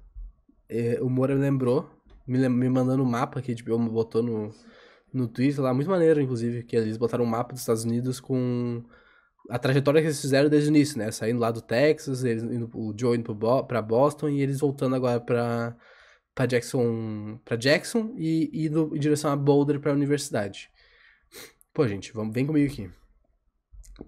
é, 0.67 0.99
o 1.01 1.09
Moura 1.09 1.35
lembrou, 1.35 1.89
me, 2.27 2.49
me 2.49 2.69
mandando 2.69 3.01
um 3.01 3.09
mapa 3.09 3.41
que 3.41 3.55
tipo, 3.55 3.77
botou 3.77 4.21
no, 4.21 4.53
no 5.13 5.25
Twitter 5.25 5.63
lá, 5.63 5.73
muito 5.73 5.89
maneiro, 5.89 6.19
inclusive, 6.19 6.63
que 6.63 6.75
eles 6.75 6.97
botaram 6.97 7.23
um 7.23 7.27
mapa 7.27 7.53
dos 7.53 7.61
Estados 7.61 7.85
Unidos 7.85 8.19
com 8.19 8.83
a 9.49 9.57
trajetória 9.57 10.01
que 10.01 10.07
eles 10.07 10.19
fizeram 10.19 10.49
desde 10.49 10.69
o 10.69 10.71
início, 10.75 10.97
né? 10.97 11.11
Saindo 11.11 11.39
lá 11.39 11.49
do 11.49 11.61
Texas, 11.61 12.25
eles 12.25 12.43
indo, 12.43 12.69
o 12.75 12.93
Joe 12.97 13.17
indo 13.17 13.35
pra 13.65 13.81
Boston 13.81 14.27
e 14.27 14.41
eles 14.41 14.59
voltando 14.59 14.95
agora 14.95 15.19
pra, 15.21 15.77
para 16.39 16.45
Jackson, 16.45 17.37
para 17.43 17.57
Jackson 17.57 18.13
e, 18.15 18.69
no, 18.69 18.95
em 18.95 18.99
direção 18.99 19.29
a 19.29 19.35
Boulder 19.35 19.77
para 19.77 19.91
a 19.91 19.93
universidade. 19.93 20.71
Pô, 21.73 21.85
gente, 21.85 22.13
vamos, 22.13 22.33
vem 22.33 22.47
comigo 22.47 22.71
aqui. 22.71 22.89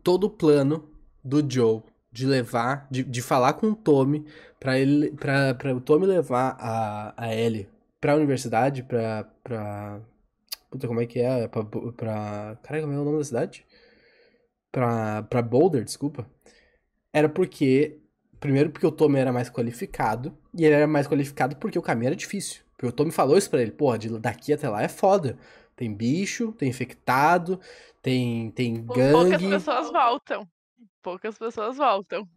Todo 0.01 0.27
o 0.27 0.29
plano 0.29 0.89
do 1.21 1.45
Joe 1.45 1.81
de 2.09 2.25
levar, 2.25 2.87
de, 2.89 3.03
de 3.03 3.21
falar 3.21 3.51
com 3.55 3.71
o 3.71 3.75
Tommy 3.75 4.25
para 4.57 4.79
ele, 4.79 5.11
para 5.11 5.75
o 5.75 5.81
Tommy 5.81 6.05
levar 6.05 6.55
a, 6.57 7.13
a 7.21 7.35
Ellie 7.35 7.67
para 7.99 8.13
a 8.13 8.15
universidade, 8.15 8.81
para 8.83 9.25
para 9.43 10.01
puta 10.69 10.87
como 10.87 11.01
é 11.01 11.05
que 11.05 11.19
é, 11.19 11.49
para 11.49 11.65
para 11.65 12.81
como 12.81 12.93
é 12.93 12.97
o 12.97 13.03
nome 13.03 13.17
da 13.17 13.25
cidade? 13.25 13.65
Para 14.71 15.23
para 15.23 15.41
Boulder, 15.41 15.83
desculpa. 15.83 16.25
Era 17.11 17.27
porque 17.27 18.01
Primeiro 18.41 18.71
porque 18.71 18.87
o 18.87 18.91
Tommy 18.91 19.19
era 19.19 19.31
mais 19.31 19.51
qualificado, 19.51 20.35
e 20.53 20.65
ele 20.65 20.75
era 20.75 20.87
mais 20.87 21.07
qualificado 21.07 21.55
porque 21.55 21.79
o 21.79 21.81
caminho 21.81 22.07
era 22.07 22.15
difícil. 22.15 22.61
Porque 22.71 22.87
o 22.87 22.91
Tommy 22.91 23.11
falou 23.11 23.37
isso 23.37 23.49
pra 23.49 23.61
ele, 23.61 23.71
porra, 23.71 23.97
daqui 24.19 24.51
até 24.53 24.67
lá 24.67 24.81
é 24.81 24.87
foda. 24.87 25.37
Tem 25.75 25.93
bicho, 25.93 26.51
tem 26.53 26.69
infectado, 26.69 27.59
tem, 28.01 28.51
tem 28.51 28.85
gangue. 28.85 29.11
Poucas 29.11 29.41
pessoas 29.41 29.91
voltam. 29.91 30.47
Poucas 31.01 31.37
pessoas 31.37 31.77
voltam. 31.77 32.27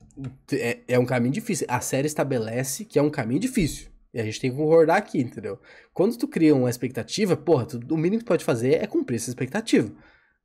É, 0.52 0.80
é 0.88 0.98
um 0.98 1.04
caminho 1.04 1.32
difícil. 1.32 1.66
A 1.68 1.80
série 1.80 2.06
estabelece 2.06 2.84
que 2.84 2.98
é 2.98 3.02
um 3.02 3.10
caminho 3.10 3.40
difícil. 3.40 3.90
E 4.12 4.20
a 4.20 4.24
gente 4.24 4.40
tem 4.40 4.50
que 4.50 4.56
concordar 4.56 4.96
aqui, 4.96 5.20
entendeu? 5.20 5.58
Quando 5.92 6.16
tu 6.16 6.28
cria 6.28 6.54
uma 6.54 6.70
expectativa, 6.70 7.36
porra, 7.36 7.66
tu, 7.66 7.80
o 7.90 7.96
mínimo 7.96 8.18
que 8.18 8.24
tu 8.24 8.28
pode 8.28 8.44
fazer 8.44 8.74
é 8.74 8.86
cumprir 8.86 9.16
essa 9.16 9.28
expectativa. 9.28 9.88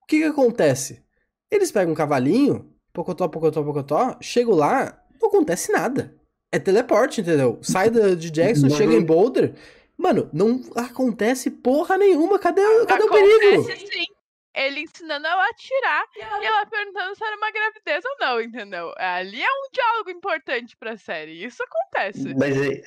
O 0.01 0.05
que 0.07 0.17
que 0.17 0.23
acontece? 0.23 1.03
Eles 1.51 1.71
pegam 1.71 1.93
um 1.93 1.95
cavalinho, 1.95 2.73
pocotó, 2.91 3.27
pocotó, 3.27 3.63
pocotó, 3.63 4.17
chegam 4.19 4.55
lá, 4.55 5.01
não 5.21 5.29
acontece 5.29 5.71
nada. 5.71 6.18
É 6.51 6.57
teleporte, 6.57 7.21
entendeu? 7.21 7.59
Sai 7.61 7.89
de 7.89 8.31
Jackson, 8.31 8.69
chega 8.69 8.93
em 8.93 9.05
Boulder. 9.05 9.53
Mano, 9.95 10.29
não 10.33 10.61
acontece 10.75 11.51
porra 11.51 11.97
nenhuma. 11.97 12.39
Cadê, 12.39 12.61
cadê 12.85 13.03
o 13.03 13.09
perigo? 13.09 13.63
Sim. 13.63 14.05
Ele 14.55 14.81
ensinando 14.81 15.27
ela 15.27 15.43
a 15.43 15.49
atirar 15.49 16.05
e 16.15 16.45
ela 16.45 16.65
perguntando 16.65 17.15
se 17.15 17.23
era 17.23 17.37
uma 17.37 17.51
gravidez 17.51 18.03
ou 18.03 18.17
não, 18.19 18.41
entendeu? 18.41 18.91
Ali 18.97 19.41
é 19.41 19.47
um 19.47 19.69
diálogo 19.71 20.09
importante 20.09 20.75
pra 20.75 20.97
série. 20.97 21.45
Isso 21.45 21.63
acontece. 21.63 22.33
Mas 22.35 22.59
aí, 22.59 22.81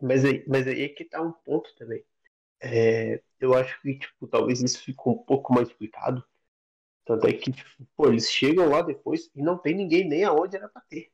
mas 0.00 0.24
aí, 0.24 0.44
mas 0.46 0.66
aí 0.68 0.84
é 0.84 0.88
que 0.88 1.04
tá 1.04 1.20
um 1.20 1.32
ponto 1.32 1.74
também. 1.76 2.04
É, 2.62 3.20
eu 3.40 3.54
acho 3.54 3.80
que, 3.82 3.98
tipo, 3.98 4.28
talvez 4.28 4.62
isso 4.62 4.82
ficou 4.82 5.14
um 5.14 5.24
pouco 5.24 5.52
mais 5.52 5.68
explicado. 5.68 6.24
Tanto 7.04 7.26
é 7.26 7.32
que, 7.32 7.50
tipo, 7.50 7.68
pô, 7.96 8.08
eles 8.08 8.30
chegam 8.30 8.68
lá 8.68 8.80
depois 8.82 9.30
e 9.34 9.42
não 9.42 9.58
tem 9.58 9.74
ninguém 9.74 10.08
nem 10.08 10.24
aonde 10.24 10.56
era 10.56 10.68
pra 10.68 10.80
ter. 10.82 11.10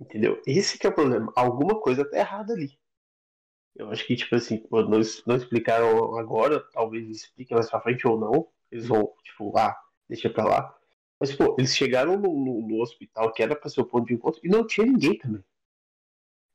Entendeu? 0.00 0.40
Esse 0.46 0.78
que 0.78 0.86
é 0.86 0.90
o 0.90 0.94
problema. 0.94 1.32
Alguma 1.36 1.80
coisa 1.80 2.08
tá 2.08 2.18
errada 2.18 2.52
ali. 2.52 2.78
Eu 3.74 3.90
acho 3.90 4.06
que, 4.06 4.16
tipo 4.16 4.34
assim, 4.34 4.58
pô, 4.58 4.82
não, 4.82 5.00
não 5.26 5.36
explicaram 5.36 6.18
agora, 6.18 6.60
talvez 6.72 7.08
expliquem 7.08 7.56
mais 7.56 7.70
pra 7.70 7.80
frente 7.80 8.06
ou 8.06 8.18
não. 8.18 8.48
Eles 8.70 8.86
vão, 8.86 9.12
tipo, 9.24 9.56
ah, 9.56 9.76
deixa 10.08 10.28
pra 10.28 10.44
lá. 10.44 10.78
Mas, 11.20 11.34
pô, 11.34 11.56
eles 11.58 11.74
chegaram 11.74 12.16
no, 12.16 12.32
no, 12.32 12.68
no 12.68 12.80
hospital 12.82 13.32
que 13.32 13.42
era 13.42 13.56
pra 13.56 13.68
ser 13.70 13.80
o 13.80 13.86
ponto 13.86 14.06
de 14.06 14.14
encontro 14.14 14.40
e 14.44 14.48
não 14.48 14.66
tinha 14.66 14.86
ninguém 14.86 15.18
também. 15.18 15.44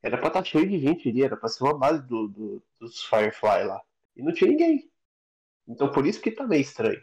Era 0.02 0.18
pra 0.18 0.28
estar 0.28 0.42
tá 0.42 0.44
cheio 0.44 0.68
de 0.68 0.78
gente 0.78 1.08
ali, 1.08 1.22
era 1.22 1.36
pra 1.36 1.48
ser 1.48 1.64
uma 1.64 1.76
base 1.76 2.02
do, 2.06 2.28
do, 2.28 2.62
dos 2.78 3.02
Firefly 3.04 3.64
lá. 3.64 3.82
E 4.16 4.22
não 4.22 4.32
tinha 4.32 4.50
ninguém. 4.50 4.90
Então 5.66 5.90
por 5.90 6.06
isso 6.06 6.20
que 6.20 6.30
tá 6.30 6.46
meio 6.46 6.60
estranho. 6.60 7.02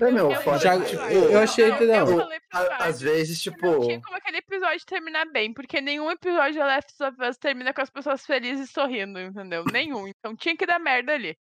É, 0.00 0.10
meu, 0.10 0.32
eu, 0.32 0.40
foda, 0.42 0.58
já, 0.58 0.84
tipo, 0.84 1.02
eu, 1.02 1.38
achei 1.38 1.72
que 1.76 1.84
não. 1.84 2.28
Às 2.50 3.00
vezes, 3.00 3.40
tipo. 3.40 3.66
Não 3.66 3.80
tinha 3.80 4.00
como 4.00 4.16
aquele 4.16 4.38
episódio 4.38 4.84
terminar 4.86 5.24
bem, 5.26 5.52
porque 5.52 5.80
nenhum 5.80 6.10
episódio 6.10 6.54
de 6.54 6.58
Left 6.58 7.02
of 7.02 7.22
Us 7.22 7.36
termina 7.36 7.72
com 7.72 7.80
as 7.80 7.90
pessoas 7.90 8.26
felizes 8.26 8.70
sorrindo, 8.70 9.20
entendeu? 9.20 9.64
Nenhum. 9.72 10.08
Então 10.08 10.34
tinha 10.34 10.56
que 10.56 10.66
dar 10.66 10.78
merda 10.78 11.12
ali. 11.12 11.36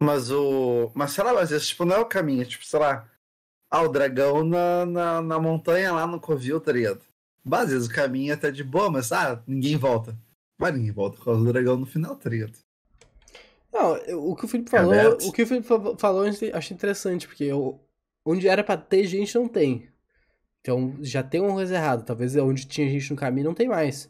Mas 0.00 0.30
o. 0.30 0.90
Mas 0.94 1.12
sei 1.12 1.24
lá, 1.24 1.38
às 1.40 1.50
vezes, 1.50 1.68
tipo, 1.68 1.84
não 1.84 1.96
é 1.96 1.98
o 1.98 2.06
caminho, 2.06 2.46
tipo, 2.46 2.64
sei 2.64 2.78
lá. 2.78 3.08
Ah, 3.70 3.82
o 3.82 3.88
dragão 3.88 4.42
na, 4.44 4.86
na, 4.86 5.22
na 5.22 5.38
montanha 5.38 5.92
lá 5.92 6.06
no 6.06 6.18
Covil, 6.18 6.58
tá 6.58 6.72
ligado? 6.72 7.02
Às 7.50 7.70
vezes 7.70 7.88
o 7.88 7.94
caminho 7.94 8.30
é 8.30 8.34
até 8.34 8.50
de 8.50 8.64
boa, 8.64 8.90
mas 8.90 9.12
ah, 9.12 9.42
ninguém 9.46 9.76
volta. 9.76 10.16
Vai 10.58 10.72
ninguém 10.72 10.90
volta 10.90 11.18
por 11.18 11.24
causa 11.26 11.44
do 11.44 11.52
dragão 11.52 11.76
no 11.76 11.86
final, 11.86 12.16
tá 12.16 12.30
ligado? 12.30 12.58
Não, 13.72 13.92
o 14.30 14.34
que 14.34 14.44
o 14.44 14.48
Felipe 14.48 14.70
falou, 14.70 14.94
é 14.94 15.08
o 15.08 15.32
que 15.32 15.42
o 15.42 15.46
Felipe 15.46 15.66
falou 15.98 16.26
eu 16.26 16.56
achei 16.56 16.74
interessante, 16.74 17.26
porque 17.26 17.44
eu, 17.44 17.80
onde 18.24 18.48
era 18.48 18.64
pra 18.64 18.76
ter 18.76 19.04
gente 19.04 19.34
não 19.34 19.46
tem. 19.46 19.88
Então 20.60 20.96
já 21.00 21.22
tem 21.22 21.40
um 21.40 21.52
coisa 21.52 21.74
errado. 21.74 22.04
Talvez 22.04 22.36
onde 22.36 22.66
tinha 22.66 22.88
gente 22.88 23.10
no 23.10 23.16
caminho 23.16 23.46
não 23.46 23.54
tem 23.54 23.68
mais. 23.68 24.08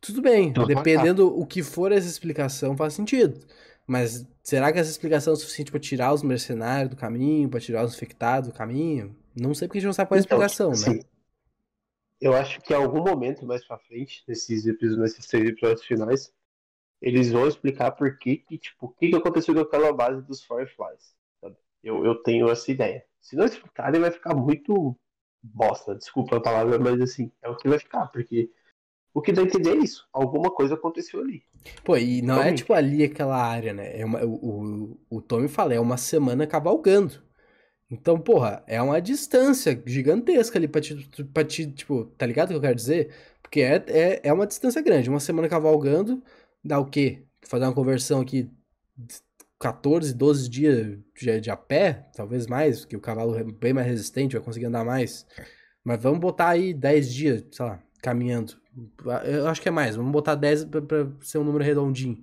Tudo 0.00 0.22
bem, 0.22 0.48
então, 0.48 0.66
dependendo 0.66 1.28
o 1.28 1.44
que 1.44 1.62
for 1.62 1.92
essa 1.92 2.06
explicação, 2.06 2.74
faz 2.76 2.94
sentido. 2.94 3.38
Mas 3.86 4.26
será 4.42 4.72
que 4.72 4.78
essa 4.78 4.90
explicação 4.90 5.34
é 5.34 5.36
suficiente 5.36 5.70
para 5.70 5.80
tirar 5.80 6.14
os 6.14 6.22
mercenários 6.22 6.88
do 6.88 6.96
caminho, 6.96 7.48
para 7.50 7.60
tirar 7.60 7.84
os 7.84 7.94
infectados 7.94 8.48
do 8.48 8.54
caminho? 8.54 9.14
Não 9.34 9.52
sei 9.52 9.68
porque 9.68 9.78
a 9.78 9.80
gente 9.80 9.88
não 9.88 9.92
sabe 9.92 10.08
qual 10.08 10.16
é 10.16 10.20
a 10.20 10.24
então, 10.24 10.42
explicação, 10.42 10.70
né? 10.70 11.00
Sim. 11.00 11.06
Eu 12.20 12.34
acho 12.34 12.60
que 12.60 12.72
em 12.72 12.76
algum 12.76 13.02
momento 13.02 13.44
mais 13.44 13.66
pra 13.66 13.78
frente, 13.78 14.22
nesses 14.26 14.66
episódios, 14.66 14.98
nesses 14.98 15.26
três 15.26 15.48
episódios 15.48 15.84
finais, 15.84 16.32
eles 17.00 17.30
vão 17.32 17.46
explicar 17.48 17.92
por 17.92 18.18
que, 18.18 18.38
que 18.38 18.58
tipo, 18.58 18.86
o 18.86 18.88
que, 18.90 19.10
que 19.10 19.16
aconteceu 19.16 19.54
com 19.54 19.60
aquela 19.60 19.92
base 19.92 20.22
dos 20.22 20.44
Fireflies. 20.44 21.14
Sabe? 21.40 21.56
Eu, 21.82 22.04
eu 22.04 22.16
tenho 22.22 22.48
essa 22.50 22.70
ideia. 22.70 23.04
Se 23.20 23.36
não 23.36 23.44
explicarem, 23.46 24.00
vai 24.00 24.10
ficar 24.10 24.34
muito 24.34 24.96
bosta. 25.42 25.94
Desculpa 25.94 26.36
a 26.36 26.40
palavra, 26.40 26.78
mas 26.78 27.00
assim, 27.00 27.32
é 27.42 27.48
o 27.48 27.56
que 27.56 27.68
vai 27.68 27.78
ficar, 27.78 28.06
porque 28.08 28.50
O 29.12 29.20
que 29.20 29.32
dá 29.32 29.42
a 29.42 29.44
entender 29.44 29.70
é 29.70 29.76
isso. 29.76 30.08
Alguma 30.12 30.50
coisa 30.50 30.74
aconteceu 30.74 31.20
ali. 31.20 31.42
Pô, 31.84 31.96
e 31.96 32.22
não 32.22 32.40
é 32.40 32.52
tipo 32.52 32.72
ali 32.72 33.02
aquela 33.04 33.36
área, 33.36 33.72
né? 33.72 33.98
É 34.00 34.04
uma, 34.04 34.24
o, 34.24 34.94
o, 35.10 35.16
o 35.18 35.22
Tommy 35.22 35.48
fala, 35.48 35.74
é 35.74 35.80
uma 35.80 35.96
semana 35.96 36.46
cavalgando. 36.46 37.22
Então, 37.90 38.20
porra, 38.20 38.62
é 38.66 38.80
uma 38.80 39.00
distância 39.00 39.82
gigantesca 39.86 40.58
ali 40.58 40.68
pra 40.68 40.80
te, 40.80 40.94
pra 41.34 41.44
te 41.44 41.70
tipo, 41.72 42.04
tá 42.16 42.26
ligado 42.26 42.48
o 42.48 42.52
que 42.52 42.56
eu 42.58 42.60
quero 42.60 42.74
dizer? 42.76 43.14
Porque 43.42 43.60
é, 43.62 43.84
é, 43.88 44.20
é 44.24 44.32
uma 44.32 44.46
distância 44.46 44.80
grande. 44.82 45.10
Uma 45.10 45.20
semana 45.20 45.48
cavalgando 45.48 46.22
dá 46.64 46.78
o 46.78 46.86
quê? 46.86 47.24
Fazer 47.42 47.64
uma 47.64 47.74
conversão 47.74 48.20
aqui, 48.20 48.50
14, 49.58 50.14
12 50.14 50.48
dias 50.48 50.98
de, 51.14 51.40
de 51.40 51.50
a 51.50 51.56
pé, 51.56 52.08
talvez 52.14 52.46
mais, 52.46 52.80
porque 52.80 52.96
o 52.96 53.00
cavalo 53.00 53.36
é 53.36 53.44
bem 53.44 53.72
mais 53.72 53.86
resistente, 53.86 54.36
vai 54.36 54.44
conseguir 54.44 54.66
andar 54.66 54.84
mais. 54.84 55.26
Mas 55.84 56.02
vamos 56.02 56.20
botar 56.20 56.50
aí 56.50 56.72
10 56.72 57.12
dias, 57.12 57.44
sei 57.50 57.64
lá, 57.66 57.82
caminhando. 58.02 58.54
Eu 59.24 59.48
acho 59.48 59.60
que 59.60 59.68
é 59.68 59.72
mais, 59.72 59.96
vamos 59.96 60.12
botar 60.12 60.34
10 60.34 60.64
pra, 60.66 60.82
pra 60.82 61.08
ser 61.20 61.38
um 61.38 61.44
número 61.44 61.64
redondinho. 61.64 62.22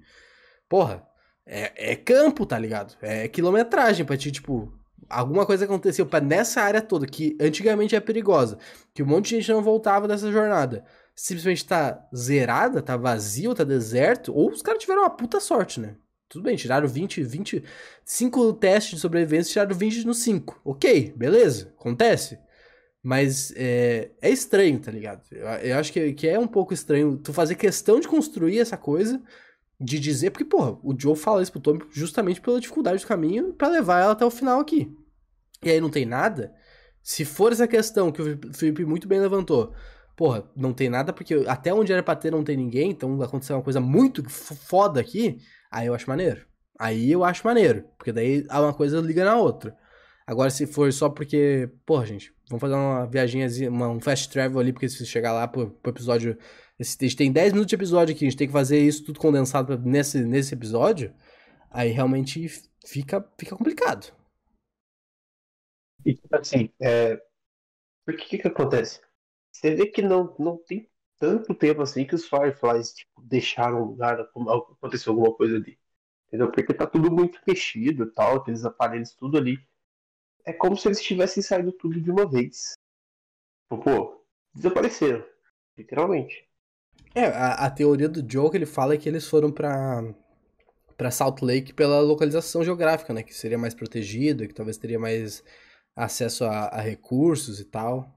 Porra, 0.67 1.05
é, 1.45 1.91
é 1.91 1.95
campo, 1.95 2.45
tá 2.45 2.57
ligado? 2.57 2.95
É 3.01 3.27
quilometragem 3.27 4.05
pra 4.05 4.17
ti, 4.17 4.31
tipo, 4.31 4.73
alguma 5.09 5.45
coisa 5.45 5.65
aconteceu 5.65 6.05
para 6.05 6.23
nessa 6.23 6.61
área 6.61 6.81
toda, 6.81 7.05
que 7.05 7.37
antigamente 7.39 7.95
é 7.95 7.99
perigosa, 7.99 8.57
que 8.93 9.01
um 9.01 9.05
monte 9.05 9.29
de 9.29 9.35
gente 9.37 9.51
não 9.51 9.61
voltava 9.61 10.07
dessa 10.07 10.31
jornada, 10.31 10.83
simplesmente 11.17 11.65
tá 11.65 12.07
zerada, 12.15 12.79
tá 12.79 12.95
vazio, 12.95 13.55
tá 13.55 13.63
deserto, 13.63 14.31
ou 14.31 14.51
os 14.51 14.61
caras 14.61 14.79
tiveram 14.79 15.01
uma 15.01 15.09
puta 15.09 15.39
sorte, 15.39 15.79
né? 15.79 15.95
Tudo 16.29 16.43
bem, 16.43 16.55
tiraram 16.55 16.87
20, 16.87 17.23
20, 17.23 17.63
5 18.05 18.53
testes 18.53 18.95
de 18.95 18.99
sobrevivência, 18.99 19.53
tiraram 19.53 19.75
20 19.75 20.05
no 20.05 20.13
5. 20.13 20.61
Ok, 20.63 21.13
beleza, 21.17 21.73
acontece. 21.79 22.37
Mas 23.01 23.51
é, 23.55 24.11
é 24.21 24.29
estranho, 24.29 24.79
tá 24.79 24.91
ligado? 24.91 25.23
Eu, 25.31 25.47
eu 25.47 25.77
acho 25.79 25.91
que, 25.91 26.13
que 26.13 26.27
é 26.27 26.37
um 26.37 26.47
pouco 26.47 26.73
estranho 26.73 27.17
tu 27.17 27.33
fazer 27.33 27.55
questão 27.55 27.99
de 27.99 28.07
construir 28.07 28.59
essa 28.59 28.77
coisa, 28.77 29.19
de 29.79 29.99
dizer, 29.99 30.29
porque, 30.29 30.45
porra, 30.45 30.77
o 30.83 30.93
Joe 30.95 31.15
fala 31.15 31.41
isso 31.41 31.51
pro 31.51 31.61
Tommy 31.61 31.81
justamente 31.89 32.41
pela 32.41 32.59
dificuldade 32.59 33.01
do 33.01 33.07
caminho 33.07 33.53
para 33.53 33.69
levar 33.69 34.01
ela 34.01 34.11
até 34.11 34.25
o 34.25 34.31
final 34.31 34.59
aqui. 34.59 34.95
E 35.63 35.71
aí 35.71 35.81
não 35.81 35.89
tem 35.89 36.05
nada. 36.05 36.53
Se 37.01 37.25
for 37.25 37.51
essa 37.51 37.67
questão 37.67 38.11
que 38.11 38.21
o 38.21 38.53
Felipe 38.53 38.85
muito 38.85 39.07
bem 39.07 39.19
levantou, 39.19 39.73
porra, 40.17 40.43
não 40.55 40.73
tem 40.73 40.89
nada 40.89 41.13
porque 41.13 41.45
até 41.47 41.71
onde 41.71 41.93
era 41.93 42.01
pra 42.01 42.15
ter 42.15 42.31
não 42.31 42.43
tem 42.43 42.57
ninguém, 42.57 42.89
então 42.89 43.21
aconteceu 43.21 43.55
uma 43.55 43.63
coisa 43.63 43.79
muito 43.79 44.27
foda 44.27 44.99
aqui, 44.99 45.37
aí 45.71 45.87
eu 45.87 45.93
acho 45.93 46.09
maneiro. 46.09 46.45
Aí 46.79 47.11
eu 47.11 47.23
acho 47.23 47.45
maneiro, 47.45 47.85
porque 47.97 48.11
daí 48.11 48.45
uma 48.49 48.73
coisa 48.73 48.99
liga 48.99 49.23
na 49.23 49.37
outra. 49.37 49.77
Agora, 50.25 50.49
se 50.49 50.67
for 50.67 50.91
só 50.91 51.07
porque, 51.09 51.69
porra, 51.85 52.05
gente, 52.05 52.33
vamos 52.49 52.59
fazer 52.59 52.73
uma 52.73 53.05
viagem, 53.05 53.43
um 53.69 54.01
fast 54.01 54.29
travel 54.29 54.59
ali, 54.59 54.73
porque 54.73 54.89
se 54.89 55.05
chegar 55.05 55.33
lá 55.33 55.47
pro, 55.47 55.71
pro 55.71 55.91
episódio 55.91 56.37
esse, 56.79 56.97
a 56.99 57.07
gente 57.07 57.15
tem 57.15 57.31
10 57.31 57.53
minutos 57.53 57.69
de 57.69 57.75
episódio 57.75 58.13
aqui, 58.13 58.25
a 58.25 58.29
gente 58.29 58.37
tem 58.37 58.47
que 58.47 58.53
fazer 58.53 58.79
isso 58.79 59.05
tudo 59.05 59.19
condensado 59.19 59.77
nesse, 59.79 60.23
nesse 60.25 60.53
episódio, 60.53 61.13
aí 61.71 61.91
realmente 61.91 62.47
fica, 62.85 63.25
fica 63.39 63.55
complicado. 63.55 64.13
E 66.05 66.15
tipo 66.15 66.35
assim, 66.35 66.69
é... 66.81 67.21
o 68.07 68.13
que, 68.13 68.37
que 68.37 68.47
acontece? 68.47 69.01
Você 69.57 69.73
vê 69.73 69.87
que 69.87 70.03
não, 70.03 70.35
não 70.37 70.55
tem 70.55 70.87
tanto 71.17 71.55
tempo 71.55 71.81
assim 71.81 72.05
que 72.05 72.13
os 72.13 72.29
Fireflies 72.29 72.93
tipo, 72.93 73.19
deixaram 73.23 73.81
o 73.81 73.85
lugar, 73.87 74.19
aconteceu 74.19 75.13
alguma 75.13 75.33
coisa 75.33 75.55
ali. 75.55 75.79
Entendeu? 76.27 76.51
Porque 76.51 76.75
tá 76.75 76.85
tudo 76.85 77.11
muito 77.11 77.39
mexido 77.47 78.03
e 78.03 78.11
tal, 78.11 78.35
aqueles 78.35 78.63
aparelhos 78.63 79.15
tudo 79.15 79.35
ali. 79.35 79.57
É 80.45 80.53
como 80.53 80.77
se 80.77 80.87
eles 80.87 81.01
tivessem 81.01 81.41
saído 81.41 81.71
tudo 81.71 81.99
de 81.99 82.11
uma 82.11 82.29
vez. 82.29 82.75
Pô, 83.67 84.23
desapareceram. 84.53 85.25
Literalmente. 85.75 86.47
É, 87.15 87.25
a, 87.25 87.65
a, 87.65 87.71
teoria 87.71 88.07
do 88.07 88.23
Joe 88.31 88.51
que 88.51 88.57
ele 88.57 88.65
fala 88.67 88.93
é 88.93 88.97
que 88.97 89.09
eles 89.09 89.27
foram 89.27 89.51
pra, 89.51 90.03
pra 90.95 91.09
Salt 91.09 91.41
Lake 91.41 91.73
pela 91.73 91.99
localização 91.99 92.63
geográfica, 92.63 93.11
né? 93.11 93.23
Que 93.23 93.33
seria 93.33 93.57
mais 93.57 93.73
protegido, 93.73 94.47
que 94.47 94.53
talvez 94.53 94.77
teria 94.77 94.99
mais 94.99 95.43
acesso 95.95 96.45
a, 96.45 96.67
a 96.67 96.79
recursos 96.79 97.59
e 97.59 97.65
tal. 97.65 98.16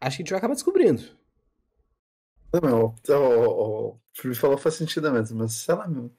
Acho 0.00 0.16
que 0.16 0.22
a 0.22 0.24
gente 0.24 0.30
vai 0.30 0.38
acabar 0.38 0.54
descobrindo. 0.54 1.02
Não, 2.62 2.94
o, 3.08 3.90
o 3.90 4.00
Felipe 4.14 4.40
falou 4.40 4.56
faz 4.56 4.74
sentido 4.76 5.10
mesmo, 5.12 5.38
mas 5.38 5.52
sei 5.52 5.74
lá, 5.74 5.86
meu. 5.86 6.10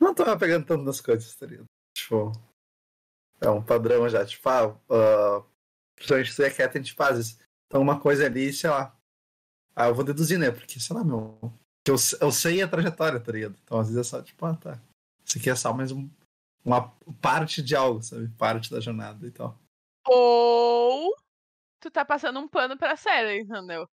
Não 0.00 0.14
tô 0.14 0.24
pegando 0.38 0.66
tanto 0.66 0.84
nas 0.84 1.00
coisas, 1.00 1.34
tá 1.34 1.46
ligado? 1.46 1.66
Tipo, 1.94 2.32
é 3.40 3.48
um 3.48 3.62
padrão 3.62 4.08
já, 4.08 4.24
tipo, 4.24 4.48
ah, 4.48 4.68
uh, 4.68 5.44
principalmente 5.94 6.32
se 6.32 6.44
é 6.44 6.50
quieto, 6.50 6.76
a 6.76 6.80
gente 6.80 6.94
faz 6.94 7.18
isso. 7.18 7.38
Então 7.66 7.80
uma 7.80 8.00
coisa 8.00 8.26
ali, 8.26 8.52
sei 8.52 8.70
lá, 8.70 8.98
ah, 9.78 9.86
eu 9.86 9.94
vou 9.94 10.04
deduzir, 10.04 10.40
né? 10.40 10.50
Porque, 10.50 10.80
sei 10.80 10.96
lá, 10.96 11.04
meu. 11.04 11.38
Eu, 11.86 11.94
eu 12.20 12.32
sei 12.32 12.60
a 12.60 12.66
trajetória, 12.68 13.20
tá 13.20 13.30
ligado? 13.30 13.54
Então, 13.62 13.78
às 13.78 13.88
vezes 13.88 14.00
é 14.00 14.10
só, 14.10 14.20
tipo, 14.20 14.44
ah, 14.44 14.56
tá. 14.56 14.80
Isso 15.24 15.38
aqui 15.38 15.48
é 15.48 15.54
só 15.54 15.72
mais 15.72 15.92
um, 15.92 16.10
uma 16.64 16.90
parte 17.22 17.62
de 17.62 17.76
algo, 17.76 18.02
sabe? 18.02 18.26
Parte 18.36 18.72
da 18.72 18.80
jornada 18.80 19.24
e 19.24 19.30
tal. 19.30 19.56
Ou 20.04 21.14
tu 21.80 21.90
tá 21.90 22.04
passando 22.04 22.40
um 22.40 22.48
pano 22.48 22.76
pra 22.78 22.96
série, 22.96 23.40
entendeu? 23.40 23.88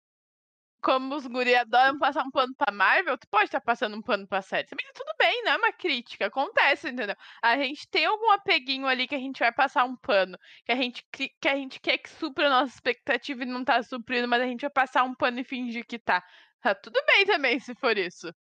como 0.83 1.15
os 1.15 1.25
guri 1.25 1.55
adoram 1.55 1.97
passar 1.97 2.23
um 2.23 2.29
pano 2.29 2.53
pra 2.55 2.71
Marvel, 2.71 3.17
tu 3.17 3.27
pode 3.29 3.45
estar 3.45 3.61
tá 3.61 3.65
passando 3.65 3.95
um 3.95 4.01
pano 4.01 4.27
pra 4.27 4.41
série. 4.41 4.67
Também 4.67 4.85
tudo 4.93 5.11
bem, 5.17 5.43
não 5.43 5.53
é 5.53 5.57
uma 5.57 5.71
crítica, 5.71 6.25
acontece, 6.25 6.89
entendeu? 6.89 7.15
A 7.41 7.57
gente 7.57 7.87
tem 7.89 8.05
algum 8.05 8.29
apeguinho 8.31 8.85
ali 8.85 9.07
que 9.07 9.15
a 9.15 9.19
gente 9.19 9.39
vai 9.39 9.51
passar 9.51 9.85
um 9.85 9.95
pano, 9.95 10.37
que 10.65 10.71
a 10.73 10.75
gente, 10.75 11.03
que 11.11 11.47
a 11.47 11.55
gente 11.55 11.79
quer 11.79 11.97
que 11.97 12.09
supra 12.09 12.47
a 12.47 12.49
nossa 12.49 12.75
expectativa 12.75 13.43
e 13.43 13.45
não 13.45 13.63
tá 13.63 13.81
suprindo, 13.81 14.27
mas 14.27 14.41
a 14.41 14.45
gente 14.45 14.61
vai 14.61 14.69
passar 14.69 15.03
um 15.03 15.15
pano 15.15 15.39
e 15.39 15.43
fingir 15.43 15.87
que 15.87 15.97
tá. 15.97 16.21
Tá 16.61 16.75
tudo 16.75 16.99
bem 17.07 17.25
também, 17.25 17.59
se 17.59 17.73
for 17.75 17.97
isso. 17.97 18.33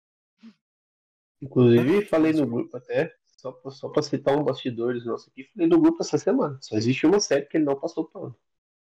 Inclusive, 1.42 2.06
falei 2.06 2.32
no 2.32 2.46
grupo 2.46 2.76
até, 2.76 3.14
só 3.26 3.52
só 3.70 3.88
pra 3.90 4.02
citar 4.02 4.36
um 4.36 4.44
bastidores 4.44 5.04
nosso 5.04 5.28
aqui, 5.30 5.44
falei 5.44 5.68
no 5.68 5.80
grupo 5.80 5.98
essa 6.00 6.16
semana. 6.16 6.58
Só 6.62 6.74
existe 6.76 7.06
uma 7.06 7.20
série 7.20 7.46
que 7.46 7.58
ele 7.58 7.64
não 7.64 7.78
passou 7.78 8.06
pano. 8.06 8.34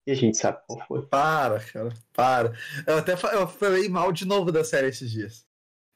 E 0.06 0.12
a 0.12 0.14
gente 0.14 0.36
sabe 0.36 0.58
qual 0.66 0.86
foi. 0.86 1.02
Para, 1.06 1.60
cara, 1.60 1.92
para. 2.12 2.52
Eu 2.86 2.98
até 2.98 3.12
eu 3.12 3.46
falei 3.46 3.88
mal 3.88 4.10
de 4.12 4.26
novo 4.26 4.50
da 4.50 4.64
série 4.64 4.88
esses 4.88 5.10
dias. 5.10 5.46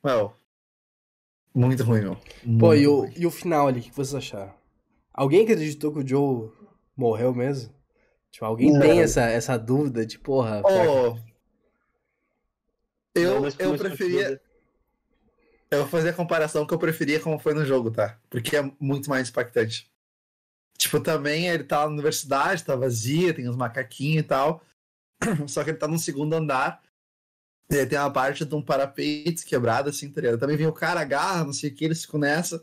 Well, 0.05 0.35
muito 1.55 1.85
ruim, 1.85 2.01
meu. 2.01 2.19
Muito 2.43 2.61
Pô, 2.61 2.75
e 2.75 2.87
o, 2.89 3.09
e 3.17 3.25
o 3.25 3.31
final 3.31 3.69
ali, 3.69 3.79
o 3.79 3.83
que 3.83 3.95
vocês 3.95 4.15
acharam? 4.15 4.53
Alguém 5.13 5.45
acreditou 5.45 5.93
que 5.93 6.01
o 6.01 6.07
Joe 6.07 6.51
morreu 6.97 7.33
mesmo? 7.33 7.73
Tipo, 8.33 8.45
alguém 8.45 8.73
não. 8.73 8.81
tem 8.81 9.01
essa, 9.01 9.23
essa 9.23 9.57
dúvida 9.57 10.05
de, 10.05 10.19
porra... 10.19 10.61
Oh, 10.65 11.17
eu, 13.15 13.43
não, 13.43 13.49
eu 13.57 13.79
preferia... 13.79 14.41
Eu 15.71 15.79
vou 15.81 15.89
fazer 15.89 16.09
a 16.09 16.15
comparação 16.15 16.67
que 16.67 16.75
eu 16.75 16.79
preferia 16.79 17.21
como 17.21 17.39
foi 17.39 17.55
no 17.55 17.65
jogo, 17.65 17.91
tá? 17.93 18.19
Porque 18.29 18.57
é 18.57 18.73
muito 18.81 19.09
mais 19.09 19.29
impactante. 19.29 19.89
Tipo, 20.77 21.01
também 21.01 21.49
ele 21.49 21.65
tá 21.65 21.81
na 21.81 21.93
universidade, 21.93 22.65
tá 22.65 22.77
vazia, 22.77 23.33
tem 23.33 23.49
uns 23.49 23.57
macaquinhos 23.57 24.25
e 24.25 24.27
tal. 24.27 24.63
Só 25.49 25.63
que 25.63 25.71
ele 25.71 25.79
tá 25.79 25.89
no 25.89 25.99
segundo 25.99 26.35
andar. 26.35 26.83
E 27.71 27.77
aí 27.77 27.87
tem 27.87 27.99
uma 27.99 28.13
parte 28.13 28.45
de 28.45 28.55
um 28.55 28.63
parapeito 28.63 29.45
quebrado, 29.47 29.89
assim, 29.89 30.11
tá 30.11 30.21
ligado? 30.21 30.39
Também 30.39 30.57
vem 30.57 30.67
o 30.67 30.73
cara, 30.73 31.01
agarra, 31.01 31.45
não 31.45 31.53
sei 31.53 31.71
o 31.71 31.75
que, 31.75 31.85
eles 31.85 32.05
ficam 32.05 32.21
nessa. 32.21 32.63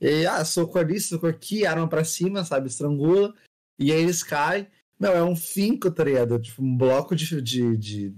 E 0.00 0.26
ah, 0.26 0.44
soco 0.44 0.78
ali, 0.78 0.98
soco 0.98 1.26
aqui, 1.26 1.66
arma 1.66 1.88
pra 1.88 2.04
cima, 2.04 2.44
sabe? 2.44 2.68
Estrangula. 2.68 3.34
E 3.78 3.92
aí 3.92 4.00
eles 4.00 4.22
caem. 4.22 4.66
Não, 4.98 5.12
é 5.12 5.22
um 5.22 5.36
finco, 5.36 5.90
tá 5.90 6.04
ligado? 6.04 6.38
Tipo, 6.38 6.62
um 6.62 6.76
bloco 6.76 7.14
de, 7.14 7.40
de, 7.40 7.76
de, 7.76 8.14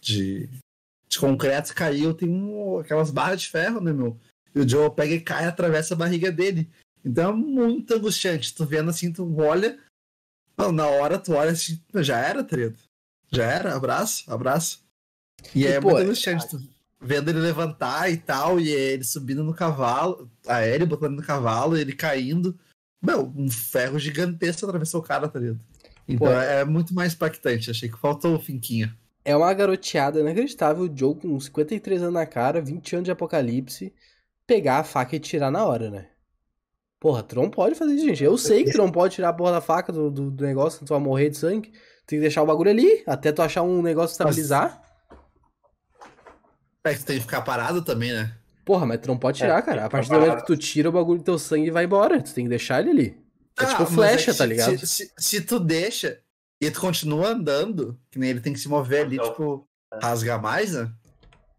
de, 0.00 0.50
de 1.08 1.18
concreto 1.18 1.74
caiu, 1.74 2.14
tem 2.14 2.28
um, 2.28 2.78
aquelas 2.78 3.10
barras 3.10 3.40
de 3.40 3.48
ferro, 3.48 3.80
né, 3.80 3.92
meu? 3.92 4.18
E 4.54 4.60
o 4.60 4.68
Joe 4.68 4.90
pega 4.90 5.14
e 5.14 5.20
cai 5.20 5.44
atravessa 5.44 5.94
a 5.94 5.96
barriga 5.96 6.30
dele. 6.30 6.70
Então 7.04 7.30
é 7.30 7.34
muito 7.34 7.94
angustiante. 7.94 8.54
Tu 8.54 8.64
vendo 8.64 8.90
assim, 8.90 9.12
tu 9.12 9.36
olha. 9.38 9.78
na 10.72 10.86
hora 10.86 11.18
tu 11.18 11.32
olha 11.32 11.52
assim, 11.52 11.80
já 11.96 12.18
era, 12.18 12.44
treta. 12.44 12.78
Já 13.32 13.44
era, 13.44 13.74
abraço, 13.74 14.30
abraço. 14.32 14.84
E, 15.54 15.62
e 15.62 15.66
é 15.66 15.80
pô, 15.80 15.90
muito 15.90 16.02
angustiante. 16.02 16.48
Tu 16.48 16.60
vendo 17.00 17.30
ele 17.30 17.40
levantar 17.40 18.10
e 18.10 18.16
tal, 18.16 18.60
e 18.60 18.68
ele 18.68 19.04
subindo 19.04 19.42
no 19.42 19.54
cavalo, 19.54 20.30
a 20.46 20.66
ele 20.66 20.84
botando 20.84 21.16
no 21.16 21.22
cavalo, 21.22 21.76
ele 21.76 21.94
caindo. 21.94 22.58
Meu, 23.02 23.32
um 23.34 23.50
ferro 23.50 23.98
gigantesco 23.98 24.66
atravessou 24.66 25.00
o 25.00 25.04
cara, 25.04 25.28
tá 25.28 25.38
ligado? 25.38 25.60
Então 26.06 26.26
pô, 26.26 26.32
é 26.32 26.64
muito 26.64 26.94
mais 26.94 27.14
impactante. 27.14 27.70
Achei 27.70 27.88
que 27.88 27.98
faltou 27.98 28.36
o 28.36 28.40
finquinho. 28.40 28.92
É 29.24 29.34
uma 29.36 29.52
garoteada 29.54 30.20
inacreditável. 30.20 30.84
O 30.84 30.96
Joe 30.96 31.14
com 31.14 31.38
53 31.38 32.02
anos 32.02 32.14
na 32.14 32.26
cara, 32.26 32.60
20 32.60 32.96
anos 32.96 33.04
de 33.04 33.10
apocalipse, 33.10 33.94
pegar 34.46 34.78
a 34.78 34.84
faca 34.84 35.16
e 35.16 35.20
tirar 35.20 35.50
na 35.50 35.64
hora, 35.64 35.90
né? 35.90 36.08
Porra, 37.00 37.22
tu 37.22 37.34
não 37.34 37.48
pode 37.48 37.74
fazer 37.74 37.94
isso, 37.94 38.06
gente. 38.06 38.22
Eu 38.22 38.36
sei 38.38 38.62
que 38.62 38.72
tu 38.72 38.78
não 38.78 38.92
pode 38.92 39.14
tirar 39.14 39.30
a 39.30 39.32
porra 39.32 39.52
da 39.52 39.60
faca 39.60 39.90
do, 39.90 40.10
do, 40.10 40.30
do 40.30 40.44
negócio, 40.44 40.84
tu 40.84 40.90
vai 40.90 41.00
morrer 41.00 41.30
de 41.30 41.38
sangue. 41.38 41.72
Tem 42.06 42.18
que 42.18 42.20
deixar 42.20 42.42
o 42.42 42.46
bagulho 42.46 42.70
ali, 42.70 43.02
até 43.06 43.32
tu 43.32 43.40
achar 43.40 43.62
um 43.62 43.80
negócio 43.80 44.12
estabilizar. 44.12 44.82
É 46.84 46.92
que 46.92 47.00
tu 47.00 47.06
tem 47.06 47.16
que 47.16 47.22
ficar 47.22 47.42
parado 47.42 47.82
também, 47.82 48.12
né? 48.12 48.34
Porra, 48.64 48.86
mas 48.86 49.00
tu 49.00 49.08
não 49.08 49.18
pode 49.18 49.38
tirar, 49.38 49.58
é, 49.58 49.62
cara. 49.62 49.86
A 49.86 49.88
partir 49.88 50.10
do 50.10 50.20
momento 50.20 50.40
que 50.40 50.46
tu 50.46 50.56
tira 50.56 50.88
o 50.88 50.92
bagulho 50.92 51.18
do 51.18 51.24
teu 51.24 51.38
sangue 51.38 51.70
vai 51.70 51.84
embora. 51.84 52.22
Tu 52.22 52.34
tem 52.34 52.44
que 52.44 52.50
deixar 52.50 52.80
ele 52.80 52.90
ali. 52.90 53.18
É 53.58 53.64
ah, 53.64 53.66
tipo 53.66 53.86
flecha, 53.86 54.30
é 54.30 54.34
tá 54.34 54.46
ligado? 54.46 54.78
Se, 54.78 54.86
se, 54.86 55.12
se, 55.16 55.40
tu 55.40 55.58
deixa 55.58 56.20
e 56.60 56.70
tu 56.70 56.80
continua 56.80 57.28
andando, 57.28 57.98
que 58.10 58.18
nem 58.18 58.30
ele 58.30 58.40
tem 58.40 58.52
que 58.52 58.60
se 58.60 58.68
mover 58.68 59.04
ali, 59.04 59.16
então. 59.16 59.30
tipo, 59.30 59.68
rasga 60.00 60.38
mais, 60.38 60.72
né? 60.72 60.90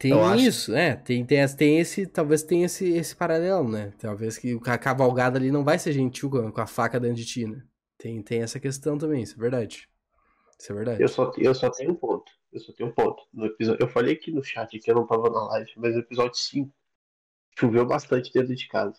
Tem 0.01 0.47
isso, 0.47 0.73
é, 0.73 0.95
tem, 0.95 1.23
tem, 1.23 1.47
tem 1.55 1.77
esse, 1.79 2.07
talvez 2.07 2.41
tenha 2.41 2.65
esse, 2.65 2.89
esse 2.89 3.15
paralelo, 3.15 3.69
né? 3.69 3.93
Talvez 3.99 4.35
que 4.35 4.59
a 4.65 4.75
cavalgada 4.75 5.37
ali 5.37 5.51
não 5.51 5.63
vai 5.63 5.77
ser 5.77 5.91
gentil 5.91 6.27
com 6.27 6.59
a, 6.59 6.65
faca 6.65 6.99
dentro 6.99 7.17
de 7.17 7.25
ti, 7.25 7.45
né? 7.45 7.63
Tem, 7.99 8.19
tem 8.23 8.41
essa 8.41 8.59
questão 8.59 8.97
também, 8.97 9.21
isso 9.21 9.35
é 9.35 9.39
verdade. 9.39 9.87
Isso 10.59 10.71
é 10.71 10.75
verdade. 10.75 11.03
Eu 11.03 11.07
só, 11.07 11.31
eu 11.37 11.53
só 11.53 11.69
tenho 11.69 11.91
um 11.91 11.95
ponto. 11.95 12.31
Eu 12.51 12.59
só 12.59 12.73
tenho 12.73 12.89
um 12.89 12.91
ponto. 12.91 13.21
No 13.31 13.45
episódio, 13.45 13.79
eu 13.79 13.87
falei 13.87 14.15
aqui 14.15 14.31
no 14.31 14.43
chat 14.43 14.79
que 14.79 14.89
eu 14.89 14.95
não 14.95 15.05
tava 15.05 15.29
na 15.29 15.43
live, 15.49 15.71
mas 15.77 15.93
no 15.93 15.99
episódio 15.99 16.35
5 16.35 16.73
choveu 17.59 17.85
bastante 17.85 18.33
dentro 18.33 18.55
de 18.55 18.67
casa. 18.67 18.97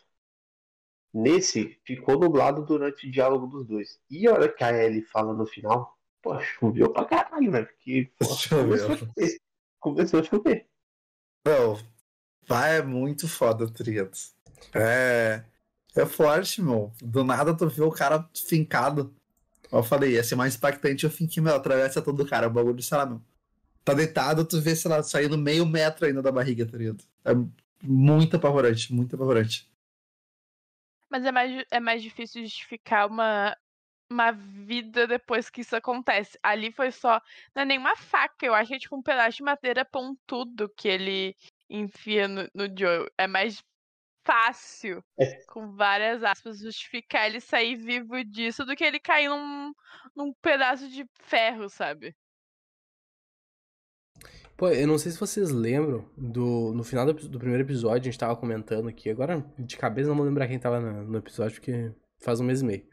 Nesse, 1.13 1.81
ficou 1.85 2.17
nublado 2.17 2.65
durante 2.65 3.09
o 3.09 3.11
diálogo 3.11 3.49
dos 3.49 3.67
dois. 3.67 4.01
E 4.09 4.29
a 4.29 4.33
hora 4.35 4.49
que 4.49 4.63
a 4.63 4.73
Ellie 4.73 5.03
fala 5.03 5.35
no 5.35 5.47
final, 5.47 5.99
pô, 6.23 6.39
choveu 6.39 6.93
pra 6.93 7.05
caralho, 7.07 7.51
velho. 7.51 7.67
Porque 7.67 8.09
pô, 8.17 8.27
começou, 8.49 8.93
a 8.93 8.97
chover. 8.97 9.41
começou 9.81 10.21
a 10.21 10.23
chover. 10.23 10.72
Não, 11.45 11.79
vai, 12.47 12.79
é 12.79 12.83
muito 12.83 13.29
foda, 13.29 13.69
Triads. 13.71 14.35
É. 14.75 15.45
É 15.95 16.07
forte, 16.07 16.63
meu. 16.63 16.93
Do 17.03 17.23
nada 17.23 17.55
tu 17.57 17.69
vê 17.69 17.83
o 17.83 17.91
cara 17.91 18.29
fincado. 18.35 19.15
Eu 19.71 19.83
falei, 19.83 20.13
ia 20.13 20.25
ser 20.25 20.37
mais 20.37 20.57
impactante 20.57 21.05
eu 21.05 21.11
finquei, 21.11 21.43
meu, 21.43 21.55
atravessa 21.55 22.01
todo 22.01 22.23
o 22.23 22.27
cara. 22.27 22.47
O 22.47 22.51
bagulho, 22.51 22.83
sei 22.83 22.97
lá, 22.97 23.07
meu. 23.07 23.21
Tá 23.85 23.95
deitado, 23.95 24.45
tu 24.45 24.61
vê, 24.61 24.77
sei 24.77 24.91
lá, 24.91 25.03
saindo 25.03 25.37
meio 25.37 25.67
metro 25.67 26.07
ainda 26.07 26.23
da 26.23 26.31
barriga, 26.33 26.65
tá 26.65 26.79
ligado? 26.79 27.05
É 27.25 27.33
muito 27.83 28.37
apavorante, 28.37 28.93
muito 28.93 29.17
apavorante. 29.17 29.69
Mas 31.11 31.25
é 31.25 31.33
mais, 31.33 31.65
é 31.71 31.81
mais 31.81 32.03
difícil 32.03 32.43
justificar 32.43 33.07
uma, 33.09 33.57
uma 34.13 34.31
vida 34.33 35.07
depois 35.07 35.51
que 35.51 35.63
isso 35.63 35.75
acontece. 35.75 36.39
Ali 36.43 36.71
foi 36.73 36.91
só. 36.91 37.21
Não 37.55 37.63
é 37.63 37.65
nenhuma 37.65 37.97
faca, 37.97 38.47
eu 38.47 38.55
acho 38.55 38.69
que 38.69 38.75
é 38.75 38.79
tipo 38.79 38.97
um 38.97 39.03
pedaço 39.03 39.39
de 39.39 39.43
madeira 39.43 39.85
pontudo 39.85 40.69
que 40.77 40.89
ele 40.89 41.37
enfia 41.69 42.29
no, 42.29 42.49
no 42.55 42.65
Joe. 42.67 43.11
É 43.19 43.27
mais 43.27 43.63
fácil, 44.25 45.03
É. 45.19 45.43
com 45.47 45.73
várias 45.73 46.23
aspas, 46.23 46.61
justificar 46.61 47.27
ele 47.27 47.41
sair 47.41 47.75
vivo 47.77 48.23
disso 48.25 48.65
do 48.65 48.77
que 48.77 48.85
ele 48.85 49.01
cair 49.01 49.29
num, 49.29 49.73
num 50.15 50.33
pedaço 50.35 50.89
de 50.89 51.05
ferro, 51.25 51.69
sabe? 51.69 52.15
Pô, 54.57 54.69
eu 54.69 54.87
não 54.87 54.97
sei 54.99 55.11
se 55.11 55.19
vocês 55.19 55.51
lembram 55.51 56.09
do. 56.17 56.73
No 56.73 56.85
final 56.85 57.05
do, 57.07 57.15
do 57.15 57.39
primeiro 57.39 57.65
episódio, 57.65 58.03
a 58.03 58.05
gente 58.05 58.19
tava 58.19 58.37
comentando 58.37 58.89
aqui. 58.89 59.11
Agora, 59.11 59.45
de 59.59 59.77
cabeça, 59.77 60.09
não 60.09 60.17
vou 60.17 60.25
lembrar 60.25 60.47
quem 60.47 60.59
tava 60.59 60.79
no, 60.79 61.05
no 61.05 61.19
episódio, 61.19 61.57
porque 61.57 61.93
faz 62.23 62.39
um 62.39 62.45
mês 62.45 62.61
e 62.61 62.65
meio. 62.65 62.87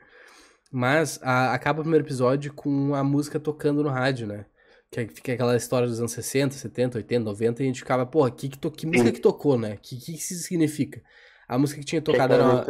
Mas 0.71 1.19
a- 1.23 1.53
acaba 1.53 1.79
o 1.79 1.83
primeiro 1.83 2.05
episódio 2.05 2.53
com 2.53 2.93
a 2.93 3.03
música 3.03 3.39
tocando 3.39 3.83
no 3.83 3.89
rádio, 3.89 4.27
né? 4.27 4.45
Que 4.91 5.01
é- 5.01 5.07
fica 5.07 5.33
aquela 5.33 5.55
história 5.55 5.87
dos 5.87 5.99
anos 5.99 6.11
60, 6.11 6.55
70, 6.55 6.97
80, 6.97 7.23
90, 7.25 7.61
e 7.61 7.65
a 7.65 7.67
gente 7.67 7.79
ficava, 7.79 8.05
porra, 8.05 8.29
que, 8.31 8.49
que, 8.49 8.57
to- 8.57 8.71
que 8.71 8.85
música 8.85 9.11
que 9.11 9.19
tocou, 9.21 9.57
né? 9.57 9.77
Que 9.81 9.97
que 9.97 10.13
isso 10.13 10.33
significa? 10.35 11.01
A 11.47 11.57
música 11.57 11.79
que 11.79 11.85
tinha 11.85 11.99
é 11.99 12.01
tocado 12.01 12.33
era 12.33 12.43
uma, 12.43 12.63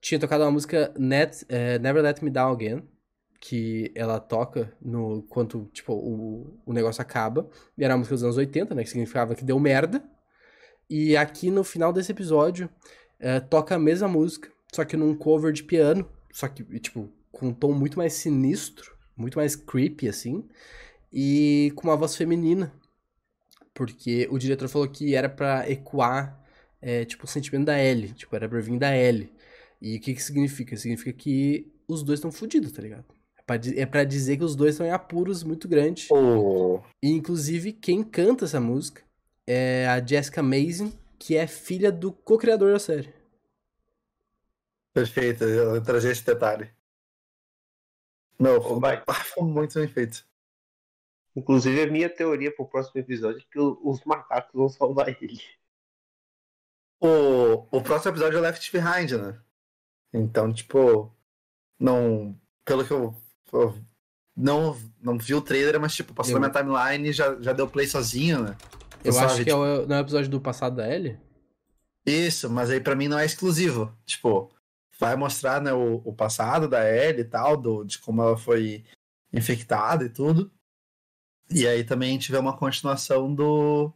tinha 0.00 0.18
tocado 0.20 0.44
uma 0.44 0.50
música 0.50 0.92
Net, 0.98 1.44
eh, 1.48 1.78
Never 1.78 2.02
Let 2.02 2.22
Me 2.22 2.30
Down 2.30 2.52
Again, 2.52 2.82
que 3.40 3.92
ela 3.94 4.18
toca 4.18 4.72
no 4.80 5.22
quanto 5.24 5.68
tipo 5.72 5.92
o, 5.92 6.58
o 6.64 6.72
negócio 6.72 7.02
acaba, 7.02 7.48
e 7.76 7.84
era 7.84 7.92
a 7.94 7.96
música 7.98 8.14
dos 8.14 8.24
anos 8.24 8.36
80, 8.38 8.74
né, 8.74 8.82
que 8.82 8.88
significava 8.90 9.34
que 9.34 9.44
deu 9.44 9.58
merda. 9.60 10.02
E 10.88 11.16
aqui 11.16 11.50
no 11.50 11.62
final 11.64 11.92
desse 11.92 12.12
episódio 12.12 12.68
eh, 13.20 13.40
toca 13.40 13.74
a 13.74 13.78
mesma 13.78 14.08
música, 14.08 14.50
só 14.72 14.84
que 14.84 14.96
num 14.96 15.14
cover 15.14 15.52
de 15.52 15.62
piano, 15.64 16.08
só 16.36 16.48
que 16.48 16.62
tipo 16.78 17.08
com 17.32 17.48
um 17.48 17.54
tom 17.54 17.72
muito 17.72 17.96
mais 17.96 18.12
sinistro, 18.12 18.94
muito 19.16 19.38
mais 19.38 19.56
creepy 19.56 20.06
assim, 20.06 20.44
e 21.10 21.72
com 21.74 21.88
uma 21.88 21.96
voz 21.96 22.14
feminina. 22.14 22.70
Porque 23.72 24.28
o 24.30 24.38
diretor 24.38 24.68
falou 24.68 24.86
que 24.86 25.14
era 25.14 25.30
pra 25.30 25.68
ecoar 25.70 26.38
é, 26.80 27.06
tipo, 27.06 27.24
o 27.24 27.28
sentimento 27.28 27.64
da 27.66 27.82
Ellie. 27.82 28.12
Tipo, 28.12 28.36
era 28.36 28.46
pra 28.48 28.60
vir 28.60 28.78
da 28.78 28.94
Ellie. 28.94 29.32
E 29.80 29.96
o 29.96 30.00
que 30.00 30.14
que 30.14 30.22
significa? 30.22 30.76
Significa 30.76 31.12
que 31.12 31.72
os 31.88 32.02
dois 32.02 32.18
estão 32.18 32.30
fodidos, 32.32 32.72
tá 32.72 32.82
ligado? 32.82 33.04
É 33.36 33.42
pra, 33.42 33.56
di- 33.56 33.78
é 33.78 34.04
dizer 34.04 34.36
que 34.36 34.44
os 34.44 34.56
dois 34.56 34.74
estão 34.74 34.86
em 34.86 34.90
apuros 34.90 35.42
muito 35.42 35.68
grandes. 35.68 36.10
O... 36.10 36.80
E, 37.02 37.10
inclusive, 37.10 37.72
quem 37.72 38.02
canta 38.02 38.44
essa 38.44 38.60
música 38.60 39.02
é 39.46 39.86
a 39.86 40.04
Jessica 40.04 40.42
Mason, 40.42 40.92
que 41.18 41.34
é 41.36 41.46
filha 41.46 41.92
do 41.92 42.12
co-criador 42.12 42.72
da 42.72 42.78
série. 42.78 43.12
Perfeito, 44.96 45.44
eu 45.44 45.82
trazer 45.82 46.12
esse 46.12 46.24
detalhe. 46.24 46.72
Meu, 48.40 48.62
foi 49.34 49.44
muito 49.44 49.78
bem 49.78 49.86
feito. 49.86 50.26
Inclusive, 51.36 51.82
a 51.82 51.86
minha 51.86 52.08
teoria 52.08 52.50
pro 52.50 52.66
próximo 52.66 52.98
episódio 52.98 53.42
é 53.42 53.52
que 53.52 53.58
os 53.60 54.02
macacos 54.06 54.54
vão 54.54 54.70
salvar 54.70 55.10
ele. 55.10 55.38
O, 56.98 57.66
o 57.76 57.82
próximo 57.82 58.12
episódio 58.12 58.38
é 58.38 58.40
Left 58.40 58.72
Behind, 58.72 59.12
né? 59.12 59.38
Então, 60.14 60.50
tipo, 60.50 61.14
não. 61.78 62.34
Pelo 62.64 62.86
que 62.86 62.90
eu. 62.90 63.14
eu 63.52 63.78
não, 64.34 64.80
não 64.98 65.18
vi 65.18 65.34
o 65.34 65.42
trailer, 65.42 65.78
mas, 65.78 65.94
tipo, 65.94 66.14
passou 66.14 66.36
Eu- 66.36 66.40
na 66.40 66.48
minha 66.48 66.58
timeline 66.58 67.10
e 67.10 67.12
já, 67.12 67.38
já 67.38 67.52
deu 67.52 67.68
play 67.68 67.86
sozinho, 67.86 68.42
né? 68.44 68.56
Eu 69.04 69.12
Sabe, 69.12 69.26
acho 69.26 69.34
que 69.44 69.50
é 69.50 69.52
tipo, 69.52 69.58
o, 69.58 69.86
não 69.86 69.96
é 69.96 69.98
o 69.98 70.02
episódio 70.02 70.30
do 70.30 70.40
passado 70.40 70.76
da 70.76 70.90
Ellie? 70.90 71.20
Isso, 72.06 72.48
mas 72.48 72.70
aí 72.70 72.80
pra 72.80 72.94
mim 72.96 73.08
não 73.08 73.18
é 73.18 73.26
exclusivo. 73.26 73.94
Tipo, 74.06 74.55
vai 74.98 75.16
mostrar 75.16 75.60
né, 75.60 75.72
o, 75.72 75.96
o 76.04 76.14
passado 76.14 76.68
da 76.68 76.88
Ellie 76.88 77.20
e 77.20 77.24
tal, 77.24 77.56
do, 77.56 77.84
de 77.84 77.98
como 77.98 78.22
ela 78.22 78.36
foi 78.36 78.84
infectada 79.32 80.04
e 80.04 80.08
tudo. 80.08 80.50
E 81.50 81.66
aí 81.66 81.84
também 81.84 82.18
vê 82.18 82.36
uma 82.38 82.56
continuação 82.56 83.32
do. 83.34 83.92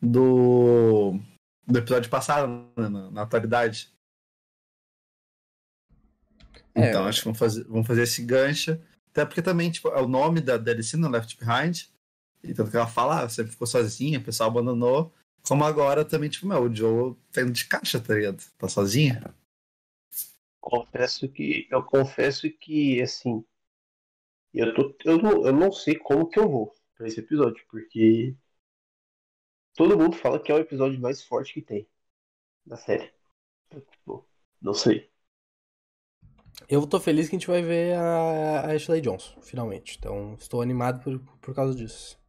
do. 0.00 1.18
do 1.66 1.78
episódio 1.78 2.10
passado, 2.10 2.48
né, 2.76 2.88
na, 2.88 3.10
na 3.10 3.22
atualidade. 3.22 3.92
É, 6.74 6.88
Então 6.88 7.06
acho 7.06 7.20
que 7.20 7.24
vamos 7.24 7.38
fazer, 7.38 7.64
vamos 7.64 7.86
fazer 7.86 8.02
esse 8.02 8.22
gancho. 8.24 8.78
Até 9.10 9.24
porque 9.24 9.42
também, 9.42 9.70
tipo, 9.70 9.88
é 9.88 10.00
o 10.00 10.08
nome 10.08 10.40
da 10.40 10.56
DLC 10.56 10.96
no 10.96 11.08
Left 11.08 11.36
Behind. 11.38 11.84
E 12.42 12.52
tanto 12.52 12.70
que 12.70 12.76
ela 12.76 12.86
fala, 12.86 13.22
ah, 13.22 13.28
você 13.28 13.46
ficou 13.46 13.66
sozinha, 13.66 14.18
o 14.18 14.22
pessoal 14.22 14.50
abandonou. 14.50 15.12
Como 15.42 15.64
agora 15.64 16.04
também, 16.04 16.30
tipo, 16.30 16.46
meu, 16.46 16.62
o 16.62 16.74
Joe 16.74 17.16
tá 17.30 17.42
indo 17.42 17.52
de 17.52 17.66
caixa, 17.66 18.00
tá 18.00 18.14
ligado? 18.14 18.42
Tá 18.58 18.68
sozinha. 18.68 19.34
Confesso 20.62 21.28
que. 21.28 21.66
Eu 21.68 21.82
confesso 21.82 22.48
que, 22.48 23.02
assim. 23.02 23.44
Eu, 24.54 24.72
tô, 24.72 24.96
eu, 25.04 25.18
não, 25.18 25.44
eu 25.44 25.52
não 25.52 25.72
sei 25.72 25.96
como 25.98 26.28
que 26.28 26.38
eu 26.38 26.48
vou 26.48 26.72
pra 26.94 27.08
esse 27.08 27.18
episódio, 27.18 27.66
porque. 27.68 28.34
Todo 29.74 29.98
mundo 29.98 30.16
fala 30.16 30.40
que 30.40 30.52
é 30.52 30.54
o 30.54 30.58
episódio 30.58 31.00
mais 31.00 31.24
forte 31.24 31.54
que 31.54 31.62
tem 31.62 31.88
da 32.64 32.76
série. 32.76 33.12
Eu, 33.70 33.80
tipo, 33.80 34.28
não 34.60 34.72
sei. 34.72 35.10
Eu 36.68 36.86
tô 36.86 37.00
feliz 37.00 37.28
que 37.28 37.34
a 37.34 37.38
gente 37.38 37.48
vai 37.48 37.62
ver 37.62 37.96
a, 37.96 38.60
a 38.60 38.72
Ashley 38.72 39.00
Johnson, 39.00 39.40
finalmente. 39.40 39.96
Então, 39.98 40.34
estou 40.34 40.62
animado 40.62 41.02
por, 41.02 41.18
por 41.40 41.54
causa 41.54 41.74
disso. 41.74 42.20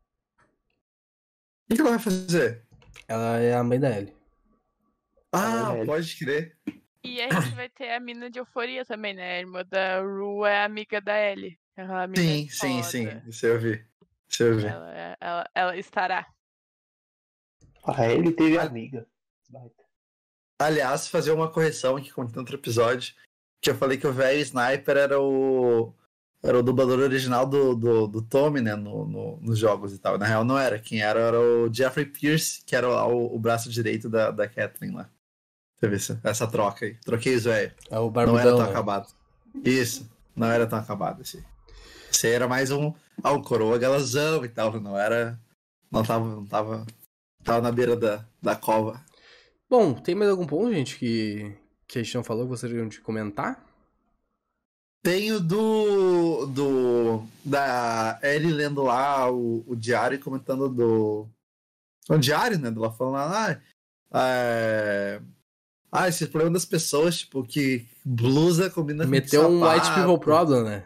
O 1.69 1.75
que 1.75 1.81
ela 1.81 1.91
vai 1.91 1.99
fazer? 1.99 2.65
Ela 3.07 3.37
é 3.37 3.53
a 3.53 3.63
mãe 3.63 3.79
da 3.79 3.95
Ellie. 3.95 4.15
Ah, 5.31 5.73
Ellie. 5.75 5.85
pode 5.85 6.17
crer. 6.17 6.57
E 7.03 7.21
a 7.21 7.29
gente 7.29 7.53
vai 7.55 7.69
ter 7.69 7.91
a 7.91 7.99
mina 7.99 8.29
de 8.29 8.39
euforia 8.39 8.85
também, 8.85 9.13
né? 9.13 9.35
A 9.35 9.39
irmã 9.39 9.65
da 9.65 9.99
Ru 10.01 10.45
é 10.45 10.63
amiga 10.63 11.01
da 11.01 11.19
Ellie. 11.19 11.59
Mina 11.77 12.15
Sim, 12.15 12.47
sim, 12.49 12.77
foda. 12.77 12.83
sim. 12.83 13.21
Isso 13.27 13.45
eu 13.45 13.59
vi. 13.59 13.85
Isso 14.29 14.43
eu 14.43 14.57
vi. 14.57 14.65
Ela, 14.65 14.95
é- 14.97 15.17
ela, 15.19 15.49
ela 15.53 15.77
estará. 15.77 16.25
Ah, 17.85 18.07
ele 18.07 18.31
teve 18.31 18.57
amiga. 18.57 19.05
Aliás, 20.59 21.07
fazer 21.07 21.31
uma 21.31 21.51
correção 21.51 21.97
aqui 21.97 22.11
com 22.11 22.21
outro 22.21 22.55
episódio. 22.55 23.13
Que 23.61 23.69
eu 23.69 23.75
falei 23.75 23.97
que 23.97 24.07
o 24.07 24.13
velho 24.13 24.39
Sniper 24.39 24.97
era 24.97 25.19
o. 25.21 25.93
Era 26.41 26.59
o 26.59 26.63
dublador 26.63 26.99
original 26.99 27.45
do, 27.47 27.73
do, 27.75 28.07
do 28.07 28.21
Tommy, 28.21 28.59
né? 28.61 28.75
No, 28.75 29.05
no- 29.05 29.37
nos 29.41 29.57
jogos 29.57 29.93
e 29.93 29.99
tal. 29.99 30.17
Na 30.17 30.25
real, 30.25 30.43
não 30.43 30.57
era. 30.59 30.77
Quem 30.79 31.01
era 31.01 31.19
era 31.19 31.39
o 31.39 31.73
Jeffrey 31.73 32.05
Pierce, 32.05 32.63
que 32.65 32.75
era 32.75 32.87
o, 33.07 33.33
o 33.33 33.39
braço 33.39 33.69
direito 33.69 34.09
da, 34.09 34.29
da 34.31 34.47
Catherine 34.47 34.95
lá. 34.95 35.09
Teve 35.83 35.97
essa, 35.97 36.17
essa 36.23 36.47
troca 36.47 36.85
aí. 36.85 36.93
Troquei 37.03 37.35
os 37.35 37.43
velho. 37.43 37.73
É 37.91 37.99
o 37.99 38.09
Não 38.09 38.21
era 38.21 38.31
Barbudão, 38.31 38.55
tão 38.55 38.65
né? 38.65 38.71
acabado. 38.71 39.13
Isso. 39.65 40.09
Não 40.33 40.47
era 40.47 40.65
tão 40.65 40.79
acabado 40.79 41.21
esse. 41.21 41.45
Esse 42.09 42.29
era 42.29 42.47
mais 42.47 42.71
um. 42.71 42.93
Ah, 43.21 43.33
um 43.33 43.43
coroa 43.43 43.77
galazão 43.77 44.45
e 44.45 44.47
tal. 44.47 44.79
Não 44.79 44.97
era. 44.97 45.37
Não 45.91 46.01
tava. 46.01 46.25
Não 46.25 46.45
tava. 46.45 46.87
Tava 47.43 47.61
na 47.61 47.69
beira 47.69 47.97
da, 47.97 48.25
da 48.41 48.55
cova. 48.55 49.03
Bom, 49.69 49.93
tem 49.93 50.15
mais 50.15 50.31
algum 50.31 50.47
ponto, 50.47 50.73
gente, 50.73 50.97
que, 50.97 51.53
que 51.85 51.99
a 51.99 52.01
gente 52.01 52.15
não 52.15 52.23
falou 52.23 52.43
que 52.43 52.51
gostariam 52.51 52.87
de 52.87 53.01
comentar? 53.01 53.61
Tem 55.01 55.33
o 55.33 55.39
do. 55.41 56.45
do 56.45 57.23
da 57.43 58.21
Ellie 58.23 58.53
lendo 58.53 58.83
lá 58.83 59.29
o, 59.29 59.65
o 59.67 59.75
diário 59.75 60.15
e 60.15 60.19
comentando 60.19 60.69
do. 60.69 61.27
O 62.09 62.17
diário, 62.17 62.57
né? 62.57 62.71
Dela 62.71 62.89
falando 62.89 63.15
lá. 63.15 63.61
Ah, 64.09 64.29
é... 64.29 65.21
ah, 65.95 66.07
esse 66.07 66.25
problema 66.25 66.55
das 66.55 66.65
pessoas, 66.65 67.19
tipo, 67.19 67.43
que 67.43 67.87
blusa 68.03 68.67
combina 68.67 69.05
Meteu 69.05 69.43
com 69.43 69.49
um 69.49 69.63
white 69.63 69.93
people 69.93 70.19
problem, 70.19 70.63
né? 70.63 70.83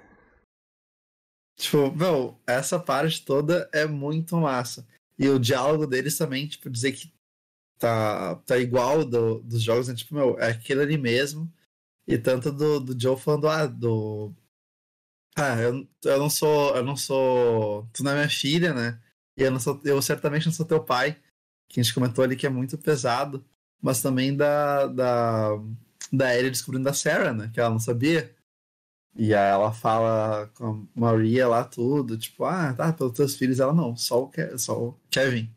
Tipo, 1.56 1.96
meu, 1.96 2.38
essa 2.46 2.78
parte 2.78 3.24
toda 3.24 3.70
é 3.72 3.88
muito 3.88 4.36
massa. 4.36 4.86
E 5.18 5.30
o 5.30 5.40
diálogo 5.40 5.88
deles 5.88 6.18
também, 6.18 6.46
tipo, 6.46 6.70
dizer 6.70 6.92
que 6.92 7.14
tá, 7.80 8.36
tá 8.46 8.58
igual 8.58 9.06
do, 9.06 9.40
dos 9.40 9.62
jogos, 9.62 9.88
né? 9.88 9.96
Tipo, 9.96 10.14
meu, 10.14 10.38
é 10.40 10.52
aquele 10.52 10.82
ali 10.82 10.98
mesmo. 10.98 11.50
E 12.06 12.18
tanto 12.18 12.52
do, 12.52 12.82
do 12.82 13.02
Joe 13.02 13.18
falando, 13.18 13.48
ah, 13.48 13.66
do. 13.66 14.34
Ah, 15.38 15.56
eu, 15.62 15.88
eu 16.04 16.20
não 16.20 16.30
sou. 16.30 16.76
Eu 16.76 16.84
não 16.84 16.98
sou. 16.98 17.88
Tu 17.94 18.04
não 18.04 18.12
é 18.12 18.16
minha 18.16 18.30
filha, 18.30 18.74
né? 18.74 19.02
E 19.38 19.44
eu 19.44 19.52
não 19.52 19.60
sou. 19.60 19.80
Eu 19.86 20.02
certamente 20.02 20.46
não 20.46 20.54
sou 20.54 20.66
teu 20.66 20.84
pai. 20.84 21.18
Que 21.70 21.80
a 21.80 21.84
gente 21.84 21.94
comentou 21.94 22.26
ali 22.26 22.36
que 22.36 22.46
é 22.46 22.50
muito 22.50 22.78
pesado. 22.78 23.46
Mas 23.82 24.02
também 24.02 24.36
da. 24.36 24.88
Da, 24.88 25.60
da 26.12 26.36
Ellie 26.36 26.52
descobrindo 26.52 26.88
a 26.90 26.94
Sarah, 26.94 27.34
né? 27.34 27.50
Que 27.54 27.60
ela 27.60 27.70
não 27.70 27.80
sabia. 27.80 28.34
E 29.16 29.34
aí 29.34 29.52
ela 29.52 29.74
fala 29.74 30.48
com 30.54 30.88
a 30.96 31.00
Maria 31.00 31.48
lá 31.48 31.64
tudo, 31.64 32.18
tipo, 32.18 32.46
ah, 32.46 32.72
tá, 32.74 32.94
pelos 32.94 33.14
teus 33.14 33.36
filhos, 33.36 33.60
ela 33.60 33.74
não, 33.74 33.96
só 33.96 34.22
o, 34.22 34.30
Ke 34.30 34.56
só 34.60 34.80
o 34.80 35.00
Kevin. 35.10 35.52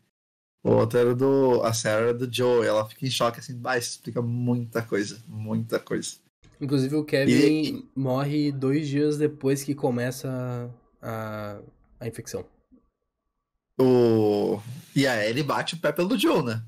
O 0.63 0.71
outro 0.71 0.97
era 0.97 1.15
do. 1.15 1.61
A 1.63 1.71
Sarah 1.71 2.07
era 2.07 2.13
do 2.13 2.31
Joe, 2.31 2.65
e 2.65 2.67
ela 2.67 2.87
fica 2.89 3.05
em 3.05 3.11
choque 3.11 3.39
assim, 3.39 3.55
bah, 3.55 3.77
isso 3.77 3.91
explica 3.91 4.19
muita 4.21 4.81
coisa, 4.81 5.21
muita 5.27 5.79
coisa. 5.79 6.15
Inclusive 6.59 6.95
o 6.95 7.05
Kevin 7.05 7.33
e... 7.33 7.89
morre 7.95 8.51
dois 8.51 8.87
dias 8.87 9.17
depois 9.17 9.63
que 9.63 9.75
começa 9.75 10.69
a, 10.99 11.59
a 11.99 12.07
infecção. 12.07 12.43
O... 13.79 14.59
E 14.95 15.05
a 15.05 15.23
Ellie 15.27 15.43
bate 15.43 15.75
o 15.75 15.79
pé 15.79 15.91
pelo 15.91 16.17
Joe, 16.17 16.43
né? 16.43 16.63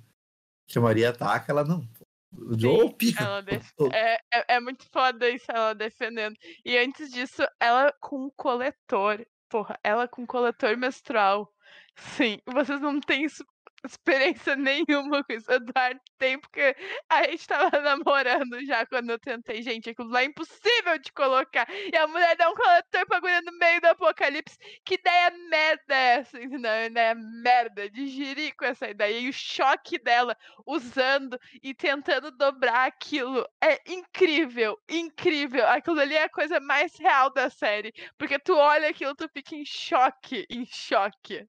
Que 0.68 0.78
a 0.78 0.82
Maria 0.82 1.10
ataca, 1.10 1.52
ela 1.52 1.64
não. 1.64 1.88
O 2.36 2.58
Sim, 2.60 2.92
pica. 2.98 3.42
Def... 3.44 3.72
É, 3.92 4.16
é, 4.34 4.56
é, 4.56 4.60
muito 4.60 4.86
foda 4.92 5.30
isso, 5.30 5.46
ela 5.50 5.74
defendendo. 5.74 6.36
E 6.66 6.78
antes 6.78 7.12
disso, 7.12 7.44
ela 7.60 7.94
com 8.00 8.30
coletor. 8.32 9.26
Porra, 9.50 9.80
ela 9.84 10.08
com 10.08 10.26
coletor 10.26 10.76
menstrual. 10.76 11.52
Sim, 11.96 12.40
vocês 12.48 12.82
não 12.82 13.00
têm 13.00 13.26
isso 13.26 13.46
experiência 13.86 14.56
nenhuma 14.56 15.24
com 15.24 15.34
isso. 15.34 15.52
Eduardo 15.52 16.00
tem, 16.18 16.40
porque 16.40 16.76
a 17.10 17.24
gente 17.24 17.48
tava 17.48 17.70
namorando 17.82 18.66
já 18.66 18.86
quando 18.86 19.10
eu 19.10 19.20
tentei. 19.20 19.62
Gente, 19.62 19.90
aquilo 19.90 20.10
lá 20.10 20.22
é 20.22 20.26
impossível 20.26 20.98
de 21.00 21.12
colocar. 21.12 21.68
E 21.70 21.96
a 21.96 22.08
mulher 22.08 22.36
dá 22.38 22.50
um 22.50 22.56
coletor 22.56 23.06
pra 23.08 23.18
agulha 23.18 23.42
no 23.42 23.58
meio 23.58 23.82
do 23.82 23.88
apocalipse. 23.88 24.58
Que 24.86 24.96
ideia 24.96 25.32
merda 25.50 25.96
é 25.96 26.16
essa? 26.20 26.40
Não, 26.40 26.86
ideia 26.86 27.16
merda 27.16 27.90
de 27.90 28.08
jirico 28.08 28.66
essa 28.66 28.90
ideia. 28.90 29.20
E 29.20 29.30
o 29.30 29.34
choque 29.34 29.98
dela 30.00 30.38
usando 30.66 31.38
e 31.62 31.74
tentando 31.74 32.32
dobrar 32.32 32.88
aquilo 32.88 33.46
é 33.62 33.80
incrível, 33.92 34.78
incrível. 34.90 35.68
Aquilo 35.68 36.00
ali 36.00 36.16
é 36.16 36.24
a 36.24 36.30
coisa 36.30 36.60
mais 36.60 36.96
real 36.98 37.32
da 37.32 37.50
série. 37.50 37.94
Porque 38.18 38.40
tu 38.40 38.56
olha 38.56 38.90
aquilo, 38.90 39.16
tu 39.16 39.28
fica 39.30 39.56
em 39.56 39.66
choque, 39.66 40.46
em 40.50 40.66
choque. 40.66 41.48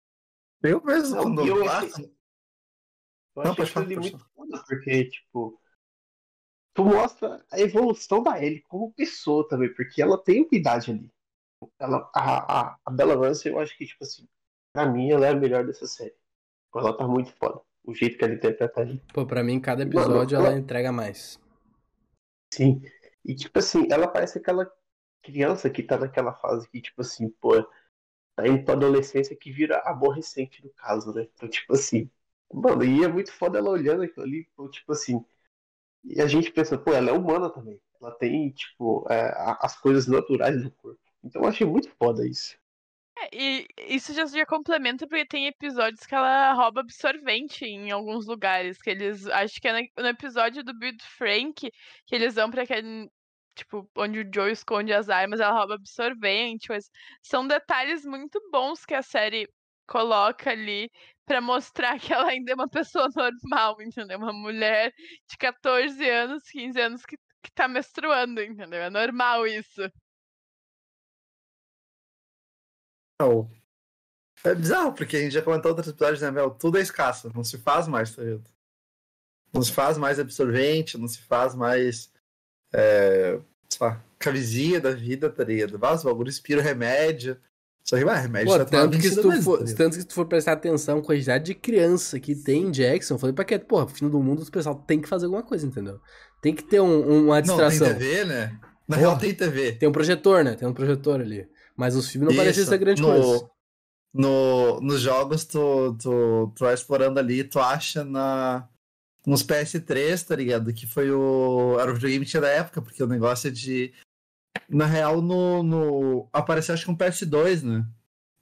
Eu 0.63 0.83
mesmo, 0.83 1.21
quando 1.21 1.45
eu, 1.45 1.63
eu, 1.63 2.16
eu 3.41 3.55
não, 3.55 3.63
achei 3.63 3.81
aquilo 3.81 4.01
muito 4.01 4.19
foda, 4.35 4.63
porque, 4.67 5.05
tipo, 5.05 5.59
tu 6.73 6.85
mostra 6.85 7.45
a 7.51 7.59
evolução 7.59 8.21
da 8.21 8.43
Ellie 8.43 8.61
como 8.63 8.93
pessoa 8.93 9.47
também, 9.47 9.73
porque 9.73 10.01
ela 10.01 10.21
tem 10.21 10.41
uma 10.41 10.49
idade 10.51 10.91
ali. 10.91 11.11
Ela, 11.79 12.09
a, 12.15 12.59
a, 12.59 12.77
a 12.85 12.91
Bella 12.91 13.15
Ramsey, 13.15 13.51
eu 13.51 13.59
acho 13.59 13.75
que, 13.77 13.85
tipo 13.85 14.03
assim, 14.03 14.27
pra 14.73 14.85
mim, 14.85 15.09
ela 15.09 15.25
é 15.25 15.29
a 15.29 15.35
melhor 15.35 15.65
dessa 15.65 15.87
série. 15.87 16.15
Ela 16.75 16.95
tá 16.95 17.07
muito 17.07 17.33
foda. 17.33 17.61
O 17.83 17.95
jeito 17.95 18.17
que 18.17 18.23
ela 18.23 18.33
interpreta 18.33 18.81
ali. 18.81 19.01
Pô, 19.13 19.25
pra 19.25 19.43
mim, 19.43 19.59
cada 19.59 19.83
episódio 19.83 20.13
Mano, 20.13 20.35
ela, 20.35 20.47
ela 20.49 20.59
entrega 20.59 20.91
mais. 20.91 21.39
Sim. 22.53 22.81
E, 23.25 23.33
tipo 23.33 23.57
assim, 23.57 23.87
ela 23.89 24.07
parece 24.07 24.37
aquela 24.37 24.71
criança 25.23 25.69
que 25.69 25.81
tá 25.81 25.97
naquela 25.97 26.33
fase 26.33 26.69
que, 26.69 26.81
tipo 26.81 27.01
assim, 27.01 27.29
pô, 27.29 27.61
tá 28.35 28.47
indo 28.47 28.63
pra 28.63 28.75
adolescência 28.75 29.35
que 29.35 29.51
vira 29.51 29.79
aborrecente 29.79 30.63
no 30.63 30.69
caso, 30.71 31.13
né? 31.13 31.27
Então, 31.33 31.49
tipo 31.49 31.73
assim, 31.73 32.09
Mano, 32.53 32.83
e 32.83 33.03
é 33.03 33.07
muito 33.07 33.31
foda 33.31 33.57
ela 33.57 33.69
olhando 33.69 34.03
aquilo 34.03 34.25
ali, 34.25 34.47
tipo 34.71 34.91
assim. 34.91 35.23
E 36.03 36.21
a 36.21 36.27
gente 36.27 36.51
pensa, 36.51 36.77
pô, 36.77 36.93
ela 36.93 37.09
é 37.09 37.13
humana 37.13 37.49
também. 37.49 37.79
Ela 38.01 38.11
tem, 38.11 38.51
tipo, 38.51 39.05
é, 39.09 39.33
as 39.59 39.79
coisas 39.79 40.07
naturais 40.07 40.63
do 40.63 40.71
corpo. 40.71 40.99
Então 41.23 41.41
eu 41.41 41.47
achei 41.47 41.67
muito 41.67 41.89
foda 41.97 42.27
isso. 42.27 42.57
É, 43.19 43.29
e 43.33 43.67
isso 43.87 44.13
já, 44.13 44.25
já 44.25 44.45
complementa 44.45 45.07
porque 45.07 45.25
tem 45.25 45.47
episódios 45.47 46.05
que 46.05 46.13
ela 46.13 46.53
rouba 46.53 46.81
absorvente 46.81 47.65
em 47.65 47.91
alguns 47.91 48.25
lugares. 48.27 48.81
Que 48.81 48.91
eles. 48.91 49.27
Acho 49.27 49.59
que 49.59 49.67
é 49.67 49.89
no, 49.97 50.07
episódio 50.07 50.63
do 50.63 50.73
Build 50.77 51.03
Frank 51.03 51.71
que 52.05 52.15
eles 52.15 52.35
vão 52.35 52.49
pra 52.51 52.63
aquele. 52.63 53.09
Tipo, 53.55 53.89
onde 53.97 54.19
o 54.19 54.29
Joe 54.33 54.51
esconde 54.51 54.93
as 54.93 55.09
armas, 55.09 55.39
ela 55.39 55.57
rouba 55.57 55.75
absorvente. 55.75 56.69
Mas 56.69 56.89
são 57.21 57.47
detalhes 57.47 58.05
muito 58.05 58.39
bons 58.51 58.85
que 58.85 58.93
a 58.93 59.01
série 59.01 59.49
coloca 59.87 60.51
ali 60.51 60.91
para 61.25 61.41
mostrar 61.41 61.99
que 61.99 62.13
ela 62.13 62.29
ainda 62.29 62.51
é 62.51 62.55
uma 62.55 62.69
pessoa 62.69 63.09
normal, 63.15 63.81
entendeu? 63.81 64.17
Uma 64.17 64.33
mulher 64.33 64.93
de 65.29 65.37
14 65.37 66.09
anos, 66.09 66.43
15 66.49 66.79
anos 66.79 67.05
que, 67.05 67.17
que 67.43 67.51
tá 67.51 67.67
menstruando, 67.67 68.41
entendeu? 68.41 68.81
É 68.81 68.89
normal 68.89 69.47
isso. 69.47 69.81
Não. 73.19 73.49
É 74.43 74.53
bizarro, 74.53 74.93
porque 74.93 75.17
a 75.17 75.19
gente 75.21 75.33
já 75.33 75.41
comentou 75.41 75.71
outros 75.71 75.87
episódios, 75.87 76.21
né, 76.21 76.31
Mel? 76.31 76.51
Tudo 76.51 76.77
é 76.77 76.81
escasso, 76.81 77.31
não 77.33 77.43
se 77.43 77.57
faz 77.57 77.87
mais, 77.87 78.15
tá 78.15 78.23
ligado? 78.23 78.49
Não 79.53 79.61
se 79.61 79.71
faz 79.73 79.97
mais 79.97 80.19
absorvente, 80.19 80.97
não 80.97 81.07
se 81.07 81.19
faz 81.19 81.55
mais. 81.55 82.13
É, 82.73 83.39
sei 83.69 83.87
lá, 83.87 84.03
camisinha 84.19 84.79
da 84.79 84.91
vida, 84.91 85.29
tá 85.29 85.43
ligado? 85.43 85.73
Os 85.95 86.03
bagulho 86.03 86.29
inspira 86.29 86.61
remédio. 86.61 87.41
Só 87.89 87.97
que, 87.97 88.03
ah, 88.03 88.15
remédio 88.15 88.51
Pô, 88.51 88.57
tá 88.57 88.65
tanto, 88.65 88.97
que 88.97 89.09
se 89.09 89.21
tu 89.21 89.41
for, 89.41 89.59
tá 89.59 89.73
tanto 89.73 89.95
que 89.95 90.01
se 90.01 90.07
tu 90.07 90.13
for 90.13 90.25
prestar 90.25 90.51
atenção, 90.53 90.99
a 90.99 91.01
quantidade 91.01 91.45
de 91.45 91.55
criança 91.55 92.19
que 92.19 92.35
tem 92.35 92.63
em 92.63 92.71
Jackson, 92.71 93.17
falei 93.17 93.33
pra 93.33 93.45
que, 93.45 93.57
porra, 93.59 93.87
fim 93.87 94.09
do 94.09 94.21
mundo, 94.21 94.43
o 94.43 94.51
pessoal 94.51 94.75
tem 94.75 94.99
que 94.99 95.07
fazer 95.07 95.25
alguma 95.25 95.41
coisa, 95.41 95.65
entendeu? 95.65 95.99
Tem 96.41 96.53
que 96.53 96.63
ter 96.63 96.81
um, 96.81 97.25
uma 97.25 97.41
distração. 97.41 97.87
Não, 97.87 97.95
tem 97.95 98.07
TV, 98.07 98.25
né? 98.25 98.59
Na 98.87 98.97
real 98.97 99.17
tem 99.17 99.33
TV. 99.33 99.71
Tem 99.73 99.87
um 99.87 99.93
projetor, 99.93 100.43
né? 100.43 100.55
Tem 100.55 100.67
um 100.67 100.73
projetor 100.73 101.21
ali. 101.21 101.47
Mas 101.77 101.95
os 101.95 102.09
filmes 102.09 102.25
não 102.25 102.33
Isso, 102.33 102.41
parecem 102.41 102.65
ser 102.65 102.77
grande 102.77 103.01
no, 103.01 103.07
coisa. 103.07 103.49
No, 104.13 104.81
nos 104.81 104.99
jogos, 104.99 105.45
tu, 105.45 105.95
tu, 106.01 106.51
tu 106.55 106.65
vai 106.65 106.73
explorando 106.73 107.19
ali, 107.19 107.43
tu 107.43 107.59
acha 107.59 108.03
na, 108.03 108.67
nos 109.25 109.43
PS3, 109.43 110.25
tá 110.25 110.35
ligado? 110.35 110.73
Que 110.73 110.85
foi 110.85 111.09
o. 111.09 111.77
Era 111.79 111.91
o 111.91 111.93
videogame 111.93 112.25
que 112.25 112.31
tinha 112.31 112.41
da 112.41 112.49
época, 112.49 112.81
porque 112.81 113.01
o 113.01 113.07
negócio 113.07 113.47
é 113.47 113.51
de 113.51 113.93
na 114.69 114.85
real, 114.85 115.21
no, 115.21 115.63
no. 115.63 116.29
Apareceu 116.33 116.73
acho 116.73 116.85
que 116.85 116.91
um 116.91 116.97
PS2, 116.97 117.63
né? 117.63 117.87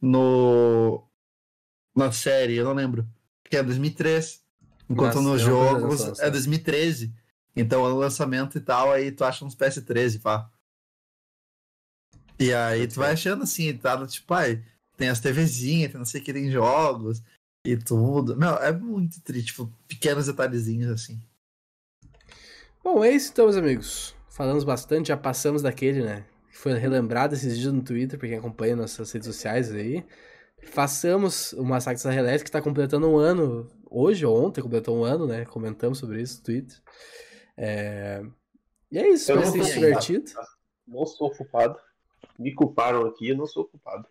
No. 0.02 1.08
Na 1.96 2.12
série, 2.12 2.56
eu 2.56 2.66
não 2.66 2.74
lembro. 2.74 3.08
Que 3.44 3.58
é 3.58 3.64
2003. 3.64 4.44
Enquanto 4.90 5.16
Nossa, 5.16 5.28
no 5.30 5.38
jogo 5.38 5.94
é 6.20 6.30
2013. 6.30 7.14
Então 7.56 7.86
é 7.86 7.90
o 7.90 7.98
lançamento 7.98 8.58
e 8.58 8.62
tal, 8.62 8.92
aí 8.92 9.12
tu 9.12 9.24
acha 9.24 9.46
uns 9.46 9.56
PS13, 9.56 10.22
pá. 10.22 10.50
E 12.38 12.54
aí 12.54 12.86
tu 12.86 12.96
vai 12.96 13.14
achando 13.14 13.44
assim, 13.44 13.76
tá? 13.78 14.06
Tipo, 14.06 14.34
ai, 14.34 14.62
tem 14.98 15.08
as 15.08 15.22
TVzinhas, 15.22 15.92
tem 15.92 15.98
não 15.98 16.06
sei 16.06 16.20
o 16.20 16.24
que, 16.24 16.34
tem 16.34 16.52
jogos 16.52 17.24
e 17.64 17.78
tudo. 17.78 18.36
Meu, 18.36 18.56
é 18.58 18.74
muito 18.74 19.22
triste, 19.22 19.48
tipo, 19.48 19.72
pequenos 19.88 20.26
detalhezinhos 20.26 20.92
assim. 20.92 21.22
Bom, 22.84 23.04
é 23.04 23.12
isso 23.12 23.32
então, 23.32 23.46
meus 23.46 23.56
amigos 23.58 24.15
falamos 24.36 24.66
bastante, 24.66 25.08
já 25.08 25.18
passamos 25.18 25.62
daquele, 25.62 26.04
né? 26.04 26.26
Foi 26.52 26.74
relembrado 26.74 27.34
esses 27.34 27.58
dias 27.58 27.72
no 27.72 27.82
Twitter, 27.82 28.20
pra 28.20 28.28
quem 28.28 28.38
acompanha 28.38 28.76
nossas 28.76 29.10
redes 29.12 29.28
sociais 29.28 29.72
aí. 29.72 30.06
Façamos 30.62 31.54
o 31.54 31.64
Massacre 31.64 32.04
da 32.04 32.12
Relés, 32.12 32.44
que 32.44 32.50
está 32.50 32.62
completando 32.62 33.08
um 33.08 33.18
ano, 33.18 33.72
hoje 33.90 34.26
ou 34.26 34.46
ontem 34.46 34.62
completou 34.62 34.98
um 34.98 35.06
ano, 35.06 35.26
né? 35.26 35.46
Comentamos 35.46 36.00
sobre 36.00 36.22
isso 36.22 36.40
no 36.40 36.44
Twitter. 36.44 36.78
É... 37.56 38.24
E 38.92 38.98
é 38.98 39.08
isso, 39.08 39.32
espero 39.32 39.52
ter 39.54 39.74
divertido. 39.74 40.32
Não 40.86 41.06
sou 41.06 41.32
culpado. 41.32 41.80
Me 42.38 42.54
culparam 42.54 43.06
aqui, 43.06 43.30
eu 43.30 43.38
não 43.38 43.46
sou 43.46 43.64
culpado. 43.64 44.06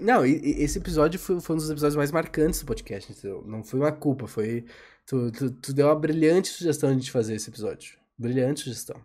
Não, 0.00 0.26
e, 0.26 0.40
e 0.44 0.64
esse 0.64 0.78
episódio 0.78 1.20
foi, 1.20 1.40
foi, 1.40 1.54
um 1.54 1.58
dos 1.58 1.70
episódios 1.70 1.96
mais 1.96 2.10
marcantes 2.10 2.58
do 2.58 2.66
podcast, 2.66 3.12
entendeu? 3.12 3.44
Não 3.46 3.62
foi 3.62 3.78
uma 3.78 3.92
culpa, 3.92 4.26
foi. 4.26 4.64
Tu, 5.06 5.30
tu, 5.30 5.50
tu 5.52 5.72
deu 5.72 5.86
uma 5.86 5.94
brilhante 5.94 6.48
sugestão 6.48 6.96
de 6.96 7.08
fazer 7.08 7.36
esse 7.36 7.48
episódio. 7.48 7.96
Brilhante 8.18 8.60
sugestão. 8.60 9.00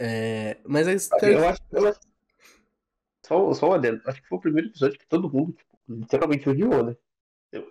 É, 0.00 0.58
mas 0.64 0.86
é 0.86 0.94
isso. 0.94 1.10
Eu 1.20 1.48
acho, 1.48 1.60
eu 1.72 1.88
acho, 1.88 2.00
só, 3.26 3.52
só 3.52 3.70
um 3.70 3.72
adendo. 3.72 4.00
Acho 4.06 4.22
que 4.22 4.28
foi 4.28 4.38
o 4.38 4.40
primeiro 4.40 4.68
episódio 4.68 4.96
que 4.96 5.06
todo 5.08 5.30
mundo 5.30 5.52
tipo, 5.52 5.76
literalmente 5.88 6.48
odiou, 6.48 6.84
né? 6.84 6.96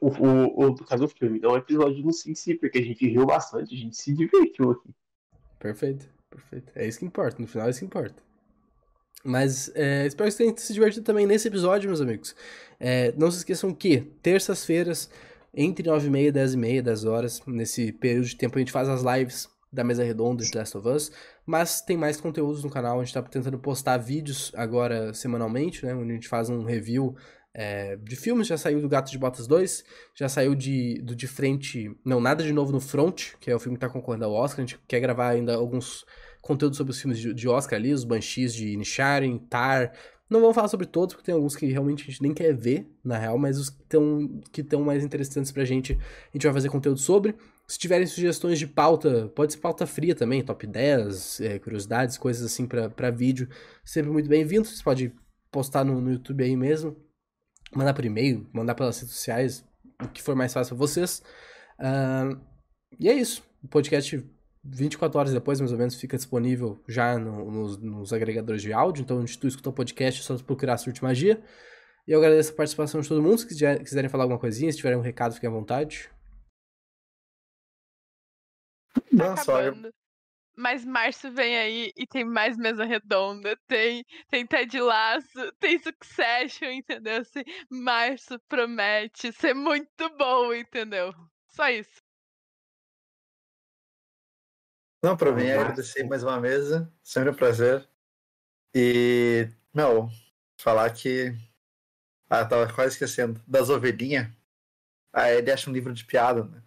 O, 0.01 0.07
o, 0.07 0.65
o, 0.65 0.69
do 0.71 0.83
caso 0.83 1.07
do 1.07 1.09
filme, 1.09 1.39
não 1.39 1.51
é 1.51 1.53
um 1.53 1.57
episódio 1.57 2.03
no 2.03 2.11
sim, 2.11 2.35
sim, 2.35 2.57
porque 2.57 2.79
a 2.79 2.83
gente 2.83 3.07
riu 3.07 3.25
bastante, 3.25 3.73
a 3.73 3.77
gente 3.77 3.95
se 3.95 4.13
divertiu 4.13 4.71
aqui. 4.71 4.89
Perfeito, 5.59 6.09
perfeito. 6.29 6.71
É 6.75 6.85
isso 6.85 6.99
que 6.99 7.05
importa, 7.05 7.41
no 7.41 7.47
final 7.47 7.67
é 7.67 7.69
isso 7.69 7.79
que 7.79 7.85
importa. 7.85 8.21
Mas 9.23 9.71
é, 9.75 10.05
espero 10.05 10.29
que 10.29 10.35
vocês 10.35 10.47
tenham 10.47 10.57
se 10.57 10.73
divertido 10.73 11.05
também 11.05 11.25
nesse 11.25 11.47
episódio, 11.47 11.89
meus 11.89 12.01
amigos. 12.01 12.35
É, 12.79 13.13
não 13.13 13.31
se 13.31 13.37
esqueçam 13.37 13.73
que 13.73 14.01
terças-feiras, 14.21 15.09
entre 15.53 15.87
9h30 15.87 16.27
e 16.27 16.31
10h30, 16.31 16.81
10 16.81 17.05
horas, 17.05 17.41
nesse 17.45 17.91
período 17.91 18.25
de 18.25 18.35
tempo, 18.35 18.57
a 18.57 18.59
gente 18.59 18.71
faz 18.71 18.89
as 18.89 19.03
lives 19.03 19.47
da 19.71 19.83
mesa 19.83 20.03
redonda 20.03 20.43
de 20.43 20.57
Last 20.57 20.77
of 20.77 20.87
Us, 20.87 21.11
mas 21.45 21.81
tem 21.81 21.97
mais 21.97 22.19
conteúdos 22.19 22.63
no 22.63 22.69
canal, 22.69 22.99
a 22.99 23.03
gente 23.03 23.13
tá 23.13 23.21
tentando 23.21 23.59
postar 23.59 23.97
vídeos 23.97 24.51
agora 24.55 25.13
semanalmente, 25.13 25.85
né, 25.85 25.93
onde 25.93 26.11
a 26.11 26.15
gente 26.15 26.27
faz 26.27 26.49
um 26.49 26.63
review 26.63 27.15
é, 27.53 27.95
de 27.97 28.15
filmes, 28.15 28.47
já 28.47 28.57
saiu 28.57 28.79
do 28.79 28.87
Gato 28.87 29.11
de 29.11 29.17
Botas 29.17 29.47
2, 29.47 29.83
já 30.15 30.29
saiu 30.29 30.53
de, 30.53 31.01
do 31.01 31.15
De 31.15 31.27
Frente, 31.27 31.91
não, 32.05 32.21
Nada 32.21 32.43
de 32.43 32.53
Novo 32.53 32.71
no 32.71 32.79
Front, 32.79 33.33
que 33.39 33.49
é 33.49 33.55
o 33.55 33.59
filme 33.59 33.77
que 33.77 33.81
tá 33.81 33.89
concorrendo 33.89 34.25
ao 34.25 34.33
Oscar, 34.33 34.63
a 34.63 34.67
gente 34.67 34.79
quer 34.87 34.99
gravar 34.99 35.29
ainda 35.29 35.55
alguns 35.55 36.05
conteúdos 36.41 36.77
sobre 36.77 36.91
os 36.91 37.01
filmes 37.01 37.19
de, 37.19 37.33
de 37.33 37.47
Oscar 37.47 37.77
ali, 37.79 37.93
os 37.93 38.03
Banshees 38.03 38.53
de 38.53 38.77
Nisharin, 38.77 39.39
Tar, 39.49 39.91
não 40.29 40.41
vamos 40.41 40.55
falar 40.55 40.67
sobre 40.67 40.85
todos, 40.85 41.15
porque 41.15 41.25
tem 41.25 41.35
alguns 41.35 41.55
que 41.55 41.65
realmente 41.67 42.03
a 42.03 42.05
gente 42.05 42.21
nem 42.21 42.33
quer 42.33 42.53
ver, 42.53 42.85
na 43.03 43.17
real, 43.17 43.37
mas 43.37 43.57
os 43.57 43.69
que 43.69 43.81
estão 43.81 44.41
que 44.51 44.77
mais 44.77 45.03
interessantes 45.03 45.51
pra 45.51 45.63
gente, 45.63 45.93
a 45.93 46.37
gente 46.37 46.43
vai 46.43 46.53
fazer 46.53 46.69
conteúdo 46.69 46.99
sobre. 46.99 47.35
Se 47.69 47.77
tiverem 47.77 48.07
sugestões 48.07 48.57
de 48.57 48.65
pauta, 48.65 49.27
pode 49.35 49.53
ser 49.53 49.59
pauta 49.59 49.85
fria 49.85 50.15
também, 50.15 50.41
top 50.41 50.65
10, 50.65 51.41
é, 51.41 51.59
curiosidades, 51.59 52.17
coisas 52.17 52.45
assim 52.45 52.65
para 52.65 53.11
vídeo, 53.11 53.49
sempre 53.83 54.09
muito 54.09 54.29
bem-vindo. 54.29 54.65
Você 54.65 54.81
pode 54.81 55.13
postar 55.51 55.83
no, 55.83 55.99
no 55.99 56.11
YouTube 56.11 56.45
aí 56.45 56.55
mesmo, 56.55 56.95
mandar 57.75 57.93
por 57.93 58.05
e-mail, 58.05 58.49
mandar 58.53 58.73
pelas 58.73 58.97
redes 58.97 59.13
sociais, 59.13 59.65
o 60.01 60.07
que 60.07 60.21
for 60.23 60.33
mais 60.33 60.53
fácil 60.53 60.77
pra 60.77 60.87
vocês. 60.87 61.21
Uh, 61.77 62.39
e 62.97 63.09
é 63.09 63.13
isso. 63.13 63.43
O 63.61 63.67
podcast 63.67 64.23
24 64.63 65.19
horas 65.19 65.33
depois, 65.33 65.59
mais 65.59 65.73
ou 65.73 65.77
menos, 65.77 65.95
fica 65.95 66.15
disponível 66.15 66.81
já 66.87 67.17
no, 67.17 67.51
nos, 67.51 67.77
nos, 67.77 68.13
agregadores 68.13 68.61
de 68.61 68.71
áudio. 68.71 69.01
Então, 69.01 69.19
onde 69.19 69.37
tu 69.37 69.45
escutou 69.45 69.73
o 69.73 69.75
podcast, 69.75 70.21
é 70.21 70.23
só 70.23 70.37
procurar 70.41 70.77
Surte 70.77 71.03
Magia. 71.03 71.41
E 72.07 72.13
eu 72.13 72.19
agradeço 72.19 72.53
a 72.53 72.55
participação 72.55 73.01
de 73.01 73.09
todo 73.09 73.21
mundo. 73.21 73.39
Se 73.39 73.47
quiser, 73.47 73.83
quiserem 73.83 74.09
falar 74.09 74.23
alguma 74.23 74.39
coisinha, 74.39 74.71
se 74.71 74.77
tiverem 74.77 74.97
um 74.97 75.01
recado, 75.01 75.33
fiquem 75.33 75.49
à 75.49 75.51
vontade. 75.51 76.09
Tá 79.17 79.33
acabando. 79.33 79.93
Mas 80.59 80.83
março 80.83 81.31
vem 81.31 81.55
aí 81.55 81.93
e 81.95 82.07
tem 82.07 82.25
mais 82.25 82.57
mesa 82.57 82.83
redonda, 82.83 83.55
tem, 83.67 84.03
tem 84.27 84.45
Ted 84.45 84.79
Laço, 84.81 85.51
tem 85.59 85.77
Succession, 85.77 86.71
entendeu? 86.71 87.21
Assim, 87.21 87.43
março 87.69 88.39
promete 88.49 89.31
ser 89.31 89.53
muito 89.53 90.09
bom, 90.17 90.51
entendeu? 90.51 91.13
Só 91.47 91.69
isso. 91.69 92.01
Não, 95.03 95.15
pra 95.15 95.31
mim 95.31 95.45
é 95.45 95.59
agradecer 95.59 96.03
mais 96.05 96.23
uma 96.23 96.39
mesa, 96.41 96.91
sempre 97.03 97.29
um 97.29 97.35
prazer. 97.35 97.87
E, 98.73 99.47
meu, 99.73 100.09
falar 100.59 100.91
que. 100.91 101.33
Ah, 102.29 102.45
tava 102.45 102.73
quase 102.73 102.93
esquecendo. 102.93 103.41
Das 103.47 103.69
ovelhinhas. 103.69 104.27
Aí 105.13 105.37
ele 105.37 105.51
acha 105.51 105.69
um 105.69 105.73
livro 105.73 105.93
de 105.93 106.03
piada, 106.03 106.43
né? 106.43 106.63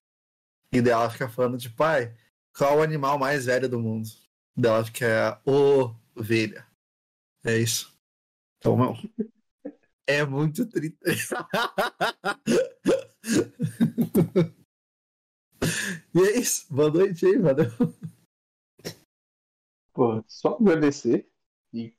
E 0.72 0.80
daí 0.80 0.92
ela 0.92 1.10
fica 1.10 1.28
falando 1.28 1.58
de 1.58 1.70
pai, 1.70 2.14
qual 2.56 2.78
o 2.78 2.82
animal 2.82 3.18
mais 3.18 3.46
velho 3.46 3.68
do 3.68 3.80
mundo? 3.80 4.08
Daí 4.56 4.70
ela 4.72 4.84
fica 4.84 5.40
ovelha. 5.44 6.66
É 7.44 7.56
isso. 7.58 7.96
Então, 8.58 8.76
meu. 8.76 8.94
É 10.06 10.24
muito 10.26 10.66
triste. 10.66 11.34
e 16.14 16.20
é 16.20 16.38
isso. 16.38 16.66
Boa 16.74 16.90
noite 16.90 17.26
aí, 17.26 17.38
valeu. 17.38 17.66
Pô, 19.92 20.22
só 20.26 20.56
agradecer. 20.56 21.28
E 21.72 21.94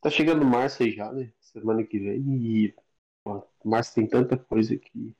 tá 0.00 0.10
chegando 0.10 0.44
março 0.44 0.82
aí 0.82 0.92
já, 0.92 1.12
né? 1.12 1.32
Semana 1.40 1.84
que 1.84 1.98
vem. 1.98 2.64
E 2.66 2.74
pô, 3.24 3.46
março 3.64 3.94
tem 3.94 4.08
tanta 4.08 4.38
coisa 4.38 4.76
que. 4.78 5.16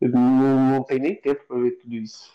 Não, 0.00 0.70
não 0.70 0.84
tem 0.84 0.98
nem 0.98 1.14
tempo 1.14 1.44
pra 1.46 1.58
ver 1.58 1.72
tudo 1.72 1.94
isso. 1.94 2.32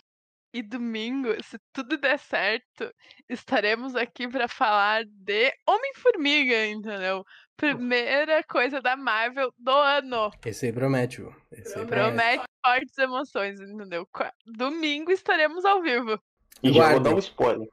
E 0.54 0.62
domingo, 0.62 1.30
se 1.44 1.58
tudo 1.74 1.98
der 1.98 2.20
certo, 2.20 2.94
estaremos 3.28 3.96
aqui 3.96 4.28
para 4.28 4.48
falar 4.48 5.04
de 5.06 5.52
Homem-Formiga, 5.68 6.68
entendeu? 6.68 7.26
Primeira 7.58 8.44
coisa 8.44 8.80
da 8.80 8.96
Marvel 8.96 9.52
do 9.58 9.72
ano. 9.72 10.32
Esse 10.46 10.68
aí 10.68 10.74
promete, 10.74 11.22
viu? 11.22 11.36
Esse 11.52 11.80
aí 11.80 11.86
promete. 11.88 12.16
promete 12.16 12.44
fortes 12.64 12.98
emoções, 13.00 13.60
entendeu? 13.60 14.08
Domingo 14.46 15.12
estaremos 15.12 15.66
ao 15.66 15.82
vivo. 15.82 16.20
E 16.62 16.72
já 16.72 16.92
vou 16.92 17.00
dar 17.00 17.16
um 17.16 17.20
spoiler 17.20 17.68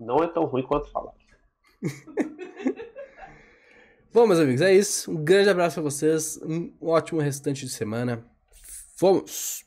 não 0.00 0.24
é 0.24 0.26
tão 0.26 0.46
ruim 0.46 0.62
quanto 0.62 0.90
falar. 0.90 1.12
Bom, 4.12 4.26
meus 4.26 4.40
amigos, 4.40 4.60
é 4.62 4.74
isso. 4.74 5.12
Um 5.12 5.22
grande 5.22 5.50
abraço 5.50 5.74
para 5.74 5.84
vocês. 5.84 6.36
Um 6.42 6.72
ótimo 6.80 7.20
restante 7.20 7.64
de 7.64 7.70
semana. 7.70 8.24
Fomos! 9.00 9.64